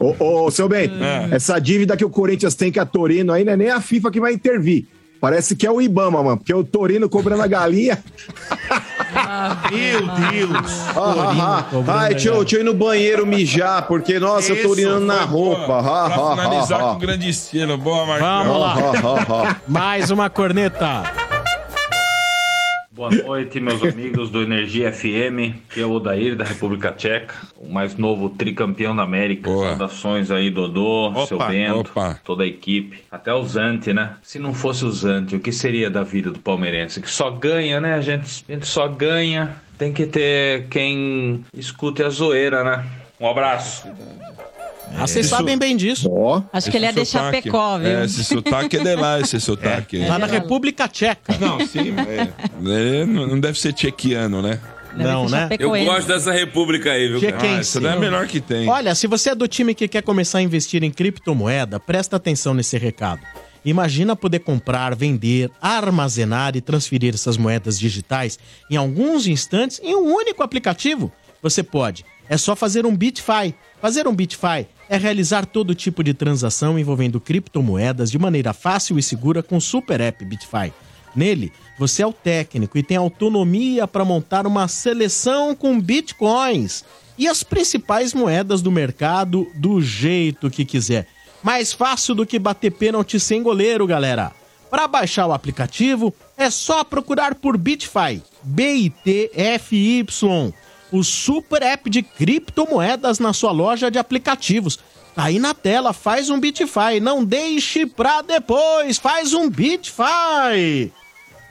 [0.00, 0.90] Ô, ô, seu bem,
[1.30, 1.34] É.
[1.36, 4.10] essa dívida que o Corinthians tem com a Torino aí não é nem a FIFA
[4.10, 4.86] que vai intervir.
[5.20, 8.02] Parece que é o Ibama, mano, porque o Torino cobrando a galinha.
[9.70, 10.80] Meu Deus.
[10.96, 12.00] Ah, ah, ah.
[12.00, 15.22] Ai, deixa eu, deixa eu ir no banheiro mijar, porque, nossa, eu tô urinando na
[15.22, 15.78] roupa.
[15.78, 16.98] Ah, Pra ah, finalizar ah, com ah.
[16.98, 17.76] grande estilo.
[17.76, 18.44] Boa, Marcão.
[18.44, 19.56] Vamos lá.
[19.66, 21.25] Mais uma corneta.
[22.96, 27.70] Boa noite, meus amigos do Energia FM, que é o Odair da República Tcheca, o
[27.70, 29.50] mais novo tricampeão da América.
[29.50, 32.18] Saudações aí, Dodô, Opa, seu Bento, opa.
[32.24, 33.04] toda a equipe.
[33.10, 34.16] Até o Zante, né?
[34.22, 37.02] Se não fosse o Zante, o que seria da vida do palmeirense?
[37.02, 37.92] Que só ganha, né?
[37.92, 39.56] A gente, a gente só ganha.
[39.76, 42.82] Tem que ter quem escute a zoeira, né?
[43.20, 43.86] Um abraço.
[44.94, 46.10] Ah, vocês sabem bem disso.
[46.52, 47.88] Acho que ele ia deixar pecó, viu?
[47.88, 49.98] É, esse sotaque é de lá, esse sotaque.
[50.06, 51.36] Lá na República Tcheca.
[51.38, 54.60] Não, sim, é, é, não deve ser tchequiano, né?
[54.96, 55.48] Não, né?
[55.58, 57.36] Eu gosto dessa república aí, viu, cara?
[57.42, 58.68] Ah, essa daí é a melhor que tem.
[58.68, 62.54] Olha, se você é do time que quer começar a investir em criptomoeda, presta atenção
[62.54, 63.20] nesse recado.
[63.64, 68.38] Imagina poder comprar, vender, armazenar e transferir essas moedas digitais
[68.70, 71.12] em alguns instantes em um único aplicativo.
[71.42, 72.04] Você pode.
[72.28, 73.54] É só fazer um BitFi.
[73.80, 79.02] Fazer um BitFi é realizar todo tipo de transação envolvendo criptomoedas de maneira fácil e
[79.02, 80.72] segura com o Super App BitFi.
[81.14, 86.84] Nele, você é o técnico e tem autonomia para montar uma seleção com bitcoins
[87.18, 91.08] e as principais moedas do mercado do jeito que quiser.
[91.42, 94.32] Mais fácil do que bater pênalti sem goleiro, galera.
[94.70, 100.04] Para baixar o aplicativo, é só procurar por BitFi, B-I-T-F-Y,
[100.92, 104.78] o super app de criptomoedas na sua loja de aplicativos.
[105.16, 110.92] Aí na tela, faz um BitFi, não deixe pra depois, faz um BitFi.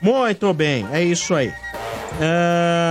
[0.01, 1.51] Muito bem, é isso aí.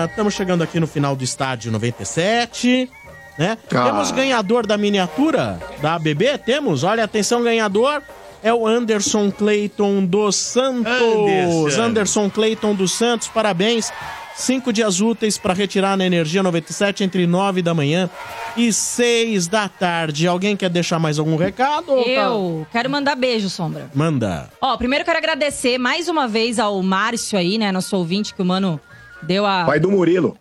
[0.09, 2.91] Estamos chegando aqui no final do estádio 97,
[3.39, 3.57] né?
[3.69, 6.39] Temos ganhador da miniatura da ABB?
[6.45, 8.03] Temos, olha, atenção, ganhador.
[8.43, 10.93] É o Anderson Clayton dos Santos.
[10.93, 11.83] Anderson.
[11.83, 13.91] Anderson Clayton dos Santos, parabéns.
[14.37, 18.11] Cinco dias úteis para retirar na Energia 97 entre nove da manhã
[18.57, 20.27] e seis da tarde.
[20.27, 21.87] Alguém quer deixar mais algum recado?
[21.87, 23.89] tá- Eu quero mandar beijo, Sombra.
[23.95, 24.51] Manda.
[24.61, 28.45] Ó, primeiro quero agradecer mais uma vez ao Márcio aí, né, nosso ouvinte, que o
[28.45, 28.81] mano
[29.23, 29.65] deu a...
[29.65, 30.37] Pai do Murilo.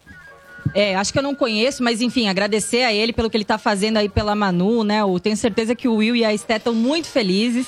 [0.74, 3.60] É, acho que eu não conheço, mas enfim, agradecer a ele pelo que ele tá
[3.60, 5.02] fazendo aí pela Manu, né?
[5.02, 7.68] Eu tenho certeza que o Will e a Esté estão muito felizes.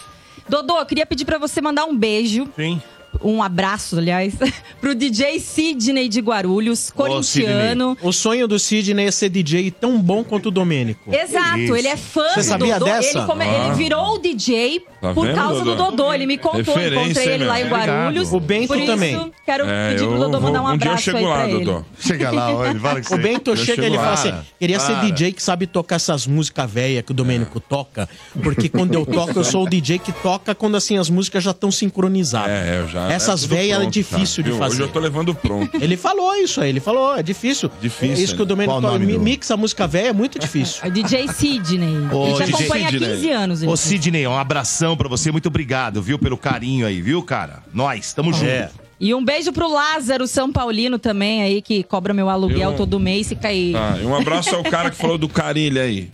[0.49, 2.47] Dodô, eu queria pedir pra você mandar um beijo.
[2.55, 2.81] Sim.
[3.23, 4.33] Um abraço, aliás,
[4.81, 7.97] pro DJ Sidney de Guarulhos, corintiano.
[8.01, 11.13] O sonho do Sidney é ser DJ tão bom quanto o Domênico.
[11.13, 12.91] Exato, ele é fã Você do sabia Dodô.
[12.91, 13.17] dessa?
[13.17, 13.65] Ele, come- Ah.
[13.67, 15.91] ele virou o DJ Tá por vendo, causa do Dodô?
[15.91, 16.13] Dodô.
[16.13, 17.67] Ele me contou, Referência, encontrei ele lá em?
[17.67, 18.33] Guarulhos.
[18.33, 19.31] O Bento por isso, também.
[19.45, 21.47] Quero É, pedir pro Dodô vou- mandar um um dia eu abraço chego lá.
[21.47, 21.85] Dodô.
[21.99, 22.47] Chega lá,
[22.79, 24.03] fala que O Bento Eu chega e ele lá.
[24.03, 24.95] fala assim: queria ser.
[25.01, 28.07] DJ que sabe tocar essas músicas velhas que o Domênico toca.
[28.41, 31.51] Porque quando eu toco, eu sou o DJ que toca quando assim as músicas já
[31.51, 32.49] estão sincronizadas.
[32.51, 33.11] É, eu já.
[33.11, 34.75] Essas é velhas é difícil de fazer.
[34.75, 35.75] Hoje eu tô levando pronto.
[35.81, 37.69] Ele falou isso aí, ele falou, é difícil.
[37.81, 38.49] Difícil, Isso que o né?
[38.49, 40.79] Domênico toca, mixa a música velha é muito difícil.
[40.85, 41.95] É DJ Sidney.
[42.11, 43.09] Ô, ele te DJ acompanha há Sidney.
[43.15, 43.63] 15 anos.
[43.63, 45.31] Ô, Sidney, um abração pra você.
[45.31, 47.63] Muito obrigado, viu, pelo carinho aí, viu, cara?
[47.73, 48.45] Nós, tamo junto.
[48.45, 48.69] É.
[48.99, 52.99] E um beijo pro Lázaro São Paulino também aí, que cobra meu aluguel Eu- todo
[52.99, 53.71] mês e cai.
[53.73, 56.09] Tá, e um abraço ao cara que falou do Carilho aí.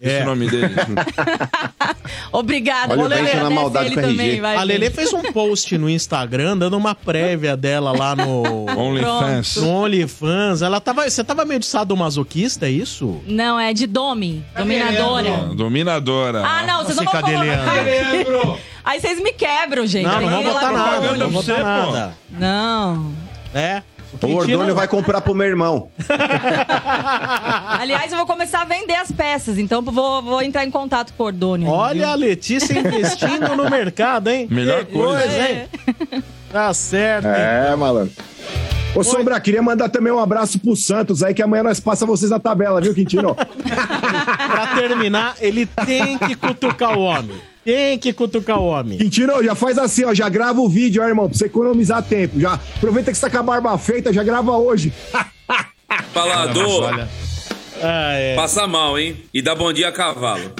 [0.00, 0.74] Esse é o nome dele.
[2.32, 2.94] Obrigada.
[2.94, 6.56] Olha o Lelê, na maldade ele também, vai, a Lelê fez um post no Instagram
[6.56, 9.56] dando uma prévia dela lá no OnlyFans.
[9.56, 10.62] No OnlyFans.
[10.62, 13.20] Ela tava, você tava meio de sadomasoquista, é isso?
[13.26, 15.30] Não, é de Domi, dominadora.
[15.54, 16.42] Dominadora.
[16.46, 18.58] Ah, não, vocês não vão colocar.
[18.82, 20.06] Aí vocês me quebram, gente.
[20.06, 22.14] Não, não lá botar nada, não botar nada.
[22.30, 23.12] Não.
[23.54, 23.82] É.
[24.22, 25.88] O Ordônio vai comprar pro meu irmão.
[27.78, 31.22] Aliás, eu vou começar a vender as peças, então vou, vou entrar em contato com
[31.22, 31.68] o Ordônio.
[31.68, 34.48] Olha a Letícia investindo no mercado, hein?
[34.50, 35.48] Melhor Que coisa.
[35.48, 35.68] hein?
[36.52, 37.26] Tá certo.
[37.26, 38.12] É, malandro.
[38.94, 42.30] Ô, Sombra, queria mandar também um abraço pro Santos aí, que amanhã nós passa vocês
[42.30, 43.36] na tabela, viu, Quintino?
[44.44, 47.40] pra terminar, ele tem que cutucar o homem.
[47.64, 48.98] Tem que cutucar o homem.
[48.98, 52.40] Quintino, já faz assim, ó, já grava o vídeo, ó, irmão, pra você economizar tempo.
[52.40, 54.92] Já aproveita que você tá com a barba feita, já grava hoje.
[56.12, 57.08] Falador.
[57.82, 58.34] Ah, é.
[58.34, 59.16] Passa mal, hein?
[59.32, 60.52] E dá bom dia a cavalo.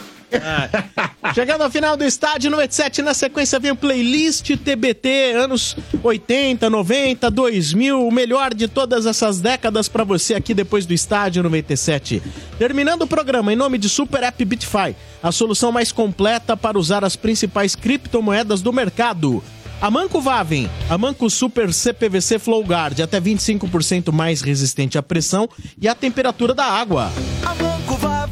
[1.35, 7.31] Chegando ao final do estádio 97, na sequência vem o playlist TBT, anos 80, 90,
[7.31, 12.23] 2000, o melhor de todas essas décadas pra você aqui depois do estádio 97.
[12.59, 17.05] Terminando o programa, em nome de Super App Bitfy, a solução mais completa para usar
[17.05, 19.43] as principais criptomoedas do mercado.
[19.81, 25.49] A Manco Vaven, a Manco Super CPVC Flow Guard, até 25% mais resistente à pressão
[25.81, 27.11] e à temperatura da água.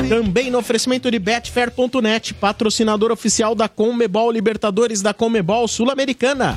[0.09, 6.57] Também no oferecimento de Betfair.net, patrocinador oficial da Conmebol Libertadores da Conmebol Sul-Americana.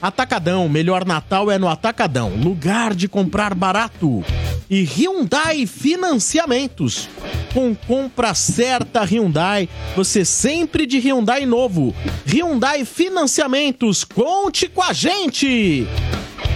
[0.00, 4.24] Atacadão, melhor Natal é no Atacadão, lugar de comprar barato.
[4.68, 7.08] E Hyundai Financiamentos.
[7.54, 11.94] Com compra certa Hyundai, você sempre de Hyundai novo.
[12.26, 15.86] Hyundai Financiamentos, conte com a gente!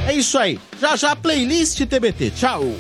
[0.07, 0.59] É isso aí.
[0.81, 2.31] Já já playlist TBT.
[2.31, 2.75] Tchau.